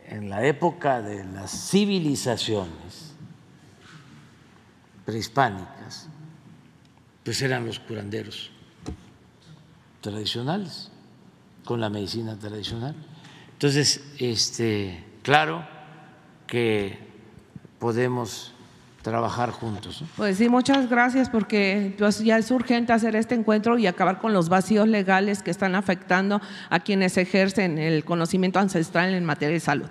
en 0.07 0.29
la 0.29 0.45
época 0.45 1.01
de 1.01 1.23
las 1.25 1.69
civilizaciones, 1.69 3.08
prehispánicas, 5.09 6.07
pues 7.23 7.41
eran 7.41 7.65
los 7.65 7.79
curanderos 7.79 8.51
tradicionales, 10.01 10.91
con 11.65 11.81
la 11.81 11.89
medicina 11.89 12.37
tradicional. 12.37 12.95
Entonces, 13.53 14.03
este, 14.19 15.03
claro 15.23 15.67
que 16.45 16.99
podemos 17.79 18.53
trabajar 19.01 19.49
juntos. 19.51 20.03
Pues 20.15 20.37
sí, 20.37 20.47
muchas 20.47 20.89
gracias 20.89 21.29
porque 21.29 21.95
pues, 21.97 22.19
ya 22.19 22.37
es 22.37 22.51
urgente 22.51 22.93
hacer 22.93 23.15
este 23.15 23.33
encuentro 23.33 23.79
y 23.79 23.87
acabar 23.87 24.19
con 24.19 24.33
los 24.33 24.47
vacíos 24.47 24.87
legales 24.87 25.41
que 25.41 25.49
están 25.49 25.73
afectando 25.73 26.41
a 26.69 26.79
quienes 26.81 27.17
ejercen 27.17 27.79
el 27.79 28.05
conocimiento 28.05 28.59
ancestral 28.59 29.13
en 29.13 29.25
materia 29.25 29.53
de 29.53 29.59
salud. 29.59 29.89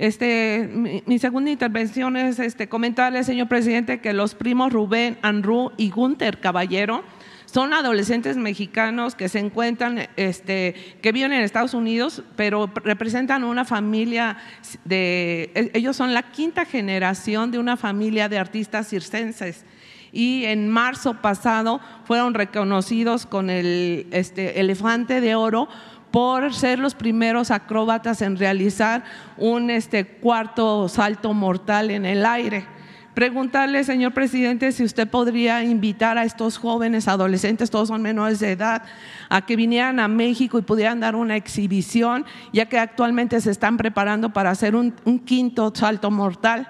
Este, 0.00 0.66
mi, 1.04 1.18
segunda 1.18 1.50
intervención 1.50 2.16
es 2.16 2.38
este, 2.38 2.70
comentarle, 2.70 3.22
señor 3.22 3.48
presidente, 3.48 4.00
que 4.00 4.14
los 4.14 4.34
primos 4.34 4.72
Rubén, 4.72 5.18
Anru 5.20 5.72
y 5.76 5.90
Gunter 5.90 6.40
Caballero 6.40 7.04
son 7.44 7.74
adolescentes 7.74 8.38
mexicanos 8.38 9.14
que 9.14 9.28
se 9.28 9.40
encuentran, 9.40 10.08
este, 10.16 10.96
que 11.02 11.12
viven 11.12 11.34
en 11.34 11.42
Estados 11.42 11.74
Unidos, 11.74 12.22
pero 12.34 12.70
representan 12.76 13.44
una 13.44 13.66
familia 13.66 14.38
de, 14.86 15.52
e, 15.54 15.70
ellos 15.74 15.96
son 15.96 16.14
la 16.14 16.22
quinta 16.22 16.64
generación 16.64 17.50
de 17.50 17.58
una 17.58 17.76
familia 17.76 18.30
de 18.30 18.38
artistas 18.38 18.88
circenses. 18.88 19.66
Y 20.12 20.46
en 20.46 20.66
marzo 20.66 21.20
pasado 21.20 21.78
fueron 22.04 22.32
reconocidos 22.32 23.26
con 23.26 23.50
el 23.50 24.06
este, 24.12 24.60
elefante 24.60 25.20
de 25.20 25.34
oro 25.34 25.68
por 26.10 26.54
ser 26.54 26.78
los 26.78 26.94
primeros 26.94 27.50
acróbatas 27.50 28.22
en 28.22 28.36
realizar 28.36 29.04
un 29.36 29.70
este, 29.70 30.04
cuarto 30.06 30.88
salto 30.88 31.32
mortal 31.34 31.90
en 31.90 32.04
el 32.04 32.26
aire. 32.26 32.66
Preguntarle, 33.14 33.82
señor 33.82 34.14
presidente, 34.14 34.70
si 34.70 34.84
usted 34.84 35.08
podría 35.08 35.64
invitar 35.64 36.16
a 36.16 36.24
estos 36.24 36.58
jóvenes 36.58 37.08
adolescentes, 37.08 37.68
todos 37.68 37.88
son 37.88 38.02
menores 38.02 38.38
de 38.38 38.52
edad, 38.52 38.84
a 39.28 39.44
que 39.44 39.56
vinieran 39.56 39.98
a 39.98 40.06
México 40.06 40.58
y 40.58 40.62
pudieran 40.62 41.00
dar 41.00 41.16
una 41.16 41.36
exhibición, 41.36 42.24
ya 42.52 42.66
que 42.66 42.78
actualmente 42.78 43.40
se 43.40 43.50
están 43.50 43.76
preparando 43.76 44.32
para 44.32 44.50
hacer 44.50 44.76
un, 44.76 44.92
quinto 45.24 45.72
salto 45.74 46.10
mortal 46.10 46.68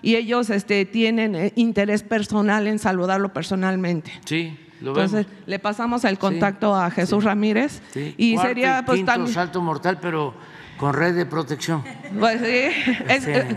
y 0.00 0.16
ellos 0.16 0.48
este, 0.50 0.86
tienen 0.86 1.34
eh, 1.34 1.52
interés 1.56 2.02
personal 2.02 2.66
en 2.66 2.78
saludarlo 2.78 3.32
personalmente. 3.32 4.10
Sí, 4.24 4.56
entonces, 4.90 5.26
le 5.46 5.58
pasamos 5.58 6.04
el 6.04 6.18
contacto 6.18 6.74
a 6.74 6.90
Jesús 6.90 7.24
Ramírez 7.24 7.82
y 7.94 8.36
sería 8.38 8.82
pues 8.84 9.04
también 9.04 9.32
salto 9.32 9.60
mortal, 9.60 9.98
pero 10.00 10.34
con 10.76 10.94
red 10.94 11.14
de 11.14 11.26
protección. 11.26 11.84
Pues 12.18 12.40
sí, 12.40 13.56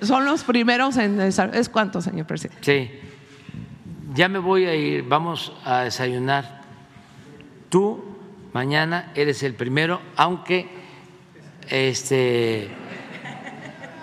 son 0.02 0.24
los 0.24 0.44
primeros 0.44 0.96
en 0.96 1.20
¿Es 1.20 1.68
cuánto, 1.68 2.02
señor 2.02 2.26
presidente? 2.26 2.62
Sí. 2.62 2.90
Ya 4.14 4.28
me 4.28 4.38
voy 4.38 4.66
a 4.66 4.74
ir, 4.74 5.04
vamos 5.08 5.52
a 5.64 5.80
desayunar. 5.80 6.60
Tú 7.70 8.04
mañana 8.52 9.12
eres 9.14 9.42
el 9.42 9.54
primero, 9.54 10.00
aunque 10.16 10.68
este 11.70 12.68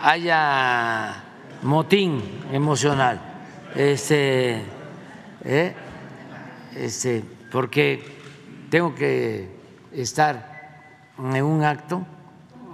haya 0.01 1.23
motín 1.61 2.21
emocional. 2.51 3.21
Este, 3.75 4.63
¿eh? 5.43 5.73
Este, 6.75 7.23
porque 7.51 8.03
tengo 8.69 8.95
que 8.95 9.49
estar 9.93 10.79
en 11.17 11.43
un 11.43 11.63
acto 11.63 12.05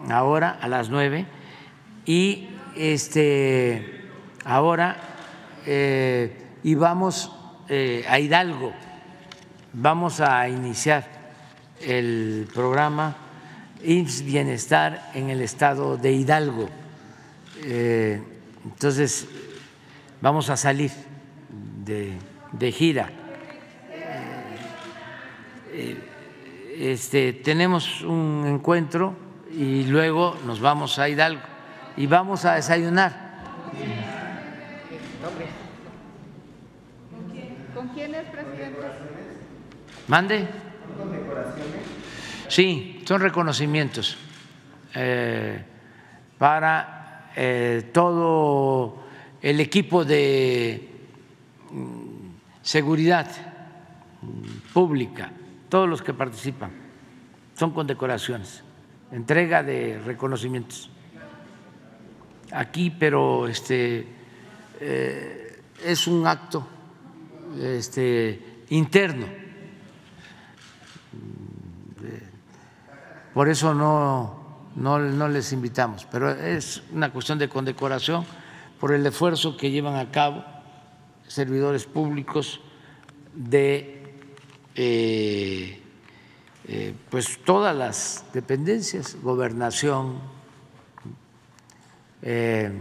ahora 0.09 0.57
a 0.61 0.67
las 0.67 0.89
nueve 0.89 1.25
y 2.05 2.49
este 2.75 4.03
ahora 4.43 4.97
eh, 5.65 6.31
y 6.63 6.75
vamos 6.75 7.31
eh, 7.69 8.05
a 8.07 8.19
Hidalgo, 8.19 8.73
vamos 9.73 10.19
a 10.19 10.47
iniciar 10.47 11.07
el 11.81 12.47
programa 12.53 13.15
IMSS 13.83 14.23
Bienestar 14.23 15.11
en 15.13 15.29
el 15.29 15.41
estado 15.41 15.97
de 15.97 16.11
Hidalgo. 16.11 16.69
Eh, 17.63 18.21
entonces, 18.63 19.27
vamos 20.21 20.49
a 20.49 20.57
salir 20.57 20.91
de, 21.83 22.71
gira. 22.71 23.09
Este, 26.77 27.33
tenemos 27.33 28.01
un 28.01 28.45
encuentro 28.47 29.15
y 29.51 29.83
luego 29.85 30.37
nos 30.45 30.59
vamos 30.59 30.99
a 30.99 31.07
Hidalgo 31.07 31.41
y 31.97 32.07
vamos 32.07 32.45
a 32.45 32.55
desayunar. 32.55 33.25
¿Con 37.73 37.87
quién 37.89 38.15
es, 38.15 38.25
presidente? 38.25 38.79
¿Mande? 40.07 40.47
Sí, 42.47 43.01
son 43.05 43.21
reconocimientos 43.21 44.17
eh, 44.93 45.63
para 46.37 47.31
eh, 47.35 47.89
todo 47.91 49.03
el 49.41 49.59
equipo 49.59 50.05
de 50.05 50.89
mm, 51.71 52.27
seguridad 52.61 53.27
mm, 54.21 54.73
pública, 54.73 55.31
todos 55.75 55.89
los 55.89 56.01
que 56.01 56.13
participan, 56.13 56.71
son 57.53 57.71
condecoraciones 57.71 58.63
entrega 59.11 59.61
de 59.61 59.99
reconocimientos 60.05 60.89
aquí, 62.49 62.95
pero 62.97 63.45
este 63.49 64.07
eh, 64.79 65.61
es 65.83 66.07
un 66.07 66.25
acto 66.25 66.65
este, 67.59 68.63
interno. 68.69 69.25
Por 73.33 73.49
eso 73.49 73.73
no, 73.73 74.69
no, 74.77 74.97
no 74.97 75.27
les 75.27 75.51
invitamos, 75.51 76.07
pero 76.09 76.31
es 76.31 76.83
una 76.93 77.11
cuestión 77.11 77.37
de 77.37 77.49
condecoración 77.49 78.25
por 78.79 78.93
el 78.93 79.05
esfuerzo 79.05 79.57
que 79.57 79.71
llevan 79.71 79.97
a 79.97 80.09
cabo 80.09 80.41
servidores 81.27 81.85
públicos 81.85 82.61
de 83.33 83.94
eh, 84.75 85.79
eh, 86.67 86.93
pues 87.09 87.39
todas 87.45 87.75
las 87.75 88.25
dependencias, 88.33 89.15
gobernación, 89.21 90.19
eh, 92.21 92.71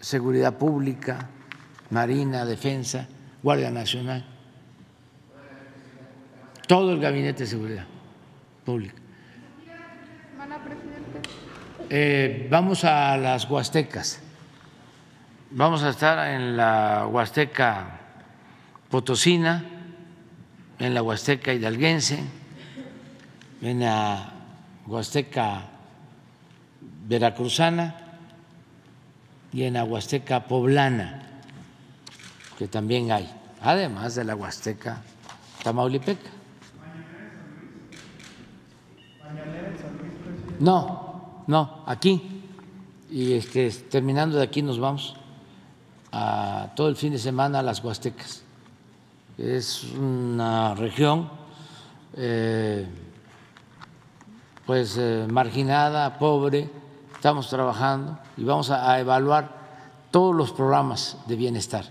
seguridad 0.00 0.58
pública, 0.58 1.30
marina, 1.90 2.44
defensa, 2.44 3.08
Guardia 3.42 3.70
Nacional, 3.70 4.26
todo 6.68 6.92
el 6.92 7.00
gabinete 7.00 7.44
de 7.44 7.46
seguridad 7.48 7.86
pública. 8.64 8.94
Vamos 12.50 12.84
a 12.84 13.16
las 13.16 13.48
Huastecas. 13.48 14.20
Vamos 15.50 15.84
a 15.84 15.90
estar 15.90 16.30
en 16.30 16.56
la 16.56 17.06
Huasteca 17.06 17.93
Potosina, 18.94 19.64
en 20.78 20.94
la 20.94 21.02
Huasteca 21.02 21.52
hidalguense, 21.52 22.22
en 23.60 23.80
la 23.80 24.32
Huasteca 24.86 25.64
veracruzana 27.08 27.96
y 29.52 29.64
en 29.64 29.74
la 29.74 29.82
Huasteca 29.82 30.46
poblana, 30.46 31.26
que 32.56 32.68
también 32.68 33.10
hay, 33.10 33.28
además 33.62 34.14
de 34.14 34.22
la 34.22 34.36
Huasteca 34.36 35.02
tamaulipeca. 35.64 36.30
No, 40.60 41.42
no, 41.48 41.82
aquí. 41.86 42.44
Y 43.10 43.32
este, 43.32 43.72
terminando 43.72 44.36
de 44.36 44.44
aquí 44.44 44.62
nos 44.62 44.78
vamos 44.78 45.16
a 46.12 46.68
todo 46.76 46.88
el 46.88 46.94
fin 46.94 47.10
de 47.10 47.18
semana 47.18 47.58
a 47.58 47.62
las 47.64 47.82
Huastecas 47.82 48.43
es 49.38 49.84
una 49.94 50.74
región 50.74 51.28
eh, 52.16 52.86
pues 54.66 54.96
eh, 54.98 55.26
marginada, 55.28 56.18
pobre, 56.18 56.70
estamos 57.14 57.48
trabajando 57.48 58.18
y 58.36 58.44
vamos 58.44 58.70
a, 58.70 58.98
evaluar 59.00 59.64
todos 60.10 60.34
los 60.34 60.52
programas 60.52 61.18
de 61.26 61.36
bienestar 61.36 61.84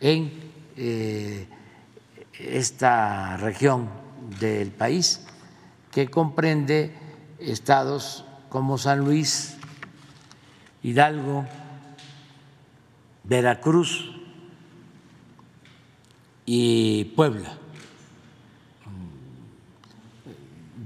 en 0.00 0.32
eh, 0.76 1.48
esta 2.38 3.38
región 3.38 3.88
del 4.38 4.70
país 4.70 5.26
que 5.90 6.08
comprende 6.08 6.94
estados 7.38 8.24
como 8.50 8.76
San 8.76 9.00
Luis, 9.00 9.56
Hidalgo, 10.82 11.46
Veracruz, 13.24 14.15
y 16.46 17.04
Puebla. 17.16 17.58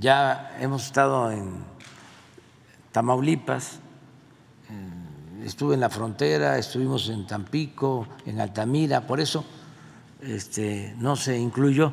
Ya 0.00 0.56
hemos 0.58 0.86
estado 0.86 1.30
en 1.30 1.62
Tamaulipas, 2.90 3.78
estuve 5.44 5.74
en 5.74 5.80
la 5.80 5.90
frontera, 5.90 6.56
estuvimos 6.56 7.10
en 7.10 7.26
Tampico, 7.26 8.08
en 8.24 8.40
Altamira, 8.40 9.06
por 9.06 9.20
eso 9.20 9.44
este, 10.22 10.94
no 10.96 11.16
se 11.16 11.38
incluyó, 11.38 11.92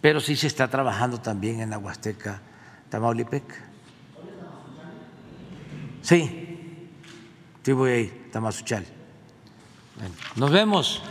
pero 0.00 0.20
sí 0.20 0.36
se 0.36 0.46
está 0.46 0.68
trabajando 0.68 1.20
también 1.20 1.60
en 1.60 1.70
la 1.70 1.78
Huasteca 1.78 2.40
Tamaulipec. 2.88 3.44
Sí, 6.02 6.88
sí 7.64 7.72
voy 7.72 7.90
a 7.90 7.98
ir, 7.98 8.30
Tamazuchal. 8.30 8.86
nos 10.36 10.50
vemos. 10.52 11.02